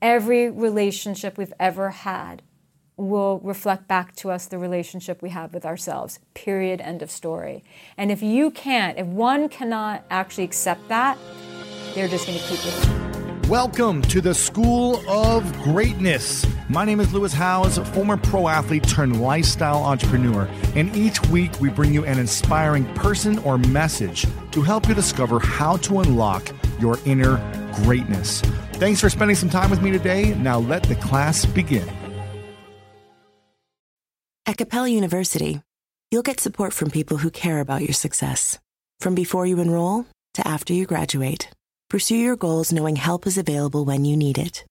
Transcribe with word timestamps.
every 0.00 0.48
relationship 0.48 1.36
we've 1.36 1.52
ever 1.58 1.90
had 1.90 2.42
will 2.96 3.40
reflect 3.40 3.88
back 3.88 4.14
to 4.16 4.30
us 4.30 4.46
the 4.46 4.58
relationship 4.58 5.22
we 5.22 5.30
have 5.30 5.52
with 5.52 5.64
ourselves. 5.64 6.18
Period. 6.34 6.80
End 6.80 7.02
of 7.02 7.10
story. 7.10 7.64
And 7.96 8.10
if 8.10 8.22
you 8.22 8.50
can't, 8.50 8.98
if 8.98 9.06
one 9.06 9.48
cannot 9.48 10.04
actually 10.10 10.44
accept 10.44 10.88
that, 10.88 11.18
they're 11.94 12.08
just 12.08 12.26
going 12.26 12.38
to 12.38 12.44
keep 12.44 12.60
it. 12.64 13.48
Welcome 13.48 14.02
to 14.02 14.20
the 14.20 14.34
School 14.34 15.02
of 15.08 15.50
Greatness. 15.62 16.46
My 16.68 16.84
name 16.84 17.00
is 17.00 17.14
Lewis 17.14 17.32
Howes, 17.32 17.78
former 17.78 18.18
pro 18.18 18.46
athlete 18.46 18.86
turned 18.86 19.22
lifestyle 19.22 19.82
entrepreneur, 19.82 20.46
and 20.76 20.94
each 20.94 21.24
week 21.28 21.58
we 21.58 21.70
bring 21.70 21.94
you 21.94 22.04
an 22.04 22.18
inspiring 22.18 22.84
person 22.94 23.38
or 23.38 23.56
message 23.56 24.26
to 24.50 24.60
help 24.60 24.86
you 24.86 24.94
discover 24.94 25.40
how 25.40 25.78
to 25.78 26.00
unlock 26.00 26.52
your 26.80 26.98
inner 27.04 27.36
greatness. 27.74 28.40
Thanks 28.74 29.00
for 29.00 29.10
spending 29.10 29.36
some 29.36 29.50
time 29.50 29.70
with 29.70 29.82
me 29.82 29.90
today. 29.90 30.34
Now 30.34 30.58
let 30.58 30.82
the 30.84 30.94
class 30.96 31.44
begin. 31.46 31.88
At 34.46 34.56
Capella 34.56 34.88
University, 34.88 35.60
you'll 36.10 36.22
get 36.22 36.40
support 36.40 36.72
from 36.72 36.90
people 36.90 37.18
who 37.18 37.30
care 37.30 37.60
about 37.60 37.82
your 37.82 37.92
success. 37.92 38.58
From 38.98 39.14
before 39.14 39.46
you 39.46 39.60
enroll 39.60 40.06
to 40.34 40.48
after 40.48 40.72
you 40.72 40.86
graduate, 40.86 41.50
pursue 41.90 42.16
your 42.16 42.36
goals 42.36 42.72
knowing 42.72 42.96
help 42.96 43.26
is 43.26 43.38
available 43.38 43.84
when 43.84 44.04
you 44.04 44.16
need 44.16 44.38
it. 44.38 44.64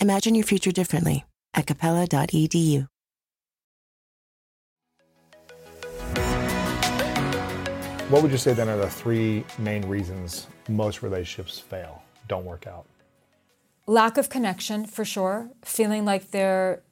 Imagine 0.00 0.34
your 0.34 0.44
future 0.44 0.72
differently 0.72 1.24
at 1.54 1.66
capella.edu. 1.66 2.88
What 8.12 8.22
would 8.22 8.30
you 8.30 8.36
say 8.36 8.52
then 8.52 8.68
are 8.68 8.76
the 8.76 8.90
three 8.90 9.42
main 9.58 9.88
reasons 9.88 10.46
most 10.68 11.02
relationships 11.02 11.58
fail, 11.58 12.02
don't 12.28 12.44
work 12.44 12.66
out? 12.66 12.84
Lack 13.86 14.18
of 14.18 14.28
connection, 14.28 14.84
for 14.84 15.02
sure. 15.02 15.48
Feeling 15.64 16.04
like 16.04 16.30
they're 16.30 16.82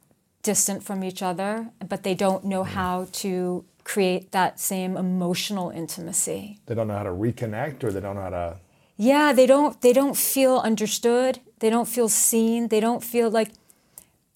distant 0.41 0.81
from 0.81 1.03
each 1.03 1.21
other, 1.21 1.69
but 1.87 2.01
they 2.01 2.15
don't 2.15 2.43
know 2.45 2.63
mm. 2.63 2.69
how 2.69 3.07
to 3.11 3.63
create 3.83 4.31
that 4.31 4.59
same 4.59 4.97
emotional 4.97 5.69
intimacy. 5.69 6.57
They 6.65 6.73
don't 6.73 6.87
know 6.87 6.97
how 6.97 7.03
to 7.03 7.11
reconnect 7.11 7.83
or 7.83 7.91
they 7.91 7.99
don't 7.99 8.15
know 8.15 8.23
how 8.23 8.29
to 8.31 8.57
Yeah, 8.97 9.31
they 9.31 9.45
don't 9.45 9.79
they 9.79 9.93
don't 9.93 10.17
feel 10.17 10.57
understood. 10.57 11.39
They 11.59 11.69
don't 11.69 11.87
feel 11.87 12.09
seen. 12.09 12.69
They 12.69 12.79
don't 12.79 13.03
feel 13.03 13.29
like 13.29 13.51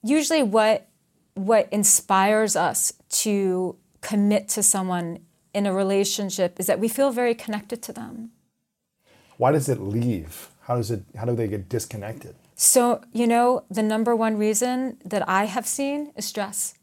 usually 0.03 0.43
what 0.43 0.85
what 1.33 1.67
inspires 1.71 2.55
us 2.55 2.93
to 3.23 3.75
commit 4.01 4.47
to 4.49 4.61
someone 4.61 5.24
in 5.55 5.65
a 5.65 5.73
relationship 5.73 6.59
is 6.59 6.67
that 6.67 6.79
we 6.79 6.89
feel 6.89 7.11
very 7.11 7.33
connected 7.33 7.81
to 7.83 7.93
them. 7.93 8.31
Why 9.37 9.51
does 9.53 9.69
it 9.69 9.79
leave? 9.79 10.49
How 10.67 10.75
does 10.75 10.91
it 10.91 11.03
how 11.15 11.25
do 11.25 11.35
they 11.35 11.47
get 11.47 11.69
disconnected? 11.69 12.35
So, 12.55 13.01
you 13.11 13.27
know, 13.27 13.63
the 13.69 13.83
number 13.83 14.15
one 14.15 14.37
reason 14.37 14.97
that 15.03 15.27
I 15.27 15.45
have 15.45 15.65
seen 15.65 16.11
is 16.15 16.25
stress. 16.25 16.75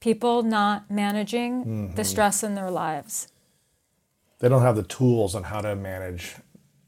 People 0.00 0.42
not 0.42 0.90
managing 0.90 1.52
the 1.60 2.02
mm-hmm. 2.02 2.02
stress 2.02 2.42
in 2.42 2.54
their 2.54 2.70
lives. 2.70 3.28
They 4.38 4.48
don't 4.48 4.62
have 4.62 4.76
the 4.76 4.82
tools 4.82 5.34
on 5.34 5.44
how 5.44 5.60
to 5.60 5.74
manage 5.74 6.36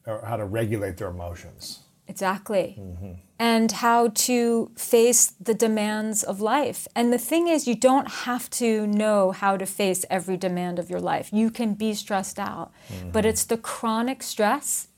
or 0.07 0.25
how 0.25 0.37
to 0.37 0.45
regulate 0.45 0.97
their 0.99 1.09
emotions. 1.09 1.81
Exactly. 2.07 2.77
Mm-hmm. 2.79 3.13
And 3.41 3.71
how 3.71 4.09
to 4.09 4.73
face 4.77 5.33
the 5.41 5.55
demands 5.55 6.25
of 6.25 6.41
life. 6.41 6.89
And 6.97 7.13
the 7.13 7.19
thing 7.19 7.47
is, 7.47 7.69
you 7.69 7.77
don't 7.77 8.11
have 8.27 8.51
to 8.51 8.85
know 8.89 9.31
how 9.31 9.57
to 9.57 9.65
face 9.65 10.05
every 10.11 10.37
demand 10.37 10.81
of 10.81 10.91
your 10.91 10.99
life. 10.99 11.33
You 11.33 11.51
can 11.51 11.75
be 11.75 11.95
stressed 11.95 12.41
out, 12.41 12.73
but 13.13 13.21
mm-hmm. 13.21 13.29
it's 13.29 13.45
the 13.45 13.57
chronic 13.57 14.25
stress. 14.25 14.89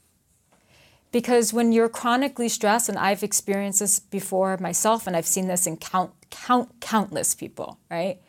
Because 1.13 1.53
when 1.53 1.73
you're 1.73 1.89
chronically 1.89 2.49
stressed, 2.49 2.89
and 2.89 2.97
I've 2.97 3.23
experienced 3.23 3.81
this 3.81 3.99
before 3.99 4.57
myself, 4.59 5.07
and 5.07 5.17
I've 5.17 5.27
seen 5.27 5.49
this 5.49 5.67
in 5.67 5.77
count, 5.77 6.13
count, 6.31 6.81
countless 6.81 7.35
people, 7.35 7.79
right? 7.91 8.21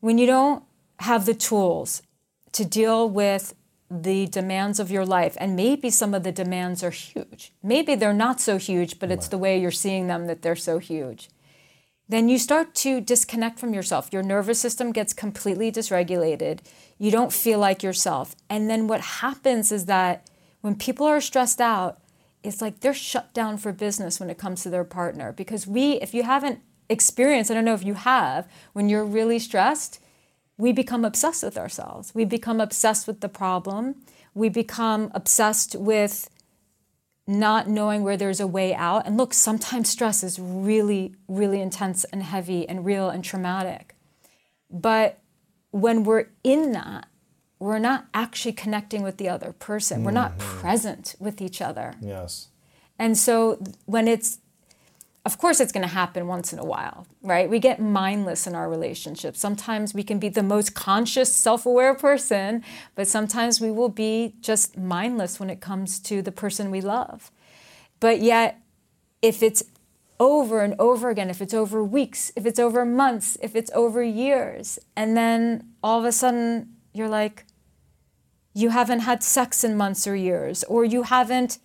When 0.00 0.18
you 0.18 0.26
don't 0.26 0.62
have 1.00 1.26
the 1.26 1.34
tools 1.34 2.02
to 2.52 2.64
deal 2.64 3.08
with 3.08 3.54
the 3.90 4.26
demands 4.26 4.80
of 4.80 4.90
your 4.90 5.06
life, 5.06 5.36
and 5.38 5.54
maybe 5.54 5.90
some 5.90 6.12
of 6.12 6.24
the 6.24 6.32
demands 6.32 6.82
are 6.82 6.90
huge. 6.90 7.52
Maybe 7.62 7.94
they're 7.94 8.12
not 8.12 8.40
so 8.40 8.58
huge, 8.58 8.98
but 8.98 9.12
it's 9.12 9.28
the 9.28 9.38
way 9.38 9.60
you're 9.60 9.70
seeing 9.70 10.08
them 10.08 10.26
that 10.26 10.42
they're 10.42 10.56
so 10.56 10.78
huge. 10.78 11.28
Then 12.08 12.28
you 12.28 12.38
start 12.38 12.74
to 12.76 13.00
disconnect 13.00 13.58
from 13.58 13.74
yourself. 13.74 14.12
Your 14.12 14.22
nervous 14.22 14.60
system 14.60 14.92
gets 14.92 15.12
completely 15.12 15.72
dysregulated. 15.72 16.60
You 16.98 17.10
don't 17.10 17.32
feel 17.32 17.58
like 17.58 17.82
yourself. 17.82 18.36
And 18.48 18.70
then 18.70 18.86
what 18.86 19.00
happens 19.00 19.72
is 19.72 19.86
that 19.86 20.30
when 20.60 20.76
people 20.76 21.06
are 21.06 21.20
stressed 21.20 21.60
out, 21.60 22.00
it's 22.44 22.60
like 22.62 22.80
they're 22.80 22.94
shut 22.94 23.34
down 23.34 23.58
for 23.58 23.72
business 23.72 24.20
when 24.20 24.30
it 24.30 24.38
comes 24.38 24.62
to 24.62 24.70
their 24.70 24.84
partner. 24.84 25.32
Because 25.32 25.66
we, 25.66 25.94
if 25.94 26.14
you 26.14 26.22
haven't 26.22 26.60
experienced, 26.88 27.50
I 27.50 27.54
don't 27.54 27.64
know 27.64 27.74
if 27.74 27.84
you 27.84 27.94
have, 27.94 28.48
when 28.72 28.88
you're 28.88 29.04
really 29.04 29.40
stressed, 29.40 30.00
we 30.58 30.72
become 30.72 31.04
obsessed 31.04 31.42
with 31.42 31.58
ourselves. 31.58 32.14
We 32.14 32.24
become 32.24 32.60
obsessed 32.60 33.06
with 33.06 33.20
the 33.20 33.28
problem. 33.28 33.96
We 34.34 34.48
become 34.48 35.10
obsessed 35.14 35.74
with 35.74 36.30
not 37.26 37.68
knowing 37.68 38.02
where 38.02 38.16
there's 38.16 38.40
a 38.40 38.46
way 38.46 38.74
out. 38.74 39.06
And 39.06 39.16
look, 39.16 39.34
sometimes 39.34 39.90
stress 39.90 40.22
is 40.22 40.38
really, 40.38 41.14
really 41.28 41.60
intense 41.60 42.04
and 42.04 42.22
heavy 42.22 42.68
and 42.68 42.84
real 42.84 43.10
and 43.10 43.24
traumatic. 43.24 43.96
But 44.70 45.18
when 45.72 46.04
we're 46.04 46.28
in 46.44 46.72
that, 46.72 47.06
we're 47.58 47.78
not 47.78 48.06
actually 48.14 48.52
connecting 48.52 49.02
with 49.02 49.16
the 49.16 49.28
other 49.28 49.52
person. 49.52 50.04
We're 50.04 50.10
not 50.10 50.38
mm-hmm. 50.38 50.60
present 50.60 51.14
with 51.18 51.40
each 51.40 51.60
other. 51.60 51.94
Yes. 52.00 52.48
And 52.98 53.16
so 53.16 53.62
when 53.86 54.08
it's, 54.08 54.38
of 55.26 55.38
course, 55.38 55.58
it's 55.58 55.72
going 55.72 55.82
to 55.82 55.92
happen 55.92 56.28
once 56.28 56.52
in 56.52 56.60
a 56.60 56.64
while, 56.64 57.04
right? 57.20 57.50
We 57.50 57.58
get 57.58 57.80
mindless 57.80 58.46
in 58.46 58.54
our 58.54 58.70
relationships. 58.70 59.40
Sometimes 59.40 59.92
we 59.92 60.04
can 60.04 60.20
be 60.20 60.28
the 60.28 60.42
most 60.44 60.76
conscious, 60.76 61.34
self 61.34 61.66
aware 61.66 61.96
person, 61.96 62.62
but 62.94 63.08
sometimes 63.08 63.60
we 63.60 63.72
will 63.72 63.88
be 63.88 64.36
just 64.40 64.78
mindless 64.78 65.40
when 65.40 65.50
it 65.50 65.60
comes 65.60 65.98
to 65.98 66.22
the 66.22 66.30
person 66.30 66.70
we 66.70 66.80
love. 66.80 67.32
But 67.98 68.20
yet, 68.20 68.60
if 69.20 69.42
it's 69.42 69.64
over 70.20 70.60
and 70.60 70.76
over 70.78 71.10
again, 71.10 71.28
if 71.28 71.42
it's 71.42 71.54
over 71.54 71.82
weeks, 71.82 72.30
if 72.36 72.46
it's 72.46 72.60
over 72.60 72.84
months, 72.84 73.36
if 73.42 73.56
it's 73.56 73.72
over 73.74 74.04
years, 74.04 74.78
and 74.94 75.16
then 75.16 75.72
all 75.82 75.98
of 75.98 76.04
a 76.04 76.12
sudden 76.12 76.68
you're 76.92 77.08
like, 77.08 77.46
you 78.54 78.70
haven't 78.70 79.00
had 79.00 79.24
sex 79.24 79.64
in 79.64 79.76
months 79.76 80.06
or 80.06 80.14
years, 80.14 80.62
or 80.64 80.84
you 80.84 81.02
haven't 81.02 81.58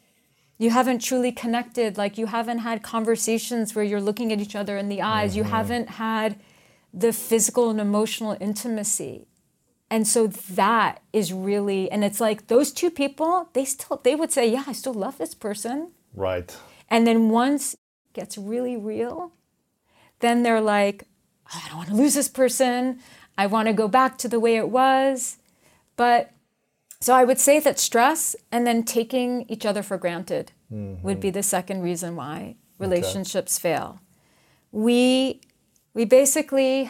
you 0.61 0.69
haven't 0.69 0.99
truly 0.99 1.31
connected 1.31 1.97
like 1.97 2.19
you 2.19 2.27
haven't 2.27 2.59
had 2.59 2.83
conversations 2.83 3.73
where 3.73 3.83
you're 3.83 3.99
looking 3.99 4.31
at 4.31 4.39
each 4.39 4.55
other 4.55 4.77
in 4.77 4.89
the 4.89 5.01
eyes. 5.01 5.35
You 5.35 5.41
mm-hmm. 5.41 5.53
haven't 5.53 5.89
had 5.89 6.39
the 6.93 7.11
physical 7.11 7.71
and 7.71 7.81
emotional 7.81 8.37
intimacy. 8.39 9.25
And 9.89 10.07
so 10.07 10.27
that 10.27 11.01
is 11.13 11.33
really 11.33 11.89
and 11.89 12.03
it's 12.03 12.21
like 12.21 12.45
those 12.45 12.71
two 12.71 12.91
people 12.91 13.49
they 13.53 13.65
still 13.65 13.99
they 14.03 14.13
would 14.15 14.31
say 14.31 14.47
yeah 14.47 14.63
i 14.67 14.71
still 14.71 14.93
love 14.93 15.17
this 15.17 15.33
person. 15.33 15.93
Right. 16.13 16.55
and 16.89 17.07
then 17.07 17.29
once 17.29 17.73
it 17.73 17.79
gets 18.13 18.37
really 18.37 18.77
real 18.77 19.31
then 20.19 20.43
they're 20.43 20.61
like 20.61 21.07
"Oh, 21.51 21.61
i 21.65 21.69
don't 21.69 21.77
want 21.77 21.89
to 21.89 21.95
lose 21.95 22.13
this 22.13 22.29
person. 22.29 22.99
I 23.35 23.47
want 23.47 23.67
to 23.67 23.73
go 23.73 23.87
back 23.87 24.19
to 24.19 24.27
the 24.27 24.39
way 24.39 24.57
it 24.57 24.69
was. 24.69 25.37
But 25.95 26.31
so 27.01 27.13
I 27.13 27.23
would 27.23 27.39
say 27.39 27.59
that 27.59 27.79
stress 27.79 28.35
and 28.51 28.65
then 28.65 28.83
taking 28.83 29.45
each 29.49 29.65
other 29.65 29.83
for 29.83 29.97
granted 29.97 30.51
mm-hmm. 30.71 31.01
would 31.03 31.19
be 31.19 31.31
the 31.31 31.43
second 31.43 31.81
reason 31.81 32.15
why 32.15 32.55
relationships 32.77 33.59
fail. 33.59 33.99
We 34.71 35.41
we 35.93 36.05
basically 36.05 36.89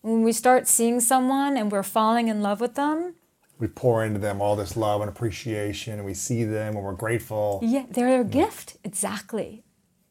when 0.00 0.22
we 0.22 0.32
start 0.32 0.66
seeing 0.66 1.00
someone 1.00 1.56
and 1.56 1.70
we're 1.70 1.82
falling 1.82 2.28
in 2.28 2.42
love 2.42 2.60
with 2.60 2.74
them, 2.74 3.14
We 3.58 3.66
pour 3.66 4.04
into 4.04 4.20
them 4.20 4.40
all 4.40 4.56
this 4.56 4.76
love 4.76 5.00
and 5.00 5.10
appreciation 5.10 5.94
and 5.94 6.04
we 6.04 6.14
see 6.14 6.44
them 6.44 6.76
and 6.76 6.84
we're 6.84 6.92
grateful. 6.92 7.60
yeah, 7.62 7.86
they're 7.90 8.20
a 8.20 8.24
mm. 8.24 8.30
gift, 8.30 8.76
exactly. 8.84 9.64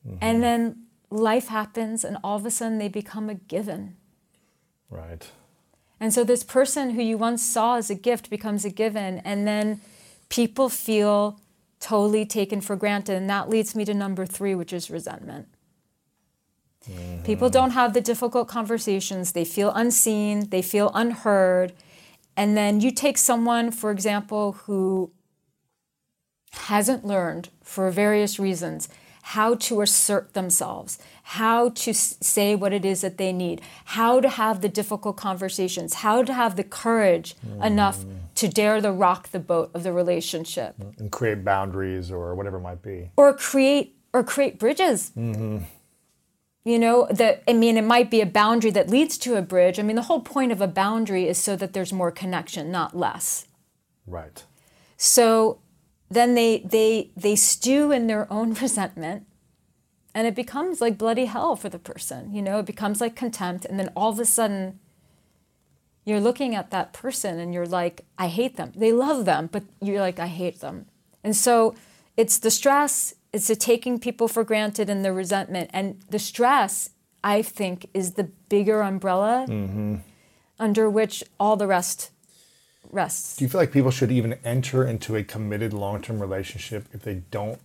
Mm-hmm. 0.05 0.17
And 0.21 0.43
then 0.43 0.83
life 1.09 1.47
happens 1.47 2.03
and 2.03 2.17
all 2.23 2.37
of 2.37 2.45
a 2.45 2.51
sudden 2.51 2.77
they 2.77 2.89
become 2.89 3.29
a 3.29 3.35
given. 3.35 3.95
Right. 4.89 5.29
And 5.99 6.13
so 6.13 6.23
this 6.23 6.43
person 6.43 6.91
who 6.91 7.01
you 7.01 7.17
once 7.17 7.43
saw 7.43 7.77
as 7.77 7.89
a 7.89 7.95
gift 7.95 8.29
becomes 8.29 8.65
a 8.65 8.69
given, 8.69 9.19
and 9.19 9.47
then 9.47 9.81
people 10.29 10.69
feel 10.69 11.39
totally 11.79 12.25
taken 12.25 12.61
for 12.61 12.75
granted. 12.75 13.15
And 13.15 13.29
that 13.29 13.49
leads 13.49 13.75
me 13.75 13.85
to 13.85 13.93
number 13.93 14.25
three, 14.25 14.55
which 14.55 14.73
is 14.73 14.89
resentment. 14.89 15.47
Mm-hmm. 16.89 17.23
People 17.23 17.49
don't 17.49 17.71
have 17.71 17.93
the 17.93 18.01
difficult 18.01 18.47
conversations, 18.47 19.31
they 19.33 19.45
feel 19.45 19.71
unseen, 19.71 20.49
they 20.49 20.61
feel 20.61 20.91
unheard. 20.93 21.73
And 22.35 22.55
then 22.55 22.81
you 22.81 22.91
take 22.91 23.17
someone, 23.17 23.71
for 23.71 23.89
example, 23.91 24.53
who 24.65 25.11
hasn't 26.51 27.03
learned 27.03 27.49
for 27.63 27.89
various 27.91 28.39
reasons 28.39 28.87
how 29.31 29.55
to 29.55 29.81
assert 29.81 30.33
themselves, 30.33 30.97
how 31.23 31.67
to 31.67 31.93
say 31.93 32.55
what 32.55 32.71
it 32.71 32.85
is 32.85 33.01
that 33.01 33.17
they 33.17 33.33
need, 33.33 33.59
how 33.83 34.21
to 34.21 34.29
have 34.29 34.61
the 34.61 34.69
difficult 34.69 35.17
conversations, 35.17 35.95
how 35.95 36.23
to 36.23 36.33
have 36.33 36.55
the 36.55 36.63
courage 36.63 37.35
enough 37.61 38.05
mm. 38.05 38.15
to 38.35 38.47
dare 38.47 38.79
to 38.79 38.89
rock 38.89 39.27
the 39.31 39.39
boat 39.39 39.69
of 39.73 39.83
the 39.83 39.91
relationship 39.91 40.77
mm, 40.77 40.97
And 40.97 41.11
create 41.11 41.43
boundaries 41.43 42.09
or 42.09 42.35
whatever 42.35 42.55
it 42.55 42.61
might 42.61 42.81
be. 42.81 43.11
or 43.17 43.33
create 43.33 43.97
or 44.13 44.23
create 44.23 44.57
bridges. 44.59 45.11
Mm-hmm. 45.17 45.57
You 46.63 46.79
know, 46.79 47.07
that 47.11 47.43
I 47.49 47.53
mean, 47.53 47.75
it 47.75 47.83
might 47.83 48.09
be 48.09 48.21
a 48.21 48.25
boundary 48.25 48.71
that 48.71 48.89
leads 48.89 49.17
to 49.19 49.35
a 49.35 49.41
bridge. 49.41 49.77
I 49.77 49.83
mean, 49.83 49.97
the 49.97 50.03
whole 50.03 50.21
point 50.21 50.53
of 50.53 50.61
a 50.61 50.67
boundary 50.67 51.27
is 51.27 51.37
so 51.37 51.57
that 51.57 51.73
there's 51.73 51.91
more 51.91 52.11
connection, 52.11 52.71
not 52.71 52.95
less. 52.95 53.47
Right. 54.05 54.45
So 54.95 55.59
then 56.09 56.35
they 56.35 56.59
they 56.59 57.11
they 57.15 57.35
stew 57.35 57.91
in 57.91 58.07
their 58.07 58.31
own 58.31 58.53
resentment 58.61 59.25
and 60.13 60.25
it 60.25 60.35
becomes 60.35 60.81
like 60.81 60.97
bloody 60.97 61.25
hell 61.25 61.55
for 61.55 61.69
the 61.69 61.79
person 61.79 62.33
you 62.33 62.41
know? 62.41 62.59
It 62.59 62.65
becomes 62.65 63.01
like 63.01 63.15
contempt 63.15 63.65
and 63.65 63.79
then 63.79 63.91
all 63.95 64.11
of 64.11 64.19
a 64.19 64.25
sudden 64.25 64.79
you're 66.05 66.21
looking 66.21 66.55
at 66.55 66.71
that 66.71 66.93
person 66.93 67.39
and 67.39 67.53
you're 67.53 67.67
like 67.67 68.05
i 68.17 68.27
hate 68.27 68.55
them. 68.55 68.71
They 68.75 68.91
love 68.91 69.25
them 69.25 69.49
but 69.51 69.63
you're 69.81 70.01
like 70.01 70.19
i 70.19 70.27
hate 70.27 70.59
them. 70.61 70.85
And 71.23 71.35
so 71.35 71.75
it's 72.15 72.39
the 72.39 72.51
stress 72.51 73.13
it's 73.33 73.47
the 73.47 73.55
taking 73.55 73.99
people 73.99 74.27
for 74.27 74.43
granted 74.43 74.89
and 74.89 75.05
the 75.05 75.13
resentment 75.13 75.69
and 75.73 75.99
the 76.09 76.19
stress 76.19 76.89
i 77.23 77.41
think 77.41 77.87
is 77.93 78.13
the 78.13 78.23
bigger 78.49 78.81
umbrella 78.81 79.45
mm-hmm. 79.47 79.95
under 80.59 80.89
which 80.89 81.23
all 81.39 81.55
the 81.55 81.67
rest 81.67 82.11
rests 82.91 83.37
Do 83.37 83.45
you 83.45 83.49
feel 83.49 83.61
like 83.61 83.71
people 83.71 83.91
should 83.91 84.11
even 84.11 84.37
enter 84.43 84.85
into 84.85 85.15
a 85.15 85.23
committed 85.23 85.73
long-term 85.73 86.19
relationship 86.19 86.87
if 86.93 87.03
they 87.03 87.23
don't 87.31 87.59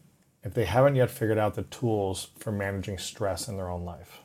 if 0.45 0.55
they 0.55 0.65
haven't 0.65 0.97
yet 0.97 1.11
figured 1.11 1.39
out 1.39 1.55
the 1.55 1.63
tools 1.63 2.29
for 2.37 2.51
managing 2.51 2.99
stress 2.99 3.49
in 3.49 3.57
their 3.57 3.69
own 3.69 3.85
life? 3.85 4.21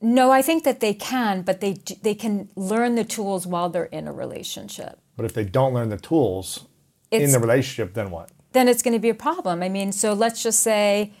No, 0.00 0.30
I 0.30 0.42
think 0.42 0.64
that 0.64 0.80
they 0.80 0.94
can, 0.94 1.42
but 1.42 1.60
they 1.60 1.74
they 2.02 2.14
can 2.14 2.48
learn 2.56 2.96
the 2.96 3.04
tools 3.04 3.46
while 3.46 3.68
they're 3.68 3.84
in 3.84 4.08
a 4.08 4.12
relationship. 4.12 4.98
But 5.16 5.26
if 5.26 5.32
they 5.32 5.44
don't 5.44 5.72
learn 5.72 5.90
the 5.90 5.96
tools 5.96 6.66
in 7.10 7.30
the 7.30 7.38
relationship, 7.38 7.94
then 7.94 8.10
what? 8.10 8.30
Then 8.52 8.68
it's 8.68 8.82
going 8.82 8.94
to 8.94 9.00
be 9.00 9.10
a 9.10 9.14
problem. 9.14 9.62
I 9.62 9.68
mean, 9.68 9.92
so 9.92 10.12
let's 10.12 10.42
just 10.42 10.60
say 10.60 11.12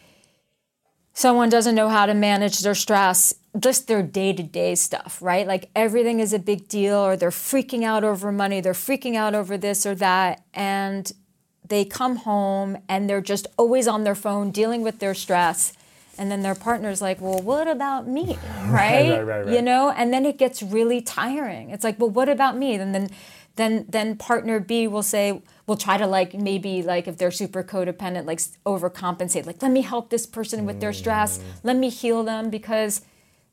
someone 1.14 1.48
doesn't 1.48 1.74
know 1.74 1.88
how 1.88 2.06
to 2.06 2.14
manage 2.14 2.60
their 2.60 2.74
stress, 2.74 3.34
just 3.58 3.86
their 3.86 4.02
day-to-day 4.02 4.74
stuff, 4.74 5.18
right? 5.20 5.46
Like 5.46 5.68
everything 5.76 6.20
is 6.20 6.32
a 6.32 6.38
big 6.38 6.68
deal 6.68 6.96
or 6.96 7.16
they're 7.16 7.30
freaking 7.30 7.84
out 7.84 8.04
over 8.04 8.32
money, 8.32 8.60
they're 8.60 8.72
freaking 8.72 9.14
out 9.14 9.34
over 9.34 9.58
this 9.58 9.84
or 9.84 9.94
that 9.96 10.42
and 10.54 11.12
they 11.68 11.84
come 11.84 12.16
home 12.16 12.78
and 12.88 13.08
they're 13.08 13.20
just 13.20 13.46
always 13.56 13.86
on 13.86 14.04
their 14.04 14.14
phone 14.14 14.50
dealing 14.50 14.82
with 14.82 14.98
their 14.98 15.14
stress. 15.14 15.72
And 16.18 16.30
then 16.30 16.42
their 16.42 16.54
partner's 16.54 17.00
like, 17.00 17.20
well, 17.20 17.38
what 17.38 17.66
about 17.66 18.06
me? 18.06 18.36
Right? 18.66 19.10
right, 19.10 19.22
right, 19.22 19.44
right. 19.44 19.54
You 19.54 19.60
know, 19.60 19.90
and 19.90 20.14
then 20.14 20.24
it 20.24 20.38
gets 20.38 20.62
really 20.62 21.02
tiring. 21.02 21.70
It's 21.70 21.84
like, 21.84 21.98
well, 21.98 22.08
what 22.08 22.28
about 22.28 22.56
me? 22.56 22.74
And 22.74 22.94
then 22.94 23.10
then 23.56 23.86
then 23.88 24.16
partner 24.16 24.60
B 24.60 24.86
will 24.88 25.02
say, 25.02 25.42
will 25.66 25.76
try 25.76 25.96
to 25.98 26.06
like 26.06 26.34
maybe 26.34 26.82
like 26.82 27.06
if 27.06 27.16
they're 27.18 27.30
super 27.30 27.62
codependent, 27.62 28.26
like 28.26 28.40
overcompensate. 28.64 29.46
Like, 29.46 29.62
let 29.62 29.70
me 29.70 29.82
help 29.82 30.10
this 30.10 30.26
person 30.26 30.64
with 30.66 30.80
their 30.80 30.92
stress. 30.92 31.38
Mm. 31.38 31.42
Let 31.62 31.76
me 31.76 31.88
heal 31.88 32.24
them 32.24 32.50
because 32.50 33.02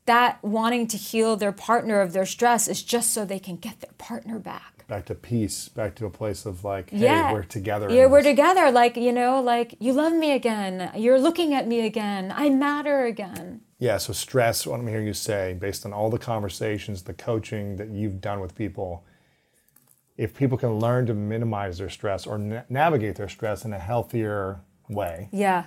that 0.06 0.42
wanting 0.42 0.86
to 0.88 0.96
heal 0.96 1.36
their 1.36 1.52
partner 1.52 2.00
of 2.00 2.12
their 2.12 2.26
stress 2.26 2.66
is 2.68 2.82
just 2.82 3.12
so 3.12 3.24
they 3.24 3.38
can 3.38 3.56
get 3.56 3.80
their 3.80 3.92
partner 3.98 4.38
back. 4.38 4.86
Back 4.88 5.04
to 5.06 5.14
peace, 5.14 5.68
back 5.68 5.94
to 5.96 6.06
a 6.06 6.10
place 6.10 6.46
of 6.46 6.64
like, 6.64 6.90
hey, 6.90 6.98
Yeah. 6.98 7.32
we're 7.32 7.44
together. 7.44 7.88
Yeah, 7.90 8.06
we're 8.06 8.22
together. 8.22 8.72
Like, 8.72 8.96
you 8.96 9.12
know, 9.12 9.40
like 9.40 9.76
you 9.78 9.92
love 9.92 10.12
me 10.12 10.32
again. 10.32 10.90
You're 10.96 11.20
looking 11.20 11.54
at 11.54 11.68
me 11.68 11.86
again. 11.86 12.32
I 12.34 12.48
matter 12.50 13.04
again. 13.04 13.60
Yeah, 13.78 13.98
so 13.98 14.12
stress, 14.12 14.66
what 14.66 14.80
I'm 14.80 14.86
hearing 14.88 15.06
you 15.06 15.14
say, 15.14 15.54
based 15.58 15.86
on 15.86 15.92
all 15.92 16.10
the 16.10 16.18
conversations, 16.18 17.04
the 17.04 17.14
coaching 17.14 17.76
that 17.76 17.88
you've 17.90 18.20
done 18.20 18.40
with 18.40 18.54
people, 18.56 19.04
if 20.20 20.34
people 20.34 20.58
can 20.58 20.78
learn 20.78 21.06
to 21.06 21.14
minimize 21.14 21.78
their 21.78 21.88
stress 21.88 22.26
or 22.26 22.36
na- 22.36 22.62
navigate 22.68 23.16
their 23.16 23.28
stress 23.28 23.64
in 23.64 23.72
a 23.72 23.78
healthier 23.78 24.60
way, 24.88 25.28
Yeah. 25.32 25.64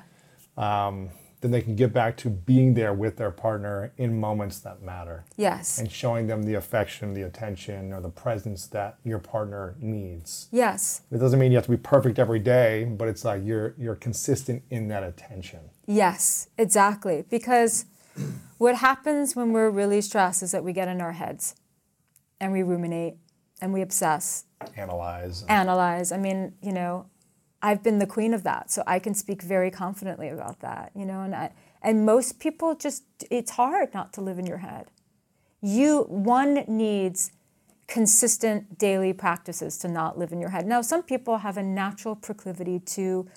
Um, 0.56 1.10
then 1.42 1.50
they 1.52 1.62
can 1.62 1.76
get 1.76 1.92
back 1.92 2.16
to 2.18 2.30
being 2.30 2.74
there 2.76 2.94
with 2.94 3.18
their 3.18 3.32
partner 3.32 3.92
in 3.98 4.18
moments 4.20 4.60
that 4.60 4.82
matter 4.82 5.26
Yes. 5.36 5.78
and 5.80 5.92
showing 5.92 6.28
them 6.28 6.44
the 6.44 6.54
affection, 6.54 7.14
the 7.16 7.24
attention, 7.24 7.92
or 7.92 8.00
the 8.00 8.10
presence 8.10 8.68
that 8.68 8.98
your 9.04 9.20
partner 9.20 9.76
needs. 9.80 10.48
Yes. 10.52 11.02
It 11.12 11.18
doesn't 11.18 11.40
mean 11.40 11.52
you 11.52 11.58
have 11.58 11.66
to 11.66 11.72
be 11.72 11.76
perfect 11.78 12.20
every 12.20 12.40
day, 12.40 12.86
but 12.86 13.08
it's 13.08 13.26
like 13.26 13.42
you're 13.44 13.74
you're 13.78 13.96
consistent 13.96 14.62
in 14.70 14.88
that 14.90 15.04
attention. 15.04 15.62
Yes, 15.88 16.48
exactly. 16.58 17.26
Because 17.30 17.86
what 18.60 18.76
happens 18.76 19.36
when 19.36 19.52
we're 19.52 19.72
really 19.72 20.00
stressed 20.02 20.44
is 20.44 20.52
that 20.52 20.64
we 20.64 20.72
get 20.74 20.88
in 20.88 21.02
our 21.02 21.14
heads 21.14 21.56
and 22.40 22.52
we 22.54 22.62
ruminate 22.64 23.16
and 23.63 23.71
we 23.71 23.81
obsess, 23.81 24.44
Analyze. 24.75 25.45
analyze. 25.48 26.12
I 26.12 26.18
mean, 26.18 26.54
you 26.62 26.74
know, 26.74 27.06
I've 27.62 27.81
been 27.81 27.98
the 27.98 28.06
queen 28.06 28.33
of 28.33 28.44
that, 28.44 28.69
so 28.69 28.83
I 28.86 29.00
can 29.00 29.13
speak 29.13 29.42
very 29.42 29.71
confidently 29.71 30.27
about 30.27 30.60
that, 30.60 30.92
you 30.94 31.06
know, 31.06 31.21
and 31.21 31.33
I, 31.33 31.54
and 31.81 32.06
most 32.06 32.39
people 32.39 32.75
just 32.75 33.06
it's 33.31 33.51
hard 33.51 33.94
not 33.94 34.12
to 34.13 34.21
live 34.21 34.38
in 34.38 34.45
your 34.45 34.57
head. 34.57 34.92
You 35.62 36.01
one 36.10 36.65
needs 36.68 37.31
consistent 37.88 38.77
daily 38.77 39.13
practices 39.13 39.77
to 39.77 39.88
not 39.88 40.18
live 40.18 40.33
in 40.33 40.42
your 40.42 40.50
head. 40.50 40.65
Now, 40.68 40.81
some 40.81 41.01
people 41.01 41.38
have 41.38 41.56
a 41.56 41.63
natural 41.63 42.18
proclivity 42.18 42.80
to 42.80 43.30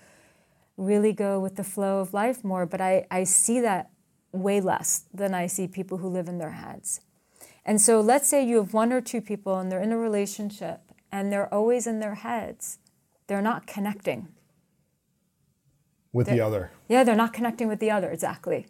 really 0.76 1.12
go 1.12 1.38
with 1.38 1.54
the 1.54 1.64
flow 1.64 2.00
of 2.00 2.12
life 2.12 2.42
more, 2.42 2.66
but 2.66 2.80
I, 2.80 3.06
I 3.12 3.22
see 3.24 3.60
that 3.60 3.90
way 4.32 4.60
less 4.60 5.04
than 5.14 5.34
I 5.34 5.46
see 5.46 5.68
people 5.68 5.98
who 5.98 6.08
live 6.08 6.26
in 6.28 6.38
their 6.38 6.50
heads. 6.50 7.00
And 7.66 7.80
so 7.80 8.00
let's 8.00 8.28
say 8.28 8.46
you 8.46 8.58
have 8.58 8.72
one 8.72 8.92
or 8.92 9.00
two 9.00 9.20
people 9.20 9.58
and 9.58 9.70
they're 9.70 9.82
in 9.82 9.90
a 9.92 9.98
relationship 9.98 10.80
and 11.10 11.32
they're 11.32 11.52
always 11.52 11.86
in 11.86 11.98
their 11.98 12.14
heads. 12.14 12.78
They're 13.26 13.42
not 13.42 13.66
connecting. 13.66 14.28
with 16.12 16.28
the 16.28 16.40
other. 16.40 16.70
Yeah, 16.88 17.02
they're 17.04 17.16
not 17.16 17.32
connecting 17.32 17.66
with 17.68 17.80
the 17.80 17.90
other, 17.90 18.08
exactly. 18.10 18.68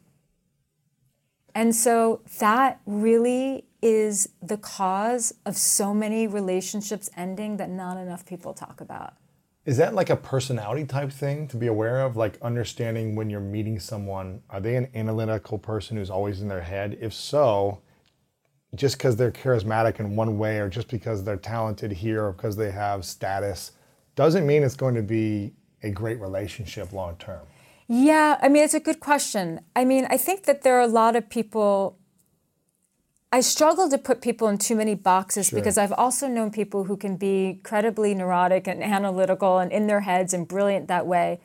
And 1.54 1.76
so 1.76 2.22
that 2.38 2.81
really 2.87 3.66
is 3.82 4.31
the 4.43 4.56
cause 4.56 5.34
of 5.44 5.56
so 5.56 5.94
many 5.94 6.26
relationships 6.26 7.08
ending 7.16 7.58
that 7.58 7.70
not 7.70 7.99
enough 7.99 8.25
people 8.26 8.54
talk 8.54 8.81
about. 8.81 9.14
Is 9.66 9.76
that 9.76 9.94
like 9.94 10.10
a 10.10 10.16
personality 10.16 10.84
type 10.84 11.12
thing 11.12 11.49
to 11.49 11.56
be 11.56 11.66
aware 11.66 12.00
of? 12.00 12.16
Like 12.16 12.38
understanding 12.40 13.14
when 13.14 13.28
you're 13.28 13.40
meeting 13.40 13.78
someone, 13.78 14.42
are 14.49 14.60
they 14.60 14.76
an 14.76 14.88
analytical 14.94 15.58
person 15.58 15.99
who's 15.99 16.10
always 16.10 16.40
in 16.40 16.49
their 16.49 16.62
head? 16.62 16.96
If 17.00 17.12
so, 17.12 17.82
just 18.74 18.98
because 18.98 19.16
they're 19.16 19.30
charismatic 19.30 20.00
in 20.00 20.16
one 20.16 20.38
way 20.38 20.58
or 20.58 20.68
just 20.68 20.88
because 20.88 21.24
they're 21.24 21.36
talented 21.36 21.92
here 21.92 22.24
or 22.26 22.32
because 22.32 22.56
they 22.56 22.70
have 22.70 23.04
status 23.04 23.72
doesn't 24.16 24.46
mean 24.46 24.62
it's 24.62 24.76
going 24.76 24.94
to 24.94 25.02
be 25.02 25.52
a 25.82 25.90
great 25.90 26.20
relationship 26.20 26.92
long 26.92 27.16
term. 27.16 27.46
Yeah, 27.88 28.38
I 28.42 28.48
mean, 28.48 28.64
it's 28.64 28.74
a 28.74 28.80
good 28.80 28.98
question. 28.98 29.60
I 29.76 29.84
mean, 29.84 30.06
I 30.10 30.16
think 30.16 30.44
that 30.44 30.62
there 30.62 30.74
are 30.74 30.82
a 30.82 30.88
lot 30.88 31.14
of 31.14 31.30
people. 31.30 31.99
I 33.32 33.40
struggle 33.40 33.88
to 33.90 33.99
put 33.99 34.23
people 34.23 34.49
in 34.49 34.56
too 34.56 34.75
many 34.75 34.94
boxes 34.94 35.50
because 35.50 35.76
I've 35.76 35.92
also 35.92 36.26
known 36.26 36.50
people 36.50 36.85
who 36.85 36.96
can 36.96 37.16
be 37.16 37.46
incredibly 37.46 38.14
neurotic 38.14 38.66
and 38.66 38.82
analytical 38.82 39.58
and 39.58 39.70
in 39.73 39.88
their 39.88 40.00
heads 40.00 40.32
and 40.32 40.49
brilliant 40.49 40.88
that 40.88 41.06
way, 41.06 41.40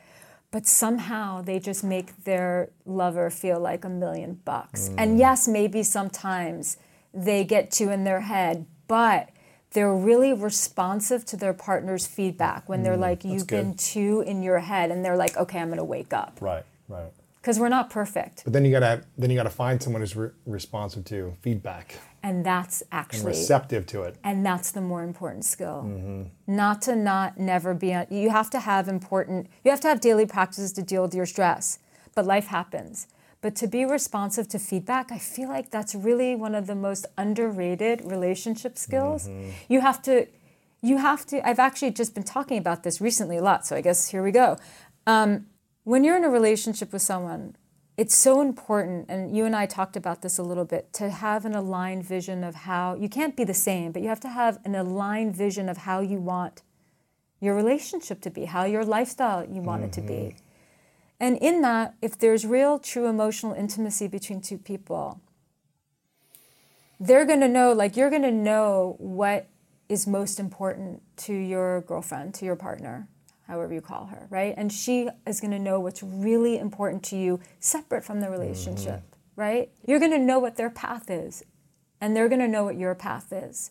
but 0.51 0.65
somehow 0.67 1.41
they 1.41 1.59
just 1.59 1.83
make 1.83 2.23
their 2.23 2.69
lover 2.85 3.29
feel 3.29 3.59
like 3.59 3.83
a 3.83 3.89
million 3.89 4.39
bucks. 4.45 4.89
And 4.97 5.17
mm. 5.17 5.19
yes, 5.19 5.47
maybe 5.47 5.83
sometimes 5.83 6.77
they 7.13 7.43
get 7.43 7.71
too 7.71 7.89
in 7.89 8.03
their 8.03 8.21
head, 8.21 8.65
but 8.87 9.29
they're 9.71 9.93
really 9.95 10.33
responsive 10.33 11.25
to 11.25 11.37
their 11.37 11.53
partner's 11.53 12.05
feedback 12.05 12.67
when 12.67 12.83
they're 12.83 12.97
mm, 12.97 13.01
like, 13.01 13.23
You've 13.23 13.47
good. 13.47 13.63
been 13.63 13.73
too 13.75 14.21
in 14.25 14.43
your 14.43 14.59
head, 14.59 14.91
and 14.91 15.03
they're 15.03 15.17
like, 15.17 15.37
Okay, 15.37 15.59
I'm 15.59 15.69
gonna 15.69 15.83
wake 15.83 16.13
up 16.13 16.37
Right, 16.41 16.65
right. 16.89 17.11
because 17.41 17.57
we're 17.59 17.69
not 17.69 17.89
perfect 17.89 18.43
But 18.43 18.53
then 18.53 18.65
you 18.65 18.71
gotta 18.71 19.03
then 19.17 19.29
you 19.29 19.35
gotta 19.37 19.49
find 19.49 19.81
someone 19.81 20.01
who's 20.01 20.15
re- 20.15 20.31
responsive 20.45 21.05
to 21.05 21.33
feedback 21.41 21.95
and 22.23 22.45
that's 22.45 22.81
and 22.81 22.89
actually 22.91 23.27
receptive 23.29 23.85
to 23.87 24.03
it. 24.03 24.15
and 24.23 24.45
that's 24.45 24.71
the 24.71 24.81
more 24.81 25.03
important 25.03 25.43
skill 25.45 25.83
mm-hmm. 25.87 26.23
not 26.47 26.81
to 26.83 26.95
not 26.95 27.39
never 27.39 27.73
be 27.73 27.93
on, 27.93 28.05
you 28.09 28.29
have 28.29 28.49
to 28.51 28.59
have 28.59 28.87
important 28.87 29.47
you 29.63 29.71
have 29.71 29.79
to 29.81 29.87
have 29.87 29.99
daily 30.01 30.25
practices 30.25 30.71
to 30.73 30.81
deal 30.83 31.01
with 31.01 31.15
your 31.15 31.25
stress 31.25 31.79
but 32.13 32.25
life 32.25 32.47
happens 32.47 33.07
but 33.41 33.55
to 33.55 33.67
be 33.67 33.85
responsive 33.85 34.47
to 34.47 34.59
feedback 34.59 35.11
i 35.11 35.17
feel 35.17 35.49
like 35.49 35.69
that's 35.71 35.93
really 35.95 36.35
one 36.35 36.55
of 36.55 36.67
the 36.67 36.75
most 36.75 37.05
underrated 37.17 38.01
relationship 38.05 38.77
skills. 38.77 39.29
You 39.67 39.81
have 39.81 40.01
to 40.03 40.27
you 40.81 40.97
have 40.97 41.25
to 41.27 41.47
i've 41.47 41.59
actually 41.59 41.91
just 41.91 42.13
been 42.13 42.23
talking 42.23 42.57
about 42.57 42.83
this 42.83 43.01
recently 43.01 43.37
a 43.37 43.41
lot 43.41 43.65
so 43.65 43.75
i 43.75 43.81
guess 43.81 44.09
here 44.09 44.23
we 44.23 44.31
go. 44.31 44.57
Um, 45.07 45.47
when 45.83 46.03
you're 46.03 46.15
in 46.15 46.23
a 46.23 46.29
relationship 46.29 46.93
with 46.93 47.01
someone, 47.01 47.55
it's 47.97 48.15
so 48.15 48.41
important, 48.41 49.07
and 49.09 49.35
you 49.35 49.45
and 49.45 49.55
I 49.55 49.65
talked 49.65 49.95
about 49.95 50.21
this 50.21 50.37
a 50.37 50.43
little 50.43 50.65
bit, 50.65 50.93
to 50.93 51.09
have 51.09 51.45
an 51.45 51.53
aligned 51.55 52.05
vision 52.05 52.43
of 52.43 52.55
how 52.55 52.95
you 52.95 53.09
can't 53.09 53.35
be 53.35 53.43
the 53.43 53.53
same, 53.53 53.91
but 53.91 54.01
you 54.01 54.07
have 54.07 54.19
to 54.21 54.29
have 54.29 54.59
an 54.63 54.75
aligned 54.75 55.35
vision 55.35 55.67
of 55.69 55.77
how 55.77 55.99
you 55.99 56.19
want 56.19 56.61
your 57.39 57.55
relationship 57.55 58.21
to 58.21 58.29
be, 58.29 58.45
how 58.45 58.63
your 58.65 58.85
lifestyle 58.85 59.43
you 59.43 59.61
want 59.61 59.83
it 59.83 59.91
to 59.93 60.01
be. 60.01 60.35
And 61.21 61.37
in 61.37 61.61
that, 61.61 61.93
if 62.01 62.17
there's 62.17 62.47
real, 62.47 62.79
true 62.79 63.05
emotional 63.05 63.53
intimacy 63.53 64.07
between 64.07 64.41
two 64.41 64.57
people, 64.57 65.21
they're 66.99 67.25
going 67.25 67.41
to 67.41 67.47
know, 67.47 67.73
like, 67.73 67.95
you're 67.95 68.09
going 68.09 68.23
to 68.23 68.31
know 68.31 68.95
what 68.97 69.47
is 69.87 70.07
most 70.07 70.39
important 70.39 71.03
to 71.17 71.33
your 71.33 71.81
girlfriend, 71.81 72.33
to 72.33 72.45
your 72.45 72.55
partner, 72.55 73.07
however 73.47 73.71
you 73.71 73.81
call 73.81 74.07
her, 74.07 74.25
right? 74.31 74.55
And 74.57 74.73
she 74.73 75.09
is 75.27 75.39
going 75.39 75.51
to 75.51 75.59
know 75.59 75.79
what's 75.79 76.01
really 76.01 76.57
important 76.57 77.03
to 77.03 77.15
you 77.15 77.39
separate 77.59 78.03
from 78.03 78.19
the 78.19 78.25
mm-hmm. 78.25 78.41
relationship, 78.41 79.03
right? 79.35 79.69
You're 79.85 79.99
going 79.99 80.11
to 80.11 80.17
know 80.17 80.39
what 80.39 80.55
their 80.55 80.71
path 80.71 81.11
is, 81.11 81.43
and 81.99 82.15
they're 82.15 82.29
going 82.29 82.41
to 82.41 82.47
know 82.47 82.63
what 82.63 82.77
your 82.77 82.95
path 82.95 83.31
is. 83.31 83.69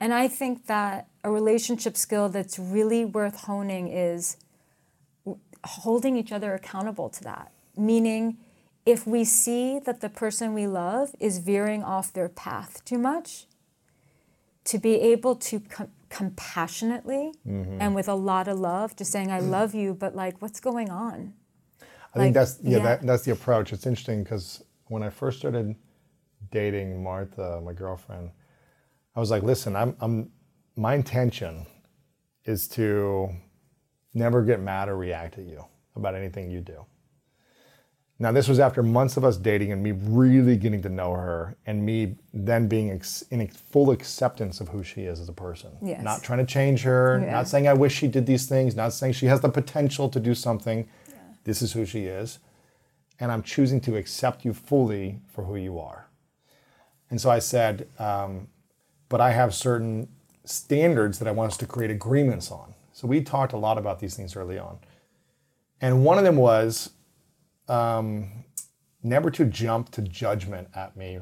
And 0.00 0.12
I 0.12 0.28
think 0.28 0.66
that 0.66 1.08
a 1.24 1.30
relationship 1.30 1.96
skill 1.96 2.28
that's 2.28 2.58
really 2.58 3.06
worth 3.06 3.44
honing 3.44 3.88
is 3.88 4.36
holding 5.64 6.16
each 6.16 6.32
other 6.32 6.54
accountable 6.54 7.08
to 7.10 7.24
that. 7.24 7.52
Meaning, 7.76 8.38
if 8.86 9.06
we 9.06 9.24
see 9.24 9.78
that 9.80 10.00
the 10.00 10.08
person 10.08 10.54
we 10.54 10.66
love 10.66 11.14
is 11.20 11.38
veering 11.38 11.82
off 11.82 12.12
their 12.12 12.28
path 12.28 12.84
too 12.84 12.98
much, 12.98 13.46
to 14.64 14.78
be 14.78 14.96
able 14.96 15.34
to 15.34 15.60
com- 15.60 15.90
compassionately 16.10 17.32
mm-hmm. 17.46 17.80
and 17.80 17.94
with 17.94 18.08
a 18.08 18.14
lot 18.14 18.48
of 18.48 18.58
love, 18.58 18.96
just 18.96 19.10
saying, 19.10 19.30
I 19.30 19.40
mm. 19.40 19.50
love 19.50 19.74
you, 19.74 19.94
but 19.94 20.14
like, 20.14 20.40
what's 20.42 20.60
going 20.60 20.90
on? 20.90 21.34
I 22.14 22.18
think 22.18 22.34
that's 22.34 22.58
yeah, 22.62 22.78
yeah. 22.78 22.82
That, 22.82 23.06
that's 23.06 23.24
the 23.24 23.32
approach. 23.32 23.72
It's 23.72 23.86
interesting 23.86 24.24
because 24.24 24.62
when 24.86 25.02
I 25.02 25.10
first 25.10 25.38
started 25.38 25.74
dating 26.50 27.02
Martha, 27.02 27.60
my 27.62 27.72
girlfriend, 27.72 28.30
I 29.14 29.20
was 29.20 29.30
like, 29.30 29.42
listen, 29.42 29.76
I'm, 29.76 29.96
I'm 30.00 30.30
my 30.76 30.94
intention 30.94 31.66
is 32.44 32.68
to 32.68 33.30
never 34.18 34.42
get 34.42 34.60
mad 34.60 34.88
or 34.88 34.96
react 34.96 35.38
at 35.38 35.44
you 35.44 35.64
about 35.96 36.14
anything 36.14 36.50
you 36.50 36.60
do. 36.60 36.84
Now, 38.20 38.32
this 38.32 38.48
was 38.48 38.58
after 38.58 38.82
months 38.82 39.16
of 39.16 39.24
us 39.24 39.36
dating 39.36 39.70
and 39.70 39.80
me 39.80 39.92
really 39.92 40.56
getting 40.56 40.82
to 40.82 40.88
know 40.88 41.12
her, 41.12 41.56
and 41.66 41.86
me 41.86 42.16
then 42.34 42.66
being 42.66 42.90
ex- 42.90 43.22
in 43.30 43.46
full 43.46 43.92
acceptance 43.92 44.60
of 44.60 44.68
who 44.70 44.82
she 44.82 45.02
is 45.02 45.20
as 45.20 45.28
a 45.28 45.32
person. 45.32 45.70
Yes. 45.80 46.02
Not 46.02 46.24
trying 46.24 46.40
to 46.40 46.44
change 46.44 46.82
her, 46.82 47.20
Yeah. 47.22 47.30
not 47.30 47.46
saying 47.46 47.68
I 47.68 47.74
wish 47.74 47.94
she 47.94 48.08
did 48.08 48.26
these 48.26 48.46
things, 48.46 48.74
not 48.74 48.92
saying 48.92 49.12
she 49.12 49.26
has 49.26 49.40
the 49.40 49.48
potential 49.48 50.08
to 50.08 50.18
do 50.18 50.34
something. 50.34 50.88
Yeah. 51.08 51.14
This 51.44 51.62
is 51.62 51.74
who 51.74 51.84
she 51.86 52.06
is. 52.06 52.40
And 53.20 53.30
I'm 53.30 53.42
choosing 53.42 53.80
to 53.82 53.96
accept 53.96 54.44
you 54.44 54.52
fully 54.52 55.20
for 55.28 55.44
who 55.44 55.54
you 55.54 55.78
are. 55.78 56.08
And 57.10 57.20
so 57.20 57.30
I 57.30 57.38
said, 57.38 57.86
um, 58.00 58.48
but 59.08 59.20
I 59.20 59.30
have 59.30 59.54
certain 59.54 60.08
standards 60.44 61.20
that 61.20 61.28
I 61.28 61.30
want 61.30 61.52
us 61.52 61.56
to 61.58 61.66
create 61.66 61.90
agreements 61.92 62.50
on. 62.50 62.74
So 62.98 63.06
we 63.06 63.22
talked 63.22 63.52
a 63.52 63.56
lot 63.56 63.78
about 63.78 64.00
these 64.00 64.16
things 64.16 64.34
early 64.34 64.58
on. 64.58 64.76
And 65.80 66.04
one 66.04 66.18
of 66.18 66.24
them 66.24 66.34
was 66.34 66.90
um, 67.68 68.44
never 69.04 69.30
to 69.30 69.44
jump 69.44 69.92
to 69.92 70.02
judgment 70.02 70.66
at 70.74 70.96
me 70.96 71.20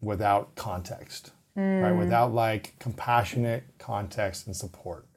without 0.00 0.54
context, 0.54 1.32
right? 1.56 1.90
Without 1.90 2.32
like 2.32 2.78
compassionate 2.78 3.64
context 3.76 4.46
and 4.46 4.54
support. 4.54 5.08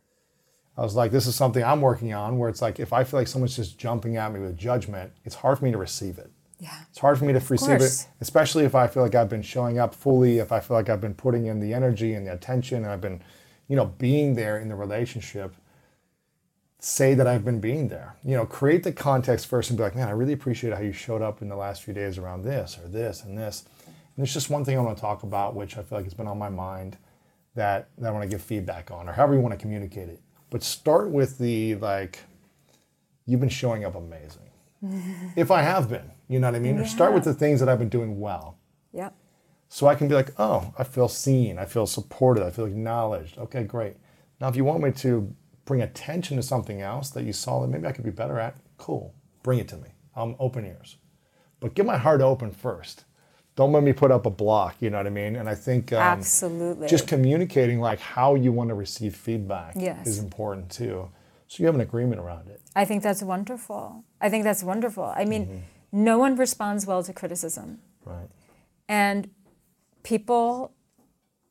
I 0.76 0.82
was 0.82 0.96
like, 0.96 1.12
this 1.12 1.28
is 1.28 1.36
something 1.36 1.64
I'm 1.64 1.80
working 1.80 2.12
on 2.12 2.40
where 2.40 2.50
it's 2.50 2.64
like, 2.64 2.80
if 2.80 2.92
I 2.92 3.04
feel 3.04 3.20
like 3.20 3.28
someone's 3.28 3.56
just 3.56 3.78
jumping 3.78 4.18
at 4.18 4.34
me 4.34 4.40
with 4.40 4.58
judgment, 4.58 5.12
it's 5.26 5.36
hard 5.36 5.60
for 5.60 5.66
me 5.66 5.72
to 5.72 5.78
receive 5.78 6.18
it. 6.18 6.32
Yeah. 6.60 6.74
It's 6.90 6.98
hard 6.98 7.20
for 7.20 7.26
me 7.26 7.34
to 7.34 7.40
receive 7.40 7.78
course. 7.78 8.06
it, 8.06 8.08
especially 8.20 8.66
if 8.66 8.74
I 8.74 8.88
feel 8.88 9.04
like 9.04 9.14
I've 9.14 9.30
been 9.30 9.44
showing 9.44 9.78
up 9.78 9.94
fully, 9.94 10.40
if 10.40 10.52
I 10.52 10.60
feel 10.60 10.76
like 10.76 10.90
I've 10.90 11.02
been 11.02 11.14
putting 11.14 11.46
in 11.46 11.60
the 11.60 11.72
energy 11.72 12.16
and 12.16 12.26
the 12.26 12.34
attention, 12.34 12.78
and 12.78 12.88
I've 12.88 13.00
been, 13.00 13.22
you 13.68 13.76
know, 13.76 13.86
being 13.86 14.34
there 14.34 14.58
in 14.58 14.70
the 14.70 14.76
relationship. 14.76 15.54
Say 16.80 17.14
that 17.14 17.28
I've 17.28 17.44
been 17.44 17.60
being 17.60 17.90
there. 17.90 18.16
You 18.24 18.38
know, 18.38 18.46
create 18.46 18.84
the 18.84 18.92
context 18.92 19.48
first 19.48 19.70
and 19.70 19.78
be 19.78 19.84
like, 19.84 19.96
man, 19.96 20.08
I 20.08 20.12
really 20.12 20.34
appreciate 20.34 20.74
how 20.74 20.82
you 20.82 20.94
showed 20.94 21.22
up 21.22 21.42
in 21.42 21.50
the 21.50 21.56
last 21.56 21.84
few 21.84 21.94
days 21.94 22.18
around 22.18 22.44
this 22.44 22.78
or 22.82 22.88
this 22.88 23.24
and 23.24 23.38
this. 23.38 23.66
And 23.86 23.96
there's 24.18 24.34
just 24.34 24.50
one 24.50 24.64
thing 24.64 24.78
I 24.78 24.82
want 24.82 24.98
to 24.98 25.02
talk 25.02 25.24
about, 25.24 25.56
which 25.56 25.78
I 25.78 25.84
feel 25.84 25.98
like 25.98 26.06
has 26.06 26.14
been 26.14 26.28
on 26.28 26.38
my 26.38 26.50
mind 26.50 26.98
that, 27.56 27.90
that 27.98 28.08
I 28.08 28.12
want 28.12 28.24
to 28.24 28.30
give 28.30 28.42
feedback 28.42 28.92
on, 28.92 29.10
or 29.10 29.14
however 29.14 29.34
you 29.34 29.42
want 29.42 29.54
to 29.54 29.60
communicate 29.60 30.10
it. 30.10 30.22
But 30.50 30.64
start 30.64 31.10
with 31.10 31.38
the 31.38 31.76
like, 31.76 32.20
you've 33.26 33.42
been 33.42 33.50
showing 33.50 33.84
up 33.84 33.96
amazing 33.96 34.50
if 35.36 35.52
I 35.52 35.62
have 35.62 35.90
been, 35.90 36.12
you 36.28 36.40
know 36.40 36.48
what 36.48 36.56
I 36.56 36.60
mean? 36.60 36.80
Or 36.80 36.86
start 36.86 37.14
with 37.14 37.26
the 37.26 37.34
things 37.34 37.60
that 37.60 37.70
I've 37.70 37.80
been 37.80 37.90
doing 37.90 38.20
well. 38.20 38.58
Yep. 38.94 39.14
So 39.68 39.88
I 39.88 39.96
can 39.96 40.08
be 40.08 40.16
like, 40.16 40.32
oh, 40.40 40.74
I 40.80 40.84
feel 40.84 41.08
seen, 41.08 41.60
I 41.60 41.66
feel 41.66 41.86
supported, 41.86 42.44
I 42.44 42.50
feel 42.50 42.66
acknowledged. 42.66 43.38
Okay, 43.38 43.64
great. 43.64 43.98
Now, 44.42 44.48
if 44.48 44.56
you 44.56 44.64
want 44.64 44.82
me 44.82 44.92
to 44.92 45.34
bring 45.70 45.84
attention 45.84 46.36
to 46.36 46.42
something 46.42 46.82
else 46.82 47.12
that 47.12 47.24
you 47.26 47.32
saw 47.32 47.62
that 47.62 47.68
maybe 47.68 47.86
I 47.86 47.92
could 47.92 48.04
be 48.04 48.10
better 48.10 48.40
at, 48.40 48.56
cool. 48.78 49.14
Bring 49.44 49.60
it 49.60 49.68
to 49.68 49.78
me. 49.78 49.90
I'm 50.16 50.36
open 50.40 50.66
ears. 50.66 50.98
But 51.60 51.76
get 51.76 51.86
my 51.86 51.96
heart 51.96 52.22
open 52.22 52.50
first. 52.50 53.06
Don't 53.56 53.72
let 53.72 53.84
me 53.84 53.94
put 53.94 54.10
up 54.10 54.26
a 54.26 54.32
block, 54.32 54.78
you 54.80 54.90
know 54.90 54.98
what 54.98 55.06
I 55.06 55.12
mean? 55.12 55.36
And 55.36 55.48
I 55.48 55.54
think 55.54 55.94
um, 55.94 56.00
Absolutely. 56.00 56.88
just 56.88 57.08
communicating 57.08 57.80
like 57.80 58.00
how 58.00 58.34
you 58.34 58.52
want 58.52 58.70
to 58.70 58.74
receive 58.74 59.16
feedback 59.16 59.76
Yes. 59.78 60.08
is 60.08 60.18
important 60.18 60.72
too. 60.72 61.08
So 61.48 61.62
you 61.62 61.68
have 61.68 61.76
an 61.76 61.82
agreement 61.82 62.20
around 62.20 62.48
it. 62.48 62.62
I 62.76 62.84
think 62.86 63.04
that's 63.04 63.22
wonderful. 63.22 64.04
I 64.20 64.28
think 64.30 64.46
that's 64.46 64.64
wonderful. 64.64 65.04
I 65.16 65.26
mean, 65.26 65.66
no 65.92 66.18
one 66.18 66.36
responds 66.36 66.88
well 66.88 67.04
to 67.04 67.14
criticism. 67.14 67.80
Right. 68.06 68.30
And 68.88 69.30
people 70.02 70.74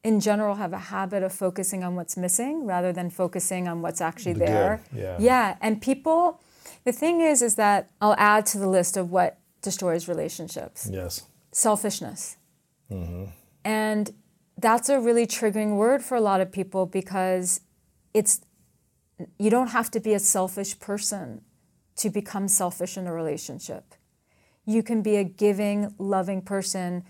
in 0.09 0.21
general 0.21 0.55
have 0.65 0.73
a 0.73 0.85
habit 0.97 1.23
of 1.23 1.33
focusing 1.45 1.81
on 1.87 1.91
what's 1.99 2.17
missing 2.17 2.55
rather 2.75 2.93
than 2.99 3.11
focusing 3.11 3.69
on 3.69 3.77
what's 3.85 4.01
actually 4.01 4.33
The 4.35 4.39
good, 4.41 4.49
there. 4.49 4.83
yeah. 5.05 5.17
Yeah. 5.31 5.57
And 5.61 5.73
people, 5.91 6.41
the 6.85 6.93
thing 7.03 7.17
is, 7.21 7.43
is 7.49 7.55
that 7.57 7.81
I'll 8.01 8.17
add 8.33 8.47
to 8.53 8.59
the 8.59 8.69
list 8.79 8.97
of 8.97 9.11
what 9.17 9.31
destroys 9.69 10.09
relationships 10.09 10.89
Yes. 11.01 11.13
selfishness. 11.53 12.37
Mhm. 12.91 13.33
And 13.65 14.05
that's 14.57 14.89
a 14.89 14.99
really 14.99 15.27
triggering 15.27 15.77
word 15.77 16.01
for 16.03 16.17
a 16.17 16.21
lot 16.31 16.41
of 16.41 16.49
people 16.59 16.87
because 17.01 17.61
it's 18.15 18.41
you 19.45 19.51
don't 19.51 19.73
have 19.79 19.91
to 19.91 20.01
be 20.01 20.15
a 20.15 20.19
selfish 20.37 20.73
person 20.89 21.43
to 21.97 22.09
become 22.09 22.47
selfish 22.49 22.97
in 22.97 23.05
a 23.07 23.13
relationship. 23.13 23.85
You 24.65 24.83
can 24.89 25.03
be 25.03 25.17
a 25.17 25.25
giving, 25.25 25.93
loving 25.99 26.41
person 26.55 27.05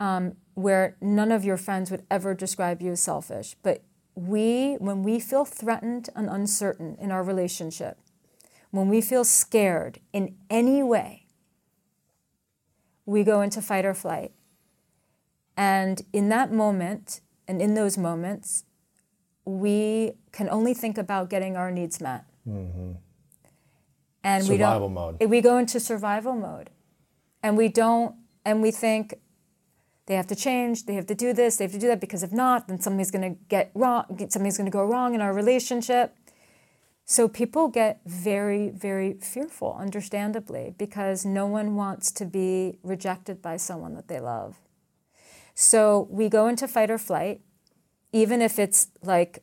um, 0.00 0.36
where 0.54 0.96
none 1.00 1.30
of 1.30 1.44
your 1.44 1.56
friends 1.56 1.90
would 1.90 2.04
ever 2.10 2.34
describe 2.34 2.82
you 2.82 2.92
as 2.92 3.00
selfish. 3.00 3.54
But 3.62 3.82
we, 4.14 4.74
when 4.80 5.02
we 5.02 5.20
feel 5.20 5.44
threatened 5.44 6.08
and 6.16 6.28
uncertain 6.28 6.96
in 6.98 7.12
our 7.12 7.22
relationship, 7.22 7.98
when 8.70 8.88
we 8.88 9.00
feel 9.00 9.24
scared 9.24 10.00
in 10.12 10.36
any 10.48 10.82
way, 10.82 11.26
we 13.04 13.22
go 13.22 13.40
into 13.42 13.60
fight 13.60 13.84
or 13.84 13.94
flight. 13.94 14.32
And 15.56 16.02
in 16.12 16.28
that 16.30 16.52
moment, 16.52 17.20
and 17.46 17.60
in 17.60 17.74
those 17.74 17.98
moments, 17.98 18.64
we 19.44 20.12
can 20.32 20.48
only 20.48 20.74
think 20.74 20.96
about 20.96 21.28
getting 21.28 21.56
our 21.56 21.70
needs 21.70 22.00
met. 22.00 22.24
And 24.22 24.48
we 24.48 24.56
don't, 24.56 24.92
mode. 24.92 25.22
We 25.22 25.40
go 25.40 25.58
into 25.58 25.80
survival 25.80 26.34
mode. 26.34 26.70
And 27.42 27.56
we 27.56 27.68
don't, 27.68 28.14
and 28.44 28.62
we 28.62 28.70
think 28.70 29.14
they 30.06 30.14
have 30.14 30.26
to 30.28 30.36
change, 30.36 30.86
they 30.86 30.94
have 30.94 31.06
to 31.06 31.14
do 31.14 31.32
this, 31.32 31.56
they 31.56 31.64
have 31.64 31.72
to 31.72 31.78
do 31.78 31.86
that, 31.88 32.00
because 32.00 32.22
if 32.22 32.32
not, 32.32 32.68
then 32.68 32.80
something's 32.80 33.10
gonna 33.10 33.36
get 33.48 33.70
wrong, 33.74 34.04
something's 34.28 34.56
gonna 34.56 34.70
go 34.70 34.84
wrong 34.84 35.14
in 35.14 35.20
our 35.20 35.32
relationship. 35.32 36.16
So 37.04 37.28
people 37.28 37.68
get 37.68 38.00
very, 38.06 38.70
very 38.70 39.14
fearful, 39.14 39.76
understandably, 39.78 40.74
because 40.78 41.24
no 41.24 41.46
one 41.46 41.74
wants 41.74 42.12
to 42.12 42.24
be 42.24 42.78
rejected 42.84 43.42
by 43.42 43.56
someone 43.56 43.94
that 43.94 44.06
they 44.08 44.20
love. 44.20 44.60
So 45.54 46.06
we 46.10 46.28
go 46.28 46.46
into 46.46 46.68
fight 46.68 46.90
or 46.90 46.98
flight, 46.98 47.40
even 48.12 48.40
if 48.40 48.58
it's 48.58 48.88
like 49.02 49.42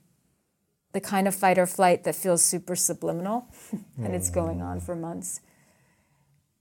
the 0.94 1.02
kind 1.02 1.28
of 1.28 1.36
fight 1.36 1.58
or 1.58 1.68
flight 1.68 2.04
that 2.06 2.16
feels 2.16 2.44
super 2.44 2.76
subliminal 2.76 3.48
and 3.98 4.16
it's 4.16 4.30
going 4.30 4.62
on 4.62 4.80
mm. 4.80 4.84
for 4.84 4.96
months. 4.96 5.42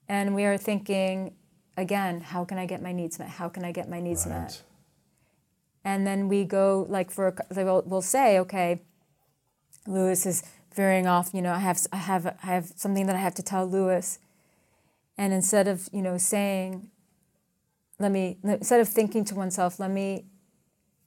And 0.09 0.35
we 0.35 0.45
are 0.45 0.59
thinking, 0.59 1.35
again, 1.77 2.21
how 2.21 2.45
can 2.45 2.59
I 2.59 2.67
get 2.67 2.83
my 2.83 2.93
needs 2.93 3.19
met? 3.19 3.29
How 3.29 3.49
can 3.49 3.65
I 3.65 3.73
get 3.73 3.89
my 3.89 4.01
needs 4.01 4.27
met? 4.27 4.63
And 5.85 6.07
then 6.07 6.29
we 6.29 6.45
go 6.45 6.87
like 6.89 7.11
for 7.11 7.29
a 7.29 7.65
will 7.65 7.83
we'll 7.87 8.03
say, 8.03 8.39
okay, 8.41 8.83
Lewis 9.87 10.27
is 10.27 10.43
veering 10.75 11.07
off. 11.07 11.31
You 11.33 11.43
know, 11.43 11.53
I 11.53 11.59
have 11.59 11.81
I 11.93 11.97
have 11.97 12.27
I 12.27 12.47
have 12.47 12.73
something 12.77 13.07
that 13.07 13.17
I 13.17 13.21
have 13.21 13.35
to 13.37 13.43
tell 13.43 13.67
Lewis, 13.67 14.19
and 15.17 15.33
instead 15.33 15.69
of 15.69 15.89
you 15.93 16.03
know 16.03 16.19
saying, 16.19 16.91
let 17.99 18.11
me 18.11 18.39
instead 18.43 18.81
of 18.81 18.89
thinking 18.89 19.25
to 19.27 19.35
oneself, 19.35 19.79
let 19.79 19.91
me 19.91 20.27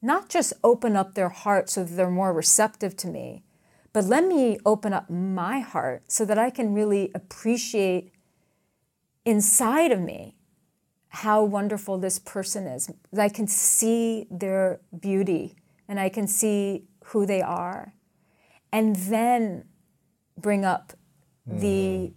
not 0.01 0.29
just 0.29 0.53
open 0.63 0.95
up 0.95 1.13
their 1.13 1.29
heart 1.29 1.69
so 1.69 1.83
that 1.83 1.93
they're 1.95 2.09
more 2.09 2.31
receptive 2.31 2.95
to 2.95 3.07
me, 3.07 3.43
but 3.91 4.05
let 4.05 4.25
me 4.25 4.57
open 4.65 4.93
up 4.93 5.09
my 5.09 5.59
heart 5.59 6.03
so 6.07 6.23
that 6.23 6.37
I 6.37 6.49
can 6.49 6.73
really 6.73 7.11
appreciate 7.13 8.13
inside 9.25 9.91
of 9.91 9.99
me 9.99 10.38
how 11.09 11.43
wonderful 11.43 11.97
this 11.97 12.19
person 12.19 12.67
is. 12.67 12.89
I 13.17 13.29
can 13.29 13.47
see 13.47 14.27
their 14.29 14.79
beauty 14.97 15.55
and 15.87 15.99
I 15.99 16.09
can 16.09 16.27
see 16.27 16.85
who 17.05 17.25
they 17.25 17.41
are. 17.41 17.93
And 18.71 18.95
then 18.95 19.65
bring 20.37 20.63
up 20.63 20.93
the 21.45 22.13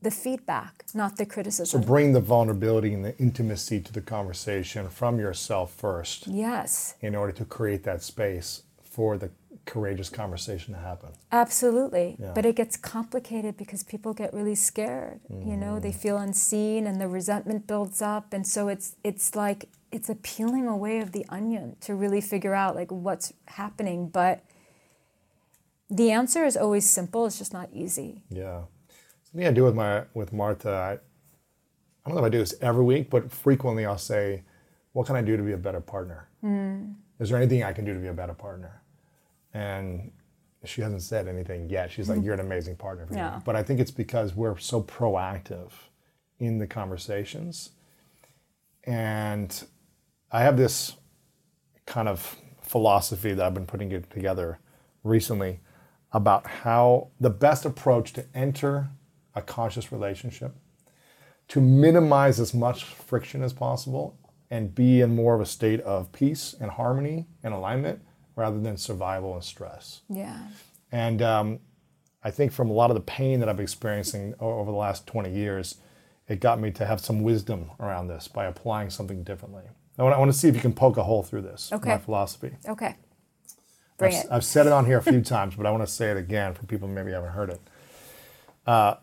the 0.00 0.10
feedback, 0.10 0.84
not 0.94 1.16
the 1.16 1.24
criticism. 1.24 1.80
So 1.80 1.86
bring 1.86 2.12
the 2.12 2.20
vulnerability 2.20 2.92
and 2.92 3.04
the 3.04 3.16
intimacy 3.18 3.80
to 3.80 3.92
the 3.92 4.00
conversation 4.00 4.88
from 4.88 5.20
yourself 5.20 5.72
first 5.72 6.26
yes. 6.26 6.96
in 7.00 7.14
order 7.14 7.32
to 7.34 7.44
create 7.44 7.84
that 7.84 8.02
space 8.02 8.64
for 8.82 9.16
the 9.16 9.30
courageous 9.64 10.08
conversation 10.08 10.74
to 10.74 10.80
happen. 10.80 11.10
Absolutely. 11.30 12.16
Yeah. 12.18 12.32
But 12.34 12.44
it 12.44 12.56
gets 12.56 12.76
complicated 12.76 13.56
because 13.56 13.82
people 13.82 14.12
get 14.12 14.32
really 14.34 14.54
scared. 14.54 15.20
You 15.28 15.56
know, 15.56 15.78
they 15.78 15.90
mm-hmm. 15.90 15.98
feel 15.98 16.16
unseen 16.18 16.86
and 16.86 17.00
the 17.00 17.08
resentment 17.08 17.66
builds 17.66 18.02
up 18.02 18.32
and 18.32 18.46
so 18.46 18.68
it's 18.68 18.96
it's 19.04 19.34
like 19.34 19.68
it's 19.90 20.08
a 20.08 20.14
peeling 20.14 20.66
away 20.66 21.00
of 21.00 21.12
the 21.12 21.24
onion 21.28 21.76
to 21.82 21.94
really 21.94 22.20
figure 22.20 22.54
out 22.54 22.74
like 22.74 22.90
what's 22.90 23.32
happening, 23.46 24.08
but 24.08 24.42
the 25.90 26.10
answer 26.10 26.44
is 26.44 26.56
always 26.56 26.88
simple, 26.88 27.26
it's 27.26 27.38
just 27.38 27.52
not 27.52 27.68
easy. 27.72 28.24
Yeah. 28.30 28.62
Something 29.24 29.46
I 29.46 29.52
do 29.52 29.64
with 29.64 29.74
my 29.74 30.04
with 30.14 30.32
Martha, 30.32 30.70
I, 30.70 30.92
I 30.92 30.98
don't 32.06 32.16
know 32.16 32.24
if 32.24 32.26
I 32.26 32.30
do 32.30 32.38
this 32.38 32.54
every 32.60 32.84
week, 32.84 33.10
but 33.10 33.30
frequently 33.30 33.86
I'll 33.86 33.98
say, 33.98 34.42
"What 34.92 35.06
can 35.06 35.16
I 35.16 35.22
do 35.22 35.36
to 35.36 35.42
be 35.42 35.52
a 35.52 35.58
better 35.58 35.80
partner? 35.80 36.28
Mm. 36.42 36.94
Is 37.18 37.30
there 37.30 37.38
anything 37.38 37.62
I 37.62 37.72
can 37.72 37.84
do 37.84 37.94
to 37.94 38.00
be 38.00 38.08
a 38.08 38.12
better 38.12 38.34
partner?" 38.34 38.81
And 39.54 40.12
she 40.64 40.80
hasn't 40.80 41.02
said 41.02 41.28
anything 41.28 41.68
yet. 41.68 41.90
She's 41.90 42.08
like, 42.08 42.18
mm-hmm. 42.18 42.26
"You're 42.26 42.34
an 42.34 42.40
amazing 42.40 42.76
partner 42.76 43.06
for 43.06 43.14
Yeah. 43.14 43.36
me." 43.36 43.42
But 43.44 43.56
I 43.56 43.62
think 43.62 43.80
it's 43.80 43.90
because 43.90 44.34
we're 44.34 44.56
so 44.58 44.82
proactive 44.82 45.70
in 46.38 46.58
the 46.58 46.66
conversations, 46.66 47.70
and 48.84 49.64
I 50.30 50.42
have 50.42 50.56
this 50.56 50.96
kind 51.86 52.08
of 52.08 52.36
philosophy 52.60 53.34
that 53.34 53.44
I've 53.44 53.54
been 53.54 53.66
putting 53.66 53.92
it 53.92 54.10
together 54.10 54.58
recently 55.04 55.60
about 56.12 56.46
how 56.46 57.08
the 57.20 57.30
best 57.30 57.64
approach 57.64 58.12
to 58.14 58.24
enter 58.34 58.90
a 59.34 59.42
conscious 59.42 59.90
relationship 59.92 60.54
to 61.48 61.60
minimize 61.60 62.38
as 62.40 62.54
much 62.54 62.84
friction 62.84 63.42
as 63.42 63.52
possible 63.52 64.16
and 64.50 64.74
be 64.74 65.00
in 65.00 65.14
more 65.14 65.34
of 65.34 65.40
a 65.40 65.46
state 65.46 65.80
of 65.80 66.12
peace 66.12 66.54
and 66.60 66.70
harmony 66.70 67.26
and 67.42 67.52
alignment 67.52 68.00
rather 68.36 68.58
than 68.60 68.76
survival 68.76 69.34
and 69.34 69.44
stress. 69.44 70.02
Yeah. 70.08 70.38
And 70.90 71.22
um, 71.22 71.60
I 72.22 72.30
think 72.30 72.52
from 72.52 72.70
a 72.70 72.72
lot 72.72 72.90
of 72.90 72.94
the 72.94 73.00
pain 73.02 73.40
that 73.40 73.48
I've 73.48 73.56
been 73.56 73.64
experiencing 73.64 74.34
over 74.40 74.70
the 74.70 74.76
last 74.76 75.06
20 75.06 75.32
years, 75.32 75.76
it 76.28 76.40
got 76.40 76.60
me 76.60 76.70
to 76.72 76.86
have 76.86 77.00
some 77.00 77.22
wisdom 77.22 77.70
around 77.80 78.08
this 78.08 78.28
by 78.28 78.46
applying 78.46 78.90
something 78.90 79.22
differently. 79.22 79.64
I 79.98 80.02
want, 80.02 80.14
I 80.14 80.18
want 80.18 80.32
to 80.32 80.38
see 80.38 80.48
if 80.48 80.54
you 80.54 80.60
can 80.60 80.72
poke 80.72 80.96
a 80.96 81.02
hole 81.02 81.22
through 81.22 81.42
this, 81.42 81.70
Okay. 81.72 81.90
my 81.90 81.98
philosophy. 81.98 82.52
Okay. 82.66 82.96
Bring 83.98 84.14
I've, 84.14 84.24
it. 84.24 84.30
I've 84.30 84.44
said 84.44 84.66
it 84.66 84.72
on 84.72 84.86
here 84.86 84.98
a 84.98 85.02
few 85.02 85.20
times, 85.22 85.54
but 85.56 85.66
I 85.66 85.70
want 85.70 85.82
to 85.82 85.92
say 85.92 86.10
it 86.10 86.16
again 86.16 86.54
for 86.54 86.64
people 86.64 86.88
who 86.88 86.94
maybe 86.94 87.12
haven't 87.12 87.32
heard 87.32 87.50
it. 87.50 87.60
Uh, 88.66 88.94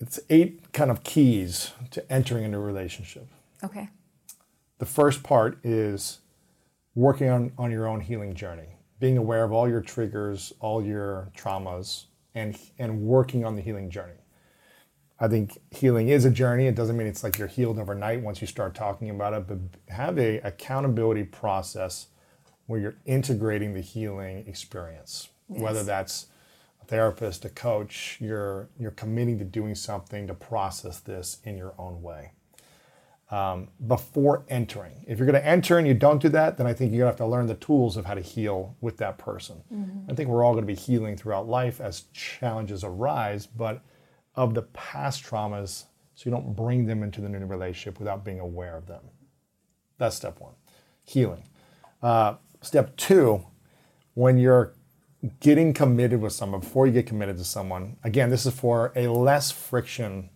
it's 0.00 0.20
eight 0.30 0.72
kind 0.72 0.90
of 0.90 1.02
keys 1.04 1.72
to 1.92 2.12
entering 2.12 2.44
into 2.44 2.58
a 2.58 2.60
relationship. 2.60 3.26
Okay. 3.64 3.88
The 4.78 4.86
first 4.86 5.22
part 5.22 5.58
is 5.64 6.18
working 6.94 7.28
on, 7.28 7.52
on 7.58 7.70
your 7.70 7.86
own 7.86 8.00
healing 8.00 8.34
journey, 8.34 8.76
being 9.00 9.18
aware 9.18 9.44
of 9.44 9.52
all 9.52 9.68
your 9.68 9.80
triggers, 9.80 10.52
all 10.60 10.84
your 10.84 11.30
traumas, 11.36 12.04
and, 12.34 12.58
and 12.78 13.00
working 13.02 13.44
on 13.44 13.56
the 13.56 13.62
healing 13.62 13.90
journey. 13.90 14.14
I 15.18 15.28
think 15.28 15.58
healing 15.70 16.08
is 16.08 16.24
a 16.24 16.30
journey. 16.30 16.66
It 16.66 16.74
doesn't 16.74 16.96
mean 16.96 17.06
it's 17.06 17.22
like 17.22 17.38
you're 17.38 17.48
healed 17.48 17.78
overnight 17.78 18.22
once 18.22 18.40
you 18.40 18.46
start 18.46 18.74
talking 18.74 19.10
about 19.10 19.34
it, 19.34 19.46
but 19.46 19.58
have 19.88 20.18
a 20.18 20.38
accountability 20.38 21.24
process 21.24 22.08
where 22.66 22.80
you're 22.80 22.96
integrating 23.04 23.74
the 23.74 23.80
healing 23.80 24.44
experience. 24.46 25.28
Whether 25.46 25.84
that's 25.84 26.26
a 26.80 26.86
therapist, 26.86 27.44
a 27.44 27.50
coach, 27.50 28.16
you're 28.20 28.70
you're 28.78 28.90
committing 28.90 29.38
to 29.38 29.44
doing 29.44 29.74
something 29.74 30.26
to 30.26 30.34
process 30.34 30.98
this 30.98 31.38
in 31.44 31.56
your 31.58 31.74
own 31.78 32.02
way 32.02 32.32
um, 33.32 33.68
before 33.86 34.44
entering. 34.50 35.04
If 35.08 35.18
you're 35.18 35.26
going 35.26 35.40
to 35.40 35.48
enter 35.48 35.78
and 35.78 35.88
you 35.88 35.94
don't 35.94 36.20
do 36.20 36.28
that, 36.28 36.58
then 36.58 36.66
I 36.66 36.74
think 36.74 36.92
you're 36.92 36.98
going 36.98 37.06
to 37.06 37.12
have 37.12 37.26
to 37.26 37.26
learn 37.26 37.46
the 37.46 37.54
tools 37.54 37.96
of 37.96 38.04
how 38.04 38.12
to 38.12 38.20
heal 38.20 38.76
with 38.82 38.98
that 38.98 39.16
person. 39.16 39.62
I 40.10 40.14
think 40.14 40.28
we're 40.28 40.44
all 40.44 40.52
going 40.52 40.66
to 40.66 40.72
be 40.72 40.78
healing 40.78 41.16
throughout 41.16 41.48
life 41.48 41.80
as 41.80 42.02
challenges 42.12 42.84
arise, 42.84 43.46
but 43.46 43.82
of 44.36 44.52
the 44.52 44.62
past 44.62 45.24
traumas, 45.24 45.84
so 46.14 46.22
you 46.26 46.30
don't 46.30 46.54
bring 46.54 46.84
them 46.84 47.02
into 47.02 47.22
the 47.22 47.28
new 47.28 47.46
relationship 47.46 47.98
without 47.98 48.22
being 48.22 48.38
aware 48.38 48.76
of 48.76 48.86
them. 48.86 49.02
That's 49.96 50.14
step 50.14 50.38
one, 50.38 50.52
healing. 51.02 51.48
Uh, 52.02 52.34
step 52.60 52.96
two, 52.96 53.46
when 54.12 54.36
you're 54.36 54.74
getting 55.40 55.72
committed 55.72 56.20
with 56.20 56.34
someone, 56.34 56.60
before 56.60 56.86
you 56.86 56.92
get 56.92 57.06
committed 57.06 57.38
to 57.38 57.44
someone, 57.44 57.96
again, 58.04 58.28
this 58.28 58.44
is 58.44 58.52
for 58.52 58.92
a 58.94 59.06
less 59.06 59.50
friction 59.50 60.28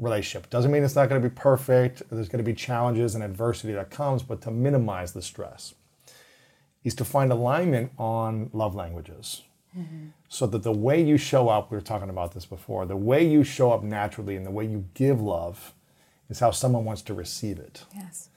relationship. 0.00 0.50
Doesn't 0.50 0.72
mean 0.72 0.82
it's 0.82 0.96
not 0.96 1.08
going 1.08 1.22
to 1.22 1.28
be 1.28 1.34
perfect. 1.34 2.02
There's 2.10 2.28
going 2.28 2.44
to 2.44 2.50
be 2.50 2.54
challenges 2.54 3.14
and 3.14 3.22
adversity 3.22 3.72
that 3.74 3.90
comes, 3.90 4.22
but 4.22 4.40
to 4.42 4.50
minimize 4.50 5.12
the 5.12 5.22
stress 5.22 5.74
is 6.82 6.94
to 6.94 7.04
find 7.04 7.30
alignment 7.30 7.92
on 7.98 8.50
love 8.52 8.74
languages. 8.74 9.42
Mm-hmm. 9.76 10.06
So 10.28 10.46
that 10.46 10.62
the 10.64 10.72
way 10.72 11.00
you 11.00 11.16
show 11.16 11.48
up, 11.48 11.70
we 11.70 11.76
were 11.76 11.82
talking 11.82 12.10
about 12.10 12.32
this 12.32 12.44
before, 12.44 12.86
the 12.86 12.96
way 12.96 13.24
you 13.24 13.44
show 13.44 13.70
up 13.70 13.84
naturally 13.84 14.34
and 14.34 14.44
the 14.44 14.50
way 14.50 14.64
you 14.64 14.86
give 14.94 15.20
love 15.20 15.74
is 16.28 16.40
how 16.40 16.50
someone 16.50 16.84
wants 16.84 17.02
to 17.02 17.14
receive 17.14 17.58
it. 17.58 17.84
Yes. 17.94 18.30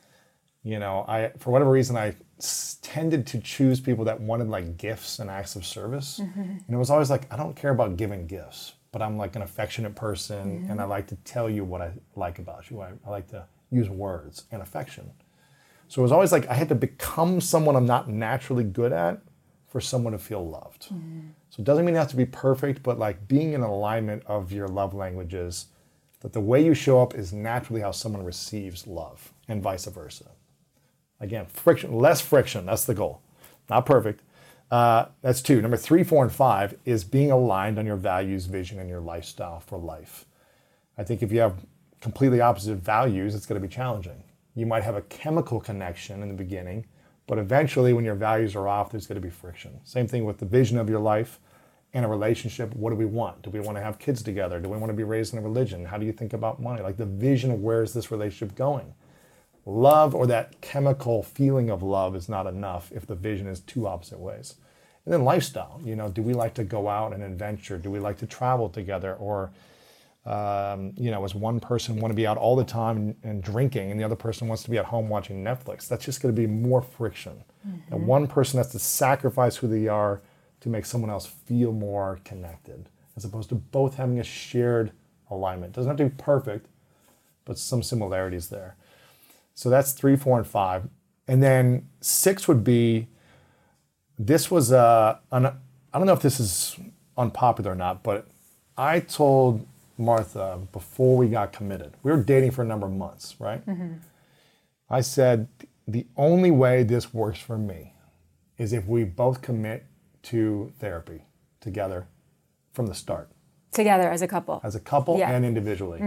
You 0.64 0.80
know, 0.80 1.06
I 1.08 1.32
for 1.38 1.52
whatever 1.52 1.72
reason 1.72 1.98
I 1.98 2.16
tended 2.82 3.28
to 3.28 3.40
choose 3.40 3.80
people 3.80 4.06
that 4.06 4.22
wanted 4.22 4.48
like 4.50 4.78
gifts 4.78 5.20
and 5.20 5.30
acts 5.30 5.56
of 5.56 5.66
service, 5.66 6.20
mm-hmm. 6.22 6.42
and 6.42 6.70
it 6.70 6.78
was 6.78 6.90
always 6.90 7.10
like 7.10 7.32
I 7.32 7.36
don't 7.36 7.56
care 7.56 7.72
about 7.72 7.98
giving 7.98 8.28
gifts, 8.28 8.74
but 8.94 9.02
I'm 9.02 9.18
like 9.18 9.36
an 9.36 9.42
affectionate 9.42 9.96
person, 9.96 10.68
and 10.70 10.80
I 10.80 10.86
like 10.86 11.08
to 11.08 11.16
tell 11.26 11.50
you 11.50 11.66
what 11.66 11.82
I 11.82 11.92
like 12.16 12.40
about 12.40 12.70
you. 12.70 12.80
I, 12.80 12.92
I 13.06 13.10
like 13.10 13.28
to 13.32 13.44
use 13.72 13.90
words 13.90 14.46
and 14.52 14.62
affection. 14.62 15.12
So 15.90 16.02
it 16.02 16.04
was 16.04 16.12
always 16.12 16.32
like 16.32 16.48
I 16.48 16.54
had 16.54 16.70
to 16.70 16.76
become 16.76 17.42
someone 17.42 17.76
I'm 17.76 17.88
not 17.88 18.08
naturally 18.08 18.64
good 18.64 18.94
at 18.94 19.20
for 19.68 19.82
someone 19.82 20.14
to 20.14 20.20
feel 20.20 20.48
loved. 20.48 20.84
Mm-hmm. 20.84 21.22
So 21.50 21.62
it 21.62 21.66
doesn't 21.66 21.84
mean 21.84 21.96
it 21.96 21.98
has 21.98 22.12
to 22.12 22.16
be 22.16 22.26
perfect, 22.26 22.84
but 22.84 23.00
like 23.00 23.28
being 23.28 23.54
in 23.54 23.62
alignment 23.62 24.24
of 24.28 24.52
your 24.52 24.68
love 24.68 24.94
languages, 24.94 25.66
that 26.20 26.34
the 26.34 26.40
way 26.40 26.64
you 26.64 26.76
show 26.76 27.02
up 27.02 27.16
is 27.16 27.34
naturally 27.34 27.82
how 27.82 27.92
someone 27.92 28.24
receives 28.24 28.86
love, 28.86 29.34
and 29.48 29.62
vice 29.62 29.86
versa. 29.86 30.26
Again, 31.20 31.48
friction, 31.48 31.98
less 31.98 32.22
friction. 32.22 32.68
That's 32.68 32.86
the 32.86 32.94
goal. 32.94 33.22
Not 33.70 33.88
perfect. 33.88 34.22
Uh, 34.74 35.08
that's 35.22 35.44
two. 35.44 35.62
Number 35.62 35.78
three, 35.78 36.04
four, 36.04 36.24
and 36.24 36.34
five 36.34 36.76
is 36.84 37.04
being 37.04 37.30
aligned 37.30 37.78
on 37.78 37.86
your 37.86 37.96
values, 37.96 38.48
vision, 38.48 38.80
and 38.80 38.90
your 38.90 39.02
lifestyle 39.02 39.60
for 39.60 39.78
life. 39.78 40.26
I 40.98 41.04
think 41.04 41.22
if 41.22 41.32
you 41.32 41.42
have 41.42 41.64
completely 42.02 42.42
opposite 42.42 42.78
values, 42.78 43.36
it's 43.36 43.46
going 43.46 43.62
to 43.62 43.68
be 43.68 43.72
challenging. 43.72 44.24
You 44.56 44.66
might 44.66 44.82
have 44.82 44.96
a 44.96 45.04
chemical 45.04 45.60
connection 45.60 46.24
in 46.24 46.28
the 46.28 46.34
beginning, 46.34 46.88
but 47.28 47.38
eventually, 47.38 47.94
when 47.94 48.04
your 48.04 48.16
values 48.16 48.56
are 48.56 48.68
off, 48.68 48.90
there's 48.90 49.06
going 49.06 49.22
to 49.22 49.22
be 49.22 49.30
friction. 49.30 49.80
Same 49.84 50.08
thing 50.08 50.26
with 50.26 50.40
the 50.40 50.48
vision 50.48 50.80
of 50.80 50.90
your 50.90 51.00
life 51.00 51.40
and 51.94 52.04
a 52.04 52.08
relationship. 52.08 52.76
What 52.76 52.90
do 52.90 52.96
we 52.96 53.06
want? 53.06 53.44
Do 53.44 53.52
we 53.52 53.60
want 53.60 53.78
to 53.78 53.84
have 53.84 54.00
kids 54.00 54.24
together? 54.24 54.60
Do 54.60 54.70
we 54.70 54.78
want 54.80 54.90
to 54.90 54.98
be 54.98 55.04
raised 55.04 55.34
in 55.34 55.40
a 55.40 55.44
religion? 55.44 55.86
How 55.86 56.00
do 56.00 56.06
you 56.08 56.12
think 56.12 56.34
about 56.34 56.60
money? 56.60 56.82
Like 56.82 56.98
the 56.98 57.06
vision 57.06 57.52
of 57.52 57.62
where 57.62 57.84
is 57.84 57.94
this 57.94 58.10
relationship 58.10 58.56
going? 58.56 58.96
Love 59.68 60.16
or 60.16 60.26
that 60.26 60.62
chemical 60.62 61.22
feeling 61.22 61.70
of 61.70 61.84
love 61.84 62.16
is 62.16 62.28
not 62.28 62.48
enough 62.48 62.92
if 62.92 63.06
the 63.06 63.14
vision 63.14 63.46
is 63.46 63.60
two 63.60 63.86
opposite 63.86 64.20
ways. 64.20 64.56
And 65.06 65.14
then 65.14 65.24
lifestyle, 65.24 65.82
you 65.84 65.96
know, 65.96 66.10
do 66.10 66.22
we 66.22 66.34
like 66.34 66.54
to 66.56 66.64
go 66.64 66.88
out 66.88 67.14
and 67.14 67.24
adventure? 67.24 67.78
Do 67.78 67.92
we 67.92 68.00
like 68.00 68.18
to 68.20 68.26
travel 68.26 68.70
together? 68.70 69.16
Or, 69.16 69.52
um, 70.26 70.94
you 70.96 71.12
know, 71.12 71.22
does 71.22 71.36
one 71.36 71.60
person 71.60 71.98
want 72.00 72.12
to 72.12 72.16
be 72.16 72.26
out 72.26 72.38
all 72.38 72.56
the 72.56 72.64
time 72.64 72.98
and, 72.98 73.16
and 73.24 73.44
drinking 73.44 73.92
and 73.92 74.00
the 74.00 74.04
other 74.06 74.16
person 74.16 74.48
wants 74.48 74.64
to 74.64 74.70
be 74.70 74.78
at 74.78 74.86
home 74.86 75.10
watching 75.10 75.44
Netflix? 75.44 75.88
That's 75.90 76.06
just 76.06 76.22
going 76.22 76.34
to 76.34 76.42
be 76.42 76.48
more 76.48 76.82
friction. 76.82 77.44
And 77.92 78.08
one 78.08 78.28
person 78.28 78.58
has 78.58 78.72
to 78.72 78.80
sacrifice 78.80 79.58
who 79.58 79.68
they 79.68 79.88
are 79.88 80.22
to 80.62 80.70
make 80.70 80.86
someone 80.86 81.10
else 81.10 81.26
feel 81.26 81.74
more 81.74 82.20
connected, 82.24 82.88
as 83.18 83.26
opposed 83.26 83.50
to 83.50 83.56
both 83.56 83.96
having 83.96 84.20
a 84.20 84.24
shared 84.24 84.92
alignment. 85.30 85.74
Doesn't 85.74 85.90
have 85.90 85.98
to 85.98 86.06
be 86.06 86.24
perfect, 86.24 86.68
but 87.44 87.58
some 87.58 87.84
similarities 87.84 88.48
there. 88.48 88.78
So 89.54 89.70
that's 89.70 89.92
three, 89.92 90.16
four, 90.16 90.38
and 90.38 90.48
five. 90.48 90.88
And 91.28 91.44
then 91.44 91.90
six 92.00 92.48
would 92.48 92.64
be 92.64 93.08
this 94.28 94.50
was 94.50 94.72
uh, 94.72 95.18
an, 95.32 95.46
I 95.48 95.98
don't 95.98 96.08
know 96.08 96.14
if 96.14 96.22
this 96.22 96.40
is 96.40 96.78
unpopular 97.18 97.72
or 97.72 97.76
not, 97.76 98.04
but 98.04 98.28
I 98.78 99.00
told 99.00 99.68
Martha 99.98 100.60
before 100.72 101.18
we 101.18 101.28
got 101.28 101.52
committed, 101.54 101.94
we 102.04 102.12
were 102.12 102.22
dating 102.24 102.52
for 102.52 102.62
a 102.62 102.66
number 102.66 102.88
of 102.88 102.94
months, 102.94 103.36
right? 103.40 103.62
I 104.90 105.02
said, 105.02 105.48
the 105.88 106.08
only 106.18 106.52
way 106.52 106.84
this 106.84 107.14
works 107.14 107.40
for 107.40 107.58
me 107.58 107.94
is 108.58 108.74
if 108.74 108.88
we 108.88 109.04
both 109.04 109.42
commit 109.42 109.86
to 110.24 110.72
therapy 110.80 111.26
together 111.60 112.08
from 112.72 112.88
the 112.88 112.94
start 112.96 113.30
Together 113.72 114.10
as 114.10 114.22
a 114.22 114.28
couple. 114.28 114.62
as 114.64 114.76
a 114.76 114.80
couple 114.80 115.18
Yeah. 115.18 115.32
and 115.32 115.44
individually. 115.46 116.02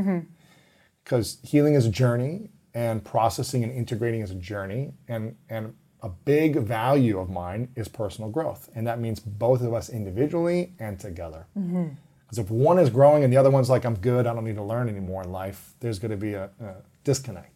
Because 1.04 1.38
healing 1.42 1.74
is 1.74 1.86
a 1.86 1.90
journey 1.90 2.50
and 2.74 3.04
processing 3.04 3.62
and 3.64 3.72
integrating 3.72 4.20
is 4.20 4.30
a 4.30 4.34
journey. 4.36 4.94
And, 5.08 5.36
and 5.48 5.74
a 6.06 6.10
big 6.24 6.56
value 6.56 7.18
of 7.18 7.28
mine 7.28 7.68
is 7.74 7.88
personal 7.88 8.30
growth. 8.30 8.70
And 8.74 8.86
that 8.86 9.00
means 9.00 9.18
both 9.18 9.60
of 9.60 9.74
us 9.74 9.88
individually 9.90 10.72
and 10.78 10.98
together. 11.00 11.46
Mm-hmm. 11.58 11.88
Because 12.24 12.38
if 12.38 12.50
one 12.50 12.78
is 12.78 12.90
growing 12.90 13.24
and 13.24 13.32
the 13.32 13.36
other 13.36 13.50
one's 13.50 13.68
like, 13.68 13.84
I'm 13.84 13.96
good, 13.96 14.26
I 14.26 14.34
don't 14.34 14.44
need 14.44 14.56
to 14.56 14.62
learn 14.62 14.88
anymore 14.88 15.22
in 15.22 15.32
life, 15.32 15.74
there's 15.80 15.98
going 15.98 16.12
to 16.12 16.16
be 16.16 16.34
a, 16.34 16.50
a 16.60 16.74
disconnect. 17.04 17.55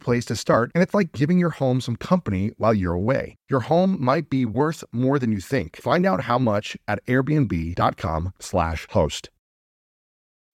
place 0.01 0.25
to 0.25 0.35
start, 0.35 0.71
and 0.75 0.81
it's 0.81 0.93
like 0.93 1.11
giving 1.13 1.39
your 1.39 1.51
home 1.51 1.79
some 1.79 1.95
company 1.95 2.51
while 2.57 2.73
you're 2.73 2.93
away. 2.93 3.37
Your 3.49 3.61
home 3.61 3.97
might 3.99 4.29
be 4.29 4.45
worth 4.45 4.83
more 4.91 5.19
than 5.19 5.31
you 5.31 5.39
think. 5.39 5.77
Find 5.77 6.05
out 6.05 6.23
how 6.23 6.37
much 6.37 6.75
at 6.87 7.05
airbnb.com/slash 7.05 8.87
host. 8.89 9.29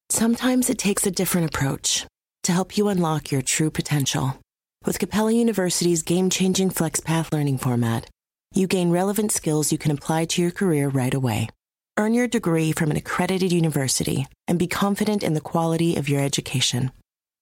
Sometimes 0.10 0.70
it 0.70 0.78
takes 0.78 1.06
a 1.06 1.12
different 1.12 1.48
approach 1.48 2.06
to 2.44 2.52
help 2.54 2.78
you 2.78 2.88
unlock 2.88 3.32
your 3.32 3.42
true 3.42 3.70
potential. 3.70 4.40
With 4.86 5.00
Capella 5.00 5.34
University's 5.34 6.02
game 6.02 6.30
changing 6.30 6.70
FlexPath 6.70 7.34
learning 7.34 7.58
format, 7.58 8.10
you 8.54 8.68
gain 8.68 8.90
relevant 8.90 9.34
skills 9.34 9.72
you 9.72 9.78
can 9.78 9.92
apply 9.92 10.26
to 10.26 10.42
your 10.42 10.52
career 10.52 10.88
right 10.88 11.14
away. 11.14 11.50
Earn 11.98 12.14
your 12.14 12.28
degree 12.28 12.72
from 12.72 12.92
an 12.92 12.96
accredited 12.98 13.52
university 13.52 14.28
and 14.48 14.58
be 14.58 14.68
confident 14.68 15.24
in 15.24 15.34
the 15.34 15.42
quality 15.42 15.98
of 15.98 16.08
your 16.08 16.22
education. 16.22 16.92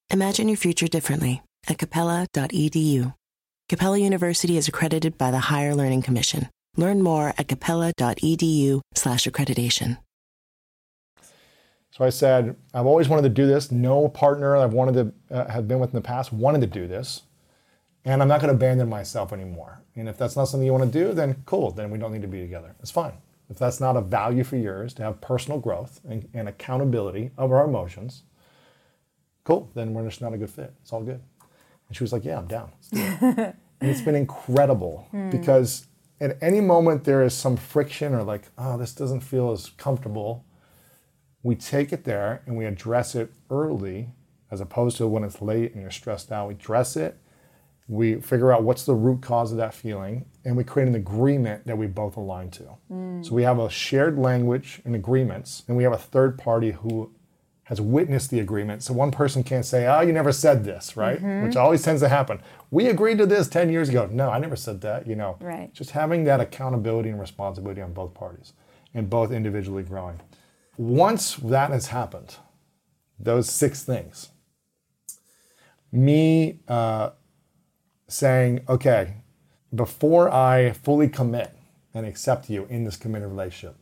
Imagine 0.09 0.47
your 0.47 0.57
future 0.57 0.87
differently 0.87 1.43
at 1.67 1.77
capella.edu. 1.77 3.13
Capella 3.67 3.97
University 3.97 4.57
is 4.57 4.67
accredited 4.67 5.17
by 5.17 5.31
the 5.31 5.39
Higher 5.39 5.73
Learning 5.73 6.01
Commission. 6.01 6.49
Learn 6.77 7.01
more 7.01 7.33
at 7.37 7.47
capella.edu/slash 7.47 9.25
accreditation. 9.25 9.97
So 11.91 12.03
I 12.03 12.09
said, 12.09 12.57
I've 12.73 12.85
always 12.85 13.07
wanted 13.07 13.21
to 13.21 13.29
do 13.29 13.47
this. 13.47 13.71
No 13.71 14.09
partner 14.09 14.57
I've 14.57 14.73
wanted 14.73 15.13
to 15.29 15.35
uh, 15.35 15.49
have 15.49 15.65
been 15.65 15.79
with 15.79 15.91
in 15.91 15.95
the 15.95 16.01
past 16.01 16.33
wanted 16.33 16.59
to 16.59 16.67
do 16.67 16.87
this. 16.87 17.21
And 18.03 18.21
I'm 18.21 18.27
not 18.27 18.41
going 18.41 18.49
to 18.49 18.55
abandon 18.55 18.89
myself 18.89 19.31
anymore. 19.31 19.81
And 19.95 20.09
if 20.09 20.17
that's 20.17 20.35
not 20.35 20.45
something 20.45 20.65
you 20.65 20.73
want 20.73 20.91
to 20.91 20.99
do, 21.05 21.13
then 21.13 21.41
cool. 21.45 21.71
Then 21.71 21.89
we 21.89 21.97
don't 21.97 22.11
need 22.11 22.21
to 22.21 22.27
be 22.27 22.41
together. 22.41 22.75
It's 22.81 22.91
fine. 22.91 23.13
If 23.49 23.57
that's 23.57 23.79
not 23.79 23.95
a 23.95 24.01
value 24.01 24.43
for 24.43 24.57
yours 24.57 24.93
to 24.95 25.03
have 25.03 25.21
personal 25.21 25.59
growth 25.59 26.01
and, 26.07 26.27
and 26.33 26.49
accountability 26.49 27.31
of 27.37 27.51
our 27.51 27.63
emotions, 27.63 28.23
cool. 29.45 29.71
Then 29.73 29.93
we're 29.93 30.05
just 30.05 30.21
not 30.21 30.33
a 30.33 30.37
good 30.37 30.49
fit. 30.49 30.73
It's 30.81 30.91
all 30.91 31.01
good. 31.01 31.21
And 31.87 31.95
she 31.95 32.03
was 32.03 32.13
like, 32.13 32.25
yeah, 32.25 32.37
I'm 32.37 32.47
down. 32.47 32.71
Let's 32.73 32.89
do 32.89 32.99
it. 32.99 33.55
and 33.81 33.91
it's 33.91 34.01
been 34.01 34.15
incredible 34.15 35.07
hmm. 35.11 35.29
because 35.29 35.87
at 36.19 36.37
any 36.41 36.61
moment 36.61 37.03
there 37.03 37.23
is 37.23 37.33
some 37.33 37.57
friction 37.57 38.13
or 38.13 38.23
like, 38.23 38.43
oh, 38.57 38.77
this 38.77 38.93
doesn't 38.93 39.21
feel 39.21 39.51
as 39.51 39.69
comfortable 39.77 40.45
we 41.45 41.55
take 41.55 41.93
it 41.93 42.05
there 42.05 42.41
and 42.47 42.57
we 42.57 42.65
address 42.65 43.13
it 43.13 43.31
early 43.51 44.09
as 44.49 44.61
opposed 44.61 44.97
to 44.97 45.07
when 45.07 45.23
it's 45.23 45.43
late 45.43 45.73
and 45.73 45.81
you're 45.83 45.91
stressed 45.91 46.31
out. 46.31 46.47
We 46.47 46.55
address 46.55 46.97
it, 46.97 47.19
we 47.87 48.15
figure 48.15 48.51
out 48.51 48.63
what's 48.63 48.83
the 48.83 48.95
root 48.95 49.21
cause 49.21 49.51
of 49.51 49.59
that 49.59 49.75
feeling, 49.75 50.25
and 50.43 50.57
we 50.57 50.63
create 50.63 50.87
an 50.87 50.95
agreement 50.95 51.67
that 51.67 51.77
we 51.77 51.85
both 51.85 52.17
align 52.17 52.49
to. 52.49 52.63
Hmm. 52.87 53.21
So 53.21 53.35
we 53.35 53.43
have 53.43 53.59
a 53.59 53.69
shared 53.69 54.17
language 54.17 54.81
and 54.85 54.95
agreements, 54.95 55.61
and 55.67 55.77
we 55.77 55.83
have 55.83 55.93
a 55.93 55.99
third 55.99 56.39
party 56.39 56.71
who 56.71 57.11
has 57.65 57.81
witnessed 57.81 58.29
the 58.29 58.39
agreement. 58.39 58.83
So 58.83 58.93
one 58.93 59.09
person 59.09 59.43
can't 59.43 59.65
say, 59.65 59.87
oh, 59.87 60.01
you 60.01 60.13
never 60.13 60.31
said 60.31 60.63
this, 60.63 60.95
right? 60.95 61.19
Which 61.43 61.55
always 61.55 61.81
tends 61.81 62.01
to 62.01 62.09
happen. 62.09 62.39
We 62.69 62.87
agreed 62.87 63.17
to 63.17 63.25
this 63.25 63.47
10 63.47 63.71
years 63.71 63.89
ago. 63.89 64.07
No, 64.11 64.29
I 64.29 64.37
never 64.37 64.55
said 64.55 64.81
that, 64.81 65.07
you 65.07 65.15
know. 65.15 65.37
Right. 65.41 65.73
Just 65.73 65.91
having 65.91 66.25
that 66.25 66.39
accountability 66.39 67.09
and 67.09 67.19
responsibility 67.19 67.81
on 67.81 67.91
both 67.91 68.13
parties 68.13 68.53
and 68.93 69.09
both 69.09 69.31
individually 69.31 69.81
growing. 69.81 70.21
Once 70.77 71.37
that 71.37 71.71
has 71.71 71.87
happened, 71.87 72.35
those 73.19 73.49
six 73.49 73.83
things, 73.83 74.29
me 75.91 76.59
uh, 76.67 77.11
saying, 78.07 78.61
okay, 78.69 79.15
before 79.73 80.31
I 80.31 80.71
fully 80.71 81.09
commit 81.09 81.51
and 81.95 82.05
accept 82.05 82.47
you 82.47 82.67
in 82.69 82.83
this 82.83 82.95
committed 82.95 83.29
relationship, 83.29 83.75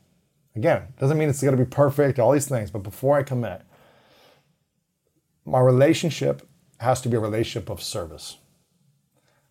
again, 0.56 0.94
doesn't 1.00 1.18
mean 1.18 1.28
it's 1.28 1.42
going 1.42 1.58
to 1.58 1.64
be 1.64 1.70
perfect, 1.70 2.18
all 2.18 2.32
these 2.32 2.48
things, 2.48 2.72
but 2.72 2.82
before 2.82 3.18
I 3.18 3.24
commit, 3.24 3.62
my 5.46 5.60
relationship 5.60 6.48
has 6.80 7.02
to 7.02 7.10
be 7.10 7.18
a 7.18 7.20
relationship 7.20 7.70
of 7.70 7.82
service. 7.82 8.38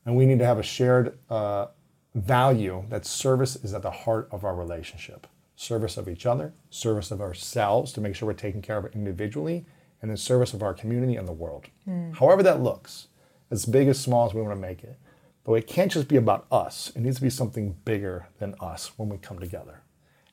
And 0.04 0.16
we 0.16 0.26
need 0.26 0.38
to 0.40 0.46
have 0.46 0.58
a 0.58 0.62
shared 0.62 1.18
uh, 1.30 1.66
value 2.14 2.84
that 2.88 3.06
service 3.06 3.56
is 3.56 3.72
at 3.72 3.82
the 3.82 3.90
heart 3.90 4.28
of 4.30 4.44
our 4.44 4.54
relationship 4.54 5.26
service 5.54 5.96
of 5.96 6.08
each 6.08 6.26
other, 6.26 6.52
service 6.70 7.12
of 7.12 7.20
ourselves 7.20 7.92
to 7.92 8.00
make 8.00 8.16
sure 8.16 8.26
we're 8.26 8.32
taking 8.32 8.62
care 8.62 8.78
of 8.78 8.84
it 8.84 8.94
individually, 8.94 9.64
and 10.00 10.10
then 10.10 10.16
service 10.16 10.52
of 10.52 10.62
our 10.62 10.74
community 10.74 11.14
and 11.14 11.28
the 11.28 11.32
world. 11.32 11.66
However, 12.14 12.42
that 12.42 12.60
looks, 12.62 13.06
as 13.50 13.64
big 13.64 13.86
as 13.86 14.00
small 14.00 14.26
as 14.26 14.34
we 14.34 14.42
want 14.42 14.54
to 14.54 14.60
make 14.60 14.82
it. 14.82 14.98
But 15.44 15.52
it 15.54 15.66
can't 15.68 15.92
just 15.92 16.08
be 16.08 16.16
about 16.16 16.46
us, 16.50 16.90
it 16.96 17.02
needs 17.02 17.16
to 17.16 17.22
be 17.22 17.30
something 17.30 17.76
bigger 17.84 18.26
than 18.38 18.56
us 18.60 18.92
when 18.96 19.08
we 19.08 19.18
come 19.18 19.38
together. 19.38 19.82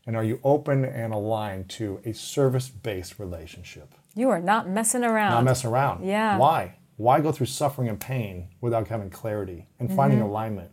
And 0.08 0.16
are 0.16 0.24
you 0.24 0.40
open 0.44 0.84
and 0.84 1.14
aligned 1.14 1.70
to 1.72 2.02
a 2.06 2.14
service 2.14 2.70
based 2.70 3.20
relationship? 3.20 3.94
You 4.20 4.30
are 4.32 4.42
not 4.42 4.68
messing 4.68 5.06
around. 5.06 5.32
Not 5.32 5.44
messing 5.46 5.70
around. 5.70 6.06
Yeah. 6.06 6.38
Why? 6.38 6.76
Why 6.98 7.22
go 7.22 7.32
through 7.32 7.46
suffering 7.46 7.88
and 7.88 7.98
pain 7.98 8.50
without 8.60 8.90
having 8.90 9.10
clarity 9.10 9.68
and 9.80 9.90
finding 9.96 10.20
mm-hmm. 10.20 10.28
alignment? 10.28 10.72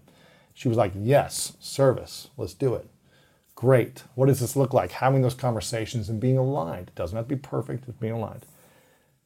She 0.52 0.68
was 0.68 0.76
like, 0.76 0.92
Yes, 0.98 1.52
service. 1.60 2.28
Let's 2.36 2.54
do 2.54 2.74
it. 2.74 2.88
Great. 3.54 4.02
What 4.16 4.26
does 4.26 4.40
this 4.40 4.56
look 4.56 4.74
like? 4.74 4.90
Having 4.90 5.22
those 5.22 5.34
conversations 5.34 6.08
and 6.08 6.18
being 6.18 6.36
aligned. 6.36 6.88
It 6.88 6.96
doesn't 6.96 7.16
have 7.16 7.28
to 7.28 7.36
be 7.36 7.40
perfect, 7.40 7.88
it's 7.88 7.96
being 7.98 8.14
aligned. 8.14 8.44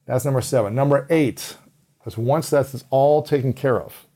That's 0.05 0.27
number 0.27 0.43
seven. 0.43 0.75
Number 0.75 1.07
eight 1.09 1.57
is 2.05 2.19
once 2.19 2.51
that's 2.51 2.85
all 2.91 3.23
taken 3.23 3.55
care 3.55 3.81
of, 3.81 4.07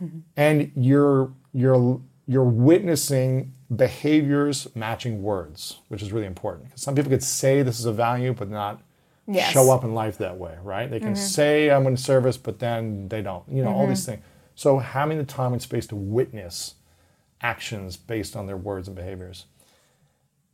and 0.36 0.70
you're 0.76 1.32
you're 1.54 2.00
you're 2.26 2.44
witnessing 2.44 3.54
behaviors 3.74 4.68
matching 4.74 5.22
words, 5.22 5.80
which 5.88 6.02
is 6.02 6.12
really 6.12 6.26
important. 6.26 6.66
Because 6.66 6.82
some 6.82 6.94
people 6.94 7.10
could 7.10 7.22
say 7.22 7.62
this 7.62 7.78
is 7.78 7.86
a 7.86 7.92
value, 7.92 8.34
but 8.34 8.50
not 8.50 8.82
Yes. 9.26 9.52
show 9.52 9.70
up 9.70 9.84
in 9.84 9.94
life 9.94 10.18
that 10.18 10.36
way, 10.36 10.56
right? 10.62 10.90
They 10.90 11.00
can 11.00 11.14
mm-hmm. 11.14 11.16
say 11.16 11.70
I'm 11.70 11.86
in 11.86 11.96
service, 11.96 12.36
but 12.36 12.58
then 12.58 13.08
they 13.08 13.22
don't. 13.22 13.44
You 13.50 13.64
know, 13.64 13.72
all 13.72 13.86
these 13.86 14.02
mm-hmm. 14.02 14.12
things. 14.12 14.24
So 14.54 14.78
having 14.78 15.18
the 15.18 15.24
time 15.24 15.52
and 15.52 15.62
space 15.62 15.86
to 15.88 15.96
witness 15.96 16.74
actions 17.40 17.96
based 17.96 18.34
on 18.34 18.46
their 18.46 18.56
words 18.56 18.88
and 18.88 18.96
behaviors. 18.96 19.46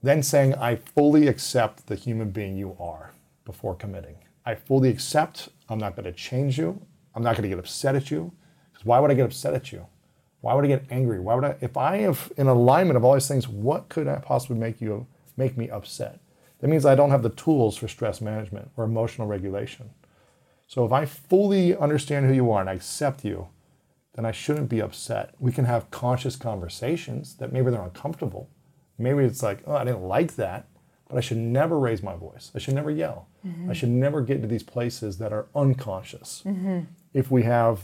Then 0.03 0.23
saying, 0.23 0.55
I 0.55 0.77
fully 0.77 1.29
accept 1.29 1.87
the 1.87 1.95
human 1.95 2.31
being 2.31 2.57
you 2.57 2.77
are 2.81 3.13
before 3.45 3.75
committing. 3.75 4.17
I 4.45 4.55
fully 4.55 4.89
accept 4.89 5.51
I'm 5.69 5.79
not 5.79 5.95
going 5.95 6.07
to 6.07 6.13
change 6.13 6.59
you. 6.59 6.81
I'm 7.15 7.23
not 7.23 7.37
going 7.37 7.43
to 7.43 7.49
get 7.49 7.59
upset 7.59 7.95
at 7.95 8.11
you. 8.11 8.33
Because 8.73 8.85
why 8.85 8.99
would 8.99 9.11
I 9.11 9.15
get 9.15 9.27
upset 9.27 9.55
at 9.55 9.73
you? 9.73 9.87
Why 10.41 10.55
would 10.55 10.65
I 10.65 10.69
get 10.69 10.85
angry? 10.91 11.21
Why 11.21 11.35
would 11.35 11.45
I 11.45 11.57
if 11.61 11.77
I 11.77 11.99
have 11.99 12.33
in 12.37 12.47
alignment 12.47 12.97
of 12.97 13.05
all 13.05 13.15
these 13.15 13.29
things, 13.29 13.47
what 13.47 13.89
could 13.89 14.09
I 14.09 14.17
possibly 14.17 14.57
make 14.57 14.81
you 14.81 15.07
make 15.37 15.57
me 15.57 15.69
upset? 15.69 16.19
That 16.61 16.69
means 16.69 16.85
I 16.85 16.95
don't 16.95 17.11
have 17.11 17.23
the 17.23 17.31
tools 17.31 17.77
for 17.77 17.89
stress 17.89 18.21
management 18.21 18.71
or 18.77 18.85
emotional 18.85 19.27
regulation. 19.27 19.91
So 20.67 20.85
if 20.85 20.93
I 20.93 21.05
fully 21.05 21.77
understand 21.77 22.27
who 22.27 22.33
you 22.33 22.51
are 22.53 22.61
and 22.61 22.71
I 22.71 22.75
accept 22.75 23.25
you, 23.25 23.49
then 24.15 24.25
I 24.25 24.33
shouldn't 24.33 24.69
be 24.69 24.81
upset. 24.83 25.35
We 25.39 25.53
can 25.53 25.65
have 25.65 25.91
conscious 25.91 26.37
conversations 26.37 27.35
that 27.37 27.53
maybe 27.53 27.71
they're 27.71 27.83
uncomfortable. 27.83 28.49
Maybe 28.99 29.25
it's 29.25 29.43
like, 29.43 29.63
oh, 29.67 29.75
I 29.77 29.85
didn't 29.85 30.03
like 30.03 30.37
that, 30.37 30.67
but 31.09 31.17
I 31.17 31.21
should 31.21 31.39
never 31.39 31.79
raise 31.79 32.03
my 32.03 32.15
voice. 32.15 32.53
I 32.55 32.59
should 32.59 32.75
never 32.75 32.91
yell. 32.91 33.29
I 33.69 33.73
should 33.73 33.89
never 33.89 34.21
get 34.21 34.43
to 34.43 34.47
these 34.49 34.63
places 34.63 35.17
that 35.19 35.33
are 35.33 35.47
unconscious. 35.55 36.43
If 37.15 37.31
we 37.31 37.43
have 37.45 37.81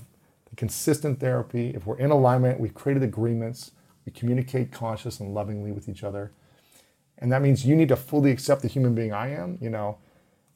consistent 0.57 1.19
therapy, 1.21 1.71
if 1.75 1.87
we're 1.87 1.99
in 1.99 2.11
alignment, 2.11 2.61
we've 2.61 2.75
created 2.75 3.03
agreements, 3.03 3.73
we 4.05 4.13
communicate 4.13 4.71
conscious 4.71 5.19
and 5.21 5.35
lovingly 5.35 5.73
with 5.73 5.89
each 5.89 6.05
other. 6.05 6.33
And 7.19 7.33
that 7.33 7.43
means 7.43 7.65
you 7.65 7.77
need 7.77 7.89
to 7.89 7.97
fully 7.97 8.31
accept 8.31 8.63
the 8.63 8.69
human 8.69 8.95
being 8.95 9.13
I 9.13 9.31
am. 9.31 9.59
You 9.61 9.71
know, 9.71 9.99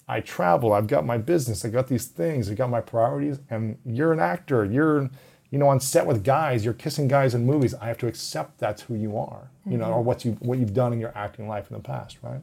I 0.06 0.20
travel, 0.20 0.72
I've 0.72 0.86
got 0.86 1.06
my 1.06 1.18
business, 1.18 1.64
I 1.64 1.68
got 1.68 1.88
these 1.88 2.06
things, 2.06 2.50
I 2.50 2.54
got 2.54 2.68
my 2.68 2.80
priorities, 2.80 3.38
and 3.48 3.78
you're 3.84 4.12
an 4.12 4.20
actor, 4.20 4.64
you're, 4.64 5.08
you 5.50 5.58
know, 5.58 5.68
on 5.68 5.80
set 5.80 6.06
with 6.06 6.24
guys, 6.24 6.64
you're 6.64 6.74
kissing 6.74 7.08
guys 7.08 7.34
in 7.34 7.46
movies. 7.46 7.74
I 7.74 7.86
have 7.86 7.98
to 7.98 8.06
accept 8.06 8.58
that's 8.58 8.82
who 8.82 8.94
you 8.94 9.16
are, 9.16 9.50
you 9.64 9.78
know, 9.78 9.86
or 9.86 9.98
mm-hmm. 9.98 10.06
what 10.06 10.24
you 10.24 10.32
what 10.40 10.58
you've 10.58 10.74
done 10.74 10.92
in 10.92 11.00
your 11.00 11.16
acting 11.16 11.48
life 11.48 11.70
in 11.70 11.76
the 11.76 11.82
past, 11.82 12.18
right? 12.22 12.40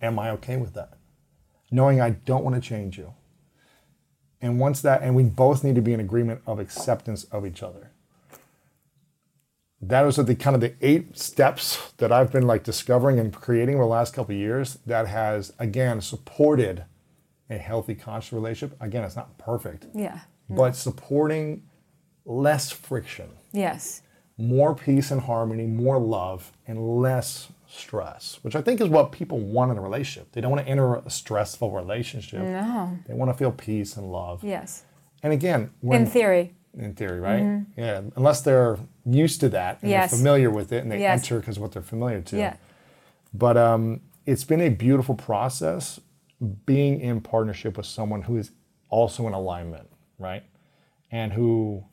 Am 0.00 0.18
I 0.18 0.30
okay 0.30 0.56
with 0.56 0.74
that? 0.74 0.94
Knowing 1.70 2.00
I 2.00 2.10
don't 2.10 2.44
want 2.44 2.54
to 2.54 2.60
change 2.60 2.96
you. 2.96 3.12
And 4.40 4.60
once 4.60 4.80
that, 4.82 5.02
and 5.02 5.16
we 5.16 5.24
both 5.24 5.64
need 5.64 5.74
to 5.74 5.82
be 5.82 5.94
in 5.94 6.00
agreement 6.00 6.42
of 6.46 6.60
acceptance 6.60 7.24
of 7.24 7.44
each 7.44 7.62
other 7.62 7.90
that 9.82 10.02
was 10.02 10.16
the 10.16 10.34
kind 10.34 10.54
of 10.54 10.60
the 10.60 10.74
eight 10.80 11.18
steps 11.18 11.92
that 11.98 12.10
I've 12.10 12.32
been 12.32 12.46
like 12.46 12.64
discovering 12.64 13.18
and 13.18 13.32
creating 13.32 13.74
over 13.76 13.84
the 13.84 13.90
last 13.90 14.14
couple 14.14 14.34
of 14.34 14.40
years 14.40 14.78
that 14.86 15.06
has 15.08 15.52
again 15.58 16.00
supported 16.00 16.84
a 17.50 17.58
healthy 17.58 17.94
conscious 17.94 18.32
relationship. 18.32 18.76
Again, 18.80 19.04
it's 19.04 19.16
not 19.16 19.36
perfect. 19.38 19.86
Yeah. 19.94 20.20
but 20.48 20.74
supporting 20.76 21.62
less 22.24 22.70
friction, 22.72 23.28
Yes. 23.52 24.02
more 24.38 24.74
peace 24.74 25.10
and 25.12 25.20
harmony, 25.20 25.66
more 25.66 25.98
love, 25.98 26.52
and 26.66 27.00
less 27.00 27.48
stress, 27.68 28.38
which 28.42 28.56
I 28.56 28.62
think 28.62 28.80
is 28.80 28.88
what 28.88 29.12
people 29.12 29.38
want 29.38 29.70
in 29.72 29.78
a 29.78 29.80
relationship. 29.80 30.32
They 30.32 30.40
don't 30.40 30.50
want 30.50 30.64
to 30.64 30.70
enter 30.70 30.96
a 30.96 31.10
stressful 31.10 31.70
relationship. 31.70 32.40
No. 32.42 32.98
They 33.06 33.14
want 33.14 33.30
to 33.30 33.36
feel 33.36 33.52
peace 33.52 33.96
and 33.96 34.10
love. 34.10 34.42
Yes. 34.42 34.82
And 35.22 35.32
again, 35.32 35.70
when, 35.80 36.02
In 36.02 36.06
theory. 36.08 36.55
In 36.76 36.94
theory, 36.94 37.20
right? 37.20 37.62
Yeah, 37.76 38.02
unless 38.16 38.42
they're 38.42 38.78
used 39.04 39.40
to 39.40 39.48
that 39.50 39.78
and 39.82 39.90
Yes. 39.90 40.10
they're 40.10 40.18
familiar 40.18 40.50
with 40.50 40.72
it 40.72 40.82
and 40.82 40.90
they 40.92 41.00
Yes. 41.00 41.20
enter 41.22 41.38
because 41.40 41.58
what 41.58 41.72
they're 41.72 41.82
familiar 41.82 42.20
to. 42.22 42.36
Yeah. 42.36 42.56
But 43.32 43.56
um, 43.56 44.00
it's 44.26 44.44
been 44.44 44.60
a 44.60 44.68
beautiful 44.68 45.14
process 45.14 46.00
being 46.66 47.00
in 47.00 47.20
partnership 47.20 47.76
with 47.76 47.86
someone 47.86 48.22
who 48.22 48.36
is 48.36 48.50
also 48.90 49.26
in 49.26 49.32
alignment, 49.32 49.88
right? 50.18 50.44
And 51.10 51.32
who 51.32 51.84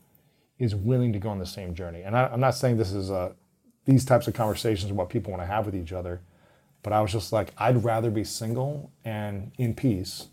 is 0.60 0.76
willing 0.76 1.14
to 1.14 1.20
go 1.20 1.30
on 1.30 1.40
the 1.40 1.46
same 1.46 1.74
journey. 1.74 2.02
And 2.04 2.16
I, 2.16 2.28
I'm 2.28 2.40
not 2.40 2.56
saying 2.56 2.78
this 2.78 2.92
is 2.92 3.10
a, 3.10 3.34
these 3.86 4.06
types 4.06 4.28
of 4.28 4.34
conversations 4.34 4.92
are 4.92 4.96
what 4.96 5.10
people 5.10 5.32
want 5.32 5.42
to 5.44 5.48
have 5.48 5.66
with 5.66 5.76
each 5.76 5.92
other, 5.92 6.22
but 6.84 6.94
I 6.94 7.02
was 7.02 7.12
just 7.12 7.32
like, 7.34 7.54
I'd 7.58 7.84
rather 7.84 8.12
be 8.12 8.24
single 8.24 8.92
and 9.06 9.52
in 9.58 9.74
peace 9.74 10.28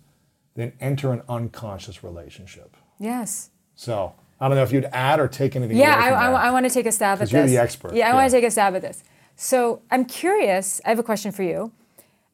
than 0.55 0.73
enter 0.81 1.13
an 1.13 1.23
unconscious 1.29 2.03
relationship. 2.05 2.77
Yes. 2.99 3.51
So 3.75 4.15
I 4.41 4.49
don't 4.49 4.57
know 4.57 4.63
if 4.63 4.73
you'd 4.73 4.87
add 4.93 5.21
or 5.21 5.29
take 5.29 5.55
anything. 5.57 5.77
Yeah, 5.77 5.95
I, 5.95 6.11
I. 6.11 6.31
I 6.49 6.51
want 6.51 6.65
to 6.67 6.71
take 6.71 6.87
a 6.87 6.93
stab 6.93 7.17
at 7.17 7.21
this. 7.21 7.33
you're 7.33 7.47
the 7.47 7.59
expert, 7.59 7.93
Yeah, 7.95 8.07
I 8.07 8.09
yeah. 8.11 8.15
want 8.15 8.31
to 8.31 8.37
take 8.37 8.45
a 8.45 8.51
stab 8.51 8.75
at 8.75 8.83
this. 8.83 9.05
So 9.37 9.83
I'm 9.91 10.05
curious. 10.05 10.81
I 10.85 10.89
have 10.91 10.99
a 10.99 11.03
question 11.03 11.31
for 11.33 11.43
you. 11.43 11.73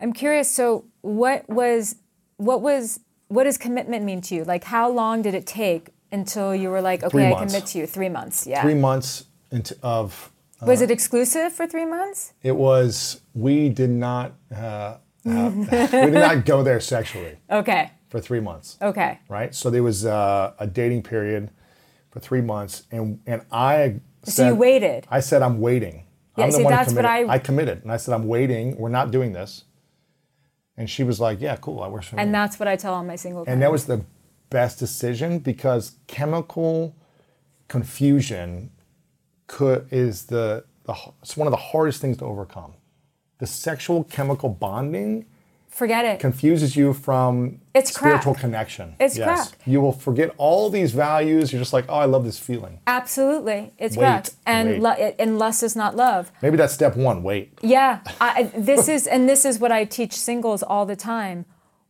I'm 0.01 0.13
curious. 0.13 0.51
So 0.51 0.85
what 1.01 1.49
was, 1.49 1.97
what 2.37 2.61
was, 2.63 3.01
what 3.29 3.45
does 3.45 3.59
commitment 3.59 4.05
mean 4.05 4.21
to 4.23 4.35
you? 4.35 4.45
Like, 4.45 4.65
how 4.65 4.89
long 4.91 5.23
did 5.23 5.35
it 5.35 5.47
take 5.47 5.89
until 6.13 6.55
you 6.55 6.69
were 6.71 6.81
like, 6.81 7.03
okay, 7.03 7.33
I 7.33 7.45
commit 7.45 7.67
to 7.67 7.79
you? 7.79 7.87
Three 7.87 8.09
months. 8.09 8.47
Yeah. 8.47 8.63
Three 8.63 8.75
months 8.75 9.25
into, 9.51 9.77
of 9.83 10.31
was 10.63 10.81
it 10.81 10.91
exclusive 10.91 11.53
for 11.53 11.67
three 11.67 11.85
months? 11.85 12.33
it 12.43 12.57
was 12.57 13.21
we 13.35 13.69
did 13.69 13.91
not 13.91 14.33
uh, 14.55 14.97
have, 15.25 15.57
we 15.57 15.67
did 15.67 16.15
not 16.15 16.45
go 16.45 16.63
there 16.63 16.81
sexually 16.81 17.37
Okay. 17.51 17.91
for 18.09 18.21
three 18.21 18.41
months. 18.41 18.79
Okay. 18.81 19.19
Right. 19.29 19.55
So 19.55 19.71
there 19.71 19.83
was 19.83 20.07
uh, 20.07 20.55
a 20.59 20.67
dating 20.67 21.03
period 21.03 21.51
for 22.17 22.21
three 22.21 22.41
months, 22.41 22.85
and 22.91 23.21
and 23.27 23.43
I 23.53 23.97
So 24.25 24.31
said 24.31 24.49
you 24.49 24.55
waited. 24.55 25.07
I 25.11 25.21
said 25.21 25.43
I'm 25.43 25.61
waiting. 25.61 26.05
Yeah, 26.37 26.45
I'm 26.45 26.51
the 26.51 26.57
see, 26.57 26.65
one 26.65 26.73
who 26.73 26.77
that's 26.79 26.93
what 26.95 27.05
committed. 27.05 27.31
I- 27.31 27.35
I 27.35 27.39
committed, 27.39 27.83
and 27.83 27.93
I 27.93 27.99
said 27.99 28.15
I'm 28.15 28.27
waiting. 28.27 28.77
We're 28.79 28.89
not 28.89 29.11
doing 29.11 29.33
this. 29.33 29.65
And 30.79 30.89
she 30.89 31.05
was 31.05 31.21
like, 31.21 31.41
"Yeah, 31.41 31.57
cool. 31.57 31.83
I 31.83 31.89
works 31.89 32.07
for 32.09 32.17
me." 32.17 32.23
And 32.23 32.35
that's 32.35 32.59
what 32.59 32.69
I 32.69 32.77
tell 32.77 32.95
all 32.95 33.05
my 33.05 33.17
single 33.17 33.45
And 33.47 33.61
that 33.63 33.71
was 33.73 33.85
the 33.87 34.03
best 34.51 34.79
decision 34.79 35.39
because 35.41 35.93
chemical 36.07 36.95
confusion 37.69 38.71
could 39.47 39.87
is 39.91 40.27
the, 40.27 40.65
the 40.85 40.95
it's 41.23 41.37
one 41.37 41.47
of 41.47 41.51
the 41.51 41.57
hardest 41.73 42.01
things 42.01 42.17
to 42.19 42.25
overcome. 42.25 42.75
The 43.39 43.47
sexual 43.47 44.05
chemical 44.05 44.49
bonding 44.49 45.27
Forget 45.77 46.05
it. 46.07 46.21
confuses 46.21 46.75
you 46.75 46.95
from 46.95 47.61
It's 47.75 47.95
spiritual 47.95 48.33
crack. 48.33 48.41
connection. 48.41 48.95
It's 48.99 49.17
crack. 49.19 49.49
You 49.67 49.83
will 49.83 49.93
forget 49.93 50.35
all 50.39 50.71
these 50.71 50.93
values. 50.93 51.53
You're 51.53 51.61
just 51.61 51.75
like, 51.75 51.85
oh, 51.91 51.95
I 51.97 52.07
love 52.07 52.25
this 52.25 52.39
feeling. 52.39 52.81
Absolutely. 52.87 53.73
It's 53.79 53.95
Wait, 53.97 54.05
correct. 54.07 54.35
And, 54.47 54.83
lo- 54.83 54.93
and 55.19 55.39
lust 55.39 55.63
is 55.63 55.77
not 55.77 55.95
love. 55.95 56.33
Maybe 56.41 56.57
that's 56.57 56.73
step 56.73 56.97
one. 56.97 57.23
Wait. 57.23 57.53
Yeah, 57.61 58.01
I, 58.21 58.45
this 58.57 58.89
is 58.89 59.07
and 59.07 59.29
this 59.29 59.45
is 59.45 59.59
what 59.59 59.71
I 59.71 59.85
teach 59.85 60.15
singles 60.15 60.63
all 60.63 60.87
the 60.87 60.97
time. 60.97 61.45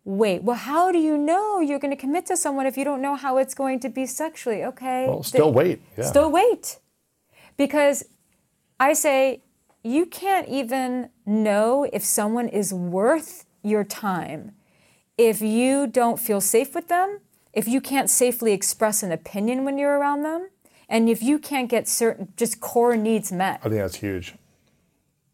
Wait, 0.04 0.42
well, 0.42 0.56
how 0.56 0.90
do 0.92 0.98
you 0.98 1.16
know 1.16 1.60
you're 1.60 1.78
going 1.80 1.90
to 1.94 2.00
commit 2.00 2.26
to 2.26 2.36
someone 2.36 2.66
if 2.66 2.76
you 2.76 2.84
don't 2.84 3.00
know 3.02 3.16
how 3.16 3.38
it's 3.38 3.54
going 3.54 3.80
to 3.80 3.88
be 3.88 4.04
sexually? 4.06 4.62
Okay, 4.64 5.06
Well, 5.08 5.22
still 5.22 5.46
Th- 5.46 5.54
wait. 5.54 5.82
Yeah. 5.96 6.04
Still 6.04 6.30
wait, 6.30 6.78
because 7.56 8.04
I 8.78 8.92
say 8.92 9.42
you 9.82 10.06
can't 10.06 10.48
even 10.48 11.08
know 11.24 11.88
if 11.92 12.04
someone 12.04 12.48
is 12.48 12.72
worth 12.72 13.45
your 13.66 13.84
time 13.84 14.52
if 15.18 15.40
you 15.40 15.86
don't 15.86 16.20
feel 16.20 16.40
safe 16.40 16.74
with 16.74 16.88
them, 16.88 17.20
if 17.52 17.66
you 17.66 17.80
can't 17.80 18.10
safely 18.10 18.52
express 18.52 19.02
an 19.02 19.12
opinion 19.12 19.64
when 19.64 19.78
you're 19.78 19.98
around 19.98 20.22
them, 20.22 20.50
and 20.88 21.08
if 21.08 21.22
you 21.22 21.38
can't 21.38 21.68
get 21.68 21.88
certain 21.88 22.32
just 22.36 22.60
core 22.60 22.96
needs 22.96 23.32
met. 23.32 23.60
I 23.60 23.68
think 23.68 23.80
that's 23.80 23.96
huge. 23.96 24.34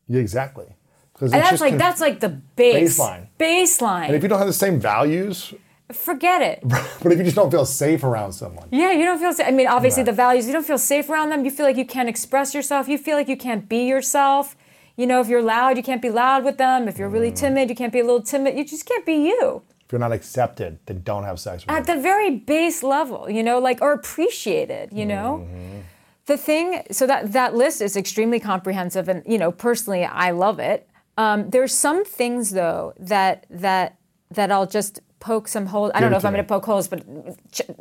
Yeah, 0.08 0.20
exactly. 0.20 0.76
And 1.20 1.32
that's 1.32 1.60
like 1.60 1.76
that's 1.78 2.00
like 2.00 2.20
the 2.20 2.30
base 2.30 2.98
Baseline. 2.98 3.28
Baseline. 3.38 4.06
And 4.06 4.14
if 4.14 4.22
you 4.22 4.28
don't 4.28 4.38
have 4.38 4.46
the 4.48 4.52
same 4.52 4.80
values, 4.80 5.54
Forget 5.92 6.40
it. 6.40 6.60
but 7.02 7.12
if 7.12 7.18
you 7.18 7.24
just 7.24 7.36
don't 7.36 7.50
feel 7.50 7.66
safe 7.66 8.02
around 8.02 8.32
someone, 8.32 8.68
Yeah, 8.70 8.92
you 8.92 9.04
don't 9.04 9.18
feel 9.18 9.32
safe. 9.32 9.46
I 9.46 9.50
mean, 9.50 9.66
obviously 9.66 10.00
Right. 10.00 10.06
the 10.06 10.12
values. 10.12 10.46
You 10.46 10.52
don't 10.52 10.66
feel 10.66 10.78
safe 10.78 11.10
around 11.10 11.30
them. 11.30 11.44
You 11.44 11.50
feel 11.50 11.66
like 11.66 11.76
you 11.76 11.84
can't 11.84 12.08
express 12.08 12.54
yourself. 12.54 12.88
You 12.88 12.98
feel 12.98 13.16
like 13.16 13.28
you 13.28 13.36
can't 13.36 13.68
be 13.68 13.84
yourself. 13.84 14.56
You 14.96 15.06
know, 15.06 15.20
if 15.20 15.28
you're 15.28 15.42
loud, 15.42 15.76
you 15.76 15.82
can't 15.82 16.02
be 16.02 16.10
loud 16.10 16.44
with 16.44 16.58
them. 16.58 16.86
If 16.88 16.98
you're 16.98 17.08
really 17.08 17.32
Mm. 17.32 17.36
timid, 17.36 17.70
you 17.70 17.76
can't 17.76 17.92
be 17.92 18.00
a 18.00 18.04
little 18.04 18.22
timid. 18.22 18.56
You 18.58 18.64
just 18.64 18.86
can't 18.86 19.06
be 19.06 19.14
you 19.14 19.62
if 19.84 19.92
you're 19.92 19.98
not 20.00 20.12
accepted, 20.12 20.78
then 20.86 21.02
don't 21.04 21.24
have 21.24 21.38
sex 21.38 21.66
with 21.66 21.74
at 21.76 21.84
them. 21.84 21.96
the 21.98 22.02
very 22.02 22.30
base 22.30 22.82
level. 22.82 23.28
You 23.28 23.42
know, 23.42 23.58
like 23.58 23.82
or 23.82 23.92
appreciated. 23.92 24.90
You 24.92 25.04
know. 25.04 25.46
Mm-hmm. 25.46 25.78
The 26.26 26.36
thing, 26.38 26.82
so 26.90 27.06
that 27.08 27.32
that 27.32 27.54
list 27.56 27.82
is 27.82 27.96
extremely 27.96 28.38
comprehensive, 28.40 29.08
and 29.08 29.22
you 29.26 29.38
know, 29.38 29.50
personally, 29.50 30.04
I 30.04 30.30
love 30.30 30.58
it. 30.60 30.88
Um, 31.18 31.50
there's 31.50 31.74
some 31.74 32.04
things 32.04 32.52
though 32.52 32.94
that 32.98 33.44
that 33.50 33.96
that 34.30 34.50
I'll 34.52 34.66
just 34.66 35.00
poke 35.20 35.46
some 35.48 35.66
holes. 35.66 35.90
I 35.94 36.00
don't 36.00 36.10
know 36.10 36.16
if 36.16 36.24
I'm 36.24 36.32
going 36.32 36.44
to 36.44 36.48
poke 36.48 36.64
holes, 36.64 36.88
but 36.88 37.04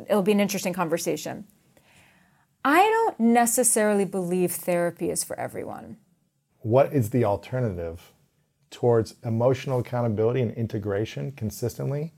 it'll 0.08 0.22
be 0.22 0.32
an 0.32 0.40
interesting 0.40 0.72
conversation. 0.74 1.44
I 2.64 2.80
don't 2.80 3.18
necessarily 3.20 4.04
believe 4.04 4.52
therapy 4.52 5.08
is 5.10 5.24
for 5.24 5.38
everyone. 5.38 5.96
What 6.62 6.92
is 6.92 7.10
the 7.10 7.24
alternative 7.24 8.12
towards 8.70 9.14
emotional 9.24 9.80
accountability 9.80 10.40
and 10.40 10.52
integration 10.52 11.32
consistently? 11.32 12.12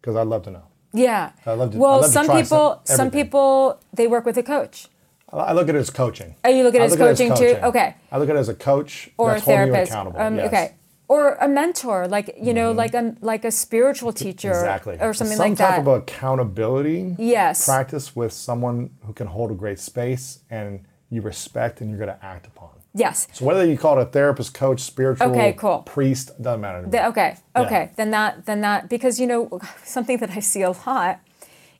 Because 0.00 0.16
I'd 0.16 0.26
love 0.26 0.42
to 0.44 0.50
know. 0.50 0.64
Yeah. 0.92 1.32
I'd 1.46 1.52
love 1.58 1.72
to- 1.72 1.78
well, 1.78 2.00
love 2.00 2.10
some 2.10 2.26
try 2.26 2.42
people, 2.42 2.80
some- 2.84 2.96
some 2.96 3.10
people, 3.10 3.78
they 3.92 4.06
work 4.06 4.24
with 4.24 4.36
a 4.36 4.42
coach. 4.42 4.88
I 5.32 5.36
I 5.38 5.52
look 5.52 5.68
at 5.68 5.74
it 5.74 5.78
as 5.78 5.90
coaching. 5.90 6.34
Oh, 6.44 6.48
you 6.48 6.62
look 6.64 6.74
at 6.74 6.78
it 6.80 6.82
I 6.82 6.86
as 6.86 6.90
look 6.92 7.00
coaching 7.00 7.34
too? 7.34 7.56
Okay. 7.62 7.94
I 8.10 8.18
look 8.18 8.28
at 8.30 8.36
it 8.36 8.38
as 8.38 8.48
a 8.48 8.54
coach 8.54 9.10
or 9.18 9.30
that's 9.30 9.42
a 9.42 9.46
therapist. 9.46 9.92
accountable. 9.92 10.20
Um, 10.20 10.36
yes. 10.36 10.46
Okay. 10.48 10.72
Or 11.06 11.34
a 11.34 11.48
mentor, 11.48 12.06
like 12.08 12.34
you 12.40 12.52
know, 12.52 12.72
like 12.72 12.94
a 12.94 13.14
like 13.20 13.44
a 13.44 13.50
spiritual 13.50 14.12
teacher, 14.12 14.50
Exactly. 14.50 14.98
or 15.00 15.12
something 15.14 15.36
Some 15.36 15.48
like 15.50 15.58
that. 15.58 15.76
Some 15.76 15.84
type 15.84 15.86
of 15.86 16.02
accountability 16.02 17.16
Yes. 17.18 17.64
practice 17.64 18.14
with 18.16 18.32
someone 18.32 18.90
who 19.06 19.12
can 19.14 19.26
hold 19.28 19.50
a 19.50 19.54
great 19.54 19.78
space 19.78 20.40
and 20.50 20.84
you 21.10 21.20
respect 21.22 21.80
and 21.80 21.88
you're 21.90 21.98
going 21.98 22.14
to 22.18 22.24
act 22.24 22.46
upon. 22.46 22.70
Yes. 22.98 23.28
So 23.32 23.44
whether 23.44 23.64
you 23.64 23.78
call 23.78 23.98
it 23.98 24.02
a 24.02 24.06
therapist, 24.06 24.52
coach, 24.54 24.80
spiritual, 24.80 25.30
Okay, 25.30 25.52
cool. 25.54 25.78
priest, 25.94 26.30
doesn't 26.42 26.60
matter. 26.60 26.82
The- 26.86 27.06
okay. 27.08 27.36
Yeah. 27.56 27.62
Okay. 27.62 27.90
Then 27.96 28.10
that. 28.10 28.44
Then 28.46 28.60
that. 28.62 28.88
Because 28.88 29.18
you 29.20 29.26
know, 29.26 29.60
something 29.84 30.18
that 30.18 30.30
I 30.30 30.40
see 30.40 30.62
a 30.62 30.72
lot 30.86 31.20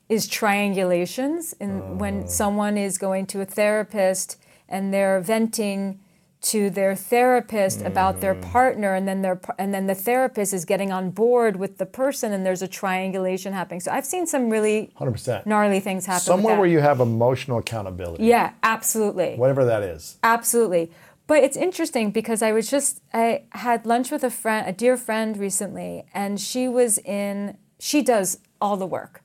is 0.07 0.27
triangulations, 0.27 1.53
and 1.59 1.99
when 1.99 2.27
someone 2.27 2.77
is 2.77 2.97
going 2.97 3.25
to 3.27 3.41
a 3.41 3.45
therapist 3.45 4.37
and 4.67 4.93
they're 4.93 5.19
venting 5.21 5.99
to 6.41 6.69
their 6.69 6.95
therapist 6.95 7.81
about 7.81 8.21
their 8.21 8.33
Mm. 8.33 8.41
partner 8.53 8.95
and 8.95 9.05
then 9.05 9.21
their 9.21 9.41
and 9.57 9.73
then 9.73 9.87
the 9.87 9.93
therapist 9.95 10.53
is 10.53 10.63
getting 10.63 10.89
on 10.89 11.09
board 11.11 11.57
with 11.57 11.77
the 11.79 11.85
person 11.85 12.31
and 12.31 12.45
there's 12.45 12.61
a 12.61 12.67
triangulation 12.67 13.51
happening 13.51 13.81
so 13.81 13.91
i've 13.91 14.05
seen 14.05 14.25
some 14.25 14.49
really 14.49 14.89
100%. 14.97 15.45
gnarly 15.45 15.81
things 15.81 16.05
happen 16.05 16.21
Somewhere 16.23 16.55
where 16.57 16.65
you 16.69 16.79
have 16.79 17.01
emotional 17.01 17.57
accountability, 17.57 18.23
yeah 18.23 18.53
absolutely 18.63 19.35
whatever 19.35 19.65
that 19.65 19.83
is. 19.83 20.17
Absolutely. 20.23 20.89
But 21.29 21.43
it's 21.43 21.55
interesting 21.55 22.09
because 22.09 22.41
I 22.41 22.51
was 22.53 22.71
just 22.71 23.01
I 23.13 23.43
had 23.51 23.85
lunch 23.85 24.09
with 24.09 24.23
a 24.23 24.31
friend, 24.31 24.67
a 24.67 24.73
dear 24.73 24.97
friend 24.97 25.37
recently, 25.37 26.05
and 26.11 26.41
she 26.41 26.67
was 26.67 26.97
in 26.97 27.55
she 27.77 28.01
does 28.01 28.39
all 28.59 28.77
the 28.77 28.87
work. 28.87 29.21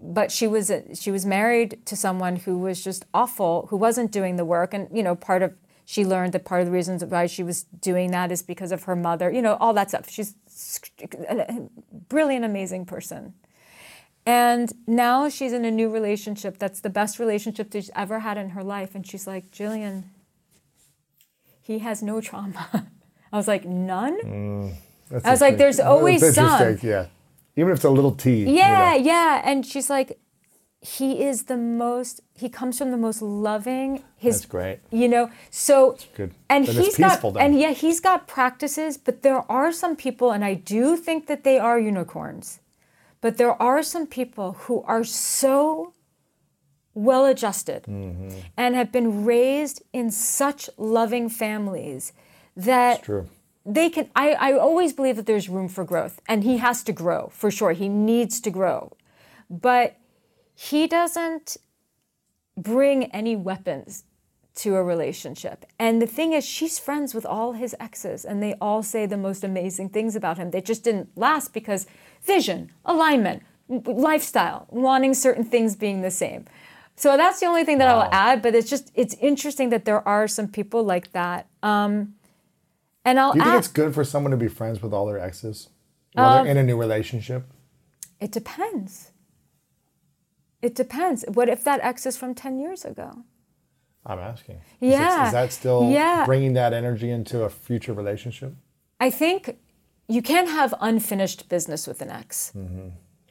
But 0.00 0.32
she 0.32 0.48
was 0.48 0.72
she 0.94 1.12
was 1.12 1.24
married 1.24 1.86
to 1.86 1.94
someone 1.94 2.34
who 2.34 2.58
was 2.58 2.82
just 2.82 3.04
awful, 3.14 3.68
who 3.70 3.76
wasn't 3.76 4.10
doing 4.10 4.34
the 4.34 4.44
work 4.44 4.74
and 4.74 4.88
you 4.92 5.04
know 5.04 5.14
part 5.14 5.42
of 5.42 5.54
she 5.84 6.04
learned 6.04 6.32
that 6.32 6.44
part 6.44 6.62
of 6.62 6.66
the 6.66 6.72
reasons 6.72 7.04
why 7.04 7.26
she 7.26 7.44
was 7.44 7.62
doing 7.80 8.10
that 8.10 8.32
is 8.32 8.42
because 8.42 8.72
of 8.72 8.82
her 8.84 8.96
mother, 8.96 9.30
you 9.30 9.40
know, 9.40 9.56
all 9.60 9.72
that 9.74 9.90
stuff. 9.90 10.10
She's 10.10 10.34
a 11.28 11.68
brilliant 12.08 12.44
amazing 12.44 12.86
person. 12.86 13.34
And 14.26 14.72
now 14.88 15.28
she's 15.28 15.52
in 15.52 15.64
a 15.64 15.70
new 15.70 15.90
relationship 15.90 16.58
that's 16.58 16.80
the 16.80 16.90
best 16.90 17.20
relationship 17.20 17.72
she's 17.72 17.90
ever 17.94 18.18
had 18.18 18.36
in 18.36 18.50
her 18.50 18.64
life. 18.64 18.96
And 18.96 19.06
she's 19.06 19.26
like, 19.26 19.50
Jillian, 19.52 20.04
he 21.60 21.78
has 21.78 22.02
no 22.02 22.20
trauma. 22.20 22.66
I 23.32 23.36
was 23.36 23.46
like, 23.48 23.64
none? 23.64 24.18
Mm, 24.20 24.74
that's 25.10 25.24
I 25.24 25.30
was 25.30 25.40
like, 25.40 25.56
there's 25.58 25.80
always 25.80 26.20
That's 26.20 26.34
some. 26.34 26.78
Yeah. 26.82 27.06
Even 27.56 27.72
if 27.72 27.76
it's 27.78 27.84
a 27.84 27.90
little 27.90 28.12
T. 28.12 28.40
you 28.40 28.46
Yeah, 28.56 28.90
know. 28.96 29.04
yeah. 29.04 29.42
And 29.44 29.64
she's 29.66 29.88
like, 29.90 30.18
he 30.80 31.22
is 31.22 31.44
the 31.44 31.56
most, 31.58 32.22
he 32.34 32.48
comes 32.48 32.78
from 32.78 32.90
the 32.90 32.96
most 32.96 33.20
loving. 33.20 34.02
His, 34.16 34.36
That's 34.40 34.46
great. 34.46 34.78
You 34.90 35.08
know, 35.08 35.30
so. 35.50 35.96
good. 36.14 36.32
And 36.48 36.66
Then 36.66 36.74
he's 36.82 36.96
got, 36.96 37.20
then. 37.22 37.36
and 37.36 37.60
yeah, 37.60 37.72
he's 37.72 38.00
got 38.00 38.26
practices, 38.26 38.96
but 38.96 39.22
there 39.22 39.44
are 39.50 39.72
some 39.72 39.94
people, 39.94 40.30
and 40.32 40.42
I 40.44 40.54
do 40.54 40.96
think 40.96 41.26
that 41.26 41.44
they 41.44 41.58
are 41.58 41.78
unicorns, 41.78 42.60
but 43.20 43.36
there 43.36 43.60
are 43.60 43.82
some 43.82 44.06
people 44.06 44.52
who 44.52 44.82
are 44.86 45.04
so 45.04 45.92
well 47.04 47.24
adjusted, 47.24 47.84
mm-hmm. 47.84 48.28
and 48.56 48.74
have 48.74 48.92
been 48.92 49.24
raised 49.24 49.82
in 49.92 50.10
such 50.10 50.68
loving 50.76 51.28
families 51.28 52.12
that 52.56 53.02
true. 53.02 53.28
they 53.64 53.88
can 53.88 54.10
I, 54.14 54.32
I 54.32 54.52
always 54.52 54.92
believe 54.92 55.16
that 55.16 55.26
there's 55.26 55.48
room 55.48 55.68
for 55.68 55.84
growth 55.84 56.20
and 56.28 56.44
he 56.44 56.58
has 56.58 56.82
to 56.84 56.92
grow 56.92 57.30
for 57.32 57.50
sure. 57.50 57.72
He 57.72 57.88
needs 57.88 58.40
to 58.42 58.50
grow. 58.50 58.92
But 59.48 59.96
he 60.54 60.86
doesn't 60.86 61.56
bring 62.56 63.04
any 63.06 63.34
weapons 63.34 64.04
to 64.56 64.76
a 64.76 64.82
relationship. 64.82 65.64
And 65.78 66.02
the 66.02 66.06
thing 66.06 66.34
is 66.34 66.44
she's 66.44 66.78
friends 66.78 67.14
with 67.14 67.24
all 67.24 67.52
his 67.52 67.74
exes 67.80 68.26
and 68.26 68.42
they 68.42 68.54
all 68.60 68.82
say 68.82 69.06
the 69.06 69.16
most 69.16 69.42
amazing 69.42 69.88
things 69.88 70.14
about 70.14 70.36
him. 70.36 70.50
They 70.50 70.60
just 70.60 70.84
didn't 70.84 71.16
last 71.16 71.54
because 71.54 71.86
vision 72.22 72.70
alignment 72.84 73.42
lifestyle 73.68 74.66
wanting 74.68 75.14
certain 75.14 75.44
things 75.44 75.76
being 75.76 76.02
the 76.02 76.10
same 76.10 76.44
so 77.02 77.16
that's 77.16 77.38
the 77.40 77.46
only 77.46 77.64
thing 77.64 77.78
that 77.78 77.88
i 77.88 77.94
will 77.94 78.12
add 78.12 78.36
but 78.44 78.52
it's 78.54 78.70
just 78.74 78.90
it's 78.94 79.14
interesting 79.30 79.70
that 79.70 79.84
there 79.88 80.02
are 80.06 80.26
some 80.28 80.48
people 80.58 80.82
like 80.94 81.06
that 81.12 81.42
um, 81.62 82.14
and 83.06 83.18
i'll 83.20 83.32
Do 83.32 83.38
you 83.38 83.44
think 83.44 83.54
add, 83.54 83.58
it's 83.58 83.68
good 83.80 83.92
for 83.94 84.04
someone 84.12 84.30
to 84.36 84.36
be 84.46 84.48
friends 84.48 84.76
with 84.82 84.92
all 84.92 85.06
their 85.10 85.18
exes 85.28 85.68
while 86.14 86.26
Um, 86.28 86.32
they're 86.44 86.50
in 86.52 86.58
a 86.58 86.62
new 86.70 86.78
relationship? 86.86 87.42
It 88.20 88.32
depends. 88.32 89.12
It 90.60 90.74
depends. 90.74 91.24
What 91.38 91.48
if 91.48 91.60
that 91.64 91.80
ex 91.90 92.04
is 92.04 92.16
from 92.18 92.34
10 92.34 92.58
years 92.58 92.84
ago? 92.84 93.08
I'm 94.04 94.18
asking. 94.18 94.56
Is 94.80 94.92
Yeah. 94.92 95.26
Is, 95.26 95.32
that 95.32 95.52
still 95.52 95.88
Yeah. 95.90 96.24
bringing 96.26 96.52
that 96.54 96.72
energy 96.74 97.10
into 97.10 97.44
a 97.44 97.48
future 97.48 97.94
relationship? 97.94 98.52
I 99.06 99.08
think 99.10 99.56
you 100.08 100.20
can't 100.20 100.48
have 100.48 100.74
unfinished 100.80 101.48
business 101.48 101.86
with 101.86 102.02
an 102.02 102.10
ex. 102.10 102.52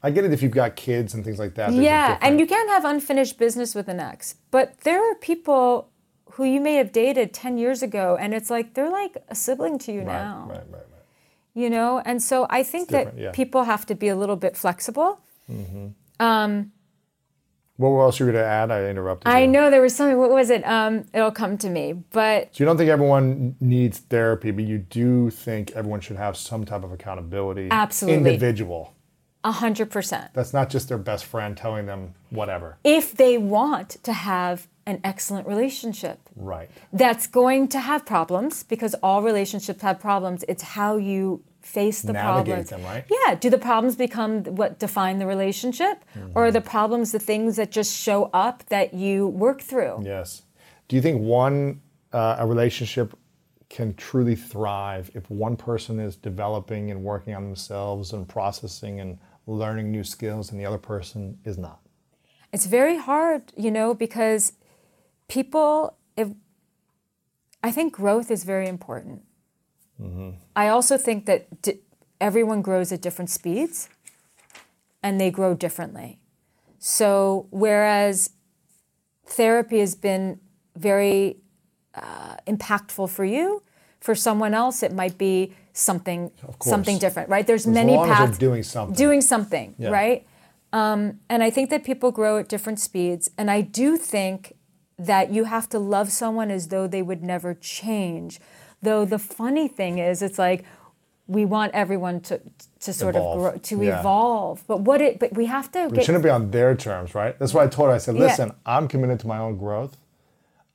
I 0.02 0.12
get 0.12 0.24
it 0.24 0.32
if 0.32 0.42
you've 0.42 0.54
got 0.54 0.76
kids 0.76 1.14
and 1.14 1.26
things 1.26 1.40
like 1.40 1.56
that. 1.56 1.74
Yeah, 1.74 2.18
and 2.22 2.40
you 2.40 2.48
can't 2.48 2.70
have 2.70 2.86
unfinished 2.86 3.38
business 3.38 3.76
with 3.76 3.88
an 3.90 4.00
ex. 4.00 4.36
But 4.50 4.80
there 4.82 5.02
are 5.12 5.16
people 5.16 5.90
who 6.32 6.46
you 6.46 6.62
may 6.62 6.76
have 6.76 6.92
dated 6.92 7.34
10 7.34 7.58
years 7.58 7.84
ago, 7.84 8.18
and 8.20 8.34
it's 8.34 8.50
like 8.50 8.74
they're 8.76 8.90
like 8.90 9.18
a 9.28 9.36
sibling 9.36 9.78
to 9.80 9.92
you 9.92 10.00
Right, 10.00 10.08
now. 10.08 10.46
right, 10.50 10.58
right, 10.58 10.72
right. 10.72 10.84
You 11.54 11.70
know? 11.70 12.00
And 12.06 12.24
so 12.24 12.48
I 12.50 12.64
think 12.64 12.90
that 12.90 13.18
yeah. 13.18 13.32
people 13.32 13.64
have 13.64 13.86
to 13.88 13.96
be 13.96 14.08
a 14.08 14.16
little 14.16 14.38
bit 14.38 14.56
flexible. 14.56 15.20
What 17.80 18.02
else 18.02 18.20
you 18.20 18.26
were 18.26 18.34
going 18.34 18.44
to 18.44 18.50
add? 18.50 18.72
I 18.72 18.90
interrupted 18.90 19.32
I 19.32 19.46
know 19.46 19.72
there 19.72 19.82
was 19.82 19.96
something, 19.96 20.18
what 20.18 20.32
was 20.32 20.50
it? 20.50 20.66
Um, 20.68 21.06
it'll 21.14 21.32
come 21.32 21.58
to 21.60 21.70
me. 21.70 21.94
But 21.94 22.54
So 22.54 22.64
you 22.64 22.66
don't 22.66 22.76
think 22.78 22.90
everyone 22.90 23.56
needs 23.62 24.00
therapy, 24.00 24.52
but 24.52 24.66
you 24.66 24.80
do 24.80 25.30
think 25.30 25.72
everyone 25.72 26.02
should 26.02 26.18
have 26.18 26.36
some 26.36 26.66
type 26.66 26.84
of 26.84 26.92
accountability. 26.92 27.70
Absolutely. 27.72 28.34
Individual. 28.34 28.94
100%. 29.44 30.30
That's 30.34 30.54
not 30.54 30.70
just 30.70 30.90
their 30.90 30.98
best 30.98 31.26
friend 31.26 31.56
telling 31.56 31.86
them 31.86 32.14
whatever. 32.30 32.78
if 32.84 33.16
they 33.16 33.38
want 33.38 33.90
to 34.04 34.14
have 34.14 34.68
an 34.86 35.00
excellent 35.04 35.48
relationship 35.48 36.20
Right. 36.36 36.70
that's 36.94 37.28
going 37.28 37.68
to 37.70 37.80
have 37.80 38.06
problems 38.06 38.64
because 38.64 38.96
all 39.04 39.22
relationships 39.22 39.82
have 39.84 40.00
problems 40.00 40.44
it's 40.48 40.64
how 40.64 40.98
you 40.98 41.44
face 41.62 42.02
the 42.02 42.14
Navigate 42.14 42.46
problems 42.66 42.70
them, 42.70 42.84
right? 42.84 43.06
yeah 43.10 43.36
do 43.36 43.52
the 43.52 43.58
problems 43.60 43.96
become 43.96 44.44
what 44.46 44.80
define 44.80 45.20
the 45.20 45.28
relationship 45.28 46.04
or 46.34 46.46
are 46.48 46.52
the 46.52 46.62
problems 46.62 47.12
the 47.12 47.20
things 47.20 47.56
that 47.58 47.70
just 47.70 47.96
show 47.96 48.32
up 48.34 48.64
that 48.70 48.94
you 48.96 49.28
work 49.28 49.62
through 49.62 50.02
Yes. 50.04 50.42
Do 50.88 50.96
you 50.96 51.02
think 51.04 51.22
one 51.22 51.82
uh, 52.12 52.38
a 52.40 52.48
relationship 52.48 53.14
can 53.70 53.94
truly 53.94 54.36
thrive 54.36 55.12
if 55.14 55.30
one 55.30 55.56
person 55.56 56.00
is 56.00 56.16
developing 56.16 56.90
and 56.90 57.04
working 57.04 57.36
on 57.36 57.44
themselves 57.44 58.14
and 58.14 58.28
processing 58.28 59.00
and 59.00 59.20
learning 59.58 59.92
new 59.92 60.04
skills 60.04 60.52
and 60.52 60.60
the 60.60 60.66
other 60.66 60.78
person 60.78 61.38
is 61.46 61.58
not? 61.58 61.80
it's 62.52 62.66
very 62.66 62.98
hard 62.98 63.42
you 63.56 63.70
know 63.70 63.94
because 63.94 64.54
people 65.28 65.96
if 66.18 66.30
i 67.64 67.72
think 67.72 67.94
growth 67.94 68.32
is 68.32 68.44
very 68.44 68.68
important. 68.68 69.22
I 70.56 70.70
also 70.70 70.98
think 70.98 71.26
that 71.26 71.48
everyone 72.22 72.62
grows 72.62 72.92
at 72.92 73.02
different 73.02 73.30
speeds 73.30 73.90
and 75.04 75.20
they 75.20 75.30
grow 75.30 75.54
differently. 75.54 76.20
So 76.80 77.48
whereas 77.52 78.32
therapy 79.26 79.80
has 79.80 79.96
been 79.96 80.40
very 80.76 81.38
uh, 81.96 82.38
impactful 82.48 83.10
for 83.10 83.26
you 83.26 83.62
for 84.00 84.16
someone 84.16 84.54
else 84.54 84.82
it 84.84 84.94
might 84.94 85.18
be 85.18 85.54
something 85.74 86.32
something 86.62 86.98
different 86.98 87.30
right 87.30 87.46
there's 87.48 87.68
As 87.68 87.74
many 87.74 87.96
long 87.96 88.10
as 88.10 88.18
they're 88.18 88.28
paths 88.28 88.38
doing 88.38 88.64
something. 88.64 88.96
doing 88.96 89.22
something 89.22 89.76
Yeah. 89.78 89.90
right 89.90 90.26
um, 90.74 91.20
and 91.30 91.44
i 91.44 91.50
think 91.50 91.70
that 91.70 91.84
people 91.84 92.12
grow 92.12 92.38
at 92.40 92.48
different 92.50 92.80
speeds 92.80 93.30
and 93.38 93.50
i 93.52 93.62
do 93.62 93.98
think 93.98 94.54
that 94.98 95.32
you 95.32 95.46
have 95.46 95.68
to 95.70 95.80
love 95.80 96.12
someone 96.12 96.52
as 96.52 96.68
though 96.68 96.88
they 96.88 97.02
would 97.02 97.24
never 97.24 97.54
change 97.54 98.40
though 98.82 99.06
the 99.06 99.20
funny 99.20 99.68
thing 99.68 99.98
is 100.00 100.22
it's 100.22 100.40
like 100.40 100.64
we 101.28 101.46
want 101.46 101.72
everyone 101.74 102.20
to 102.22 102.42
to 102.80 102.92
sort 102.92 103.16
Evolve. 103.16 103.36
of 103.36 103.40
grow 103.52 103.60
to 103.70 103.84
Yeah. 103.86 104.00
evolve 104.00 104.64
but 104.68 104.82
what 104.82 105.00
it 105.02 105.20
but 105.20 105.34
we 105.34 105.46
have 105.46 105.72
to 105.74 105.86
It 105.86 105.94
get 105.94 106.06
shouldn't 106.06 106.24
be 106.24 106.30
on 106.30 106.50
their 106.52 106.74
terms, 106.76 107.14
right? 107.14 107.38
That's 107.38 107.54
why 107.54 107.64
I 107.66 107.68
told 107.68 107.90
her, 107.90 107.96
I 107.96 108.00
said, 108.00 108.16
Yeah. 108.16 108.22
listen, 108.28 108.52
I'm 108.66 108.88
committed 108.88 109.20
to 109.20 109.28
my 109.28 109.38
own 109.38 109.58
growth. 109.58 109.96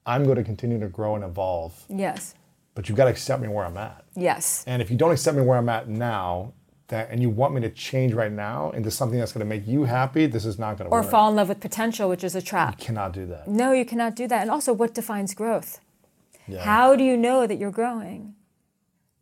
I'm 0.06 0.22
going 0.24 0.36
to 0.36 0.44
continue 0.44 0.78
to 0.78 0.86
grow 0.86 1.14
and 1.16 1.24
evolve, 1.24 1.72
yes 1.88 2.34
but 2.74 2.88
you've 2.88 2.96
got 2.98 3.04
to 3.04 3.10
accept 3.10 3.40
me 3.42 3.48
where 3.48 3.64
I'm 3.64 3.76
at. 3.76 4.04
yes 4.16 4.64
And 4.66 4.80
if 4.82 4.90
you 4.90 4.96
don't 4.96 5.12
accept 5.12 5.36
me 5.36 5.42
where 5.42 5.58
I'm 5.58 5.68
at 5.68 5.88
now, 5.88 6.52
that 6.88 7.08
and 7.10 7.20
you 7.22 7.30
want 7.30 7.54
me 7.54 7.60
to 7.62 7.70
change 7.70 8.12
right 8.12 8.30
now 8.32 8.70
into 8.72 8.90
something 8.90 9.18
that's 9.18 9.32
going 9.32 9.40
to 9.46 9.52
make 9.54 9.66
you 9.66 9.84
happy, 9.84 10.26
this 10.26 10.44
is 10.44 10.58
not 10.58 10.76
going 10.76 10.88
to 10.90 10.94
or 10.94 11.00
work. 11.00 11.06
Or 11.06 11.10
fall 11.10 11.30
in 11.30 11.36
love 11.36 11.48
with 11.48 11.60
potential 11.60 12.08
which 12.08 12.22
is 12.24 12.34
a 12.34 12.42
trap 12.42 12.74
You 12.78 12.84
Cannot 12.86 13.12
do 13.12 13.24
that. 13.26 13.48
no 13.48 13.72
you 13.72 13.84
cannot 13.86 14.14
do 14.16 14.26
that 14.28 14.42
and 14.42 14.50
also 14.50 14.72
what 14.72 14.92
defines 14.94 15.32
growth 15.34 15.80
Yeah. 16.46 16.62
How 16.64 16.94
do 16.96 17.02
you 17.10 17.16
know 17.16 17.46
that 17.46 17.56
you're 17.60 17.70
growing? 17.82 18.34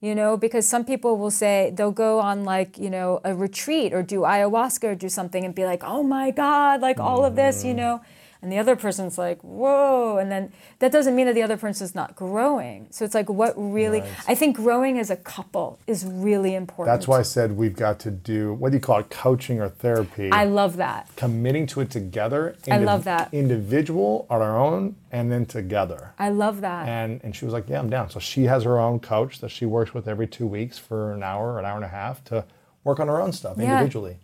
You 0.01 0.17
know, 0.17 0.37
because 0.37 0.67
some 0.69 0.85
people 0.85 1.13
will 1.17 1.31
say 1.31 1.71
they'll 1.77 1.93
go 2.07 2.19
on 2.19 2.43
like, 2.45 2.77
you 2.85 2.91
know, 2.91 3.21
a 3.23 3.33
retreat 3.37 3.93
or 3.95 4.03
do 4.03 4.23
ayahuasca 4.23 4.83
or 4.93 4.95
do 4.97 5.09
something 5.09 5.45
and 5.45 5.55
be 5.55 5.65
like, 5.65 5.85
oh 5.85 6.03
my 6.03 6.33
God, 6.33 6.81
like 6.81 6.99
all 6.99 7.25
of 7.25 7.37
this, 7.37 7.59
Mm-hmm. 7.59 7.69
you 7.69 7.75
know. 7.75 8.01
And 8.43 8.51
the 8.51 8.59
other 8.59 8.75
person's 8.75 9.17
like, 9.19 9.41
whoa. 9.43 10.17
And 10.19 10.31
then 10.31 10.53
that 10.81 10.91
doesn't 10.91 11.15
mean 11.15 11.27
that 11.27 11.35
the 11.37 11.43
other 11.45 11.57
person's 11.57 11.95
not 11.95 12.17
growing. 12.17 12.89
So 12.91 13.05
it's 13.05 13.15
like, 13.15 13.29
what 13.31 13.55
really, 13.57 14.01
Right. 14.01 14.11
I 14.27 14.35
think 14.35 14.57
growing 14.57 14.99
as 14.99 15.11
a 15.11 15.17
couple 15.17 15.79
is 15.87 16.05
really 16.05 16.57
important. 16.57 16.93
That's 16.93 17.07
why 17.07 17.21
I 17.21 17.23
said 17.23 17.53
we've 17.57 17.77
got 17.77 18.01
to 18.01 18.11
do 18.11 18.55
what 18.55 18.71
do 18.73 18.77
you 18.77 18.81
call 18.81 18.99
it, 18.99 19.11
coaching 19.11 19.61
or 19.61 19.69
therapy. 19.69 20.31
I 20.33 20.45
love 20.45 20.77
that. 20.79 21.09
committing 21.15 21.67
to 21.69 21.81
it 21.83 21.91
together. 21.91 22.57
I 22.69 22.79
love 22.79 23.05
that. 23.05 23.33
Individual 23.33 24.27
on 24.29 24.43
our 24.43 24.59
own, 24.59 24.97
and 25.13 25.31
then 25.31 25.47
together. 25.47 26.13
I 26.19 26.31
love 26.31 26.63
that. 26.63 26.89
And 26.89 27.21
and 27.23 27.37
she 27.37 27.45
was 27.45 27.55
like, 27.55 27.69
yeah, 27.69 27.79
I'm 27.79 27.91
down. 27.91 28.11
So 28.11 28.19
she 28.19 28.45
has 28.45 28.65
her 28.65 28.79
own 28.81 28.99
coach 28.99 29.39
that 29.39 29.51
she 29.51 29.67
works 29.67 29.95
with 29.95 30.09
every 30.09 30.27
two 30.27 30.47
weeks 30.49 30.79
for 30.79 31.13
an 31.13 31.23
hour, 31.23 31.59
an 31.61 31.65
hour 31.65 31.77
and 31.77 31.85
a 31.85 31.89
half 31.89 32.25
to 32.25 32.45
work 32.83 32.99
on 32.99 33.07
her 33.07 33.21
own 33.21 33.33
stuff 33.33 33.57
Yeah. 33.57 33.65
individually. 33.75 34.17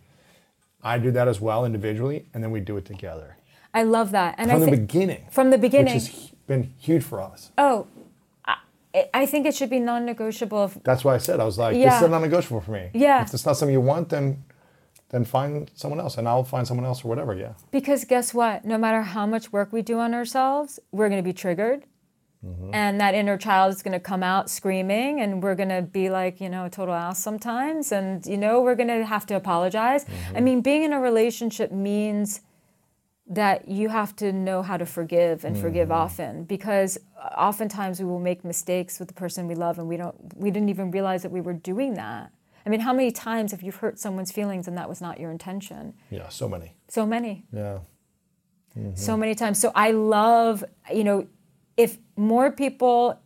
I 0.83 0.97
do 0.97 1.11
that 1.11 1.27
as 1.29 1.39
well 1.39 1.63
individually, 1.65 2.25
and 2.33 2.43
then 2.43 2.51
we 2.51 2.59
do 2.59 2.75
it 2.77 2.85
together 2.85 3.37
I 3.73 3.83
love 3.83 4.11
that. 4.11 4.35
And 4.37 4.49
from 4.49 4.55
I 4.55 4.59
the 4.59 4.71
think 4.71 4.87
beginning. 4.87 5.25
from 5.31 5.49
the 5.49 5.57
beginning. 5.57 5.93
which 5.93 6.07
has 6.07 6.31
been 6.47 6.73
huge 6.77 7.03
for 7.03 7.21
us. 7.21 7.51
oh, 7.57 7.87
I, 8.93 9.07
I 9.13 9.25
think 9.27 9.45
it 9.45 9.53
should 9.55 9.69
be 9.69 9.79
non-negotiable. 9.79 10.65
If, 10.65 10.83
That's 10.83 11.03
why 11.03 11.13
I 11.15 11.19
said 11.19 11.39
I 11.39 11.45
was 11.45 11.57
like, 11.57 11.75
this 11.75 11.83
Yeah. 11.83 12.03
is 12.03 12.09
non-negotiable 12.09 12.61
for 12.61 12.71
me. 12.71 12.89
Yeah. 12.93 13.21
If 13.21 13.33
it's 13.33 13.45
not 13.45 13.55
something 13.57 13.73
you 13.73 13.81
want, 13.81 14.09
then 14.09 14.43
then 15.09 15.25
find 15.25 15.71
someone 15.73 15.99
else, 15.99 16.17
and 16.19 16.27
I'll 16.27 16.43
find 16.43 16.67
someone 16.67 16.85
else 16.85 17.03
or 17.03 17.07
whatever. 17.07 17.33
Yeah. 17.33 17.53
Because 17.71 18.05
guess 18.05 18.31
what? 18.31 18.63
No 18.63 18.77
matter 18.77 19.01
how 19.01 19.25
much 19.25 19.51
work 19.51 19.73
we 19.73 19.81
do 19.81 19.97
on 19.97 20.13
ourselves, 20.13 20.79
we're 20.91 21.09
going 21.09 21.21
to 21.21 21.27
be 21.27 21.33
triggered. 21.33 21.85
Mm-hmm. 22.45 22.69
And 22.73 23.01
that 23.01 23.15
inner 23.15 23.35
child 23.35 23.73
is 23.73 23.81
going 23.81 23.93
to 23.93 23.99
come 23.99 24.21
out 24.23 24.49
screaming, 24.51 25.19
and 25.19 25.41
we're 25.43 25.55
going 25.55 25.69
to 25.69 25.81
be 25.81 26.09
like, 26.09 26.39
you 26.39 26.47
know, 26.47 26.65
a 26.65 26.69
total 26.69 26.93
ass 26.93 27.17
sometimes. 27.17 27.91
And, 27.91 28.25
you 28.25 28.37
know, 28.37 28.61
we're 28.61 28.75
going 28.75 28.87
to 28.87 29.03
have 29.03 29.25
to 29.27 29.35
apologize. 29.35 30.05
I 30.05 30.11
mm-hmm. 30.11 30.43
mean, 30.43 30.61
being 30.61 30.83
in 30.83 30.93
a 30.93 30.99
relationship 30.99 31.71
means 31.71 32.41
that 33.29 33.67
you 33.67 33.89
have 33.89 34.15
to 34.15 34.33
know 34.33 34.63
how 34.63 34.75
to 34.75 34.85
forgive 34.85 35.45
and 35.45 35.55
forgive 35.55 35.89
mm-hmm. 35.89 36.01
often 36.01 36.43
because 36.45 36.97
oftentimes 37.37 37.99
we 37.99 38.05
will 38.05 38.19
make 38.19 38.43
mistakes 38.43 38.97
with 38.97 39.07
the 39.07 39.13
person 39.13 39.47
we 39.47 39.53
love 39.53 39.77
and 39.77 39.87
we 39.87 39.97
don't 39.97 40.15
we 40.35 40.49
didn't 40.49 40.69
even 40.69 40.89
realize 40.89 41.21
that 41.21 41.31
we 41.31 41.39
were 41.39 41.53
doing 41.53 41.93
that. 41.93 42.31
I 42.65 42.69
mean, 42.69 42.79
how 42.79 42.91
many 42.91 43.11
times 43.11 43.51
have 43.51 43.61
you 43.61 43.71
hurt 43.71 43.99
someone's 43.99 44.31
feelings 44.31 44.67
and 44.67 44.77
that 44.77 44.89
was 44.89 44.99
not 44.99 45.19
your 45.19 45.31
intention? 45.31 45.93
Yeah. 46.09 46.27
So 46.29 46.49
many. 46.49 46.75
So 46.87 47.05
many 47.05 47.45
Yeah. 47.53 47.79
so 48.73 48.79
mm-hmm. 48.81 49.19
many 49.19 49.35
times. 49.35 49.59
So 49.59 49.71
I 49.75 49.91
love, 49.91 50.63
you 50.93 51.03
know, 51.03 51.27
if 51.77 51.97
more 52.17 52.51
people, 52.51 53.19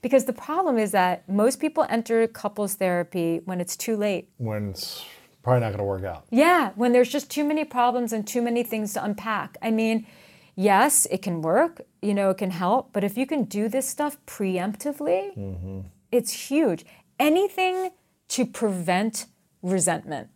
because 0.00 0.24
the 0.24 0.32
problem 0.32 0.78
is 0.78 0.90
that 0.92 1.28
most 1.28 1.60
people 1.60 1.86
enter 1.88 2.26
couples 2.26 2.74
therapy 2.74 3.40
when 3.44 3.60
it's 3.60 3.76
too 3.76 3.96
late. 3.96 4.30
When 4.38 4.70
it's 4.70 5.04
probably 5.42 5.60
not 5.60 5.68
going 5.68 5.78
to 5.78 5.84
work 5.84 6.04
out. 6.04 6.24
Yeah, 6.30 6.70
when 6.74 6.92
there's 6.92 7.08
just 7.08 7.30
too 7.30 7.44
many 7.44 7.64
problems 7.64 8.12
and 8.12 8.26
too 8.26 8.42
many 8.42 8.62
things 8.62 8.92
to 8.94 9.04
unpack. 9.04 9.56
I 9.62 9.70
mean, 9.70 10.06
yes, 10.54 11.06
it 11.10 11.22
can 11.22 11.42
work, 11.42 11.82
you 12.02 12.14
know, 12.14 12.30
it 12.30 12.38
can 12.38 12.50
help, 12.50 12.92
but 12.92 13.04
if 13.04 13.16
you 13.16 13.26
can 13.26 13.44
do 13.44 13.68
this 13.68 13.88
stuff 13.88 14.18
preemptively, 14.26 15.36
mm-hmm. 15.36 15.80
it's 16.12 16.50
huge. 16.50 16.84
Anything 17.18 17.90
to 18.28 18.46
prevent 18.46 19.26
resentment. 19.62 20.28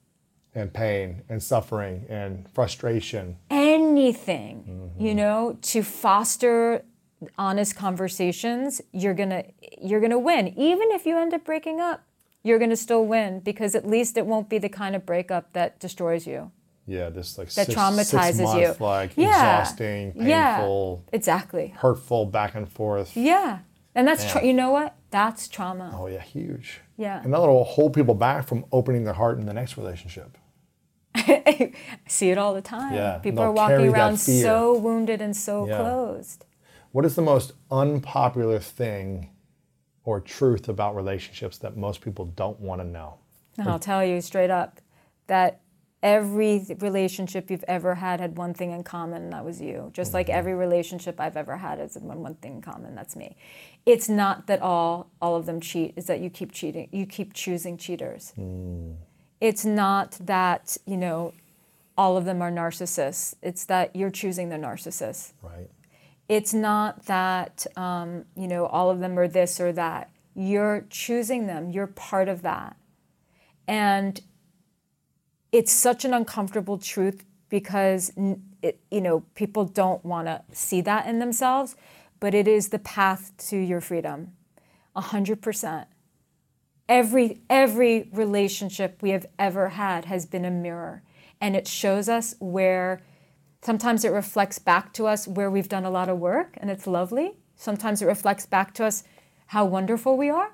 and 0.54 0.72
pain 0.72 1.22
and 1.28 1.42
suffering 1.42 2.06
and 2.08 2.48
frustration. 2.54 3.36
anything, 3.50 4.92
you 4.98 5.08
mm-hmm. 5.08 5.16
know, 5.16 5.58
to 5.62 5.82
foster 5.82 6.84
honest 7.38 7.74
conversations, 7.76 8.80
you're 8.92 9.14
gonna 9.14 9.44
you're 9.80 10.00
gonna 10.00 10.18
win. 10.18 10.48
Even 10.58 10.90
if 10.92 11.06
you 11.06 11.18
end 11.18 11.34
up 11.34 11.44
breaking 11.44 11.80
up, 11.80 12.04
you're 12.44 12.58
gonna 12.60 12.76
still 12.76 13.04
win 13.04 13.40
because 13.40 13.74
at 13.74 13.86
least 13.86 14.16
it 14.16 14.26
won't 14.26 14.48
be 14.48 14.58
the 14.58 14.68
kind 14.68 14.94
of 14.94 15.04
breakup 15.04 15.52
that 15.54 15.80
destroys 15.80 16.26
you. 16.26 16.52
Yeah, 16.86 17.08
this 17.08 17.38
like 17.38 17.48
That 17.54 17.66
six, 17.66 17.74
traumatizes 17.78 18.36
six 18.36 18.54
you. 18.54 18.60
month, 18.66 18.80
like 18.80 19.12
Yeah. 19.16 19.28
exhausting, 19.60 20.12
Yeah. 20.16 20.56
painful, 20.58 21.02
Exactly. 21.12 21.68
hurtful 21.78 22.26
back 22.26 22.54
and 22.54 22.68
forth. 22.70 23.16
Yeah. 23.16 23.60
And 23.94 24.06
that's 24.06 24.30
tra- 24.30 24.44
you 24.44 24.52
know 24.52 24.70
what? 24.70 24.94
That's 25.10 25.48
trauma. 25.48 25.96
Oh 25.98 26.06
yeah, 26.08 26.20
huge. 26.20 26.80
Yeah. 26.98 27.22
And 27.22 27.32
that'll 27.32 27.64
hold 27.64 27.94
people 27.94 28.14
back 28.14 28.46
from 28.46 28.66
opening 28.70 29.04
their 29.04 29.14
heart 29.14 29.38
in 29.38 29.46
the 29.46 29.54
next 29.54 29.76
relationship. 29.78 30.36
I 31.14 31.72
see 32.08 32.30
it 32.30 32.38
all 32.38 32.52
the 32.54 32.60
time. 32.62 32.92
Yeah, 32.92 33.18
People 33.18 33.42
are 33.44 33.52
walking 33.52 33.88
around 33.88 34.18
so 34.18 34.76
wounded 34.76 35.22
and 35.22 35.34
so 35.36 35.66
Yeah. 35.66 35.78
closed. 35.78 36.44
What 36.92 37.04
is 37.04 37.14
the 37.14 37.22
most 37.22 37.52
unpopular 37.70 38.58
thing 38.58 39.30
or 40.04 40.20
truth 40.20 40.68
about 40.68 40.94
relationships 40.96 41.58
that 41.58 41.76
most 41.76 42.00
people 42.00 42.26
don't 42.36 42.58
want 42.60 42.80
to 42.80 42.86
know? 42.86 43.14
And 43.58 43.68
I'll 43.68 43.78
tell 43.78 44.04
you 44.04 44.20
straight 44.20 44.50
up 44.50 44.80
that 45.28 45.60
every 46.02 46.66
relationship 46.80 47.50
you've 47.50 47.64
ever 47.66 47.94
had 47.94 48.20
had 48.20 48.36
one 48.36 48.52
thing 48.52 48.72
in 48.72 48.82
common, 48.82 49.22
and 49.22 49.32
that 49.32 49.44
was 49.44 49.60
you. 49.60 49.90
Just 49.94 50.12
like 50.12 50.26
Mm-hmm. 50.26 50.36
every 50.38 50.54
relationship 50.54 51.18
I've 51.18 51.36
ever 51.36 51.56
had 51.56 51.78
has 51.78 51.96
one, 51.96 52.20
one 52.22 52.34
thing 52.34 52.56
in 52.56 52.60
common, 52.62 52.94
that's 52.94 53.16
me. 53.16 53.36
It's 53.86 54.08
not 54.08 54.46
that 54.48 54.60
all 54.60 55.08
all 55.22 55.36
of 55.36 55.46
them 55.46 55.60
cheat, 55.60 55.94
it's 55.96 56.06
that 56.08 56.20
you 56.20 56.28
keep 56.30 56.52
cheating, 56.52 56.88
you 56.92 57.06
keep 57.06 57.32
choosing 57.32 57.78
cheaters. 57.78 58.32
Mm. 58.38 58.96
It's 59.40 59.64
not 59.64 60.18
that, 60.20 60.76
you 60.86 60.96
know, 60.96 61.32
all 61.96 62.16
of 62.16 62.24
them 62.24 62.42
are 62.42 62.50
narcissists. 62.50 63.34
It's 63.40 63.64
that 63.66 63.94
you're 63.94 64.10
choosing 64.10 64.48
the 64.48 64.56
narcissist. 64.56 65.32
Right. 65.42 65.70
It's 66.28 66.54
not 66.54 67.06
that 67.06 67.66
um, 67.76 68.24
you 68.36 68.48
know 68.48 68.66
all 68.66 68.90
of 68.90 69.00
them 69.00 69.18
are 69.18 69.28
this 69.28 69.60
or 69.60 69.72
that. 69.72 70.10
You're 70.34 70.86
choosing 70.90 71.46
them. 71.46 71.70
You're 71.70 71.86
part 71.86 72.28
of 72.28 72.42
that, 72.42 72.76
and 73.68 74.20
it's 75.52 75.72
such 75.72 76.04
an 76.04 76.14
uncomfortable 76.14 76.78
truth 76.78 77.24
because 77.48 78.12
it, 78.62 78.80
you 78.90 79.00
know 79.00 79.20
people 79.34 79.64
don't 79.64 80.04
want 80.04 80.26
to 80.26 80.42
see 80.52 80.80
that 80.80 81.06
in 81.06 81.18
themselves, 81.18 81.76
but 82.20 82.34
it 82.34 82.48
is 82.48 82.68
the 82.68 82.78
path 82.78 83.32
to 83.48 83.56
your 83.56 83.80
freedom, 83.80 84.32
a 84.96 85.02
hundred 85.02 85.42
percent. 85.42 85.88
Every 86.88 87.42
every 87.50 88.08
relationship 88.12 89.02
we 89.02 89.10
have 89.10 89.26
ever 89.38 89.70
had 89.70 90.06
has 90.06 90.24
been 90.24 90.46
a 90.46 90.50
mirror, 90.50 91.02
and 91.38 91.54
it 91.54 91.68
shows 91.68 92.08
us 92.08 92.34
where 92.40 93.02
Sometimes 93.64 94.04
it 94.04 94.10
reflects 94.10 94.58
back 94.58 94.92
to 94.92 95.06
us 95.06 95.26
where 95.26 95.50
we've 95.50 95.70
done 95.70 95.86
a 95.86 95.90
lot 95.90 96.10
of 96.10 96.18
work 96.18 96.58
and 96.58 96.70
it's 96.70 96.86
lovely. 96.86 97.38
Sometimes 97.56 98.02
it 98.02 98.06
reflects 98.06 98.44
back 98.44 98.74
to 98.74 98.84
us 98.84 99.04
how 99.46 99.64
wonderful 99.64 100.18
we 100.18 100.28
are. 100.28 100.50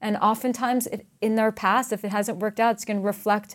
And 0.00 0.16
oftentimes 0.16 0.88
it, 0.88 1.06
in 1.20 1.38
our 1.38 1.52
past, 1.52 1.92
if 1.92 2.04
it 2.04 2.10
hasn't 2.10 2.38
worked 2.38 2.58
out, 2.58 2.74
it's 2.74 2.84
going 2.84 2.98
to 2.98 3.06
reflect 3.06 3.54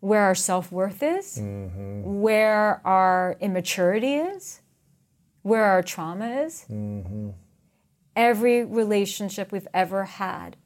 where 0.00 0.20
our 0.20 0.34
self 0.34 0.70
worth 0.70 1.02
is, 1.02 1.38
mm-hmm. 1.38 2.20
where 2.20 2.86
our 2.86 3.38
immaturity 3.40 4.16
is, 4.16 4.60
where 5.40 5.64
our 5.64 5.82
trauma 5.82 6.42
is. 6.42 6.66
Mm-hmm. 6.70 7.30
Every 8.14 8.64
relationship 8.64 9.50
we've 9.50 9.68
ever 9.72 10.04
had 10.04 10.58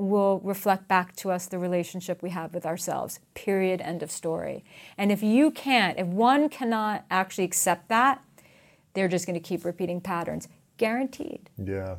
will 0.00 0.40
reflect 0.40 0.88
back 0.88 1.14
to 1.16 1.30
us 1.30 1.46
the 1.46 1.58
relationship 1.58 2.22
we 2.22 2.30
have 2.30 2.54
with 2.54 2.64
ourselves. 2.64 3.20
Period. 3.34 3.80
End 3.80 4.02
of 4.02 4.10
story. 4.10 4.64
And 4.96 5.12
if 5.12 5.22
you 5.22 5.50
can't, 5.50 5.98
if 5.98 6.06
one 6.06 6.48
cannot 6.48 7.04
actually 7.10 7.44
accept 7.44 7.88
that, 7.88 8.22
they're 8.94 9.08
just 9.08 9.26
going 9.26 9.40
to 9.40 9.46
keep 9.46 9.64
repeating 9.64 10.00
patterns. 10.00 10.48
Guaranteed. 10.78 11.50
Yeah. 11.62 11.96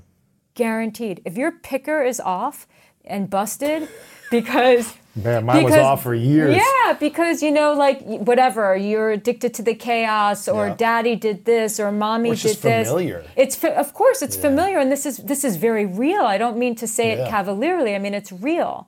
Guaranteed. 0.56 1.22
If 1.24 1.38
your 1.38 1.52
picker 1.52 2.02
is 2.04 2.20
off 2.20 2.68
and 3.06 3.30
busted 3.30 3.88
because 4.30 4.95
Man, 5.16 5.45
mine 5.45 5.64
was 5.64 5.74
off 5.76 6.03
for 6.03 6.14
years. 6.16 6.55
Yeah, 6.55 6.93
because 6.93 7.43
you 7.43 7.51
know, 7.51 7.74
like 7.74 8.01
whatever, 8.03 8.76
you're 8.78 9.12
addicted 9.12 9.53
to 9.55 9.62
the 9.62 9.76
chaos, 9.76 10.47
or 10.47 10.68
Yeah. 10.68 10.76
daddy 10.78 11.16
did 11.18 11.43
this, 11.45 11.80
or 11.82 11.91
mommy 11.91 12.32
it's 12.32 12.43
did 12.43 12.57
this. 12.57 12.88
familiar. 12.88 13.24
It's 13.36 13.62
of 13.64 13.93
course 13.93 14.22
it's 14.22 14.38
familiar, 14.38 14.78
and 14.80 14.89
this 14.91 15.05
is 15.05 15.18
this 15.18 15.43
is 15.43 15.57
very 15.57 15.86
real. 15.86 16.22
I 16.22 16.38
don't 16.38 16.57
mean 16.57 16.76
to 16.76 16.88
say 16.88 17.09
Yeah. 17.09 17.26
it 17.26 17.30
cavalierly. 17.30 17.93
I 17.93 17.99
mean 17.99 18.14
it's 18.14 18.32
real. 18.32 18.88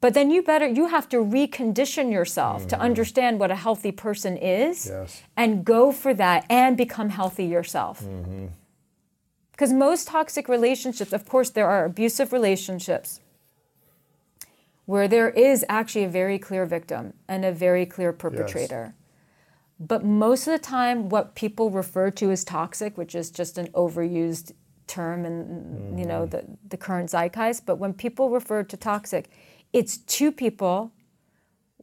But 0.00 0.14
then 0.14 0.30
you 0.30 0.40
better 0.42 0.66
you 0.68 0.86
have 0.86 1.08
to 1.08 1.16
recondition 1.16 2.12
yourself 2.12 2.68
to 2.68 2.78
understand 2.78 3.40
what 3.40 3.50
a 3.50 3.56
healthy 3.56 3.90
person 3.90 4.36
is, 4.36 4.86
Mm-hmm. 4.86 5.02
Yes. 5.02 5.22
and 5.36 5.64
go 5.64 5.90
for 5.90 6.14
that 6.14 6.44
and 6.48 6.76
become 6.76 7.08
healthy 7.08 7.44
yourself. 7.46 8.02
Mm-hmm. 8.04 8.46
Because 9.50 9.72
most 9.72 10.06
toxic 10.08 10.48
relationships, 10.48 11.12
of 11.12 11.26
course, 11.28 11.50
there 11.50 11.66
are 11.66 11.84
abusive 11.86 12.32
relationships 12.32 13.20
where 14.86 15.08
there 15.08 15.30
is 15.30 15.64
actually 15.68 16.04
a 16.04 16.08
very 16.08 16.38
clear 16.38 16.64
victim 16.64 17.12
and 17.28 17.44
a 17.44 17.52
very 17.52 17.84
clear 17.84 18.12
perpetrator. 18.12 18.94
But 19.78 20.04
most 20.04 20.46
of 20.46 20.52
the 20.52 20.58
time, 20.58 21.08
what 21.10 21.34
people 21.34 21.70
refer 21.70 22.10
to 22.12 22.30
as 22.30 22.44
toxic, 22.44 22.96
which 22.96 23.14
is 23.14 23.30
just 23.30 23.58
an 23.58 23.66
overused 23.72 24.52
term 24.86 25.26
in 25.26 25.98
you 25.98 26.06
know 26.06 26.22
mm-hmm. 26.22 26.30
the, 26.30 26.58
the 26.68 26.76
current 26.76 27.10
zeitgeist, 27.10 27.66
but 27.66 27.76
when 27.76 27.92
people 27.92 28.30
refer 28.30 28.62
to 28.62 28.76
toxic, 28.76 29.28
it's 29.72 29.98
two 29.98 30.30
people 30.32 30.92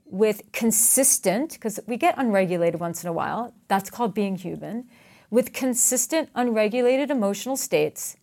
with 0.05 0.51
consistent, 0.51 1.53
because 1.53 1.79
we 1.87 1.97
get 1.97 2.15
unregulated 2.17 2.79
once 2.79 3.03
in 3.03 3.09
a 3.09 3.13
while, 3.13 3.53
that's 3.67 3.89
called 3.89 4.13
being 4.13 4.35
human, 4.35 4.87
with 5.29 5.53
consistent 5.53 6.29
unregulated 6.35 7.09
emotional 7.09 7.57
states, 7.57 8.15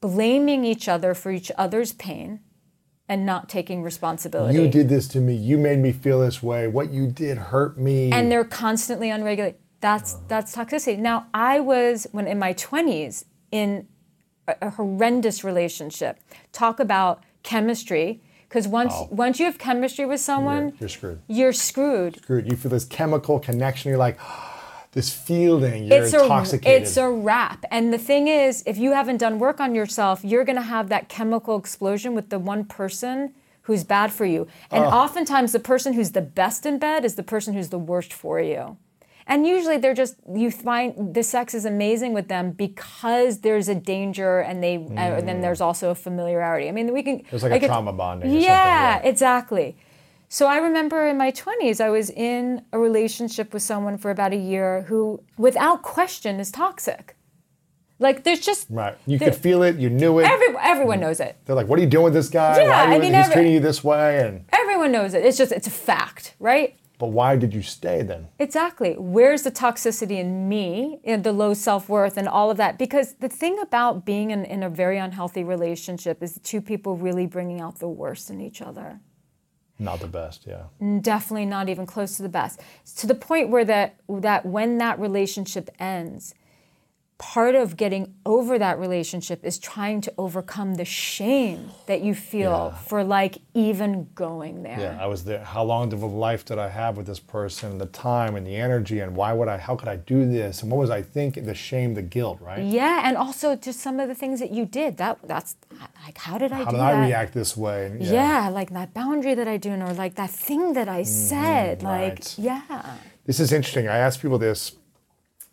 blaming 0.00 0.64
each 0.64 0.86
other 0.86 1.14
for 1.14 1.32
each 1.32 1.50
other's 1.56 1.92
pain 1.94 2.40
and 3.10 3.26
not 3.26 3.48
taking 3.48 3.82
responsibility. 3.82 4.54
You 4.56 4.68
did 4.68 4.88
this 4.88 5.08
to 5.08 5.18
me. 5.20 5.34
You 5.34 5.58
made 5.58 5.80
me 5.80 5.90
feel 5.90 6.20
this 6.20 6.40
way. 6.42 6.68
What 6.68 6.90
you 6.92 7.08
did 7.08 7.36
hurt 7.36 7.76
me. 7.76 8.12
and 8.12 8.30
they're 8.30 8.44
constantly 8.44 9.10
unregulated. 9.10 9.58
That's 9.80 10.14
that's 10.28 10.54
toxicity. 10.54 10.98
Now, 10.98 11.26
I 11.34 11.58
was 11.58 12.06
when 12.12 12.26
in 12.28 12.38
my 12.38 12.54
20s 12.54 13.24
in 13.50 13.88
a, 14.46 14.54
a 14.62 14.70
horrendous 14.70 15.42
relationship. 15.42 16.20
Talk 16.52 16.78
about 16.78 17.24
chemistry 17.42 18.22
because 18.48 18.68
once 18.68 18.94
once 19.10 19.40
you 19.40 19.46
have 19.46 19.58
chemistry 19.58 20.06
with 20.06 20.20
someone, 20.20 20.62
You're- 20.68 20.76
you're 20.80 20.88
screwed. 20.88 21.20
You're 21.26 21.52
screwed. 21.52 22.16
Screwed. 22.22 22.50
You 22.50 22.56
feel 22.56 22.70
this 22.70 22.84
chemical 22.84 23.40
connection. 23.40 23.88
You're 23.88 23.98
like, 23.98 24.18
this 24.92 25.12
fielding. 25.12 25.84
You're 25.84 26.04
it's 26.04 26.12
a 26.12 26.22
intoxicated. 26.22 26.82
it's 26.82 26.96
a 26.96 27.08
wrap. 27.08 27.64
And 27.70 27.92
the 27.92 27.98
thing 27.98 28.28
is, 28.28 28.62
if 28.66 28.76
you 28.76 28.92
haven't 28.92 29.18
done 29.18 29.38
work 29.38 29.60
on 29.60 29.74
yourself, 29.74 30.24
you're 30.24 30.44
going 30.44 30.56
to 30.56 30.62
have 30.62 30.88
that 30.88 31.08
chemical 31.08 31.56
explosion 31.58 32.14
with 32.14 32.30
the 32.30 32.38
one 32.38 32.64
person 32.64 33.34
who's 33.62 33.84
bad 33.84 34.12
for 34.12 34.24
you. 34.24 34.48
And 34.70 34.84
oftentimes, 34.84 35.52
the 35.52 35.60
person 35.60 35.92
who's 35.92 36.10
the 36.10 36.22
best 36.22 36.66
in 36.66 36.78
bed 36.78 37.04
is 37.04 37.14
the 37.14 37.22
person 37.22 37.54
who's 37.54 37.68
the 37.68 37.78
worst 37.78 38.12
for 38.12 38.40
you. 38.40 38.78
And 39.26 39.46
usually, 39.46 39.76
they're 39.76 39.94
just 39.94 40.16
you 40.34 40.50
find 40.50 41.14
the 41.14 41.22
sex 41.22 41.54
is 41.54 41.64
amazing 41.64 42.12
with 42.14 42.26
them 42.26 42.50
because 42.50 43.40
there's 43.40 43.68
a 43.68 43.76
danger, 43.76 44.40
and 44.40 44.60
they 44.60 44.76
uh, 44.76 45.20
then 45.20 45.40
there's 45.40 45.60
also 45.60 45.90
a 45.90 45.94
familiarity. 45.94 46.68
I 46.68 46.72
mean, 46.72 46.92
we 46.92 47.04
can 47.04 47.22
There's 47.30 47.44
like 47.44 47.62
a 47.62 47.66
trauma 47.66 47.92
bonding 47.92 48.28
or 48.28 48.32
something, 48.32 48.44
Yeah, 48.44 48.96
yeah. 48.96 49.08
exactly. 49.08 49.76
So 50.32 50.46
I 50.46 50.58
remember 50.58 51.08
in 51.08 51.16
my 51.18 51.32
20s, 51.32 51.80
I 51.80 51.90
was 51.90 52.08
in 52.08 52.64
a 52.72 52.78
relationship 52.78 53.52
with 53.52 53.64
someone 53.64 53.98
for 53.98 54.12
about 54.12 54.32
a 54.32 54.36
year 54.36 54.82
who, 54.82 55.24
without 55.36 55.82
question, 55.82 56.38
is 56.38 56.52
toxic. 56.52 57.16
Like 57.98 58.22
there's 58.22 58.38
just 58.38 58.68
right. 58.70 58.96
You 59.06 59.18
could 59.18 59.34
feel 59.34 59.64
it. 59.64 59.74
You 59.76 59.90
knew 59.90 60.20
it. 60.20 60.26
every, 60.26 60.54
everyone 60.60 60.98
mm. 60.98 61.02
knows 61.02 61.18
it. 61.18 61.36
They're 61.44 61.56
like, 61.56 61.66
what 61.66 61.80
are 61.80 61.82
you 61.82 61.88
doing 61.88 62.04
with 62.04 62.14
this 62.14 62.28
guy? 62.28 62.60
Yeah, 62.60 62.68
why 62.68 62.84
are 62.84 62.88
you, 62.90 62.94
I 62.94 62.98
mean, 63.00 63.12
he's 63.12 63.24
every- 63.24 63.34
treating 63.34 63.52
you 63.54 63.60
this 63.60 63.82
way. 63.82 64.24
And 64.24 64.44
Everyone 64.52 64.92
knows 64.92 65.14
it. 65.14 65.26
It's 65.26 65.36
just 65.36 65.50
it's 65.50 65.66
a 65.66 65.70
fact, 65.70 66.36
right? 66.38 66.76
but 67.00 67.08
why 67.08 67.34
did 67.34 67.54
you 67.54 67.62
stay 67.62 68.02
then? 68.02 68.28
Exactly. 68.38 68.94
Where's 68.98 69.42
the 69.42 69.50
toxicity 69.50 70.18
in 70.18 70.50
me, 70.50 71.00
in 71.02 71.22
the 71.22 71.32
low 71.32 71.54
self 71.54 71.88
worth, 71.88 72.18
and 72.18 72.28
all 72.28 72.50
of 72.50 72.58
that? 72.58 72.78
Because 72.78 73.14
the 73.14 73.28
thing 73.28 73.58
about 73.58 74.04
being 74.04 74.30
in, 74.30 74.44
in 74.44 74.62
a 74.62 74.68
very 74.68 74.98
unhealthy 74.98 75.42
relationship 75.42 76.22
is 76.22 76.38
two 76.42 76.60
people 76.60 76.96
really 76.98 77.26
bringing 77.26 77.58
out 77.58 77.78
the 77.78 77.88
worst 77.88 78.28
in 78.28 78.38
each 78.38 78.60
other. 78.60 79.00
Not 79.80 80.00
the 80.00 80.06
best. 80.06 80.46
Yeah. 80.46 80.64
definitely 81.00 81.46
not 81.46 81.68
even 81.70 81.86
close 81.86 82.16
to 82.18 82.22
the 82.22 82.28
best 82.28 82.60
to 82.98 83.06
the 83.06 83.14
point 83.14 83.48
where 83.48 83.64
that 83.64 83.96
that 84.08 84.44
when 84.44 84.76
that 84.78 85.00
relationship 85.00 85.70
ends 85.78 86.34
part 87.20 87.54
of 87.54 87.76
getting 87.76 88.14
over 88.24 88.58
that 88.58 88.78
relationship 88.78 89.44
is 89.44 89.58
trying 89.58 90.00
to 90.00 90.10
overcome 90.16 90.76
the 90.76 90.86
shame 90.86 91.70
that 91.86 92.00
you 92.00 92.14
feel 92.14 92.72
Yeah. 92.72 92.78
for 92.88 93.04
like 93.04 93.34
even 93.52 94.08
going 94.14 94.62
there 94.62 94.80
Yeah, 94.80 95.04
I 95.04 95.06
was 95.06 95.20
there. 95.24 95.44
How 95.44 95.62
long 95.72 95.92
of 95.92 96.02
a 96.02 96.06
life 96.06 96.42
did 96.46 96.58
I 96.58 96.70
have 96.80 96.96
with 96.96 97.06
this 97.06 97.20
person? 97.20 97.66
The 97.86 97.92
time 98.12 98.32
and 98.36 98.44
the 98.50 98.56
energy, 98.56 99.00
and 99.04 99.10
why 99.20 99.30
would 99.38 99.48
I? 99.54 99.58
How 99.58 99.74
could 99.76 99.88
I 99.96 99.96
do 100.14 100.18
this? 100.38 100.62
And 100.62 100.70
what 100.72 100.78
was 100.84 100.88
I 100.98 101.02
thinking? 101.02 101.44
The 101.44 101.54
shame, 101.68 101.90
the 102.00 102.06
guilt, 102.16 102.38
right? 102.40 102.64
yeah 102.80 103.06
and 103.06 103.14
also 103.24 103.46
just 103.66 103.78
some 103.86 103.96
of 104.02 104.06
the 104.12 104.14
things 104.22 104.36
that 104.42 104.50
you 104.58 104.64
did 104.80 104.90
that 105.02 105.14
that's 105.32 105.52
like 106.06 106.16
how 106.26 106.36
did 106.42 106.50
i 106.52 106.60
How 106.64 106.64
do 106.64 106.70
did 106.76 106.80
that 106.80 106.94
I 106.94 107.06
react 107.08 107.32
this 107.42 107.52
way? 107.64 107.78
And 107.86 107.94
yeah. 108.02 108.48
like 108.60 108.70
that 108.80 108.90
boundary 109.00 109.34
that 109.40 109.48
i 109.54 109.56
do 109.66 109.70
or 109.86 109.92
like 110.04 110.14
that 110.22 110.30
thing 110.48 110.64
that 110.78 110.88
i 110.88 111.02
mm-hmm, 111.02 111.28
said 111.30 111.82
like 111.82 112.18
right. 112.18 112.34
yeah 112.38 112.96
This 113.28 113.38
is 113.44 113.52
interesting. 113.58 113.86
I 113.96 113.98
ask 114.06 114.14
people 114.24 114.38
this 114.48 114.60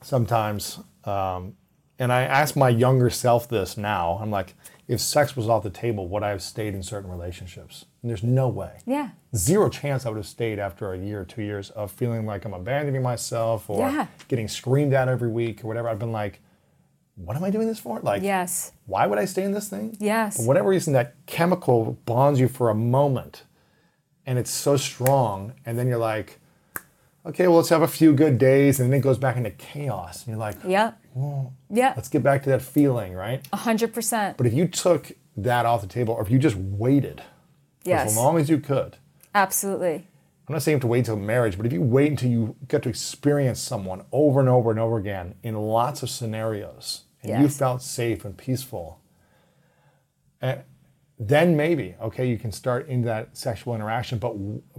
sometimes. 0.02 0.80
Um, 1.08 1.54
and 2.00 2.12
I 2.14 2.24
ask 2.24 2.56
my 2.56 2.70
younger 2.70 3.10
self 3.10 3.48
this 3.50 3.78
now. 3.78 4.20
I'm 4.22 4.30
like, 4.30 4.54
if 4.88 5.02
sex 5.02 5.36
was 5.36 5.50
off 5.50 5.64
the 5.64 5.70
table, 5.70 6.08
would 6.10 6.24
I 6.24 6.30
have 6.30 6.42
stayed 6.44 6.74
in 6.76 6.84
certain 6.84 7.10
relationships? 7.10 7.86
And 8.02 8.10
there's 8.10 8.24
no 8.24 8.48
way. 8.48 8.80
Yeah. 8.86 9.10
Zero 9.36 9.68
chance 9.70 10.06
I 10.06 10.10
would 10.10 10.18
have 10.18 10.28
stayed 10.28 10.60
after 10.60 10.94
a 10.94 10.98
year 10.98 11.22
or 11.22 11.26
two 11.26 11.42
years 11.42 11.72
of 11.72 11.92
feeling 11.92 12.26
like 12.26 12.46
I'm 12.46 12.54
abandoning 12.54 13.02
myself 13.02 13.70
or 13.70 13.90
Yeah. 13.90 14.08
getting 14.28 14.48
screamed 14.48 14.94
at 14.94 15.08
every 15.10 15.30
week 15.30 15.64
or 15.64 15.68
whatever. 15.68 15.90
I've 15.90 16.00
been 16.00 16.12
like, 16.12 16.40
what 17.16 17.36
am 17.36 17.44
I 17.44 17.50
doing 17.50 17.68
this 17.68 17.80
for? 17.80 18.00
Like, 18.00 18.22
Yes. 18.22 18.72
why 18.86 19.08
would 19.08 19.18
I 19.18 19.26
stay 19.26 19.44
in 19.44 19.52
this 19.52 19.68
thing? 19.70 19.98
Yes. 20.00 20.38
For 20.38 20.44
whatever 20.48 20.70
reason, 20.70 20.94
that 20.94 21.16
chemical 21.26 21.98
bonds 22.06 22.40
you 22.40 22.48
for 22.48 22.70
a 22.70 22.76
moment 22.76 23.44
and 24.26 24.38
it's 24.38 24.52
so 24.52 24.78
strong. 24.78 25.54
And 25.66 25.80
then 25.80 25.88
you're 25.88 25.98
like, 25.98 26.40
okay, 27.28 27.48
well, 27.48 27.58
let's 27.58 27.70
have 27.70 27.82
a 27.82 27.88
few 27.88 28.14
good 28.14 28.38
days. 28.38 28.80
And 28.80 28.92
then 28.92 29.00
it 29.00 29.04
goes 29.04 29.18
back 29.18 29.38
into 29.38 29.52
chaos. 29.52 30.20
And 30.22 30.30
you're 30.30 30.38
like, 30.38 30.58
Yep. 30.66 31.00
Yeah. 31.70 31.94
let's 31.96 32.10
get 32.10 32.24
back 32.24 32.44
to 32.44 32.50
that 32.50 32.62
feeling, 32.62 33.14
right? 33.14 33.46
A 33.52 33.58
hundred 33.58 33.94
percent. 33.94 34.38
But 34.38 34.48
if 34.48 34.54
you 34.54 34.68
took 34.68 35.12
that 35.36 35.66
off 35.66 35.82
the 35.82 35.88
table 35.88 36.14
or 36.14 36.22
if 36.22 36.30
you 36.32 36.40
just 36.40 36.56
waited 36.56 37.22
Yes. 37.84 38.12
as 38.12 38.18
long 38.18 38.38
as 38.38 38.50
you 38.50 38.60
could, 38.60 38.98
Absolutely. 39.36 40.08
I'm 40.48 40.54
not 40.54 40.62
saying 40.64 40.74
you 40.74 40.78
have 40.78 40.82
to 40.82 40.88
wait 40.88 41.06
till 41.06 41.18
marriage, 41.18 41.58
but 41.58 41.66
if 41.66 41.74
you 41.74 41.82
wait 41.82 42.10
until 42.12 42.30
you 42.30 42.56
get 42.70 42.82
to 42.84 42.90
experience 42.90 43.60
someone 43.60 44.06
over 44.14 44.40
and 44.40 44.48
over 44.48 44.72
and 44.72 44.80
over 44.80 44.98
again 44.98 45.36
in 45.44 45.56
lots 45.56 46.04
of 46.04 46.10
scenarios, 46.10 47.04
and 47.22 47.42
you 47.42 47.50
felt 47.50 47.82
safe 47.82 48.24
and 48.24 48.38
peaceful, 48.38 49.02
eh, 50.42 50.60
then 51.20 51.56
maybe 51.58 51.96
okay, 52.02 52.28
you 52.30 52.38
can 52.38 52.52
start 52.52 52.88
into 52.88 53.06
that 53.08 53.36
sexual 53.36 53.74
interaction. 53.76 54.20
But 54.20 54.34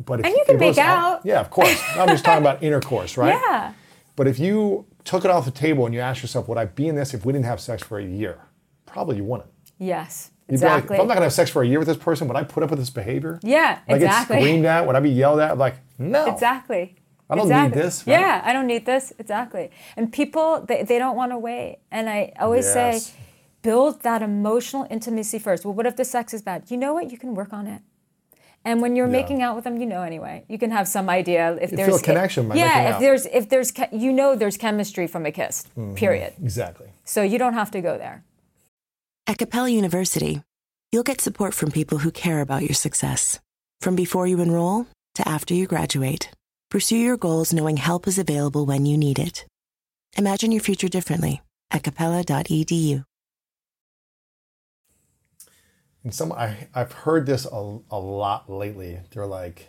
but 0.04 0.20
if 0.20 0.26
And 0.26 0.34
you 0.34 0.44
can 0.46 0.56
if 0.56 0.62
it 0.62 0.66
was 0.66 0.76
make 0.76 0.84
out- 0.84 1.20
yeah, 1.24 1.40
of 1.40 1.50
course. 1.50 1.80
I'm 1.96 2.08
just 2.08 2.24
talking 2.24 2.42
about 2.42 2.62
intercourse, 2.68 3.16
right? 3.16 3.34
Yeah. 3.48 3.72
But 4.16 4.26
if 4.28 4.38
you 4.38 4.86
took 5.04 5.24
it 5.24 5.30
off 5.30 5.44
the 5.44 5.50
table 5.50 5.86
and 5.86 5.94
you 5.94 6.00
asked 6.00 6.22
yourself, 6.22 6.48
would 6.48 6.58
I 6.58 6.64
be 6.66 6.88
in 6.88 6.96
this 6.96 7.14
if 7.14 7.24
we 7.24 7.32
didn't 7.32 7.46
have 7.46 7.60
sex 7.60 7.82
for 7.82 7.98
a 7.98 8.04
year? 8.04 8.38
Probably 8.86 9.16
you 9.16 9.24
wouldn't. 9.24 9.50
Yes. 9.78 10.30
You'd 10.48 10.60
be 10.60 10.66
like, 10.66 10.72
Exactly. 10.78 10.96
if 10.96 11.00
I'm 11.02 11.08
not 11.08 11.14
gonna 11.14 11.26
have 11.26 11.32
sex 11.32 11.50
for 11.50 11.62
a 11.62 11.66
year 11.66 11.78
with 11.78 11.88
this 11.88 11.96
person, 11.96 12.26
would 12.28 12.36
I 12.36 12.42
put 12.44 12.62
up 12.62 12.70
with 12.70 12.78
this 12.78 12.90
behavior? 12.90 13.38
yeah. 13.42 13.80
Would 13.88 13.96
I 13.96 13.98
get 13.98 14.22
screamed 14.24 14.64
at? 14.64 14.86
Would 14.86 14.96
I 14.96 15.00
be 15.00 15.10
yelled 15.10 15.40
at? 15.40 15.58
Like, 15.58 15.76
no. 15.98 16.26
Exactly. 16.32 16.94
I 17.30 17.34
don't 17.36 17.48
need 17.48 17.74
this, 17.74 18.06
right? 18.06 18.18
Yeah, 18.18 18.40
I 18.44 18.52
don't 18.54 18.66
need 18.66 18.86
this. 18.86 19.12
Exactly. 19.18 19.70
And 19.98 20.10
people, 20.10 20.64
they, 20.66 20.82
they 20.84 20.98
don't 20.98 21.14
want 21.14 21.30
to 21.32 21.38
wait. 21.38 21.80
And 21.90 22.08
I 22.08 22.32
always 22.40 22.64
Yes. 22.64 23.04
say, 23.04 23.12
build 23.62 24.02
that 24.02 24.22
emotional 24.22 24.86
intimacy 24.90 25.38
first. 25.38 25.64
Well, 25.64 25.74
what 25.74 25.86
if 25.86 25.96
the 25.96 26.04
sex 26.04 26.32
is 26.32 26.42
bad? 26.42 26.70
You 26.70 26.76
know 26.76 26.92
what? 26.94 27.10
You 27.10 27.18
can 27.18 27.34
work 27.34 27.52
on 27.52 27.66
it. 27.66 27.82
And 28.64 28.82
when 28.82 28.96
you're 28.96 29.06
Yeah. 29.06 29.12
making 29.12 29.42
out 29.42 29.54
with 29.54 29.64
them, 29.64 29.76
you 29.78 29.86
know 29.86 30.02
anyway. 30.02 30.44
You 30.48 30.58
can 30.58 30.70
have 30.72 30.88
some 30.88 31.08
idea 31.08 31.56
if 31.60 31.70
You 31.70 31.76
there's 31.76 31.88
feel 31.88 31.96
a 31.96 32.02
connection 32.02 32.48
by 32.48 32.56
yeah, 32.56 32.66
making 32.66 32.82
if 32.88 32.94
out. 32.94 33.00
there's 33.00 33.26
if 33.26 33.48
there's 33.48 33.72
you 33.92 34.12
know 34.12 34.34
there's 34.34 34.56
chemistry 34.56 35.06
from 35.06 35.26
a 35.26 35.32
kiss. 35.32 35.64
Mm-hmm. 35.76 35.94
Period. 35.94 36.32
Exactly. 36.42 36.88
So 37.04 37.22
you 37.22 37.38
don't 37.38 37.54
have 37.54 37.70
to 37.72 37.80
go 37.80 37.96
there. 37.98 38.24
At 39.26 39.38
Capella 39.38 39.68
University, 39.68 40.42
you'll 40.90 41.02
get 41.04 41.20
support 41.20 41.54
from 41.54 41.70
people 41.70 41.98
who 41.98 42.10
care 42.10 42.40
about 42.40 42.62
your 42.62 42.74
success. 42.74 43.38
From 43.80 43.94
before 43.94 44.26
you 44.26 44.40
enroll 44.40 44.86
to 45.14 45.28
after 45.28 45.54
you 45.54 45.66
graduate, 45.66 46.30
pursue 46.70 46.96
your 46.96 47.16
goals 47.16 47.52
knowing 47.52 47.76
help 47.76 48.08
is 48.08 48.18
available 48.18 48.66
when 48.66 48.86
you 48.86 48.96
need 48.98 49.18
it. 49.18 49.46
Imagine 50.16 50.50
your 50.52 50.62
future 50.62 50.88
differently 50.88 51.40
at 51.70 51.84
capella.edu. 51.84 53.04
And 55.97 55.97
some 56.12 56.32
I, 56.32 56.68
I've 56.74 56.92
heard 56.92 57.26
this 57.26 57.44
a, 57.46 57.78
a 57.90 57.98
lot 57.98 58.50
lately. 58.50 58.98
They're 59.10 59.26
like, 59.26 59.68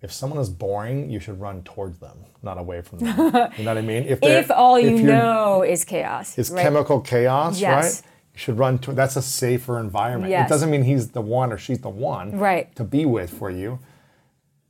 if 0.00 0.12
someone 0.12 0.40
is 0.40 0.50
boring, 0.50 1.10
you 1.10 1.20
should 1.20 1.40
run 1.40 1.62
towards 1.62 1.98
them, 1.98 2.18
not 2.42 2.58
away 2.58 2.82
from 2.82 2.98
them. 3.00 3.16
you 3.56 3.64
know 3.64 3.70
what 3.74 3.78
I 3.78 3.82
mean? 3.82 4.02
If, 4.08 4.18
If 4.22 4.50
all 4.50 4.78
you 4.78 4.96
if 4.96 5.02
know 5.04 5.62
is 5.62 5.84
chaos. 5.84 6.36
is 6.38 6.50
right? 6.50 6.62
chemical 6.62 7.00
chaos, 7.00 7.60
Yes. 7.60 8.02
right? 8.02 8.10
You 8.34 8.38
should 8.38 8.58
run 8.58 8.78
to 8.80 8.92
that's 8.92 9.16
a 9.16 9.22
safer 9.22 9.78
environment. 9.78 10.30
Yes. 10.30 10.48
It 10.48 10.52
doesn't 10.52 10.70
mean 10.70 10.82
he's 10.84 11.10
the 11.10 11.20
one 11.20 11.52
or 11.52 11.58
she's 11.58 11.80
the 11.80 11.88
one 11.90 12.36
Right. 12.38 12.74
to 12.76 12.84
be 12.84 13.04
with 13.06 13.30
for 13.30 13.50
you. 13.50 13.78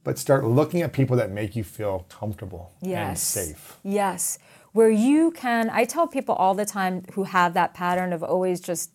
But 0.05 0.19
start 0.19 0.45
looking 0.45 0.83
at 0.83 0.93
people 0.93 1.17
that 1.17 1.31
make 1.31 1.55
you 1.55 1.63
feel 1.63 2.07
comfortable 2.09 2.73
and 2.83 2.91
Yes. 2.91 3.23
safe. 3.23 3.79
Yes. 3.85 4.39
Where 4.73 4.91
you 4.91 5.31
can, 5.31 5.71
I 5.71 5.85
tell 5.85 6.07
people 6.09 6.35
all 6.35 6.55
the 6.55 6.65
time 6.67 7.05
who 7.13 7.23
have 7.25 7.55
that 7.55 7.73
pattern 7.73 8.13
of 8.13 8.23
always 8.25 8.61
just 8.61 8.91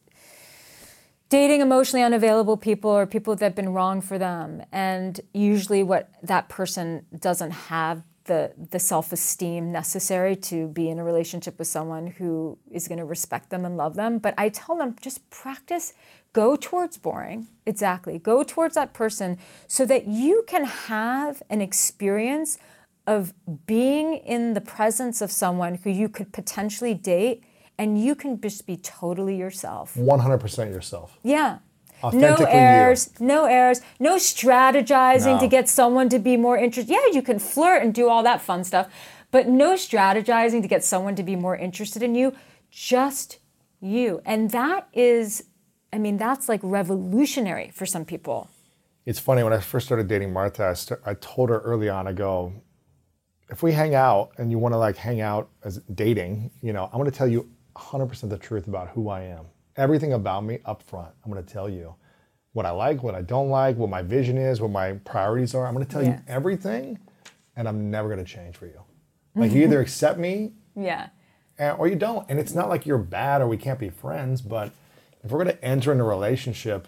dating 1.29 1.61
emotionally 1.61 2.03
unavailable 2.03 2.57
people 2.57 2.89
or 2.91 3.05
people 3.05 3.35
that 3.35 3.43
have 3.43 3.55
been 3.55 3.73
wrong 3.73 4.01
for 4.01 4.17
them. 4.17 4.63
And 4.71 5.19
usually, 5.33 5.83
what 5.83 6.09
that 6.23 6.49
person 6.49 7.05
doesn't 7.19 7.51
have 7.51 8.03
the, 8.27 8.53
the 8.71 8.79
self 8.79 9.11
esteem 9.11 9.71
necessary 9.71 10.35
to 10.35 10.67
be 10.67 10.89
in 10.89 10.99
a 10.99 11.03
relationship 11.03 11.57
with 11.57 11.67
someone 11.67 12.07
who 12.07 12.57
is 12.69 12.87
going 12.87 12.99
to 12.99 13.05
respect 13.05 13.49
them 13.49 13.65
and 13.65 13.75
love 13.75 13.95
them. 13.95 14.19
But 14.19 14.35
I 14.37 14.49
tell 14.49 14.77
them 14.77 14.95
just 15.01 15.27
practice, 15.29 15.93
go 16.33 16.55
towards 16.55 16.97
boring. 16.97 17.47
Exactly. 17.65 18.19
Go 18.19 18.43
towards 18.43 18.75
that 18.75 18.93
person 18.93 19.39
so 19.67 19.85
that 19.85 20.07
you 20.07 20.43
can 20.47 20.65
have 20.65 21.41
an 21.49 21.61
experience 21.61 22.59
of 23.07 23.33
being 23.65 24.15
in 24.15 24.53
the 24.53 24.61
presence 24.61 25.21
of 25.21 25.31
someone 25.31 25.75
who 25.75 25.89
you 25.89 26.09
could 26.09 26.33
potentially 26.33 26.93
date 26.93 27.43
and 27.77 28.01
you 28.01 28.15
can 28.15 28.39
just 28.41 28.65
be 28.65 28.77
totally 28.77 29.35
yourself. 29.37 29.93
100% 29.95 30.71
yourself. 30.71 31.17
Yeah. 31.23 31.59
No 32.13 32.35
errors, 32.47 33.09
you. 33.19 33.25
no 33.25 33.45
errors, 33.45 33.81
no 33.99 34.17
strategizing 34.17 35.35
No. 35.35 35.39
to 35.39 35.47
get 35.47 35.67
someone 35.67 36.09
to 36.09 36.19
be 36.19 36.37
more 36.37 36.57
interested. 36.57 36.91
Yeah, 36.91 37.11
you 37.11 37.21
can 37.23 37.39
flirt 37.39 37.81
and 37.81 37.93
do 37.93 38.07
all 38.07 38.21
that 38.23 38.39
fun 38.41 38.63
stuff, 38.63 38.87
but 39.31 39.47
no 39.47 39.73
strategizing 39.73 40.61
to 40.61 40.67
get 40.67 40.83
someone 40.83 41.15
to 41.15 41.23
be 41.23 41.35
more 41.35 41.55
interested 41.55 42.03
in 42.03 42.13
you. 42.13 42.35
Just 42.69 43.39
you. 43.81 44.21
And 44.25 44.51
that 44.51 44.87
is, 44.93 45.45
I 45.91 45.97
mean, 45.97 46.17
that's 46.17 46.47
like 46.47 46.59
revolutionary 46.61 47.71
for 47.73 47.85
some 47.87 48.05
people. 48.05 48.47
It's 49.07 49.19
funny 49.19 49.41
when 49.41 49.53
I 49.53 49.59
first 49.59 49.85
started 49.87 50.07
dating 50.07 50.33
Martha, 50.33 50.65
I, 50.67 50.73
st- 50.73 50.99
I 51.05 51.13
told 51.15 51.49
her 51.49 51.59
early 51.61 51.89
on, 51.89 52.07
I 52.07 52.13
go, 52.13 52.53
if 53.49 53.63
we 53.63 53.71
hang 53.71 53.95
out 53.95 54.31
and 54.37 54.51
you 54.51 54.59
want 54.59 54.73
to 54.73 54.77
like 54.77 54.97
hang 54.97 55.21
out 55.21 55.49
as 55.63 55.79
dating, 55.95 56.51
you 56.61 56.73
know, 56.73 56.85
I'm 56.91 56.99
going 56.99 57.09
to 57.09 57.17
tell 57.17 57.27
you 57.27 57.49
100% 57.77 58.29
the 58.29 58.37
truth 58.37 58.67
about 58.67 58.89
who 58.89 59.09
I 59.09 59.21
am. 59.21 59.45
Everything 59.75 60.13
about 60.13 60.43
me 60.43 60.59
up 60.65 60.81
front. 60.83 61.09
I'm 61.23 61.31
going 61.31 61.43
to 61.43 61.53
tell 61.53 61.69
you 61.69 61.95
what 62.53 62.65
I 62.65 62.71
like, 62.71 63.03
what 63.03 63.13
I 63.15 63.21
don't 63.21 63.49
like, 63.49 63.77
what 63.77 63.89
my 63.89 64.01
vision 64.01 64.37
is, 64.37 64.59
what 64.59 64.71
my 64.71 64.93
priorities 64.93 65.53
are. 65.53 65.67
I'm 65.67 65.73
going 65.73 65.85
to 65.85 65.91
tell 65.91 66.03
Yeah. 66.03 66.15
you 66.17 66.21
everything 66.27 66.99
and 67.55 67.67
I'm 67.67 67.91
never 67.91 68.07
going 68.07 68.23
to 68.23 68.31
change 68.31 68.55
for 68.55 68.65
you. 68.65 68.81
Like 69.35 69.51
you 69.51 69.57
mm-hmm. 69.57 69.63
either 69.65 69.81
accept 69.81 70.17
me 70.17 70.53
Yeah. 70.75 71.09
and- 71.59 71.77
or 71.77 71.87
you 71.87 71.95
don't. 71.95 72.25
And 72.29 72.39
it's 72.39 72.55
not 72.55 72.69
like 72.69 72.85
you're 72.85 72.97
bad 72.97 73.41
or 73.41 73.47
we 73.47 73.57
can't 73.57 73.79
be 73.79 73.89
friends, 73.89 74.41
but 74.41 74.71
if 75.23 75.31
we're 75.31 75.43
going 75.43 75.55
to 75.55 75.63
enter 75.63 75.91
into 75.91 76.03
a 76.03 76.07
relationship, 76.07 76.87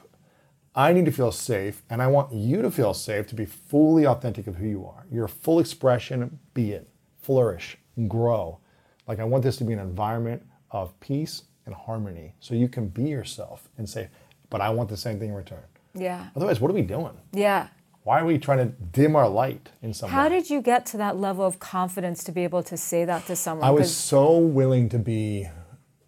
I 0.74 0.94
need 0.94 1.06
to 1.06 1.12
feel 1.12 1.32
safe 1.32 1.84
and 1.90 2.02
I 2.02 2.08
want 2.08 2.34
you 2.34 2.62
to 2.64 2.72
feel 2.72 2.94
safe 2.96 3.28
to 3.28 3.36
be 3.36 3.46
fully 3.46 4.08
authentic 4.08 4.48
of 4.48 4.56
who 4.56 4.68
you 4.68 4.86
are. 4.86 5.06
Your 5.12 5.28
full 5.28 5.60
expression, 5.60 6.40
be 6.54 6.72
it, 6.72 6.90
flourish, 7.22 7.78
grow. 8.08 8.60
Like 9.08 9.20
I 9.20 9.24
want 9.24 9.44
this 9.44 9.58
to 9.58 9.64
be 9.64 9.74
an 9.74 9.80
environment 9.80 10.44
of 10.72 10.98
peace 11.00 11.44
and 11.66 11.76
harmony 11.76 12.34
so 12.40 12.56
you 12.56 12.68
can 12.68 12.88
be 12.88 13.04
yourself 13.04 13.70
and 13.78 13.88
say, 13.90 14.10
but 14.50 14.62
I 14.62 14.70
want 14.70 14.90
the 14.90 14.98
same 14.98 15.20
thing 15.20 15.30
in 15.30 15.36
return. 15.36 15.64
Yeah. 15.94 16.28
Otherwise, 16.36 16.60
what 16.60 16.72
are 16.72 16.74
we 16.74 16.82
doing? 16.82 17.18
Yeah. 17.34 17.68
Why 18.04 18.22
are 18.22 18.26
we 18.26 18.38
trying 18.38 18.60
to 18.60 18.66
dim 18.66 19.16
our 19.16 19.30
light 19.30 19.70
in 19.82 19.94
some 19.94 20.10
How 20.10 20.24
way? 20.24 20.30
did 20.30 20.50
you 20.50 20.62
get 20.62 20.86
to 20.88 20.98
that 20.98 21.18
level 21.18 21.46
of 21.46 21.60
confidence 21.60 22.24
to 22.24 22.32
be 22.32 22.44
able 22.44 22.64
to 22.64 22.78
say 22.78 23.06
that 23.06 23.26
to 23.28 23.36
someone? 23.36 23.68
I 23.68 23.72
was 23.72 23.96
so 23.96 24.38
willing 24.38 24.90
to 24.90 25.00
be 25.00 25.48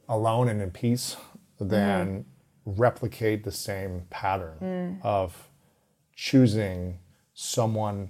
alone 0.07 0.47
and 0.47 0.61
in 0.61 0.71
peace 0.71 1.15
than 1.59 2.19
mm. 2.19 2.25
replicate 2.65 3.43
the 3.43 3.51
same 3.51 4.05
pattern 4.09 4.57
mm. 5.01 5.05
of 5.05 5.49
choosing 6.15 6.99
someone 7.33 8.09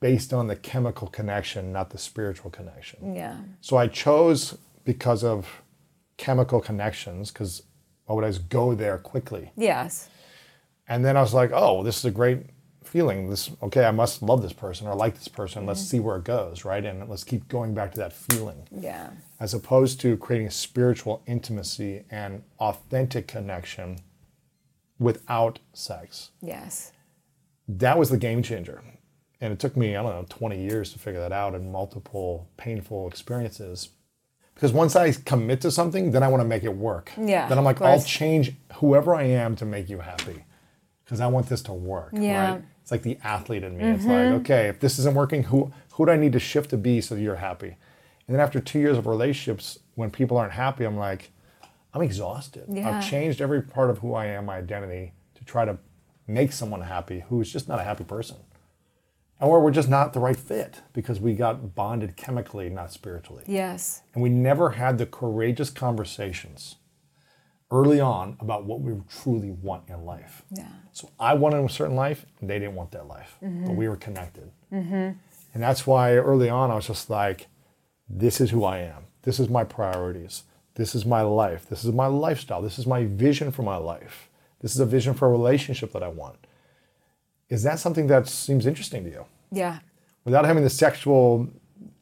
based 0.00 0.32
on 0.32 0.46
the 0.46 0.56
chemical 0.56 1.08
connection, 1.08 1.72
not 1.72 1.90
the 1.90 1.98
spiritual 1.98 2.50
connection. 2.50 3.14
yeah. 3.14 3.38
So 3.60 3.76
I 3.76 3.88
chose 3.88 4.56
because 4.84 5.24
of 5.24 5.62
chemical 6.16 6.60
connections, 6.60 7.30
because 7.30 7.62
why 8.06 8.14
would 8.14 8.24
I 8.24 8.28
just 8.28 8.48
go 8.48 8.74
there 8.74 8.98
quickly? 8.98 9.52
Yes. 9.56 10.08
And 10.88 11.04
then 11.04 11.16
I 11.16 11.22
was 11.22 11.34
like, 11.34 11.50
oh, 11.52 11.82
this 11.82 11.98
is 11.98 12.04
a 12.04 12.10
great 12.10 12.46
feeling. 12.82 13.30
This 13.30 13.50
okay, 13.62 13.84
I 13.84 13.90
must 13.90 14.22
love 14.22 14.42
this 14.42 14.52
person 14.52 14.86
or 14.86 14.94
like 14.94 15.14
this 15.14 15.28
person. 15.28 15.66
Let's 15.66 15.80
mm-hmm. 15.80 15.88
see 15.88 16.00
where 16.00 16.16
it 16.16 16.24
goes, 16.24 16.64
right? 16.64 16.84
And 16.84 17.08
let's 17.08 17.24
keep 17.24 17.48
going 17.48 17.74
back 17.74 17.92
to 17.92 18.00
that 18.00 18.12
feeling. 18.12 18.68
Yeah. 18.70 19.10
As 19.40 19.54
opposed 19.54 20.00
to 20.02 20.16
creating 20.16 20.50
spiritual 20.50 21.22
intimacy 21.26 22.04
and 22.10 22.42
authentic 22.58 23.26
connection 23.26 23.98
without 24.98 25.58
sex. 25.72 26.30
Yes. 26.40 26.92
That 27.66 27.98
was 27.98 28.10
the 28.10 28.18
game 28.18 28.42
changer. 28.42 28.82
And 29.40 29.52
it 29.52 29.58
took 29.58 29.76
me, 29.76 29.96
I 29.96 30.02
don't 30.02 30.12
know, 30.12 30.26
20 30.28 30.62
years 30.62 30.92
to 30.92 30.98
figure 30.98 31.20
that 31.20 31.32
out 31.32 31.54
and 31.54 31.72
multiple 31.72 32.48
painful 32.56 33.08
experiences. 33.08 33.90
Because 34.54 34.72
once 34.72 34.94
I 34.94 35.12
commit 35.12 35.60
to 35.62 35.70
something, 35.70 36.12
then 36.12 36.22
I 36.22 36.28
want 36.28 36.40
to 36.40 36.48
make 36.48 36.62
it 36.62 36.74
work. 36.74 37.12
Yeah, 37.18 37.48
Then 37.48 37.58
I'm 37.58 37.64
like, 37.64 37.82
I'll 37.82 38.02
change 38.02 38.52
whoever 38.74 39.14
I 39.14 39.24
am 39.24 39.56
to 39.56 39.64
make 39.64 39.88
you 39.88 39.98
happy. 39.98 40.44
Because 41.04 41.20
I 41.20 41.26
want 41.26 41.48
this 41.48 41.62
to 41.62 41.72
work. 41.72 42.10
Yeah. 42.12 42.52
Right? 42.52 42.62
It's 42.80 42.90
like 42.90 43.02
the 43.02 43.18
athlete 43.24 43.64
in 43.64 43.76
me. 43.76 43.84
It's 43.84 44.04
like, 44.04 44.14
mm-hmm. 44.14 44.34
okay, 44.36 44.68
if 44.68 44.78
this 44.78 44.98
isn't 44.98 45.14
working, 45.14 45.44
who 45.44 45.72
who 45.92 46.06
do 46.06 46.12
I 46.12 46.16
need 46.16 46.32
to 46.32 46.38
shift 46.38 46.70
to 46.70 46.76
be 46.76 47.00
so 47.00 47.14
you're 47.14 47.36
happy? 47.36 47.76
And 48.26 48.34
then 48.34 48.40
after 48.40 48.60
two 48.60 48.78
years 48.78 48.98
of 48.98 49.06
relationships, 49.06 49.78
when 49.94 50.10
people 50.10 50.36
aren't 50.36 50.52
happy, 50.52 50.84
I'm 50.84 50.96
like, 50.96 51.30
I'm 51.92 52.02
exhausted. 52.02 52.64
Yeah. 52.68 52.90
I've 52.90 53.08
changed 53.08 53.40
every 53.40 53.62
part 53.62 53.90
of 53.90 53.98
who 53.98 54.14
I 54.14 54.26
am, 54.26 54.46
my 54.46 54.56
identity, 54.56 55.12
to 55.36 55.44
try 55.44 55.64
to 55.64 55.78
make 56.26 56.52
someone 56.52 56.80
happy 56.80 57.24
who 57.28 57.40
is 57.40 57.52
just 57.52 57.68
not 57.68 57.80
a 57.80 57.84
happy 57.84 58.04
person. 58.04 58.36
Or 59.40 59.60
we're 59.60 59.72
just 59.72 59.88
not 59.88 60.12
the 60.12 60.20
right 60.20 60.36
fit 60.36 60.80
because 60.92 61.20
we 61.20 61.34
got 61.34 61.74
bonded 61.74 62.16
chemically, 62.16 62.70
not 62.70 62.92
spiritually. 62.92 63.44
Yes. 63.46 64.02
And 64.14 64.22
we 64.22 64.28
never 64.30 64.70
had 64.70 64.96
the 64.98 65.06
courageous 65.06 65.70
conversations 65.70 66.76
early 67.70 68.00
on 68.00 68.36
about 68.40 68.64
what 68.64 68.80
we 68.80 68.92
truly 69.08 69.50
want 69.50 69.88
in 69.88 70.04
life. 70.04 70.42
Yeah. 70.50 70.68
So 70.92 71.10
I 71.18 71.34
wanted 71.34 71.64
a 71.64 71.68
certain 71.68 71.96
life, 71.96 72.24
and 72.40 72.48
they 72.48 72.58
didn't 72.58 72.76
want 72.76 72.92
that 72.92 73.08
life, 73.08 73.36
Mm-hmm. 73.42 73.66
but 73.66 73.74
we 73.74 73.88
were 73.88 73.96
connected. 73.96 74.50
Mm-hmm. 74.72 74.94
And 75.54 75.62
that's 75.62 75.86
why 75.86 76.14
early 76.14 76.48
on 76.48 76.70
I 76.70 76.76
was 76.76 76.86
just 76.86 77.10
like, 77.10 77.48
this 78.08 78.40
is 78.40 78.50
who 78.50 78.64
I 78.64 78.78
am. 78.78 79.04
This 79.22 79.40
is 79.40 79.48
my 79.48 79.64
priorities. 79.64 80.44
This 80.76 80.94
is 80.94 81.04
my 81.04 81.22
life. 81.22 81.66
This 81.68 81.84
is 81.84 81.92
my 81.92 82.06
lifestyle. 82.06 82.62
This 82.62 82.78
is 82.78 82.86
my 82.86 83.04
vision 83.04 83.50
for 83.50 83.62
my 83.62 83.76
life. 83.76 84.28
This 84.60 84.74
is 84.74 84.80
a 84.80 84.86
vision 84.86 85.14
for 85.14 85.26
a 85.26 85.30
relationship 85.30 85.92
that 85.92 86.02
I 86.02 86.08
want. 86.08 86.43
Is 87.48 87.62
that 87.62 87.78
something 87.78 88.06
that 88.08 88.26
seems 88.28 88.66
interesting 88.66 89.04
to 89.04 89.10
you? 89.10 89.24
Yeah. 89.52 89.78
Without 90.24 90.44
having 90.44 90.64
the 90.64 90.70
sexual 90.70 91.48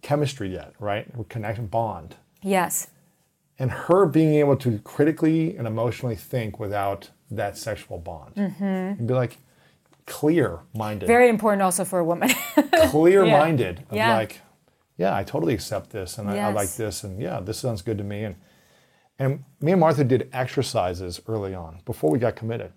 chemistry 0.02 0.52
yet, 0.52 0.74
right? 0.78 1.06
Or 1.16 1.24
connection 1.24 1.66
bond. 1.66 2.16
Yes. 2.42 2.88
And 3.58 3.70
her 3.70 4.06
being 4.06 4.34
able 4.34 4.56
to 4.56 4.78
critically 4.80 5.56
and 5.56 5.66
emotionally 5.66 6.16
think 6.16 6.58
without 6.58 7.10
that 7.30 7.56
sexual 7.56 7.98
bond. 7.98 8.34
Mm-hmm. 8.34 8.64
And 8.64 9.06
be 9.08 9.14
like 9.14 9.38
clear 10.06 10.60
minded. 10.74 11.06
Very 11.06 11.28
important 11.28 11.62
also 11.62 11.84
for 11.84 11.98
a 11.98 12.04
woman. 12.04 12.30
clear 12.90 13.24
minded 13.24 13.84
of 13.90 13.96
Yeah. 13.96 14.14
like, 14.14 14.40
yeah, 14.96 15.14
I 15.16 15.24
totally 15.24 15.54
accept 15.54 15.90
this 15.90 16.18
and 16.18 16.28
I, 16.30 16.38
I 16.38 16.52
like 16.52 16.72
this 16.74 17.04
and 17.04 17.20
yeah, 17.20 17.40
this 17.40 17.58
sounds 17.58 17.82
good 17.82 17.98
to 17.98 18.04
me. 18.04 18.24
And 18.24 18.36
and 19.18 19.44
me 19.60 19.72
and 19.72 19.80
Martha 19.80 20.02
did 20.04 20.28
exercises 20.32 21.20
early 21.28 21.54
on 21.54 21.80
before 21.84 22.10
we 22.10 22.18
got 22.18 22.34
committed. 22.34 22.72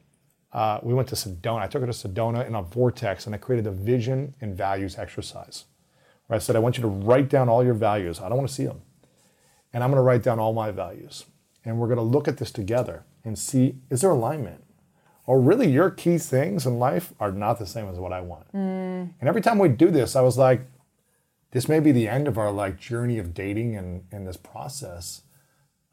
Uh, 0.55 0.79
we 0.81 0.93
went 0.93 1.09
to 1.09 1.15
Sedona. 1.15 1.59
I 1.59 1.67
took 1.67 1.81
her 1.81 1.91
to 1.91 1.91
Sedona 1.91 2.47
in 2.47 2.55
a 2.55 2.61
vortex 2.61 3.25
and 3.25 3.35
I 3.35 3.37
created 3.37 3.67
a 3.67 3.71
vision 3.71 4.33
and 4.39 4.55
values 4.55 4.97
exercise. 4.97 5.65
Where 6.27 6.37
I 6.37 6.39
said, 6.39 6.55
I 6.55 6.59
want 6.59 6.77
you 6.77 6.81
to 6.83 6.87
write 6.87 7.27
down 7.27 7.49
all 7.49 7.61
your 7.61 7.73
values. 7.73 8.21
I 8.21 8.29
don't 8.29 8.37
want 8.37 8.47
to 8.47 8.55
see 8.55 8.65
them. 8.65 8.81
And 9.73 9.83
I'm 9.83 9.91
going 9.91 9.99
to 9.99 10.01
write 10.03 10.23
down 10.23 10.39
all 10.39 10.53
my 10.53 10.71
values. 10.71 11.25
And 11.65 11.77
we're 11.77 11.87
going 11.87 11.97
to 11.97 12.03
look 12.03 12.29
at 12.29 12.37
this 12.37 12.51
together 12.51 13.03
and 13.25 13.37
see 13.37 13.75
is 13.89 13.99
there 13.99 14.11
alignment? 14.11 14.63
Or 15.25 15.41
really, 15.41 15.69
your 15.69 15.89
key 15.89 16.17
things 16.19 16.65
in 16.65 16.79
life 16.79 17.11
are 17.19 17.33
not 17.33 17.59
the 17.59 17.65
same 17.65 17.89
as 17.89 17.97
what 17.97 18.13
I 18.13 18.21
want. 18.21 18.45
And 19.19 19.27
every 19.27 19.41
time 19.41 19.59
we 19.59 19.67
do 19.67 19.91
this, 19.91 20.15
I 20.15 20.21
was 20.21 20.37
like, 20.37 20.61
this 21.51 21.67
may 21.67 21.81
be 21.81 21.91
the 21.91 22.07
end 22.07 22.29
of 22.29 22.37
our 22.37 22.51
like 22.51 22.79
journey 22.79 23.17
of 23.17 23.33
dating 23.33 23.75
and, 23.75 24.05
and 24.09 24.25
this 24.25 24.37
process 24.37 25.23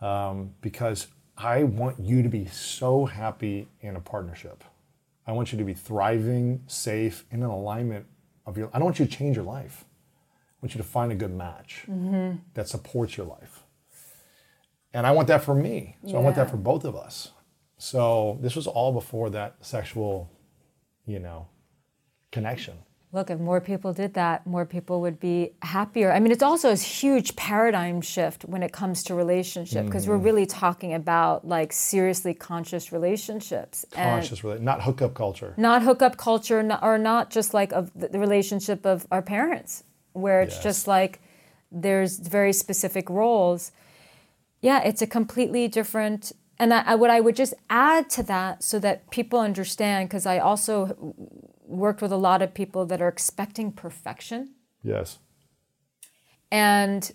um, 0.01 0.55
because 0.61 1.09
I 1.37 1.65
want 1.65 1.99
you 1.99 2.23
to 2.23 2.29
be 2.29 2.47
so 2.47 3.07
happy 3.07 3.69
in 3.81 3.97
a 3.97 4.01
partnership. 4.01 4.65
I 5.27 5.33
want 5.33 5.53
you 5.53 5.59
to 5.59 5.65
be 5.65 5.75
thriving, 5.75 6.63
safe, 6.67 7.25
in 7.31 7.43
an 7.43 7.49
alignment 7.49 8.07
of 8.47 8.59
your. 8.59 8.69
I 8.73 8.79
don't 8.79 8.85
want 8.85 8.99
you 8.99 9.07
to 9.07 9.11
change 9.11 9.37
your 9.37 9.45
life. 9.45 9.85
I 9.85 10.67
want 10.67 10.75
you 10.75 10.79
to 10.79 10.87
find 10.87 11.11
a 11.11 11.15
good 11.15 11.33
match 11.33 11.85
mm-hmm. 11.89 12.39
that 12.55 12.69
supports 12.69 13.17
your 13.17 13.27
life. 13.27 13.63
And 14.93 15.07
I 15.07 15.13
want 15.13 15.29
that 15.29 15.43
for 15.43 15.55
me. 15.55 15.97
So 16.07 16.17
I 16.17 16.21
want 16.21 16.37
that 16.37 16.51
for 16.51 16.57
both 16.57 16.85
of 16.85 16.95
us. 16.95 17.31
So 17.79 18.39
this 18.41 18.55
was 18.55 18.67
all 18.67 18.93
before 18.93 19.31
that 19.31 19.57
sexual, 19.61 20.31
you 21.07 21.19
know, 21.19 21.49
connection. 22.31 22.75
Look, 23.15 23.29
if 23.29 23.39
more 23.39 23.61
people 23.61 23.93
did 23.93 24.15
that, 24.15 24.47
more 24.47 24.65
people 24.65 25.03
would 25.03 25.21
be 25.21 25.51
happier. 25.61 26.11
I 26.11 26.19
mean, 26.19 26.33
it's 26.33 26.43
also 26.43 26.71
a 26.73 26.77
huge 26.77 27.37
paradigm 27.37 28.01
shift 28.01 28.47
when 28.47 28.63
it 28.63 28.73
comes 28.73 29.05
to 29.05 29.15
relationship 29.15 29.85
because 29.85 30.09
we're 30.09 30.19
mm. 30.19 30.25
really 30.25 30.47
talking 30.47 30.95
about 30.95 31.47
like 31.47 31.75
seriously 31.75 32.33
conscious 32.33 32.91
relationships 32.91 33.85
Conscious, 33.93 34.43
really, 34.43 34.61
not 34.61 34.83
hookup 34.83 35.13
culture. 35.13 35.53
not 35.59 35.83
hookup 35.83 36.17
culture, 36.17 36.63
not, 36.63 36.83
or 36.83 36.97
not 36.97 37.29
just 37.29 37.53
like 37.53 37.71
of 37.73 37.93
the 37.95 38.09
the 38.09 38.19
relationship 38.19 38.87
of 38.87 39.07
our 39.11 39.23
parents, 39.23 39.85
where 40.15 40.41
it's 40.41 40.55
Yes. 40.55 40.63
just 40.63 40.87
like 40.87 41.21
there's 41.71 42.19
very 42.19 42.55
specific 42.55 43.11
roles. 43.11 43.73
Yeah, 44.63 44.81
it's 44.83 45.03
a 45.03 45.07
completely 45.07 45.69
different. 45.69 46.33
And 46.59 46.73
I, 46.73 46.83
I, 46.83 46.95
what 46.95 47.11
I 47.11 47.21
would 47.21 47.37
just 47.37 47.55
add 47.69 48.09
to 48.11 48.23
that, 48.25 48.63
so 48.63 48.79
that 48.79 49.11
people 49.11 49.39
understand, 49.41 50.09
because 50.09 50.27
I 50.27 50.39
also 50.39 51.15
worked 51.67 52.03
with 52.03 52.13
a 52.13 52.17
lot 52.17 52.43
of 52.43 52.55
people 52.55 52.87
that 52.87 53.01
are 53.03 53.09
expecting 53.09 53.73
perfection, 53.73 54.55
Yes. 54.83 55.19
and 56.51 57.13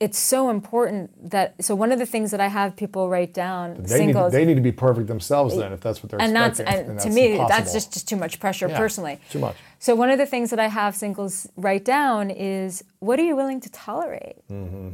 it's 0.00 0.18
so 0.18 0.50
important 0.50 1.30
that. 1.30 1.54
So 1.64 1.76
one 1.76 1.92
of 1.92 1.98
the 2.00 2.06
things 2.06 2.32
that 2.32 2.40
I 2.40 2.48
have 2.48 2.74
people 2.74 3.08
write 3.08 3.32
down, 3.32 3.74
They 3.74 3.80
need, 3.82 3.88
singles, 3.88 4.32
they 4.32 4.44
need 4.44 4.56
to 4.56 4.60
be 4.60 4.72
perfect 4.72 5.06
themselves 5.06 5.56
then, 5.56 5.72
if 5.72 5.80
that's 5.80 6.02
what 6.02 6.10
they're 6.10 6.20
and 6.20 6.34
that's 6.34 6.58
expecting. 6.58 6.80
and, 6.80 6.90
and 6.90 6.98
to 7.00 7.04
that's 7.04 7.14
me 7.14 7.36
that's 7.36 7.72
just, 7.72 7.92
just 7.92 8.08
too 8.08 8.16
much 8.16 8.40
pressure 8.40 8.68
Yeah, 8.68 8.76
personally 8.78 9.20
too 9.30 9.38
much. 9.38 9.54
so 9.78 9.94
one 9.94 10.10
of 10.10 10.18
the 10.18 10.26
things 10.26 10.50
that 10.50 10.58
i 10.58 10.66
have 10.66 10.96
singles 10.96 11.48
write 11.56 11.84
down 11.84 12.30
is 12.30 12.82
what 12.98 13.20
are 13.20 13.24
you 13.24 13.36
willing 13.36 13.60
to 13.60 13.70
tolerate 13.70 14.36
Mm-hmm. 14.50 14.88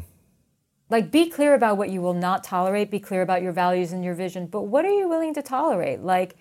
like 0.91 1.11
be 1.11 1.31
clear 1.31 1.55
about 1.55 1.79
what 1.79 1.89
you 1.89 2.03
will 2.03 2.13
not 2.29 2.45
tolerate 2.45 2.91
be 2.91 3.01
clear 3.01 3.23
about 3.23 3.41
your 3.41 3.53
values 3.53 3.93
and 3.93 4.05
your 4.05 4.15
vision 4.15 4.47
but 4.47 4.63
what 4.63 4.85
are 4.85 4.93
you 5.01 5.09
willing 5.09 5.33
to 5.35 5.41
tolerate 5.43 6.03
like 6.03 6.37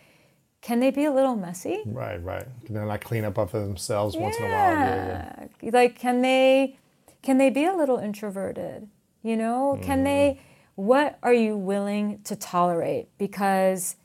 can 0.68 0.82
they 0.82 0.92
be 0.92 1.06
a 1.06 1.12
little 1.12 1.38
messy 1.38 1.82
Right, 1.86 2.22
right. 2.22 2.46
Can 2.66 2.76
they 2.76 2.82
not 2.84 3.00
clean 3.00 3.24
up 3.24 3.38
after 3.38 3.62
themselves 3.62 4.18
once 4.18 4.36
in 4.38 4.44
a 4.44 4.48
while? 4.50 4.72
Yeah. 4.72 5.48
yeah. 5.62 5.70
like 5.72 5.98
can 5.98 6.22
they 6.22 6.78
can 7.22 7.38
they 7.38 7.50
be 7.50 7.64
a 7.64 7.74
little 7.74 7.98
introverted 7.98 8.90
you 9.24 9.38
know 9.38 9.80
can 9.82 10.04
they 10.04 10.26
mm-hmm. 10.32 10.82
what 10.84 11.20
are 11.24 11.34
you 11.34 11.56
willing 11.56 12.20
to 12.24 12.36
tolerate 12.36 13.08
because 13.18 13.96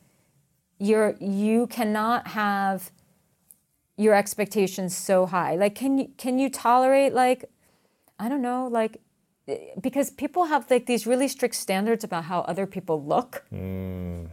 you're 0.78 1.16
you 1.20 1.66
cannot 1.66 2.28
have 2.28 2.92
your 3.96 4.14
expectations 4.14 4.96
so 4.96 5.26
high 5.26 5.56
like 5.56 5.74
can 5.74 5.98
you 5.98 6.08
can 6.16 6.38
you 6.38 6.48
tolerate 6.48 7.12
like 7.12 7.44
i 8.20 8.28
don't 8.28 8.42
know 8.42 8.68
like 8.68 8.98
because 9.80 10.10
people 10.10 10.44
have 10.44 10.70
like 10.70 10.86
these 10.86 11.06
really 11.06 11.26
strict 11.26 11.56
standards 11.56 12.04
about 12.04 12.24
how 12.24 12.40
other 12.42 12.66
people 12.66 13.04
look 13.04 13.44
mm. 13.52 14.28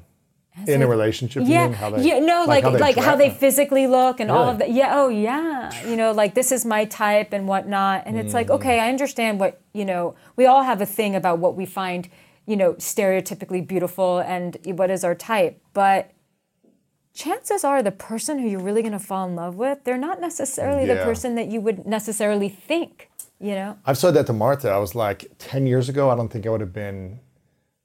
In 0.68 0.82
a 0.82 0.88
relationship, 0.88 1.44
you 1.44 1.54
yeah, 1.54 1.66
mean? 1.68 1.74
How 1.74 1.90
they, 1.90 2.04
yeah, 2.04 2.20
no, 2.20 2.44
like 2.46 2.64
like 2.66 2.98
how 2.98 3.16
they, 3.16 3.28
dress? 3.30 3.40
physically 3.40 3.88
look 3.88 4.20
and 4.20 4.30
all 4.30 4.50
of 4.50 4.58
that. 4.58 4.72
Yeah, 4.72 5.00
oh 5.00 5.08
yeah, 5.08 5.72
you 5.88 5.96
know, 5.96 6.12
like 6.12 6.34
this 6.34 6.52
is 6.52 6.66
my 6.66 6.84
type 6.86 7.32
and 7.32 7.48
whatnot. 7.48 8.04
And 8.06 8.18
it's 8.18 8.32
Mm. 8.32 8.36
like, 8.36 8.50
okay, 8.50 8.80
I 8.80 8.90
understand 8.90 9.40
what 9.40 9.62
you 9.74 9.86
know. 9.86 10.16
We 10.36 10.46
all 10.48 10.64
have 10.64 10.82
a 10.82 10.86
thing 10.86 11.16
about 11.16 11.40
what 11.40 11.56
we 11.56 11.66
find, 11.66 12.10
you 12.46 12.58
know, 12.58 12.74
stereotypically 12.74 13.66
beautiful 13.66 14.20
and 14.20 14.58
what 14.66 14.90
is 14.90 15.04
our 15.04 15.16
type, 15.16 15.62
but 15.74 16.12
chances 17.14 17.64
are 17.64 17.82
the 17.82 17.92
person 17.92 18.40
who 18.40 18.48
you're 18.48 18.60
really 18.62 18.82
going 18.82 18.94
to 18.94 19.00
fall 19.00 19.28
in 19.28 19.36
love 19.36 19.56
with, 19.56 19.84
they're 19.84 19.98
not 19.98 20.20
necessarily 20.22 20.86
the 20.86 20.96
person 20.98 21.36
that 21.36 21.48
you 21.48 21.60
would 21.62 21.86
necessarily 21.86 22.50
think. 22.50 23.10
You 23.40 23.56
know, 23.56 23.78
I've 23.86 23.98
said 23.98 24.14
that 24.16 24.26
to 24.28 24.34
Martha. 24.34 24.70
I 24.70 24.78
was 24.78 24.96
like, 24.96 25.32
10 25.38 25.66
years 25.68 25.88
ago, 25.90 26.10
I 26.10 26.16
don't 26.16 26.28
think 26.30 26.46
I 26.46 26.50
would 26.50 26.60
have 26.62 26.74
been 26.74 27.20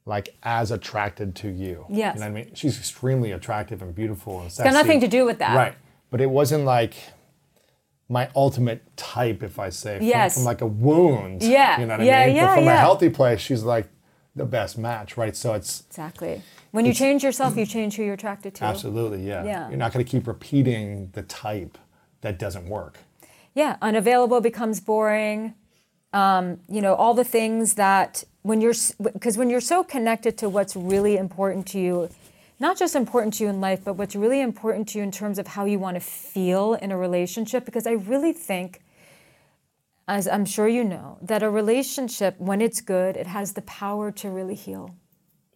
like 0.06 0.34
as 0.42 0.70
attracted 0.70 1.34
to 1.36 1.48
you. 1.48 1.86
Yes. 1.88 2.14
You 2.16 2.20
know 2.20 2.30
what 2.30 2.38
I 2.38 2.44
mean? 2.44 2.54
She's 2.54 2.78
extremely 2.78 3.32
attractive 3.32 3.80
and 3.82 3.94
beautiful 3.94 4.40
and 4.40 4.50
sexy. 4.52 4.70
got 4.70 4.78
nothing 4.78 5.00
to 5.00 5.08
do 5.08 5.24
with 5.24 5.38
that. 5.38 5.56
Right. 5.56 5.74
But 6.10 6.20
it 6.20 6.28
wasn't 6.30 6.64
like 6.64 6.94
my 8.08 8.28
ultimate 8.36 8.96
type, 8.96 9.42
if 9.42 9.58
I 9.58 9.70
say, 9.70 9.96
from, 9.98 10.06
Yes. 10.06 10.34
from 10.34 10.44
like 10.44 10.60
a 10.60 10.66
wound. 10.66 11.42
Yeah, 11.42 11.80
You 11.80 11.86
know 11.86 11.96
what 11.96 12.04
yeah, 12.06 12.20
I 12.20 12.26
mean? 12.26 12.36
yeah, 12.36 12.46
but 12.48 12.54
from 12.56 12.68
a 12.68 12.76
healthy 12.76 13.08
place, 13.08 13.40
she's 13.40 13.62
like 13.62 13.88
the 14.36 14.44
best 14.44 14.76
match, 14.76 15.16
right? 15.16 15.34
So 15.34 15.54
it's 15.54 15.84
exactly. 15.88 16.42
When 16.72 16.84
you 16.84 16.92
change 16.92 17.22
yourself, 17.24 17.56
you 17.56 17.64
change 17.64 17.96
who 17.96 18.02
you're 18.02 18.14
attracted 18.14 18.54
to. 18.56 18.64
absolutely, 18.64 19.26
yeah. 19.26 19.44
Yeah. 19.44 19.68
You're 19.68 19.78
not 19.78 19.92
going 19.92 20.04
to 20.04 20.10
keep 20.10 20.26
repeating 20.26 21.10
the 21.12 21.22
type 21.22 21.78
that 22.20 22.38
doesn't 22.38 22.68
work. 22.68 22.98
yeah, 23.54 23.76
unavailable 23.80 24.40
becomes 24.40 24.80
boring. 24.80 25.54
Um, 26.12 26.60
you 26.68 26.80
know, 26.82 26.94
all 26.94 27.14
the 27.14 27.24
things 27.24 27.74
that 27.74 28.24
when 28.44 28.60
you're, 28.60 28.74
because 29.00 29.38
when 29.38 29.48
you're 29.48 29.60
so 29.62 29.82
connected 29.82 30.36
to 30.36 30.50
what's 30.50 30.76
really 30.76 31.16
important 31.16 31.66
to 31.66 31.80
you, 31.80 32.10
not 32.60 32.78
just 32.78 32.94
important 32.94 33.32
to 33.34 33.44
you 33.44 33.48
in 33.48 33.58
life, 33.58 33.80
but 33.82 33.94
what's 33.94 34.14
really 34.14 34.42
important 34.42 34.86
to 34.90 34.98
you 34.98 35.04
in 35.04 35.10
terms 35.10 35.38
of 35.38 35.46
how 35.46 35.64
you 35.64 35.78
want 35.78 35.94
to 35.94 36.00
feel 36.00 36.74
in 36.74 36.92
a 36.92 36.96
relationship. 36.96 37.64
Because 37.64 37.86
I 37.86 37.92
really 37.92 38.34
think, 38.34 38.82
as 40.06 40.28
I'm 40.28 40.44
sure 40.44 40.68
you 40.68 40.84
know, 40.84 41.16
that 41.22 41.42
a 41.42 41.48
relationship, 41.48 42.38
when 42.38 42.60
it's 42.60 42.82
good, 42.82 43.16
it 43.16 43.26
has 43.26 43.54
the 43.54 43.62
power 43.62 44.12
to 44.12 44.28
really 44.28 44.54
heal. 44.54 44.94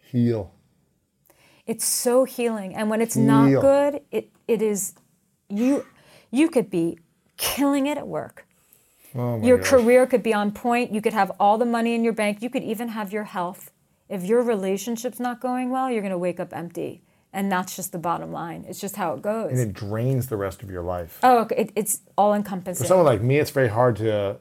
Heal. 0.00 0.50
It's 1.66 1.84
so 1.84 2.24
healing. 2.24 2.74
And 2.74 2.88
when 2.88 3.02
it's 3.02 3.16
not 3.16 3.50
good, 3.60 4.00
it, 4.10 4.30
it 4.48 4.62
is, 4.62 4.94
you, 5.50 5.84
you 6.30 6.48
could 6.48 6.70
be 6.70 6.98
killing 7.36 7.86
it 7.86 7.98
at 7.98 8.08
work. 8.08 8.47
Oh 9.14 9.40
Your 9.42 9.58
gosh. 9.58 9.68
career 9.68 10.06
could 10.06 10.22
be 10.22 10.34
on 10.34 10.52
point. 10.52 10.92
You 10.92 11.00
could 11.00 11.12
have 11.12 11.32
all 11.40 11.58
the 11.58 11.64
money 11.64 11.94
in 11.94 12.04
your 12.04 12.12
bank. 12.12 12.42
You 12.42 12.50
could 12.50 12.62
even 12.62 12.88
have 12.88 13.12
your 13.12 13.24
health. 13.24 13.70
If 14.08 14.24
your 14.24 14.42
relationship's 14.42 15.20
not 15.20 15.40
going 15.40 15.70
well, 15.70 15.90
you're 15.90 16.00
going 16.02 16.12
to 16.12 16.18
wake 16.18 16.40
up 16.40 16.54
empty. 16.54 17.02
And 17.32 17.52
that's 17.52 17.76
just 17.76 17.92
the 17.92 17.98
bottom 17.98 18.32
line. 18.32 18.64
It's 18.68 18.80
just 18.80 18.96
how 18.96 19.12
it 19.14 19.20
goes. 19.22 19.50
And 19.50 19.60
it 19.60 19.74
drains 19.74 20.28
the 20.28 20.36
rest 20.36 20.62
of 20.62 20.70
your 20.70 20.82
life. 20.82 21.18
oh, 21.22 21.40
okay. 21.40 21.56
it, 21.56 21.72
it's 21.76 22.00
all 22.16 22.32
encompassing. 22.34 22.84
For 22.84 22.88
someone 22.88 23.04
like 23.06 23.20
me, 23.20 23.38
it's 23.38 23.50
very 23.50 23.68
hard 23.68 23.96
to 23.96 24.38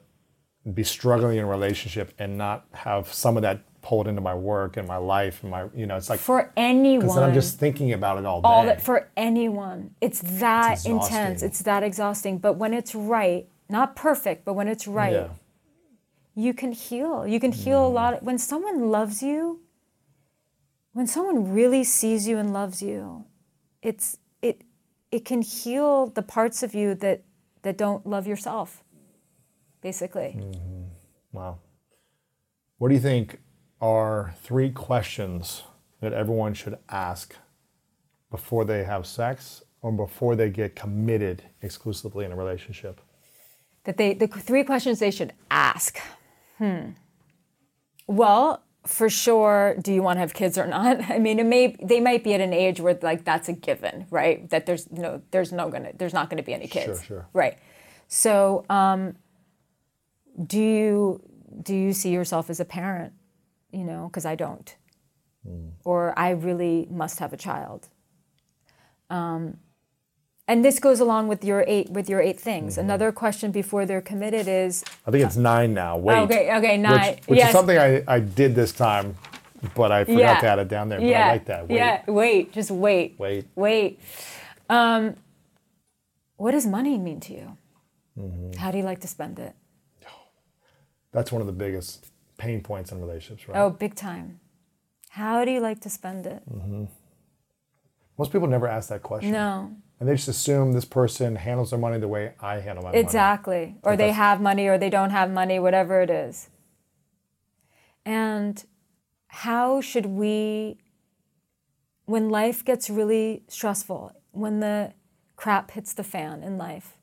be 0.72 0.82
struggling 0.84 1.38
in 1.38 1.44
a 1.44 1.46
relationship 1.46 2.12
and 2.18 2.36
not 2.38 2.66
have 2.72 3.12
some 3.12 3.36
of 3.36 3.42
that 3.42 3.60
pulled 3.82 4.08
into 4.08 4.20
my 4.20 4.34
work 4.34 4.76
and 4.76 4.88
my 4.88 4.96
life 4.96 5.40
and 5.42 5.50
my 5.50 5.66
you 5.74 5.86
know 5.86 5.96
it's 5.96 6.10
like 6.10 6.18
For 6.20 6.52
anyone. 6.56 7.00
because 7.00 7.14
then 7.14 7.24
I'm 7.24 7.32
just 7.32 7.58
thinking 7.58 7.92
about 7.92 8.18
it 8.18 8.26
all 8.26 8.42
day. 8.42 8.48
all 8.48 8.64
that 8.66 8.82
for 8.82 9.08
anyone. 9.16 9.94
It's 10.00 10.20
that 10.40 10.72
It's 10.78 10.84
intense. 10.86 11.42
It's 11.42 11.60
that 11.62 11.82
exhausting. 11.82 12.38
But 12.38 12.54
when 12.54 12.74
it's 12.74 12.94
right, 12.94 13.48
not 13.68 13.96
perfect, 13.96 14.44
but 14.44 14.54
when 14.54 14.68
it's 14.68 14.86
right, 14.86 15.12
Yeah. 15.12 15.28
you 16.34 16.54
can 16.54 16.72
heal. 16.72 17.26
You 17.26 17.40
can 17.40 17.52
heal 17.52 17.86
a 17.86 17.90
mm. 17.90 17.94
lot. 17.94 18.22
When 18.22 18.38
someone 18.38 18.90
loves 18.90 19.22
you, 19.22 19.60
when 20.92 21.06
someone 21.06 21.52
really 21.52 21.84
sees 21.84 22.26
you 22.26 22.38
and 22.38 22.52
loves 22.52 22.82
you, 22.82 23.24
it's 23.82 24.18
it 24.42 24.62
it 25.10 25.24
can 25.24 25.42
heal 25.42 26.06
the 26.06 26.22
parts 26.22 26.62
of 26.62 26.74
you 26.74 26.94
that 26.96 27.22
that 27.62 27.76
don't 27.76 28.06
love 28.06 28.26
yourself. 28.26 28.82
Basically. 29.80 30.36
Mm-hmm. 30.38 30.82
Wow. 31.32 31.58
What 32.78 32.88
do 32.88 32.94
you 32.94 33.00
think 33.00 33.40
are 33.80 34.34
three 34.42 34.70
questions 34.70 35.62
that 36.00 36.12
everyone 36.12 36.54
should 36.54 36.78
ask 36.88 37.34
before 38.30 38.64
they 38.64 38.84
have 38.84 39.06
sex 39.06 39.62
or 39.80 39.92
before 39.92 40.36
they 40.36 40.50
get 40.50 40.74
committed 40.74 41.42
exclusively 41.62 42.24
in 42.24 42.32
a 42.32 42.36
relationship? 42.36 43.00
That 43.88 43.96
they 43.96 44.12
the 44.12 44.26
three 44.26 44.64
questions 44.64 44.98
they 44.98 45.10
should 45.10 45.32
ask. 45.50 45.98
Hmm. 46.58 46.90
Well, 48.06 48.62
for 48.84 49.08
sure, 49.08 49.76
do 49.80 49.90
you 49.94 50.02
want 50.02 50.16
to 50.16 50.20
have 50.20 50.34
kids 50.34 50.58
or 50.58 50.66
not? 50.66 51.10
I 51.16 51.18
mean, 51.18 51.38
it 51.38 51.46
may 51.46 51.74
they 51.82 51.98
might 51.98 52.22
be 52.22 52.34
at 52.34 52.42
an 52.42 52.52
age 52.52 52.80
where 52.80 52.98
like 53.00 53.24
that's 53.24 53.48
a 53.48 53.54
given, 53.54 54.06
right? 54.10 54.48
That 54.50 54.66
there's 54.66 54.86
you 54.94 55.00
know 55.00 55.22
there's 55.30 55.52
no 55.52 55.70
gonna 55.70 55.92
there's 55.96 56.12
not 56.12 56.28
gonna 56.28 56.42
be 56.42 56.52
any 56.52 56.66
kids, 56.68 56.98
Sure, 57.02 57.06
sure. 57.06 57.28
right? 57.32 57.56
So, 58.08 58.66
um, 58.68 59.16
do 60.52 60.60
you 60.60 61.22
do 61.62 61.74
you 61.74 61.94
see 61.94 62.10
yourself 62.10 62.50
as 62.50 62.60
a 62.60 62.66
parent? 62.66 63.14
You 63.72 63.84
know, 63.84 64.08
because 64.08 64.26
I 64.26 64.34
don't, 64.34 64.76
or 65.84 66.18
I 66.18 66.30
really 66.30 66.86
must 66.90 67.20
have 67.20 67.32
a 67.32 67.38
child. 67.38 67.88
Um, 69.08 69.56
and 70.48 70.64
this 70.64 70.80
goes 70.80 70.98
along 70.98 71.28
with 71.28 71.44
your 71.44 71.62
eight 71.68 71.90
with 71.90 72.08
your 72.08 72.20
eight 72.20 72.40
things. 72.40 72.72
Mm-hmm. 72.72 72.80
Another 72.80 73.12
question 73.12 73.52
before 73.52 73.84
they're 73.86 74.00
committed 74.00 74.48
is 74.48 74.82
I 75.06 75.10
think 75.10 75.24
it's 75.24 75.36
nine 75.36 75.74
now. 75.74 75.96
Wait. 75.98 76.18
Okay, 76.22 76.56
okay, 76.56 76.76
nine. 76.78 77.14
Which, 77.16 77.26
which 77.28 77.38
Yes. 77.38 77.48
is 77.48 77.52
something 77.54 77.78
I, 77.78 78.02
I 78.08 78.18
did 78.20 78.54
this 78.54 78.72
time, 78.72 79.14
but 79.74 79.92
I 79.92 80.04
forgot 80.04 80.18
Yeah. 80.18 80.40
to 80.40 80.46
add 80.46 80.58
it 80.58 80.68
down 80.68 80.88
there. 80.88 81.00
But 81.00 81.14
I 81.14 81.28
like 81.28 81.44
that. 81.44 81.68
Wait. 81.68 81.76
yeah. 81.76 82.02
Wait, 82.08 82.52
just 82.52 82.70
wait, 82.70 83.14
Wait. 83.18 83.46
wait. 83.54 84.00
Um, 84.70 85.14
what 86.36 86.52
does 86.52 86.66
money 86.66 86.98
mean 86.98 87.20
to 87.20 87.32
you? 87.34 87.56
Mm-hmm. 88.18 88.58
How 88.58 88.70
do 88.70 88.78
you 88.78 88.84
like 88.84 89.00
to 89.00 89.08
spend 89.08 89.38
it? 89.38 89.54
That's 91.12 91.30
one 91.30 91.40
of 91.40 91.46
the 91.46 91.52
biggest 91.52 92.06
pain 92.38 92.62
points 92.62 92.90
in 92.92 93.00
relationships, 93.00 93.48
right? 93.48 93.58
Oh, 93.60 93.70
big 93.70 93.94
time. 93.94 94.40
How 95.10 95.44
do 95.44 95.50
you 95.50 95.60
like 95.60 95.80
to 95.80 95.90
spend 95.90 96.26
it? 96.26 96.42
Most 98.16 98.30
people 98.32 98.46
never 98.48 98.66
ask 98.68 98.88
that 98.90 99.02
question. 99.02 99.32
No, 99.32 99.72
And 99.98 100.08
they 100.08 100.14
just 100.14 100.28
assume 100.28 100.72
this 100.72 100.84
person 100.84 101.36
handles 101.36 101.70
their 101.70 101.78
money 101.78 101.98
the 101.98 102.08
way 102.08 102.34
I 102.40 102.60
handle 102.60 102.84
my 102.84 102.90
money. 102.90 103.00
exactly. 103.00 103.76
Or 103.82 103.96
they 103.96 104.12
have 104.12 104.40
money, 104.40 104.68
or 104.68 104.78
they 104.78 104.90
don't 104.90 105.10
have 105.10 105.30
money, 105.30 105.58
whatever 105.58 106.00
it 106.00 106.10
is. 106.10 106.48
And 108.04 108.64
how 109.28 109.80
should 109.80 110.06
we, 110.06 110.78
when 112.04 112.30
life 112.30 112.64
gets 112.64 112.88
really 112.88 113.42
stressful, 113.48 114.12
when 114.30 114.60
the 114.60 114.92
crap 115.36 115.72
hits 115.72 115.92
the 115.92 116.04
fan 116.04 116.42
in 116.42 116.58
life 116.58 116.96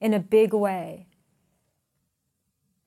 in 0.00 0.14
a 0.14 0.20
big 0.20 0.52
way, 0.54 1.06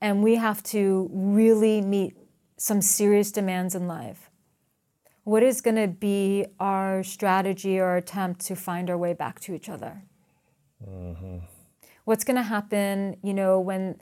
and 0.02 0.24
we 0.24 0.36
have 0.36 0.62
to 0.64 1.10
really 1.12 1.82
meet 1.82 2.16
some 2.58 2.82
serious 2.82 3.32
demands 3.32 3.76
in 3.76 3.88
life, 3.88 4.30
what 5.28 5.44
is 5.44 5.60
going 5.60 5.76
to 5.76 5.90
be 5.90 6.46
our 6.58 7.04
strategy 7.04 7.78
or 7.78 7.98
attempt 7.98 8.40
to 8.40 8.56
find 8.56 8.90
our 8.90 8.98
way 8.98 9.14
back 9.14 9.42
to 9.42 9.54
each 9.54 9.68
other? 9.68 10.04
What's 12.06 12.24
going 12.24 12.38
to 12.38 12.44
happen, 12.44 13.18
you 13.22 13.34
know, 13.34 13.60
when 13.60 14.00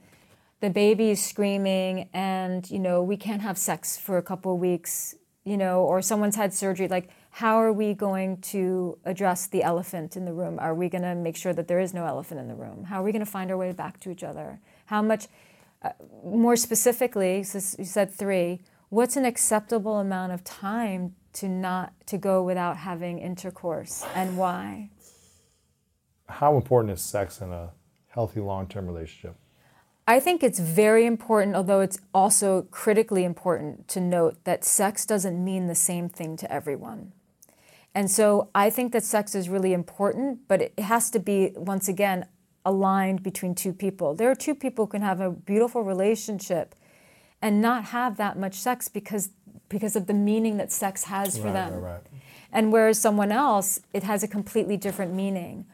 the 0.59 0.69
baby 0.69 1.09
is 1.09 1.25
screaming 1.25 2.09
and, 2.13 2.69
you 2.69 2.77
know, 2.77 3.01
we 3.01 3.17
can't 3.17 3.41
have 3.41 3.57
sex 3.57 3.97
for 3.97 4.19
a 4.19 4.21
couple 4.21 4.53
of 4.53 4.59
weeks, 4.59 5.15
you 5.43 5.57
know, 5.57 5.81
or 5.81 5.99
someone's 5.99 6.35
had 6.35 6.53
surgery? 6.53 6.87
Like, 6.87 7.09
how 7.31 7.55
are 7.55 7.73
we 7.73 7.95
going 7.95 8.37
to 8.53 8.99
address 9.03 9.47
the 9.47 9.63
elephant 9.63 10.15
in 10.15 10.25
the 10.25 10.33
room? 10.33 10.59
Are 10.59 10.75
we 10.75 10.89
going 10.89 11.01
to 11.01 11.15
make 11.15 11.37
sure 11.37 11.53
that 11.53 11.67
there 11.67 11.79
is 11.79 11.91
no 11.91 12.05
elephant 12.05 12.39
in 12.39 12.47
the 12.47 12.53
room? 12.53 12.83
How 12.83 13.01
are 13.01 13.03
we 13.03 13.11
going 13.11 13.25
to 13.25 13.31
find 13.31 13.49
our 13.49 13.57
way 13.57 13.71
back 13.71 13.99
to 14.01 14.11
each 14.11 14.23
other? 14.23 14.59
How 14.85 15.01
much, 15.01 15.25
uh, 15.81 15.89
more 16.23 16.55
specifically, 16.55 17.41
since 17.41 17.75
you 17.79 17.85
said 17.85 18.13
three, 18.13 18.61
what's 18.89 19.15
an 19.15 19.25
acceptable 19.25 19.99
amount 19.99 20.31
of 20.31 20.43
time 20.43 21.15
to 21.33 21.49
not 21.49 21.93
to 22.07 22.17
go 22.17 22.43
without 22.43 22.77
having 22.77 23.19
intercourse 23.19 24.05
and 24.15 24.37
why? 24.37 24.89
How 26.27 26.55
important 26.55 26.93
is 26.93 27.01
sex 27.01 27.41
in 27.41 27.51
a 27.51 27.71
healthy 28.07 28.39
long-term 28.39 28.87
relationship? 28.87 29.35
I 30.07 30.19
think 30.19 30.43
it's 30.43 30.59
very 30.59 31.05
important, 31.05 31.55
although 31.55 31.81
it's 31.81 31.97
also 32.13 32.63
critically 32.69 33.23
important 33.23 33.87
to 33.89 33.99
note 33.99 34.43
that 34.43 34.63
sex 34.63 35.05
doesn't 35.05 35.43
mean 35.43 35.65
the 35.67 35.75
same 35.75 36.09
thing 36.09 36.37
to 36.37 36.51
everyone. 36.51 37.11
And 37.95 38.11
so 38.11 38.49
I 38.53 38.69
think 38.69 38.91
that 38.91 39.03
sex 39.03 39.33
is 39.33 39.49
really 39.49 39.73
important, 39.73 40.47
but 40.47 40.61
it 40.61 40.79
has 40.79 41.09
to 41.11 41.19
be, 41.19 41.53
once 41.55 41.87
again, 41.87 42.27
aligned 42.65 43.23
between 43.23 43.55
two 43.55 43.73
people. 43.73 44.13
There 44.13 44.29
are 44.29 44.35
two 44.35 44.53
people 44.53 44.85
who 44.85 44.91
can 44.91 45.01
have 45.01 45.21
a 45.21 45.31
beautiful 45.31 45.81
relationship 45.81 46.75
and 47.41 47.61
not 47.61 47.85
have 47.85 48.17
that 48.17 48.37
much 48.37 48.55
sex 48.55 48.87
because, 48.87 49.29
because 49.69 49.95
of 49.95 50.07
the 50.07 50.13
meaning 50.13 50.57
that 50.57 50.71
sex 50.71 51.05
has 51.05 51.37
for 51.37 51.45
Right, 51.45 51.53
them. 51.53 51.73
right, 51.75 51.81
right. 51.93 52.01
And 52.51 52.71
whereas 52.71 52.99
someone 52.99 53.31
else, 53.31 53.79
it 53.93 54.03
has 54.03 54.23
a 54.23 54.27
completely 54.27 54.77
different 54.77 55.13
meaning. 55.13 55.65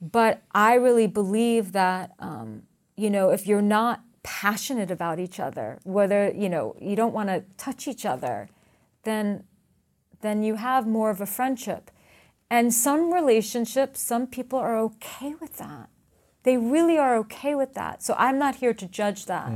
But 0.00 0.42
I 0.52 0.74
really 0.74 1.06
believe 1.06 1.72
that, 1.72 2.12
um, 2.18 2.62
you 2.96 3.10
know, 3.10 3.30
if 3.30 3.46
you're 3.46 3.62
not 3.62 4.02
passionate 4.22 4.90
about 4.90 5.18
each 5.20 5.38
other, 5.38 5.78
whether, 5.84 6.30
you 6.34 6.48
know, 6.48 6.74
you 6.80 6.96
don't 6.96 7.12
want 7.12 7.28
to 7.28 7.44
touch 7.56 7.86
each 7.86 8.06
other, 8.06 8.48
then, 9.04 9.44
then 10.22 10.42
you 10.42 10.54
have 10.56 10.86
more 10.86 11.10
of 11.10 11.20
a 11.20 11.26
friendship. 11.26 11.90
And 12.50 12.72
some 12.72 13.12
relationships, 13.12 14.00
some 14.00 14.26
people 14.26 14.58
are 14.58 14.76
okay 14.78 15.34
with 15.40 15.56
that. 15.58 15.88
They 16.44 16.56
really 16.56 16.98
are 16.98 17.16
okay 17.18 17.54
with 17.54 17.74
that. 17.74 18.02
So 18.02 18.14
I'm 18.18 18.38
not 18.38 18.56
here 18.56 18.74
to 18.74 18.86
judge 18.86 19.26
that. 19.26 19.50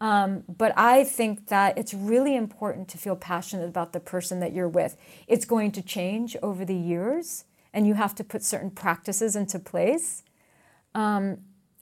Um, 0.00 0.44
but 0.48 0.72
I 0.76 1.04
think 1.04 1.48
that 1.48 1.76
it's 1.76 1.92
really 1.92 2.36
important 2.36 2.88
to 2.88 2.98
feel 2.98 3.16
passionate 3.16 3.66
about 3.66 3.92
the 3.92 4.00
person 4.00 4.40
that 4.40 4.52
you're 4.52 4.68
with. 4.68 4.96
It's 5.26 5.44
going 5.44 5.72
to 5.72 5.82
change 5.82 6.36
over 6.42 6.64
the 6.64 6.74
years, 6.74 7.44
and 7.72 7.86
you 7.86 7.94
have 7.94 8.14
to 8.16 8.24
put 8.24 8.44
certain 8.44 8.70
practices 8.70 9.34
into 9.34 9.58
place, 9.58 10.22
um, 10.94 11.38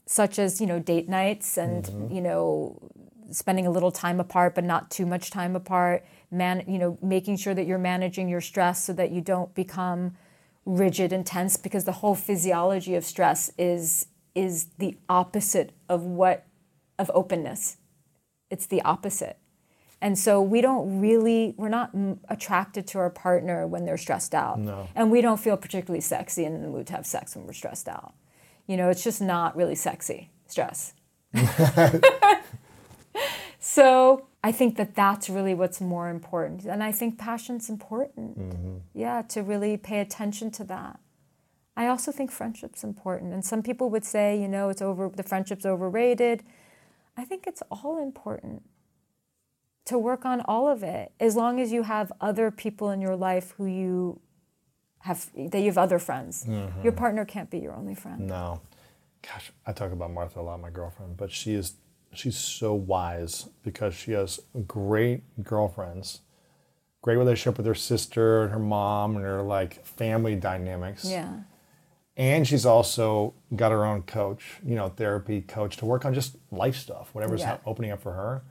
such 0.06 0.38
as 0.38 0.60
you 0.60 0.66
know 0.66 0.78
date 0.78 1.08
nights 1.08 1.58
and 1.58 2.10
you 2.10 2.22
know 2.22 2.90
spending 3.30 3.66
a 3.66 3.70
little 3.70 3.90
time 3.90 4.18
apart, 4.20 4.54
but 4.54 4.64
not 4.64 4.90
too 4.90 5.04
much 5.04 5.30
time 5.30 5.54
apart. 5.54 6.04
Man, 6.30 6.64
you 6.66 6.78
know, 6.78 6.98
making 7.02 7.36
sure 7.36 7.54
that 7.54 7.66
you're 7.66 7.78
managing 7.78 8.28
your 8.28 8.40
stress 8.40 8.82
so 8.82 8.92
that 8.94 9.10
you 9.10 9.20
don't 9.20 9.54
become 9.54 10.16
rigid 10.64 11.12
and 11.12 11.26
tense, 11.26 11.56
because 11.56 11.84
the 11.84 11.92
whole 11.92 12.14
physiology 12.14 12.94
of 12.94 13.04
stress 13.04 13.52
is 13.58 14.06
is 14.34 14.68
the 14.78 14.96
opposite 15.08 15.72
of 15.88 16.02
what 16.02 16.46
of 16.98 17.10
openness 17.14 17.76
it's 18.50 18.66
the 18.66 18.82
opposite. 18.82 19.38
And 20.00 20.18
so 20.18 20.42
we 20.42 20.60
don't 20.60 21.00
really, 21.00 21.54
we're 21.56 21.70
not 21.70 21.90
attracted 22.28 22.86
to 22.88 22.98
our 22.98 23.10
partner 23.10 23.66
when 23.66 23.86
they're 23.86 23.96
stressed 23.96 24.34
out. 24.34 24.58
No. 24.58 24.88
And 24.94 25.10
we 25.10 25.20
don't 25.20 25.40
feel 25.40 25.56
particularly 25.56 26.02
sexy 26.02 26.44
and 26.44 26.54
in 26.54 26.62
the 26.62 26.68
mood 26.68 26.86
to 26.88 26.92
have 26.92 27.06
sex 27.06 27.34
when 27.34 27.46
we're 27.46 27.54
stressed 27.54 27.88
out. 27.88 28.14
You 28.66 28.76
know, 28.76 28.90
it's 28.90 29.02
just 29.02 29.22
not 29.22 29.56
really 29.56 29.74
sexy, 29.74 30.30
stress. 30.46 30.92
so 33.58 34.26
I 34.44 34.52
think 34.52 34.76
that 34.76 34.94
that's 34.94 35.30
really 35.30 35.54
what's 35.54 35.80
more 35.80 36.10
important. 36.10 36.66
And 36.66 36.82
I 36.82 36.92
think 36.92 37.18
passion's 37.18 37.70
important. 37.70 38.38
Mm-hmm. 38.38 38.76
Yeah, 38.92 39.22
to 39.22 39.42
really 39.42 39.76
pay 39.76 40.00
attention 40.00 40.50
to 40.52 40.64
that. 40.64 41.00
I 41.76 41.88
also 41.88 42.12
think 42.12 42.30
friendship's 42.30 42.84
important. 42.84 43.32
And 43.32 43.44
some 43.44 43.62
people 43.62 43.90
would 43.90 44.04
say, 44.04 44.40
you 44.40 44.48
know, 44.48 44.68
it's 44.68 44.82
over, 44.82 45.10
the 45.14 45.22
friendship's 45.22 45.66
overrated. 45.66 46.42
I 47.16 47.24
think 47.24 47.46
it's 47.46 47.62
all 47.70 48.02
important 48.02 48.62
to 49.86 49.98
work 49.98 50.24
on 50.24 50.40
all 50.42 50.68
of 50.68 50.82
it 50.82 51.12
as 51.18 51.36
long 51.36 51.60
as 51.60 51.72
you 51.72 51.84
have 51.84 52.12
other 52.20 52.50
people 52.50 52.90
in 52.90 53.00
your 53.00 53.16
life 53.16 53.54
who 53.56 53.66
you 53.66 54.20
have 55.00 55.30
that 55.36 55.60
you 55.60 55.66
have 55.66 55.78
other 55.78 55.98
friends. 55.98 56.44
Mm-hmm. 56.44 56.82
Your 56.82 56.92
partner 56.92 57.24
can't 57.24 57.48
be 57.48 57.58
your 57.58 57.74
only 57.74 57.94
friend. 57.94 58.26
No. 58.26 58.60
Gosh, 59.22 59.52
I 59.66 59.72
talk 59.72 59.92
about 59.92 60.12
Martha 60.12 60.40
a 60.40 60.42
lot, 60.42 60.60
my 60.60 60.70
girlfriend, 60.70 61.16
but 61.16 61.32
she 61.32 61.54
is 61.54 61.74
she's 62.12 62.36
so 62.36 62.74
wise 62.74 63.48
because 63.62 63.94
she 63.94 64.12
has 64.12 64.40
great 64.66 65.22
girlfriends, 65.42 66.20
great 67.02 67.16
relationship 67.16 67.56
with 67.56 67.66
her 67.66 67.74
sister 67.74 68.42
and 68.42 68.52
her 68.52 68.58
mom 68.58 69.16
and 69.16 69.24
her 69.24 69.42
like 69.42 69.84
family 69.84 70.34
dynamics. 70.34 71.04
Yeah. 71.04 71.40
And 72.16 72.46
she's 72.48 72.64
also 72.64 73.34
got 73.54 73.72
her 73.72 73.84
own 73.84 74.02
coach, 74.02 74.56
you 74.64 74.74
know, 74.74 74.88
therapy 74.88 75.42
coach 75.42 75.76
to 75.78 75.84
work 75.86 76.04
on 76.04 76.14
just 76.14 76.36
life 76.50 76.76
stuff, 76.76 77.10
whatever's 77.12 77.40
Yeah. 77.42 77.58
opening 77.66 77.90
up 77.90 78.00
for 78.00 78.12
her. 78.12 78.42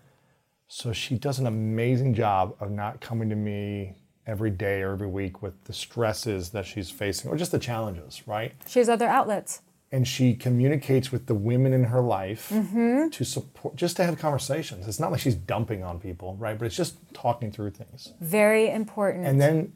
So 0.67 0.93
she 0.93 1.17
does 1.17 1.39
an 1.39 1.47
amazing 1.47 2.13
job 2.13 2.55
of 2.59 2.69
not 2.71 2.99
coming 3.01 3.29
to 3.29 3.35
me 3.35 3.95
every 4.27 4.49
day 4.51 4.81
or 4.81 4.91
every 4.91 5.07
week 5.07 5.41
with 5.41 5.63
the 5.65 5.73
stresses 5.73 6.49
that 6.51 6.65
she's 6.65 6.89
facing 6.89 7.29
or 7.31 7.37
just 7.37 7.51
the 7.51 7.59
challenges, 7.59 8.27
right? 8.27 8.53
She 8.67 8.79
has 8.79 8.89
other 8.89 9.07
outlets. 9.07 9.61
And 9.91 10.07
she 10.07 10.33
communicates 10.35 11.11
with 11.11 11.27
the 11.27 11.35
women 11.35 11.71
in 11.71 11.85
her 11.85 12.01
life 12.01 12.49
Mm-hmm. 12.49 13.09
to 13.09 13.23
support, 13.23 13.75
just 13.75 13.95
to 13.97 14.03
have 14.03 14.17
conversations. 14.19 14.87
It's 14.87 14.99
not 14.99 15.11
like 15.11 15.21
she's 15.21 15.35
dumping 15.35 15.83
on 15.83 15.99
people, 15.99 16.35
right? 16.37 16.57
But 16.57 16.65
it's 16.65 16.75
just 16.75 16.97
talking 17.13 17.51
through 17.51 17.71
things. 17.71 18.13
Very 18.19 18.69
important. 18.69 19.25
And 19.25 19.39
then 19.39 19.73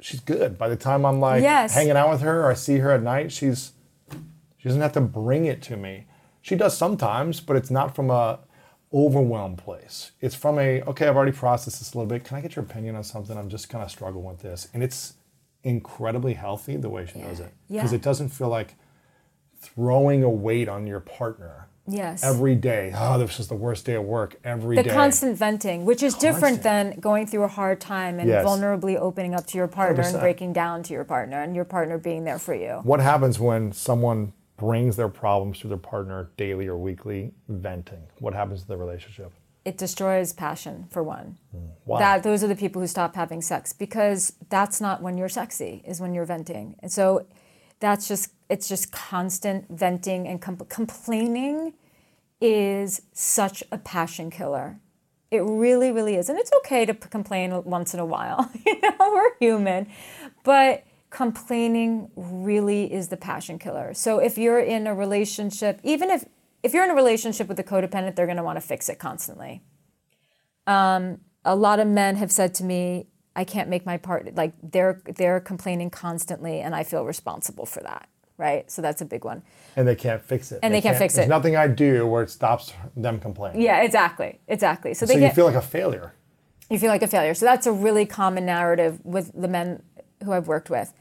she's 0.00 0.20
good. 0.20 0.58
By 0.58 0.68
the 0.68 0.76
time 0.76 1.04
I'm 1.04 1.20
like 1.20 1.42
Yes. 1.42 1.74
hanging 1.74 1.96
out 1.96 2.10
with 2.10 2.20
her 2.22 2.42
or 2.44 2.50
I 2.50 2.54
see 2.54 2.78
her 2.78 2.90
at 2.92 3.02
night, 3.02 3.30
she's 3.32 3.72
she 4.56 4.68
doesn't 4.68 4.80
have 4.82 4.92
to 4.92 5.00
bring 5.00 5.44
it 5.46 5.62
to 5.62 5.76
me. 5.76 6.06
She 6.42 6.54
does 6.56 6.76
sometimes, 6.76 7.40
but 7.40 7.56
it's 7.56 7.70
not 7.70 7.94
from 7.94 8.10
a 8.10 8.40
overwhelmed 8.92 9.58
place. 9.58 10.10
It's 10.20 10.34
from 10.34 10.58
a 10.58 10.82
okay, 10.82 11.06
I've 11.06 11.16
already 11.16 11.32
processed 11.32 11.78
this 11.78 11.94
a 11.94 11.98
little 11.98 12.08
bit. 12.08 12.24
Can 12.24 12.36
I 12.36 12.40
get 12.40 12.56
your 12.56 12.64
opinion 12.64 12.96
on 12.96 13.04
something? 13.04 13.36
I'm 13.38 13.48
just 13.48 13.68
kind 13.68 13.84
of 13.84 13.90
struggling 13.90 14.24
with 14.24 14.40
this. 14.42 14.68
And 14.74 14.82
it's 14.82 15.14
incredibly 15.62 16.34
healthy 16.34 16.76
the 16.76 16.88
way 16.90 17.06
she 17.06 17.20
does 17.20 17.40
it. 17.40 17.52
Because 17.68 17.92
Yeah. 17.92 17.96
it 17.96 18.02
doesn't 18.02 18.30
feel 18.30 18.48
like 18.48 18.74
throwing 19.60 20.22
a 20.22 20.30
weight 20.30 20.68
on 20.68 20.86
your 20.86 21.00
partner 21.00 21.68
yes. 21.86 22.22
every 22.24 22.54
day. 22.54 22.92
Oh, 22.96 23.18
this 23.18 23.40
is 23.40 23.48
the 23.48 23.54
worst 23.54 23.86
day 23.86 23.94
at 23.94 24.04
work 24.04 24.36
every 24.44 24.76
day. 24.76 24.82
the 24.82 24.90
constant 24.90 25.36
venting, 25.36 25.84
which 25.84 26.02
is 26.02 26.14
different 26.14 26.62
than 26.62 26.98
going 27.00 27.26
through 27.26 27.44
a 27.44 27.48
hard 27.48 27.80
time 27.80 28.18
and 28.18 28.28
Yes. 28.28 28.44
vulnerably 28.44 28.96
opening 28.96 29.34
up 29.34 29.46
to 29.48 29.58
your 29.58 29.68
partner 29.68 30.02
and 30.02 30.14
100%. 30.14 30.20
breaking 30.20 30.52
down 30.52 30.82
to 30.84 30.92
your 30.92 31.04
partner 31.04 31.42
and 31.42 31.54
your 31.54 31.64
partner 31.64 31.98
being 31.98 32.24
there 32.24 32.38
for 32.38 32.54
you. 32.54 32.80
What 32.82 33.00
happens 33.00 33.38
when 33.40 33.72
someone 33.72 34.32
brings 34.56 34.96
their 34.96 35.08
problems 35.08 35.58
to 35.60 35.68
their 35.68 35.78
partner 35.78 36.30
daily 36.36 36.66
or 36.68 36.76
weekly 36.76 37.32
venting? 37.48 38.02
What 38.18 38.34
happens 38.34 38.62
to 38.62 38.68
the 38.68 38.76
relationship? 38.76 39.32
It 39.64 39.76
destroys 39.76 40.32
passion 40.32 40.86
for 40.90 41.02
one. 41.02 41.36
Hmm. 41.52 41.58
Why? 41.84 41.98
That 41.98 42.22
those 42.22 42.42
are 42.42 42.48
the 42.48 42.56
people 42.56 42.80
who 42.80 42.86
stop 42.86 43.14
having 43.14 43.42
sex 43.42 43.72
because 43.74 44.32
that's 44.48 44.80
not 44.80 45.02
when 45.02 45.18
you're 45.18 45.28
sexy, 45.28 45.82
is 45.86 46.00
when 46.00 46.14
you're 46.14 46.24
venting. 46.24 46.76
And 46.80 46.90
so 46.90 47.26
that's 47.80 48.06
just 48.06 48.32
it's 48.48 48.68
just 48.68 48.92
constant 48.92 49.66
venting 49.70 50.26
and 50.26 50.40
com- 50.40 50.56
complaining 50.68 51.74
is 52.40 53.02
such 53.12 53.62
a 53.70 53.78
passion 53.78 54.30
killer. 54.30 54.78
It 55.30 55.40
really, 55.40 55.92
really 55.92 56.16
is. 56.16 56.28
And 56.28 56.38
it's 56.38 56.50
okay 56.58 56.84
to 56.84 56.94
p- 56.94 57.08
complain 57.08 57.62
once 57.64 57.94
in 57.94 58.00
a 58.00 58.04
while. 58.04 58.50
you 58.66 58.80
know, 58.80 58.96
we're 58.98 59.36
human. 59.38 59.86
But 60.42 60.84
complaining 61.10 62.10
really 62.16 62.92
is 62.92 63.08
the 63.08 63.16
passion 63.16 63.58
killer. 63.58 63.94
So 63.94 64.18
if 64.18 64.38
you're 64.38 64.60
in 64.60 64.86
a 64.86 64.94
relationship, 64.94 65.80
even 65.82 66.10
if 66.10 66.24
if 66.62 66.74
you're 66.74 66.84
in 66.84 66.90
a 66.90 66.94
relationship 66.94 67.48
with 67.48 67.58
a 67.58 67.64
codependent, 67.64 68.16
they're 68.16 68.26
going 68.26 68.36
to 68.36 68.42
want 68.42 68.56
to 68.56 68.60
fix 68.60 68.88
it 68.90 68.98
constantly. 68.98 69.62
Um, 70.66 71.20
a 71.42 71.56
lot 71.56 71.80
of 71.80 71.88
men 71.88 72.16
have 72.16 72.30
said 72.30 72.54
to 72.56 72.64
me, 72.64 73.06
"I 73.36 73.44
can't 73.44 73.68
make 73.68 73.84
my 73.86 73.96
part 73.96 74.34
like 74.36 74.52
they're 74.62 75.00
they're 75.16 75.40
complaining 75.40 75.90
constantly, 75.90 76.60
and 76.60 76.74
I 76.74 76.82
feel 76.84 77.04
responsible 77.04 77.66
for 77.66 77.80
that." 77.82 78.08
Right? 78.38 78.70
So 78.70 78.80
that's 78.80 79.02
a 79.02 79.04
big 79.04 79.24
one. 79.24 79.42
and 79.76 79.86
they 79.86 79.94
can't 79.94 80.22
fix 80.22 80.50
it. 80.50 80.60
And 80.62 80.72
they 80.74 80.80
can't 80.80 80.96
fix 80.96 81.14
There's 81.14 81.26
it. 81.26 81.28
nothing 81.28 81.56
I 81.56 81.66
do 81.68 82.06
where 82.06 82.22
it 82.22 82.30
stops 82.30 82.72
them 82.96 83.20
complaining. 83.20 83.60
Yeah, 83.60 83.82
exactly, 83.82 84.40
exactly. 84.48 84.94
So 84.94 85.04
So 85.06 85.12
they 85.14 85.22
you 85.26 85.30
feel 85.32 85.44
like 85.44 85.54
a 85.56 85.60
failure. 85.60 86.14
you 86.70 86.78
feel 86.78 86.88
like 86.88 87.02
a 87.02 87.06
failure. 87.06 87.34
So 87.34 87.44
that's 87.44 87.66
a 87.66 87.72
really 87.72 88.06
common 88.06 88.46
narrative 88.46 88.98
with 89.04 89.30
the 89.38 89.46
men 89.48 89.82
who 90.24 90.32
I've 90.32 90.48
worked 90.48 90.70
with. 90.70 90.94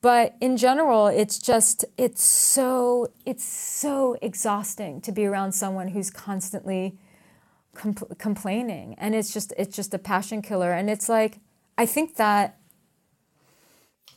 But 0.00 0.34
in 0.40 0.56
general, 0.56 1.08
it's 1.08 1.38
just 1.38 1.84
it's 1.98 2.22
so 2.22 3.12
it's 3.26 3.44
so 3.44 4.16
exhausting 4.22 5.00
to 5.02 5.12
be 5.12 5.26
around 5.26 5.52
someone 5.52 5.88
who's 5.88 6.10
constantly 6.10 6.96
compl- 7.76 8.16
complaining, 8.18 8.94
and 8.98 9.14
it's 9.14 9.32
just 9.32 9.52
it's 9.58 9.76
just 9.76 9.92
a 9.94 9.98
passion 9.98 10.40
killer. 10.42 10.72
And 10.72 10.88
it's 10.90 11.08
like 11.08 11.38
I 11.78 11.86
think 11.86 12.16
that 12.16 12.58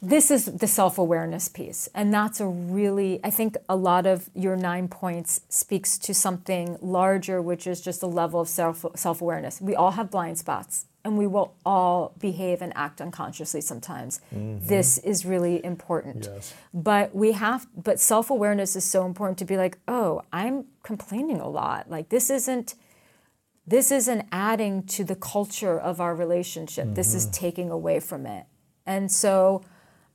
this 0.02 0.30
is 0.30 0.46
the 0.46 0.68
self-awareness 0.68 1.50
piece 1.50 1.90
and 1.96 2.14
that's 2.14 2.40
a 2.40 2.46
really 2.46 3.20
i 3.24 3.30
think 3.30 3.58
a 3.68 3.76
lot 3.76 4.06
of 4.06 4.30
your 4.36 4.56
nine 4.56 4.88
points 4.88 5.42
speaks 5.50 5.98
to 5.98 6.14
something 6.14 6.78
larger 6.82 7.42
which 7.42 7.66
is 7.66 7.82
just 7.82 8.04
a 8.04 8.08
level 8.08 8.42
of 8.42 8.48
self, 8.48 8.86
self-awareness. 8.96 9.62
We 9.62 9.76
all 9.76 9.92
have 9.92 10.12
blind 10.12 10.38
spots 10.38 10.86
and 11.04 11.18
we 11.18 11.28
will 11.28 11.54
all 11.66 12.14
behave 12.20 12.62
and 12.62 12.74
act 12.76 13.00
unconsciously 13.00 13.62
sometimes. 13.62 14.22
Mm-hmm. 14.34 14.66
This 14.66 14.98
is 14.98 15.24
really 15.24 15.64
important. 15.64 16.28
Yes. 16.32 16.54
but 16.74 17.16
we 17.16 17.32
have 17.32 17.68
but 17.76 18.00
self-awareness 18.00 18.76
is 18.76 18.84
so 18.84 19.06
important 19.06 19.38
to 19.40 19.46
be 19.46 19.58
like 19.58 19.78
oh 19.88 20.22
i'm 20.32 20.66
complaining 20.84 21.40
a 21.40 21.50
lot. 21.50 21.90
Like 21.90 22.10
this 22.10 22.30
isn't 22.30 22.76
this 23.68 23.92
isn't 23.92 24.28
adding 24.32 24.84
to 24.84 25.04
the 25.04 25.16
culture 25.16 25.80
of 25.80 26.00
our 26.00 26.16
relationship. 26.16 26.94
This 26.94 27.14
is 27.14 27.24
mm-hmm. 27.24 27.32
taking 27.32 27.72
away 27.72 28.00
from 28.00 28.26
it. 28.26 28.46
And 28.86 29.12
so 29.12 29.64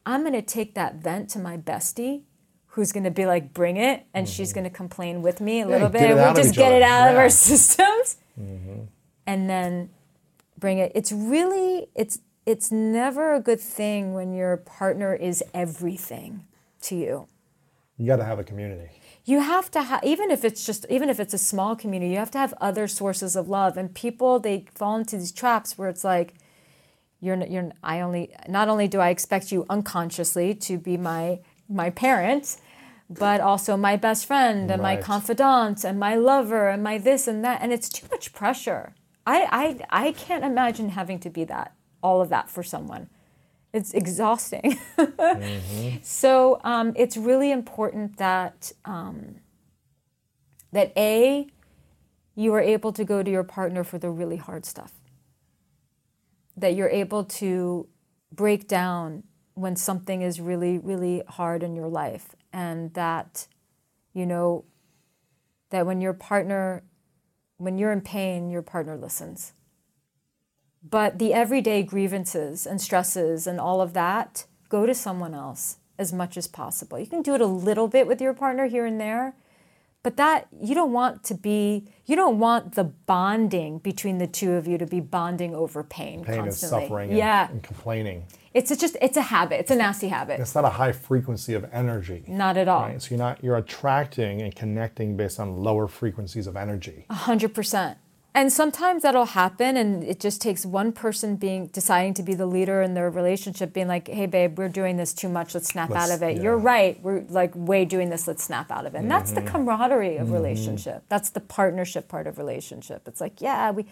I'm 0.06 0.20
going 0.20 0.34
to 0.34 0.42
take 0.42 0.74
that 0.74 0.96
vent 0.96 1.28
to 1.30 1.38
my 1.38 1.56
bestie 1.56 2.22
who's 2.68 2.92
going 2.92 3.04
to 3.04 3.10
be 3.10 3.26
like, 3.26 3.52
bring 3.52 3.76
it. 3.76 4.06
And 4.14 4.28
she's 4.28 4.50
mm-hmm. 4.50 4.60
going 4.60 4.70
to 4.70 4.76
complain 4.76 5.22
with 5.22 5.40
me 5.40 5.60
a 5.60 5.66
little 5.66 5.88
bit. 5.88 6.02
And 6.02 6.14
we'll 6.14 6.34
just 6.34 6.54
get 6.54 6.72
it 6.72 6.82
out 6.82 7.10
of 7.10 7.16
our 7.16 7.28
systems. 7.30 8.16
Mm-hmm. 8.40 8.82
And 9.26 9.50
then 9.50 9.90
bring 10.56 10.78
it. 10.78 10.92
It's 10.94 11.10
really, 11.10 11.88
it's, 11.96 12.20
it's 12.46 12.70
never 12.70 13.34
a 13.34 13.40
good 13.40 13.60
thing 13.60 14.14
when 14.14 14.32
your 14.32 14.56
partner 14.56 15.14
is 15.14 15.42
everything 15.52 16.44
to 16.82 16.96
you 16.96 17.28
You 17.98 18.06
got 18.06 18.16
to 18.16 18.24
have 18.24 18.38
a 18.38 18.44
community. 18.44 18.90
You 19.30 19.40
have 19.40 19.70
to 19.70 19.82
have 19.82 20.02
even 20.02 20.30
if 20.30 20.44
it's 20.44 20.66
just 20.66 20.84
even 20.90 21.08
if 21.08 21.20
it's 21.20 21.34
a 21.34 21.38
small 21.38 21.76
community 21.76 22.12
you 22.12 22.18
have 22.18 22.30
to 22.32 22.38
have 22.38 22.52
other 22.60 22.86
sources 22.88 23.36
of 23.36 23.48
love. 23.48 23.76
And 23.76 23.94
people 23.94 24.40
they 24.40 24.66
fall 24.74 24.96
into 24.96 25.16
these 25.16 25.32
traps 25.32 25.78
where 25.78 25.88
it's 25.88 26.04
like 26.04 26.34
you're 27.20 27.42
you're 27.46 27.70
I 27.82 28.00
only 28.00 28.34
not 28.48 28.68
only 28.68 28.88
do 28.88 28.98
I 29.00 29.10
expect 29.10 29.52
you 29.52 29.66
unconsciously 29.70 30.54
to 30.66 30.78
be 30.78 30.96
my 30.96 31.40
my 31.68 31.90
parent 31.90 32.56
but 33.08 33.40
also 33.40 33.76
my 33.76 33.96
best 33.96 34.24
friend 34.24 34.70
and 34.70 34.80
my 34.80 34.96
confidant 34.96 35.84
and 35.84 35.98
my 35.98 36.14
lover 36.14 36.68
and 36.68 36.80
my 36.82 36.96
this 36.96 37.26
and 37.26 37.44
that. 37.44 37.60
And 37.60 37.72
it's 37.72 37.88
too 37.88 38.06
much 38.10 38.32
pressure. 38.32 38.94
I 39.26 39.38
I 39.90 40.06
I 40.08 40.12
can't 40.12 40.44
imagine 40.44 40.90
having 40.90 41.18
to 41.20 41.30
be 41.30 41.44
that 41.44 41.74
all 42.02 42.20
of 42.20 42.28
that 42.30 42.48
for 42.48 42.62
someone 42.62 43.08
it's 43.72 43.92
exhausting 43.94 44.78
so 46.02 46.60
um, 46.64 46.92
it's 46.96 47.16
really 47.16 47.52
important 47.52 48.16
that 48.16 48.72
um, 48.84 49.36
that 50.72 50.92
a 50.96 51.46
you 52.34 52.54
are 52.54 52.60
able 52.60 52.92
to 52.92 53.04
go 53.04 53.22
to 53.22 53.30
your 53.30 53.44
partner 53.44 53.84
for 53.84 53.98
the 53.98 54.10
really 54.10 54.36
hard 54.36 54.64
stuff. 54.64 54.94
That 56.56 56.74
you're 56.74 56.88
able 56.88 57.24
to 57.24 57.88
break 58.32 58.68
down 58.68 59.24
when 59.54 59.76
something 59.76 60.22
is 60.22 60.40
really 60.40 60.78
really 60.78 61.22
hard 61.28 61.62
in 61.62 61.74
your 61.74 61.88
life, 61.88 62.34
and 62.52 62.92
that 62.94 63.46
you 64.12 64.26
know 64.26 64.64
that 65.70 65.86
when 65.86 66.00
your 66.00 66.12
partner 66.12 66.82
when 67.56 67.76
you're 67.76 67.92
in 67.92 68.00
pain, 68.00 68.50
your 68.50 68.62
partner 68.62 68.96
listens. 68.96 69.52
But 70.88 71.18
the 71.18 71.34
everyday 71.34 71.82
grievances 71.82 72.66
and 72.66 72.80
stresses 72.80 73.46
and 73.46 73.60
all 73.60 73.80
of 73.80 73.92
that, 73.92 74.46
go 74.68 74.86
to 74.86 74.94
someone 74.94 75.34
else 75.34 75.76
as 75.98 76.12
much 76.12 76.36
as 76.36 76.46
possible. 76.46 76.98
You 76.98 77.06
can 77.06 77.22
do 77.22 77.34
it 77.34 77.40
a 77.40 77.46
little 77.46 77.86
bit 77.88 78.06
with 78.06 78.20
your 78.20 78.32
partner 78.32 78.66
here 78.66 78.86
and 78.86 78.98
there, 78.98 79.34
but 80.02 80.16
that 80.16 80.48
you 80.58 80.74
don't 80.74 80.92
want 80.92 81.22
to 81.24 81.34
be, 81.34 81.84
you 82.06 82.16
don't 82.16 82.38
want 82.38 82.74
the 82.74 82.84
bonding 82.84 83.78
between 83.78 84.16
the 84.16 84.26
two 84.26 84.52
of 84.52 84.66
you 84.66 84.78
to 84.78 84.86
be 84.86 85.00
bonding 85.00 85.54
over 85.54 85.84
pain, 85.84 86.24
Pain 86.24 86.36
and 86.36 86.44
constantly. 86.44 86.84
suffering 86.84 87.10
and, 87.10 87.18
yeah. 87.18 87.50
and 87.50 87.62
complaining. 87.62 88.24
It's 88.54 88.70
a 88.70 88.76
just, 88.76 88.96
it's 89.02 89.18
a 89.18 89.22
habit. 89.22 89.60
It's 89.60 89.70
a 89.70 89.76
nasty 89.76 90.08
habit. 90.08 90.40
It's 90.40 90.54
not 90.54 90.64
a 90.64 90.70
high 90.70 90.92
frequency 90.92 91.52
of 91.52 91.66
energy. 91.70 92.24
Not 92.26 92.56
at 92.56 92.66
all. 92.66 92.82
Right? 92.84 93.02
So 93.02 93.10
you're 93.10 93.18
not 93.18 93.44
you're 93.44 93.58
attracting 93.58 94.40
and 94.40 94.54
connecting 94.56 95.16
based 95.16 95.38
on 95.38 95.62
lower 95.62 95.86
frequencies 95.86 96.46
of 96.46 96.56
energy. 96.56 97.04
A 97.10 97.14
hundred 97.14 97.54
percent. 97.54 97.98
And 98.32 98.52
sometimes 98.52 99.02
that'll 99.02 99.24
happen, 99.26 99.76
and 99.76 100.04
it 100.04 100.20
just 100.20 100.40
takes 100.40 100.64
one 100.64 100.92
person 100.92 101.34
being 101.34 101.66
deciding 101.66 102.14
to 102.14 102.22
be 102.22 102.34
the 102.34 102.46
leader 102.46 102.80
in 102.80 102.94
their 102.94 103.10
relationship, 103.10 103.72
being 103.72 103.88
like, 103.88 104.06
"Hey, 104.06 104.26
babe, 104.26 104.56
we're 104.56 104.68
doing 104.68 104.96
this 104.98 105.12
too 105.12 105.28
much. 105.28 105.52
Let's 105.52 105.66
snap 105.68 105.90
Let's- 105.90 106.10
out 106.10 106.14
of 106.14 106.22
it. 106.22 106.36
yeah. 106.36 106.42
You're 106.44 106.56
right. 106.58 107.00
We're 107.02 107.24
like 107.28 107.50
way 107.56 107.84
doing 107.84 108.08
this. 108.08 108.28
Let's 108.28 108.44
snap 108.44 108.70
out 108.70 108.86
of 108.86 108.94
it." 108.94 108.98
And 108.98 109.10
that's 109.10 109.32
Mm-hmm. 109.32 109.44
the 109.44 109.50
camaraderie 109.50 110.16
of 110.16 110.30
relationship. 110.30 111.02
That's 111.08 111.30
the 111.30 111.40
partnership 111.40 112.06
part 112.08 112.28
of 112.28 112.38
relationship. 112.38 113.08
It's 113.08 113.20
like, 113.20 113.40
yeah, 113.40 113.72
we. 113.72 113.84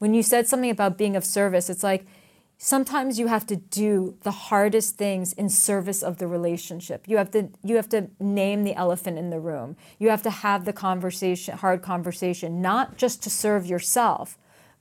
When 0.00 0.12
you 0.14 0.22
said 0.22 0.46
something 0.46 0.70
about 0.70 0.96
being 0.98 1.16
of 1.16 1.24
service, 1.24 1.68
it's 1.70 1.82
like 1.82 2.06
sometimes 2.58 3.18
you 3.18 3.28
have 3.28 3.46
to 3.46 3.56
do 3.56 4.16
the 4.22 4.30
hardest 4.32 4.96
things 4.96 5.32
in 5.32 5.48
service 5.48 6.02
of 6.02 6.18
the 6.18 6.26
relationship. 6.26 7.04
You 7.06 7.16
have 7.16 7.30
to 7.30 7.48
you 7.62 7.76
have 7.76 7.88
to 7.90 8.10
name 8.20 8.64
the 8.64 8.74
elephant 8.74 9.16
in 9.18 9.30
the 9.30 9.40
room. 9.40 9.76
You 9.98 10.10
have 10.10 10.22
to 10.24 10.30
have 10.30 10.64
the 10.64 10.72
conversation 10.72 11.56
hard 11.56 11.80
conversation 11.82 12.60
not 12.60 12.96
just 12.98 13.22
to 13.22 13.30
serve 13.30 13.64
yourself 13.66 14.36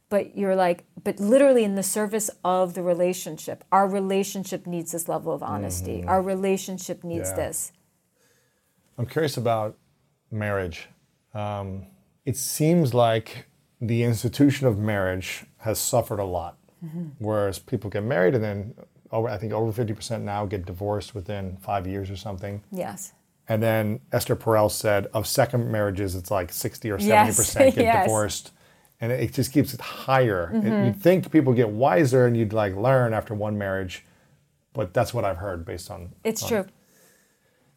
but 0.10 0.38
you're 0.38 0.56
like 0.56 0.86
but 1.04 1.20
literally 1.20 1.64
in 1.64 1.76
the 1.76 1.84
service 1.84 2.30
of 2.44 2.74
the 2.74 2.82
relationship. 2.82 3.64
Our 3.72 3.88
relationship 3.88 4.66
needs 4.66 4.92
this 4.92 5.08
level 5.08 5.34
of 5.34 5.44
honesty. 5.44 6.04
Our 6.04 6.22
relationship 6.22 7.04
needs 7.04 7.30
Yeah. 7.30 7.36
this. 7.36 7.72
I'm 8.98 9.06
curious 9.06 9.38
about 9.38 9.78
marriage. 10.32 10.90
Um, 11.34 11.86
it 12.26 12.36
seems 12.36 12.94
like 12.94 13.46
the 13.80 14.02
institution 14.04 14.66
of 14.66 14.80
marriage 14.80 15.46
has 15.58 15.78
suffered 15.78 16.20
a 16.20 16.26
lot, 16.26 16.57
whereas 17.20 17.60
people 17.60 17.90
get 17.90 18.04
married 18.04 18.36
and 18.36 18.44
then 18.44 18.74
over, 19.12 19.28
I 19.30 19.38
think 19.38 19.54
over 19.54 19.72
50% 19.86 20.22
now 20.22 20.46
get 20.46 20.66
divorced 20.66 21.16
within 21.16 21.58
five 21.58 21.88
years 21.88 22.10
or 22.10 22.16
something. 22.18 22.62
Yes. 22.72 23.14
And 23.48 23.64
then 23.64 24.02
Esther 24.12 24.36
Perel 24.36 24.70
said 24.70 25.08
of 25.14 25.26
second 25.26 25.72
marriages, 25.72 26.16
it's 26.16 26.30
like 26.30 26.52
60 26.52 26.92
or 26.92 26.98
70% 26.98 27.06
Yes, 27.08 27.54
get 27.56 27.78
yes. 27.78 28.06
divorced. 28.06 28.52
And 29.00 29.12
it 29.12 29.32
just 29.34 29.54
keeps 29.54 29.74
it 29.74 29.80
higher. 29.82 30.52
It- 30.54 30.64
mm-hmm. 30.64 30.86
you'd 30.88 31.02
think 31.02 31.32
people 31.32 31.54
get 31.54 31.70
wiser 31.70 32.26
and 32.26 32.36
you'd 32.36 32.52
like 32.54 32.76
learn 32.76 33.14
after 33.14 33.34
one 33.34 33.58
marriage, 33.58 34.06
but 34.74 34.94
that's 34.94 35.14
what 35.14 35.24
I've 35.24 35.38
heard 35.38 35.64
based 35.66 35.90
on. 35.90 36.14
It's 36.24 36.44
on- 36.44 36.50
true. 36.50 36.66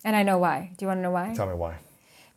And 0.05 0.17
I 0.17 0.23
know 0.23 0.39
why. 0.39 0.73
Do 0.77 0.85
you 0.85 0.89
want 0.89 0.99
to 0.99 1.03
know 1.03 1.11
why? 1.11 1.35
Tell 1.35 1.47
me 1.47 1.55
why. 1.55 1.77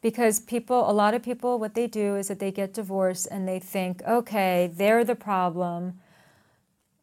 because 0.01 0.41
people 0.41 0.89
a 0.89 0.91
lot 0.91 1.13
of 1.13 1.23
people 1.23 1.57
what 1.57 1.73
they 1.75 1.87
do 1.87 2.17
is 2.17 2.27
that 2.27 2.39
they 2.39 2.51
get 2.51 2.73
divorced 2.73 3.25
and 3.31 3.47
they 3.47 3.57
think 3.57 4.03
okay 4.05 4.69
they're 4.75 5.05
the 5.05 5.15
problem 5.15 5.97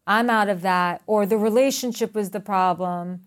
i'm 0.07 0.31
out 0.31 0.49
of 0.49 0.63
that 0.63 1.03
or 1.07 1.27
the 1.27 1.39
relationship 1.39 2.15
was 2.15 2.31
the 2.31 2.41
problem. 2.41 3.27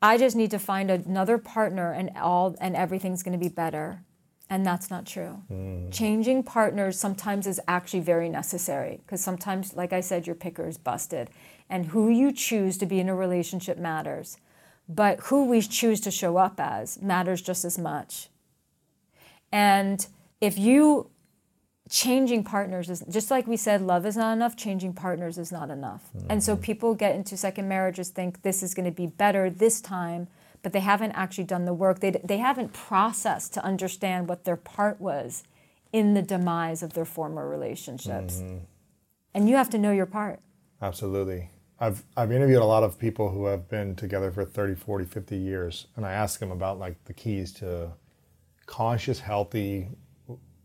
I 0.00 0.16
just 0.16 0.36
need 0.36 0.52
to 0.52 0.58
find 0.58 0.90
another 0.90 1.38
partner 1.38 1.92
and 1.92 2.10
all 2.16 2.54
and 2.60 2.76
everything's 2.76 3.22
going 3.22 3.38
to 3.38 3.44
be 3.44 3.52
better. 3.52 4.04
And 4.50 4.64
that's 4.64 4.90
not 4.90 5.06
true. 5.06 5.42
Mm. 5.50 5.92
Changing 5.92 6.42
partners 6.42 6.98
sometimes 6.98 7.46
is 7.46 7.60
actually 7.68 8.00
very 8.00 8.28
necessary 8.28 9.00
because 9.04 9.20
sometimes 9.20 9.74
like 9.74 9.92
i 9.92 10.00
said 10.00 10.26
your 10.26 10.36
picker 10.36 10.66
is 10.66 10.78
busted. 10.78 11.30
And 11.68 11.86
who 11.86 12.08
you 12.08 12.32
choose 12.32 12.78
to 12.78 12.86
be 12.86 12.98
in 13.00 13.08
a 13.08 13.14
relationship 13.14 13.76
matters. 13.76 14.38
But 14.88 15.20
who 15.24 15.44
we 15.44 15.60
choose 15.60 16.00
to 16.02 16.10
show 16.10 16.38
up 16.38 16.58
as 16.58 17.02
matters 17.02 17.42
just 17.42 17.64
as 17.64 17.78
much. 17.78 18.28
And 19.52 20.06
if 20.40 20.58
you 20.58 21.10
changing 21.88 22.44
partners 22.44 22.90
is 22.90 23.02
just 23.08 23.30
like 23.30 23.46
we 23.46 23.56
said, 23.56 23.80
love 23.80 24.04
is 24.04 24.16
not 24.16 24.32
enough, 24.32 24.56
changing 24.56 24.92
partners 24.92 25.38
is 25.38 25.50
not 25.50 25.70
enough. 25.70 26.10
And 26.28 26.42
so 26.42 26.54
mm-hmm. 26.54 26.62
people 26.62 26.94
get 26.94 27.14
into 27.14 27.36
second 27.36 27.68
marriages, 27.68 28.10
think 28.10 28.42
this 28.42 28.62
is 28.62 28.74
going 28.74 28.84
to 28.84 28.92
be 28.92 29.06
better 29.06 29.48
this 29.48 29.80
time, 29.80 30.28
but 30.62 30.72
they 30.72 30.80
haven't 30.80 31.12
actually 31.12 31.44
done 31.44 31.64
the 31.64 31.74
work. 31.74 32.00
They, 32.00 32.10
they 32.10 32.38
haven't 32.38 32.72
processed 32.72 33.54
to 33.54 33.64
understand 33.64 34.28
what 34.28 34.44
their 34.44 34.56
part 34.56 35.00
was 35.00 35.44
in 35.92 36.14
the 36.14 36.22
demise 36.22 36.82
of 36.82 36.92
their 36.92 37.06
former 37.06 37.48
relationships. 37.48 38.36
Mm-hmm. 38.36 38.58
And 39.34 39.48
you 39.48 39.56
have 39.56 39.70
to 39.70 39.78
know 39.78 39.92
your 39.92 40.06
part. 40.06 40.40
Absolutely. 40.82 41.50
I've, 41.80 42.04
I've 42.16 42.32
interviewed 42.32 42.60
a 42.60 42.66
lot 42.66 42.82
of 42.82 42.98
people 42.98 43.30
who 43.30 43.46
have 43.46 43.68
been 43.68 43.94
together 43.94 44.30
for 44.30 44.44
30, 44.44 44.74
40, 44.74 45.04
50 45.04 45.36
years, 45.36 45.86
and 45.96 46.04
I 46.04 46.12
ask 46.12 46.40
them 46.40 46.50
about 46.50 46.78
like 46.78 47.02
the 47.04 47.12
keys 47.12 47.52
to 47.54 47.92
conscious, 48.66 49.20
healthy 49.20 49.88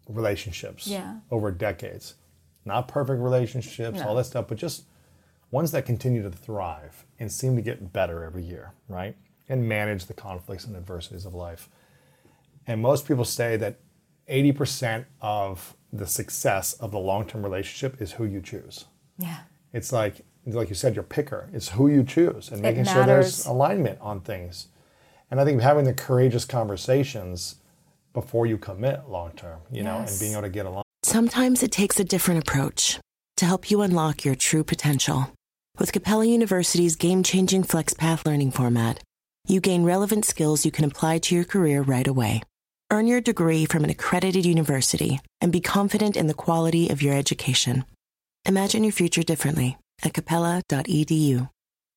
relationships 0.08 0.88
Yeah. 0.88 1.18
over 1.32 1.52
decades. 1.52 2.16
Not 2.66 2.88
perfect 2.88 3.22
relationships, 3.22 4.02
all 4.02 4.16
that 4.16 4.26
stuff, 4.26 4.48
but 4.48 4.58
just 4.58 4.84
ones 5.52 5.72
that 5.72 5.86
continue 5.86 6.24
to 6.24 6.32
thrive 6.32 7.06
and 7.20 7.32
seem 7.32 7.56
to 7.56 7.62
get 7.62 7.94
better 7.94 8.24
every 8.24 8.44
year, 8.44 8.72
right? 8.88 9.16
And 9.50 9.68
manage 9.68 10.06
the 10.06 10.14
conflicts 10.14 10.66
and 10.66 10.76
adversities 10.76 11.26
of 11.26 11.34
life. 11.34 11.70
And 12.66 12.82
most 12.82 13.08
people 13.08 13.26
say 13.26 13.58
that 13.58 13.76
80% 14.30 15.06
of 15.22 15.76
the 15.92 16.08
success 16.08 16.74
of 16.74 16.92
the 16.92 17.00
long 17.00 17.26
term 17.28 17.44
relationship 17.44 18.02
is 18.02 18.14
who 18.14 18.26
you 18.26 18.42
choose. 18.42 18.86
Yeah. 19.18 19.40
It's 19.74 19.92
like, 19.92 20.22
like 20.46 20.70
you 20.70 20.76
said, 20.76 20.96
your 20.96 21.04
picker. 21.04 21.50
It's 21.54 21.70
who 21.70 21.88
you 21.88 22.04
choose 22.04 22.50
and 22.50 22.60
It 22.60 22.64
making 22.64 22.86
sure 22.86 23.06
there's 23.06 23.46
alignment 23.46 24.00
on 24.02 24.22
things. 24.22 24.68
And 25.30 25.40
I 25.40 25.46
think 25.46 25.62
having 25.62 25.86
the 25.86 25.94
courageous 25.94 26.46
conversations 26.46 27.56
before 28.14 28.46
you 28.46 28.58
commit 28.58 29.10
long 29.10 29.32
term, 29.32 29.60
you 29.72 29.84
know, 29.84 29.98
and 29.98 30.20
being 30.20 30.34
able 30.34 30.44
to 30.44 30.50
get 30.50 30.66
along. 30.66 30.84
Sometimes 31.04 31.64
it 31.64 31.72
takes 31.72 32.00
a 32.00 32.04
different 32.04 32.48
approach 32.48 33.00
to 33.38 33.46
help 33.46 33.70
you 33.70 33.82
unlock 33.82 34.24
your 34.24 34.36
true 34.36 34.64
potential. 34.64 35.32
With 35.80 35.92
Capella 35.92 36.26
University's 36.26 36.96
game 36.96 37.24
changing 37.24 37.64
FlexPath 37.64 38.26
learning 38.26 38.52
format, 38.52 39.02
you 39.48 39.60
gain 39.60 39.84
relevant 39.84 40.24
skills 40.24 40.66
you 40.66 40.72
can 40.72 40.86
apply 40.86 41.18
to 41.20 41.36
your 41.36 41.44
career 41.44 41.82
right 41.82 42.08
away. 42.08 42.44
Earn 42.92 43.08
your 43.08 43.22
degree 43.22 43.66
from 43.66 43.84
an 43.84 43.90
accredited 43.90 44.46
university 44.46 45.20
and 45.42 45.52
be 45.52 45.60
confident 45.60 46.16
in 46.16 46.28
the 46.28 46.34
quality 46.34 46.90
of 46.90 47.02
your 47.02 47.16
education. 47.16 47.86
Imagine 48.46 48.84
your 48.84 48.94
future 48.94 49.24
differently 49.24 49.78
at 50.04 50.14
capella.edu. 50.14 51.50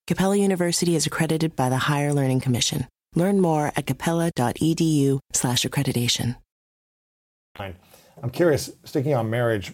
Capella 0.07 0.37
University 0.37 0.97
is 0.97 1.07
accredited 1.07 1.55
by 1.55 1.69
the 1.69 1.77
Higher 1.77 2.13
Learning 2.15 2.41
Commission. 2.41 2.87
Learn 3.17 3.41
more 3.41 3.73
at 3.77 3.87
capella.edu/slash 3.87 5.65
accreditation. 5.65 6.37
I'm 7.59 8.31
curious, 8.31 8.71
sticking 8.85 9.15
on 9.15 9.31
marriage, 9.31 9.73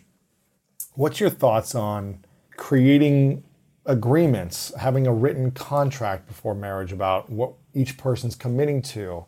what's 0.95 1.19
your 1.21 1.31
thoughts 1.31 1.75
on 1.75 2.25
creating 2.57 3.43
agreements, 3.85 4.73
having 4.79 5.07
a 5.09 5.13
written 5.13 5.51
contract 5.51 6.29
before 6.29 6.55
marriage 6.55 6.93
about 6.93 7.29
what 7.31 7.55
each 7.75 7.99
person's 7.99 8.37
committing 8.37 8.81
to, 8.83 9.25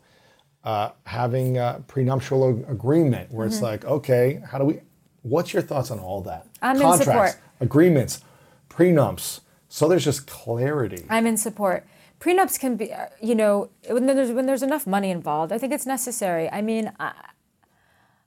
uh, 0.63 0.91
having 1.05 1.57
a 1.57 1.83
prenuptial 1.87 2.63
agreement 2.69 3.31
where 3.31 3.45
it's 3.45 3.61
like, 3.61 3.83
okay, 3.83 4.41
how 4.49 4.57
do 4.57 4.63
we, 4.63 4.79
what's 5.23 5.51
your 5.53 5.61
thoughts 5.61 5.91
on 5.91 5.99
all 5.99 6.21
that? 6.21 6.45
Mm-hmm. 6.45 6.65
I'm 6.65 6.75
in 6.77 6.81
Contracts, 6.81 7.33
support. 7.33 7.35
agreements, 7.59 8.21
prenups, 8.69 9.41
so 9.67 9.89
there's 9.89 10.05
just 10.05 10.25
clarity. 10.27 11.05
I'm 11.09 11.27
in 11.27 11.35
support. 11.35 11.85
Prenups 12.25 12.59
can 12.59 12.75
be, 12.75 12.91
uh, 12.91 13.05
you 13.21 13.35
know, 13.35 13.69
when 13.87 14.07
there's 14.07 14.31
when 14.31 14.47
there's 14.47 14.63
enough 14.63 14.87
money 14.87 15.11
involved, 15.11 15.51
I 15.51 15.59
think 15.59 15.71
it's 15.71 15.85
necessary. 15.85 16.49
I 16.49 16.59
mean, 16.63 16.91
I, 16.99 17.13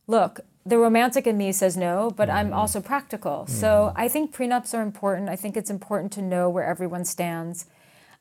look, 0.07 0.39
the 0.65 0.79
romantic 0.79 1.27
in 1.27 1.37
me 1.37 1.51
says 1.51 1.77
no, 1.77 2.13
but 2.13 2.31
I'm 2.31 2.47
mm-hmm. 2.47 2.55
also 2.55 2.81
practical. 2.81 3.49
So 3.49 3.67
mm-hmm. 3.67 4.01
I 4.01 4.07
think 4.07 4.33
prenups 4.33 4.73
are 4.73 4.83
important. 4.83 5.29
I 5.29 5.35
think 5.35 5.57
it's 5.57 5.69
important 5.69 6.13
to 6.13 6.23
know 6.23 6.49
where 6.49 6.65
everyone 6.65 7.05
stands, 7.05 7.67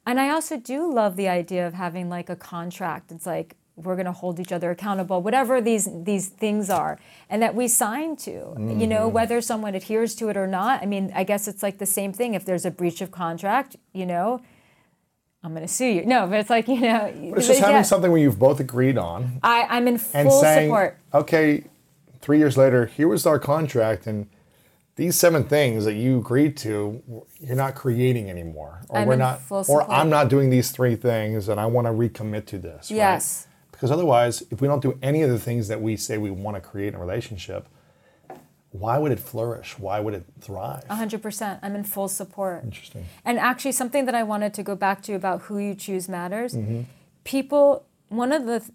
and 0.03 0.19
I 0.19 0.29
also 0.29 0.57
do 0.57 0.91
love 0.91 1.15
the 1.15 1.27
idea 1.27 1.67
of 1.67 1.75
having 1.75 2.09
like 2.09 2.27
a 2.27 2.35
contract. 2.35 3.11
It's 3.11 3.27
like 3.27 3.55
we're 3.75 3.95
going 3.95 4.07
to 4.07 4.19
hold 4.23 4.39
each 4.39 4.51
other 4.51 4.71
accountable, 4.71 5.21
whatever 5.21 5.61
these 5.61 5.87
these 5.93 6.27
things 6.27 6.71
are, 6.71 6.97
and 7.29 7.39
that 7.43 7.53
we 7.53 7.67
sign 7.67 8.15
to. 8.15 8.31
You 8.57 8.87
know, 8.87 9.03
mm-hmm. 9.05 9.13
whether 9.13 9.41
someone 9.41 9.75
adheres 9.75 10.15
to 10.15 10.29
it 10.29 10.37
or 10.37 10.47
not. 10.47 10.81
I 10.81 10.87
mean, 10.87 11.11
I 11.13 11.23
guess 11.23 11.47
it's 11.47 11.61
like 11.61 11.77
the 11.77 11.85
same 11.85 12.13
thing. 12.13 12.33
If 12.33 12.45
there's 12.45 12.65
a 12.65 12.71
breach 12.71 12.99
of 12.99 13.11
contract, 13.11 13.75
you 13.93 14.07
know. 14.07 14.41
I'm 15.47 15.53
going 15.53 15.65
to 15.65 15.73
sue 15.73 15.85
you. 15.85 16.05
No, 16.05 16.27
but 16.27 16.39
it's 16.39 16.49
like, 16.49 16.67
you 16.67 16.81
know. 16.81 17.09
But 17.29 17.37
it's 17.37 17.47
just 17.47 17.61
yeah, 17.61 17.67
having 17.67 17.85
something 17.85 18.11
where 18.11 18.19
you've 18.19 18.37
both 18.37 18.59
agreed 18.59 18.97
on 18.97 19.39
I, 19.41 19.65
I'm 19.69 19.87
in 19.87 19.97
full 19.97 20.19
and 20.19 20.31
saying, 20.31 20.69
support. 20.69 20.97
okay, 21.13 21.63
three 22.19 22.37
years 22.37 22.57
later, 22.57 22.87
here 22.87 23.07
was 23.07 23.25
our 23.25 23.39
contract, 23.39 24.07
and 24.07 24.27
these 24.97 25.15
seven 25.15 25.45
things 25.45 25.85
that 25.85 25.93
you 25.93 26.17
agreed 26.17 26.57
to, 26.57 27.01
you're 27.39 27.55
not 27.55 27.75
creating 27.75 28.29
anymore, 28.29 28.81
or 28.89 28.99
I'm 28.99 29.07
we're 29.07 29.15
not, 29.15 29.39
or 29.49 29.63
support. 29.63 29.85
I'm 29.87 30.09
not 30.09 30.27
doing 30.27 30.49
these 30.49 30.71
three 30.71 30.97
things, 30.97 31.47
and 31.47 31.61
I 31.61 31.65
want 31.65 31.87
to 31.87 31.93
recommit 31.93 32.45
to 32.47 32.57
this. 32.57 32.91
right? 32.91 32.97
Yes. 32.97 33.47
Because 33.71 33.89
otherwise, 33.89 34.43
if 34.51 34.59
we 34.59 34.67
don't 34.67 34.81
do 34.81 34.99
any 35.01 35.21
of 35.21 35.29
the 35.29 35.39
things 35.39 35.69
that 35.69 35.79
we 35.81 35.95
say 35.95 36.17
we 36.17 36.29
want 36.29 36.55
to 36.55 36.61
create 36.61 36.89
in 36.89 36.95
a 36.95 36.99
relationship, 36.99 37.69
why 38.79 38.97
would 38.97 39.11
it 39.11 39.19
flourish? 39.19 39.77
Why 39.79 39.99
would 39.99 40.13
it 40.13 40.25
thrive? 40.39 40.85
100%. 40.87 41.59
I'm 41.61 41.75
in 41.75 41.83
full 41.83 42.07
support. 42.07 42.63
Interesting. 42.63 43.05
And 43.25 43.39
actually, 43.39 43.71
something 43.71 44.05
that 44.05 44.15
I 44.15 44.23
wanted 44.23 44.53
to 44.55 44.63
go 44.63 44.75
back 44.75 45.01
to 45.03 45.13
about 45.13 45.43
who 45.43 45.57
you 45.57 45.75
choose 45.75 46.07
matters. 46.07 46.53
Mm-hmm. 46.53 46.81
People, 47.23 47.85
one 48.09 48.31
of 48.31 48.45
the 48.45 48.69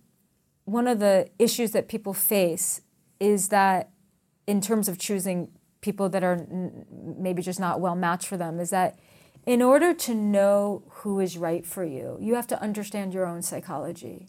one 0.64 0.86
of 0.86 1.00
the 1.00 1.28
issues 1.38 1.72
that 1.72 1.88
people 1.88 2.14
face 2.14 2.82
is 3.18 3.48
that, 3.48 3.90
in 4.46 4.60
terms 4.60 4.88
of 4.88 4.96
choosing 4.98 5.50
people 5.80 6.08
that 6.08 6.22
are 6.22 6.34
n- 6.34 6.86
maybe 7.18 7.42
just 7.42 7.58
not 7.58 7.80
well 7.80 7.96
matched 7.96 8.28
for 8.28 8.36
them, 8.36 8.60
is 8.60 8.70
that 8.70 8.98
in 9.44 9.60
order 9.60 9.92
to 9.92 10.14
know 10.14 10.84
who 10.88 11.18
is 11.18 11.36
right 11.36 11.66
for 11.66 11.84
you, 11.84 12.16
you 12.20 12.34
have 12.34 12.46
to 12.46 12.60
understand 12.62 13.12
your 13.12 13.26
own 13.26 13.42
psychology. 13.42 14.28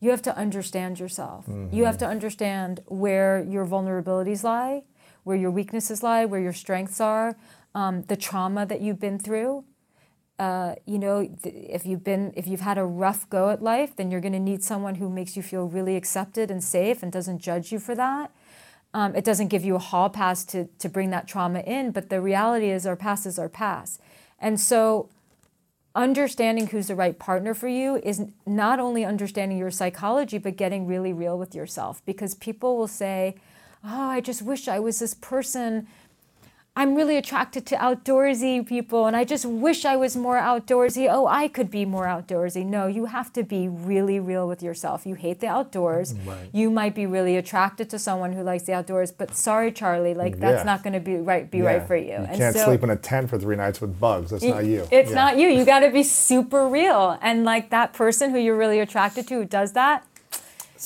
You 0.00 0.10
have 0.10 0.22
to 0.22 0.36
understand 0.36 0.98
yourself. 0.98 1.44
You 1.70 1.84
have 1.84 1.98
to 1.98 2.06
understand 2.06 2.80
where 2.86 3.44
your 3.46 3.66
vulnerabilities 3.66 4.42
lie, 4.42 4.84
where 5.24 5.36
your 5.36 5.50
weaknesses 5.50 6.02
lie, 6.02 6.24
where 6.24 6.40
your 6.40 6.52
strengths 6.52 7.00
are, 7.00 7.36
um, 7.74 8.02
the 8.02 8.16
trauma 8.16 8.66
that 8.66 8.80
you've 8.80 9.00
been 9.00 9.18
through. 9.18 9.64
Uh, 10.38 10.74
you 10.86 10.98
know, 10.98 11.26
th- 11.42 11.54
if 11.54 11.84
you've 11.84 12.02
been, 12.02 12.32
if 12.34 12.46
you've 12.46 12.60
had 12.60 12.78
a 12.78 12.84
rough 12.84 13.28
go 13.28 13.50
at 13.50 13.62
life, 13.62 13.94
then 13.96 14.10
you're 14.10 14.22
going 14.22 14.32
to 14.32 14.38
need 14.38 14.64
someone 14.64 14.94
who 14.94 15.10
makes 15.10 15.36
you 15.36 15.42
feel 15.42 15.66
really 15.66 15.96
accepted 15.96 16.50
and 16.50 16.64
safe 16.64 17.02
and 17.02 17.12
doesn't 17.12 17.40
judge 17.40 17.70
you 17.70 17.78
for 17.78 17.94
that. 17.94 18.30
Um, 18.94 19.14
it 19.14 19.24
doesn't 19.24 19.48
give 19.48 19.64
you 19.64 19.76
a 19.76 19.78
hall 19.78 20.08
pass 20.08 20.44
to 20.46 20.64
to 20.78 20.88
bring 20.88 21.10
that 21.10 21.28
trauma 21.28 21.60
in, 21.60 21.92
but 21.92 22.08
the 22.08 22.20
reality 22.20 22.70
is 22.70 22.86
our 22.86 22.96
past 22.96 23.26
is 23.26 23.38
our 23.38 23.48
past, 23.48 24.00
and 24.38 24.58
so 24.58 25.10
understanding 25.94 26.68
who's 26.68 26.86
the 26.86 26.94
right 26.94 27.18
partner 27.18 27.52
for 27.54 27.68
you 27.68 27.96
is 27.96 28.22
not 28.46 28.78
only 28.80 29.04
understanding 29.04 29.58
your 29.58 29.70
psychology, 29.70 30.38
but 30.38 30.56
getting 30.56 30.86
really 30.86 31.12
real 31.12 31.38
with 31.38 31.54
yourself. 31.54 32.04
Because 32.06 32.34
people 32.34 32.76
will 32.76 32.88
say, 32.88 33.34
Oh, 33.84 34.08
I 34.10 34.20
just 34.20 34.42
wish 34.42 34.68
I 34.68 34.78
was 34.78 34.98
this 34.98 35.14
person. 35.14 35.86
I'm 36.76 36.94
really 36.94 37.16
attracted 37.16 37.66
to 37.66 37.76
outdoorsy 37.76 38.64
people 38.64 39.06
and 39.06 39.16
I 39.16 39.24
just 39.24 39.44
wish 39.44 39.84
I 39.84 39.96
was 39.96 40.16
more 40.16 40.36
outdoorsy. 40.36 41.08
Oh, 41.10 41.26
I 41.26 41.48
could 41.48 41.68
be 41.70 41.84
more 41.84 42.04
outdoorsy. 42.04 42.64
No, 42.64 42.86
you 42.86 43.06
have 43.06 43.32
to 43.32 43.42
be 43.42 43.66
really 43.68 44.20
real 44.20 44.46
with 44.46 44.62
yourself. 44.62 45.04
You 45.04 45.16
hate 45.16 45.40
the 45.40 45.48
outdoors. 45.48 46.14
Right. 46.24 46.48
You 46.52 46.70
might 46.70 46.94
be 46.94 47.06
really 47.06 47.36
attracted 47.36 47.90
to 47.90 47.98
someone 47.98 48.32
who 48.34 48.42
likes 48.44 48.62
the 48.62 48.72
outdoors, 48.72 49.10
but 49.10 49.34
sorry, 49.34 49.72
Charlie, 49.72 50.14
like 50.14 50.38
that's 50.38 50.60
Yeah. 50.60 50.62
not 50.72 50.84
going 50.84 50.92
to 50.92 51.00
be 51.00 51.16
right 51.16 51.50
be 51.50 51.58
Yeah. 51.58 51.64
right 51.64 51.86
for 51.86 51.96
you. 51.96 52.20
You 52.20 52.36
can't 52.38 52.56
sleep 52.56 52.84
in 52.84 52.90
a 52.90 52.96
tent 52.96 53.28
for 53.30 53.36
three 53.38 53.56
nights 53.56 53.80
with 53.80 53.98
bugs. 53.98 54.30
That's 54.30 54.44
not 54.44 54.64
you. 54.64 54.86
It's 54.92 55.10
Yeah. 55.10 55.16
not 55.16 55.38
you. 55.38 55.48
You 55.48 55.64
got 55.64 55.80
to 55.80 55.90
be 55.90 56.04
super 56.04 56.68
real. 56.68 57.18
And 57.20 57.44
like 57.44 57.70
that 57.70 57.92
person 57.94 58.30
who 58.30 58.38
you're 58.38 58.56
really 58.56 58.78
attracted 58.78 59.26
to 59.28 59.34
who 59.34 59.44
does 59.44 59.72
that, 59.72 60.04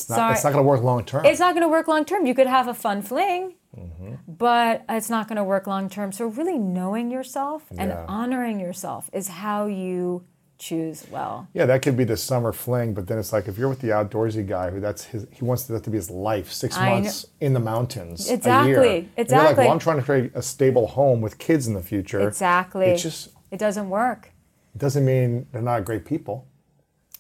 It's 0.00 0.08
not, 0.08 0.32
it's 0.32 0.44
not 0.44 0.52
going 0.52 0.64
to 0.64 0.68
work 0.68 0.82
long 0.82 1.04
term. 1.04 1.24
it's 1.24 1.38
not 1.40 1.54
going 1.54 1.62
to 1.62 1.68
work 1.68 1.86
long 1.88 2.04
term. 2.04 2.26
You 2.26 2.34
could 2.34 2.46
have 2.48 2.68
a 2.68 2.74
fun 2.74 3.02
fling, 3.02 3.54
Mm-hmm. 3.76 4.14
but 4.28 4.84
it's 4.88 5.10
not 5.10 5.26
going 5.28 5.36
to 5.36 5.42
work 5.44 5.66
long 5.66 5.88
term. 5.88 6.12
So, 6.12 6.26
really 6.26 6.58
knowing 6.58 7.10
yourself 7.10 7.64
and 7.76 7.90
Yeah. 7.90 8.04
honoring 8.08 8.60
yourself 8.60 9.10
is 9.12 9.26
how 9.28 9.66
you 9.66 10.24
choose 10.58 11.04
well. 11.10 11.48
Yeah, 11.54 11.66
that 11.66 11.82
could 11.82 11.96
be 11.96 12.04
the 12.04 12.16
summer 12.16 12.52
fling, 12.52 12.94
but 12.94 13.08
then 13.08 13.18
it's 13.18 13.32
like 13.32 13.48
if 13.48 13.58
you're 13.58 13.68
with 13.68 13.80
the 13.80 13.88
outdoorsy 13.88 14.46
guy 14.46 14.70
who 14.70 14.78
that's 14.78 15.02
his, 15.06 15.26
he 15.32 15.44
wants 15.44 15.64
that 15.64 15.82
to 15.82 15.90
be 15.90 15.96
his 15.96 16.08
life, 16.08 16.52
six 16.52 16.76
I 16.78 16.88
know. 16.90 16.94
months 17.00 17.26
in 17.40 17.52
the 17.52 17.58
mountains, 17.60 18.30
a 18.30 18.34
Exactly, 18.34 18.70
year. 18.70 18.78
And 18.80 18.86
you're 18.86 18.98
like, 19.02 19.08
exactly. 19.16 19.64
well, 19.64 19.72
I'm 19.72 19.78
trying 19.80 19.96
to 19.98 20.04
create 20.04 20.30
a 20.36 20.42
stable 20.42 20.86
home 20.86 21.20
with 21.20 21.38
kids 21.38 21.66
in 21.66 21.74
the 21.74 21.82
future. 21.82 22.20
Exactly. 22.28 22.86
It 22.86 22.98
just 22.98 23.30
It 23.50 23.58
doesn't 23.58 23.88
work. 23.90 24.30
it 24.74 24.78
doesn't 24.78 25.04
mean 25.04 25.46
they're 25.50 25.62
not 25.62 25.84
great 25.84 26.04
people. 26.04 26.46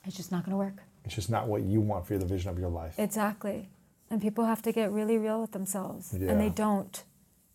It's 0.06 0.16
just 0.16 0.30
not 0.30 0.44
going 0.44 0.52
to 0.52 0.56
work. 0.58 0.83
It's 1.04 1.14
just 1.14 1.30
not 1.30 1.46
what 1.46 1.62
you 1.62 1.80
want 1.80 2.06
for 2.06 2.16
the 2.18 2.26
vision 2.26 2.50
of 2.50 2.58
your 2.58 2.70
life. 2.70 2.94
Exactly. 2.98 3.68
And 4.10 4.20
people 4.20 4.44
have 4.44 4.62
to 4.62 4.72
get 4.72 4.90
really 4.92 5.18
real 5.18 5.40
with 5.40 5.52
themselves, 5.52 6.12
and 6.12 6.40
they 6.40 6.50
don't. 6.50 7.02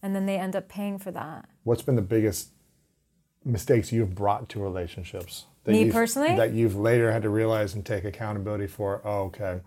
And 0.02 0.16
then 0.16 0.26
they 0.26 0.38
end 0.38 0.56
up 0.56 0.70
paying 0.70 0.98
for 0.98 1.12
that. 1.12 1.50
What's 1.64 1.82
been 1.82 1.96
the 1.96 2.02
biggest 2.02 2.50
mistakes 3.44 3.92
you've 3.92 4.16
brought 4.16 4.50
to 4.50 4.60
relationships? 4.60 5.46
That 5.64 5.72
Me 5.72 5.92
personally? 5.92 6.36
That 6.36 6.54
you've 6.54 6.76
later 6.76 7.12
had 7.12 7.24
to 7.24 7.30
realize 7.30 7.76
and 7.76 7.86
take 7.86 8.04
accountability 8.06 8.68
for. 8.68 9.02
Oh, 9.04 9.24
okay. 9.26 9.62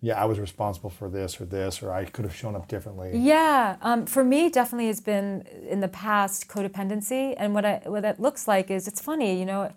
Yeah, 0.00 0.20
I 0.20 0.26
was 0.26 0.38
responsible 0.38 0.90
for 0.90 1.08
this 1.08 1.40
or 1.40 1.46
this, 1.46 1.82
or 1.82 1.90
I 1.90 2.04
could 2.04 2.24
have 2.24 2.34
shown 2.34 2.54
up 2.54 2.68
differently. 2.68 3.12
Yeah, 3.14 3.76
um, 3.80 4.06
for 4.06 4.22
me, 4.22 4.50
definitely 4.50 4.86
has 4.86 5.00
been 5.00 5.46
in 5.68 5.80
the 5.80 5.88
past 5.88 6.48
codependency, 6.48 7.34
and 7.36 7.54
what 7.54 7.64
I 7.64 7.80
what 7.84 8.02
that 8.02 8.20
looks 8.20 8.46
like 8.46 8.70
is 8.70 8.86
it's 8.86 9.00
funny, 9.00 9.38
you 9.38 9.46
know, 9.46 9.72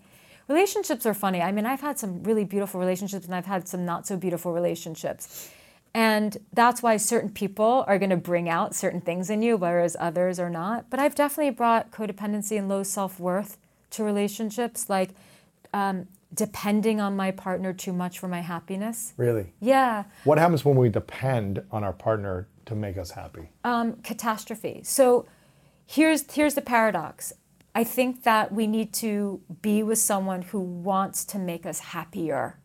relationships 0.50 1.06
are 1.06 1.14
funny. 1.14 1.42
I 1.42 1.52
mean, 1.52 1.66
I've 1.66 1.82
had 1.82 1.98
some 1.98 2.24
really 2.24 2.44
beautiful 2.44 2.80
relationships, 2.80 3.26
and 3.26 3.36
I've 3.36 3.46
had 3.46 3.68
some 3.68 3.86
not 3.86 4.06
so 4.08 4.18
beautiful 4.18 4.52
relationships, 4.52 5.50
and 5.94 6.38
that's 6.54 6.84
why 6.84 6.98
certain 6.98 7.30
people 7.30 7.86
are 7.88 7.98
going 7.98 8.10
to 8.10 8.18
bring 8.18 8.50
out 8.50 8.76
certain 8.76 9.02
things 9.02 9.30
in 9.30 9.42
you, 9.42 9.56
whereas 9.58 9.96
others 10.00 10.40
are 10.40 10.50
not. 10.50 10.90
But 10.90 11.00
I've 11.00 11.16
definitely 11.16 11.52
brought 11.52 11.92
codependency 11.92 12.58
and 12.58 12.68
low 12.68 12.84
self 12.84 13.20
worth 13.20 13.58
to 13.92 14.04
relationships, 14.04 14.90
like 14.90 15.12
um, 15.74 16.08
depending 16.34 17.00
on 17.02 17.16
my 17.16 17.32
partner 17.32 17.74
too 17.74 17.94
much 17.94 18.20
for 18.20 18.28
my 18.28 18.42
happiness. 18.42 19.14
Really? 19.18 19.54
Yeah. 19.60 20.04
What 20.26 20.38
happens 20.38 20.64
when 20.64 20.76
we 20.76 20.90
depend 20.90 21.64
on 21.72 21.84
our 21.84 21.94
partner 21.94 22.48
to 22.66 22.76
make 22.76 22.98
us 22.98 23.12
happy? 23.12 23.50
um, 23.64 23.94
catastrophe. 24.04 24.82
So 24.84 25.26
here's 25.88 26.32
here's 26.32 26.54
the 26.54 26.62
paradox. 26.62 27.34
I 27.76 27.84
think 27.84 28.24
that 28.24 28.52
we 28.52 28.68
need 28.68 28.94
to 28.96 29.42
be 29.62 29.84
with 29.84 30.00
someone 30.00 30.42
who 30.42 30.60
wants 30.60 31.24
to 31.26 31.38
make 31.38 31.66
us 31.66 31.80
happier 31.80 32.60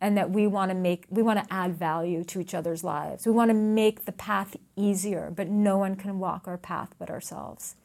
and 0.00 0.18
that 0.18 0.30
we 0.30 0.46
want 0.46 0.70
to 0.70 0.74
make 0.74 1.06
we 1.08 1.22
want 1.22 1.42
to 1.42 1.54
add 1.54 1.78
value 1.78 2.24
to 2.24 2.40
each 2.40 2.54
other's 2.54 2.84
lives. 2.84 3.24
We 3.24 3.32
want 3.32 3.48
to 3.48 3.54
make 3.54 4.04
the 4.04 4.12
path 4.12 4.56
easier, 4.76 5.32
but 5.34 5.48
no 5.48 5.78
one 5.78 5.96
can 5.96 6.18
walk 6.18 6.46
our 6.46 6.58
path 6.58 6.94
but 6.98 7.10
ourselves. 7.10 7.76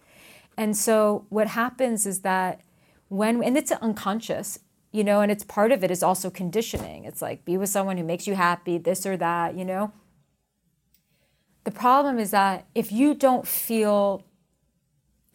And 0.58 0.76
so 0.76 1.26
what 1.30 1.48
happens 1.48 2.06
is 2.06 2.22
that 2.22 2.62
when 3.08 3.42
and 3.42 3.58
it's 3.58 3.72
unconscious, 3.72 4.60
you 4.92 5.04
know, 5.04 5.22
and 5.22 5.32
it's 5.32 5.46
part 5.46 5.72
of 5.72 5.84
it 5.84 5.92
is 5.92 6.04
also 6.04 6.30
conditioning. 6.30 7.06
It's 7.06 7.22
like 7.22 7.46
be 7.46 7.58
with 7.58 7.70
someone 7.70 7.98
who 7.98 8.04
makes 8.04 8.28
you 8.28 8.36
happy, 8.36 8.78
this 8.78 9.06
or 9.06 9.16
that, 9.16 9.56
you 9.56 9.64
know. 9.64 9.94
The 11.64 11.72
problem 11.72 12.20
is 12.20 12.32
that 12.32 12.68
if 12.76 12.92
you 12.92 13.14
don't 13.14 13.48
feel 13.48 14.26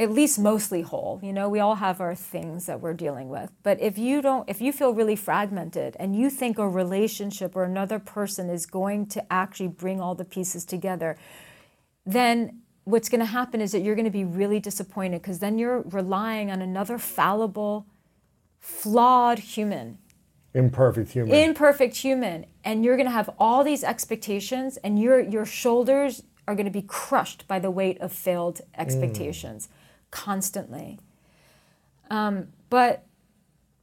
at 0.04 0.10
least 0.10 0.38
mostly 0.38 0.82
whole, 0.82 1.18
you 1.22 1.32
know, 1.32 1.48
we 1.48 1.58
all 1.58 1.76
have 1.76 2.00
our 2.00 2.14
things 2.14 2.66
that 2.66 2.80
we're 2.80 2.92
dealing 2.92 3.28
with. 3.30 3.50
But 3.62 3.80
if 3.80 3.96
you 3.96 4.20
don't 4.20 4.48
if 4.48 4.60
you 4.60 4.70
feel 4.70 4.92
really 4.92 5.16
fragmented 5.16 5.96
and 5.98 6.14
you 6.14 6.30
think 6.30 6.58
a 6.58 6.68
relationship 6.68 7.56
or 7.56 7.64
another 7.64 7.98
person 7.98 8.50
is 8.50 8.66
going 8.66 9.06
to 9.06 9.32
actually 9.32 9.68
bring 9.68 10.00
all 10.00 10.14
the 10.14 10.24
pieces 10.24 10.64
together, 10.66 11.16
then 12.04 12.60
what's 12.84 13.08
going 13.08 13.20
to 13.20 13.26
happen 13.26 13.62
is 13.62 13.72
that 13.72 13.80
you're 13.80 13.94
going 13.94 14.04
to 14.04 14.10
be 14.10 14.26
really 14.26 14.60
disappointed 14.60 15.22
because 15.22 15.38
then 15.38 15.58
you're 15.58 15.80
relying 15.80 16.50
on 16.50 16.60
another 16.60 16.98
fallible, 16.98 17.86
flawed 18.60 19.38
human 19.38 19.98
Imperfect 20.52 21.10
human. 21.10 21.34
imperfect 21.34 21.96
human 21.96 22.46
and 22.62 22.84
you're 22.84 22.96
going 22.96 23.06
to 23.06 23.12
have 23.12 23.30
all 23.38 23.64
these 23.64 23.82
expectations 23.82 24.76
and 24.84 25.00
your 25.00 25.18
your 25.18 25.46
shoulders 25.46 26.22
are 26.46 26.54
going 26.54 26.66
to 26.66 26.78
be 26.82 26.82
crushed 26.82 27.48
by 27.48 27.58
the 27.58 27.70
weight 27.70 27.98
of 28.02 28.12
failed 28.12 28.60
mm. 28.60 28.80
expectations 28.80 29.68
constantly. 30.14 30.98
Um, 32.08 32.48
but 32.70 33.04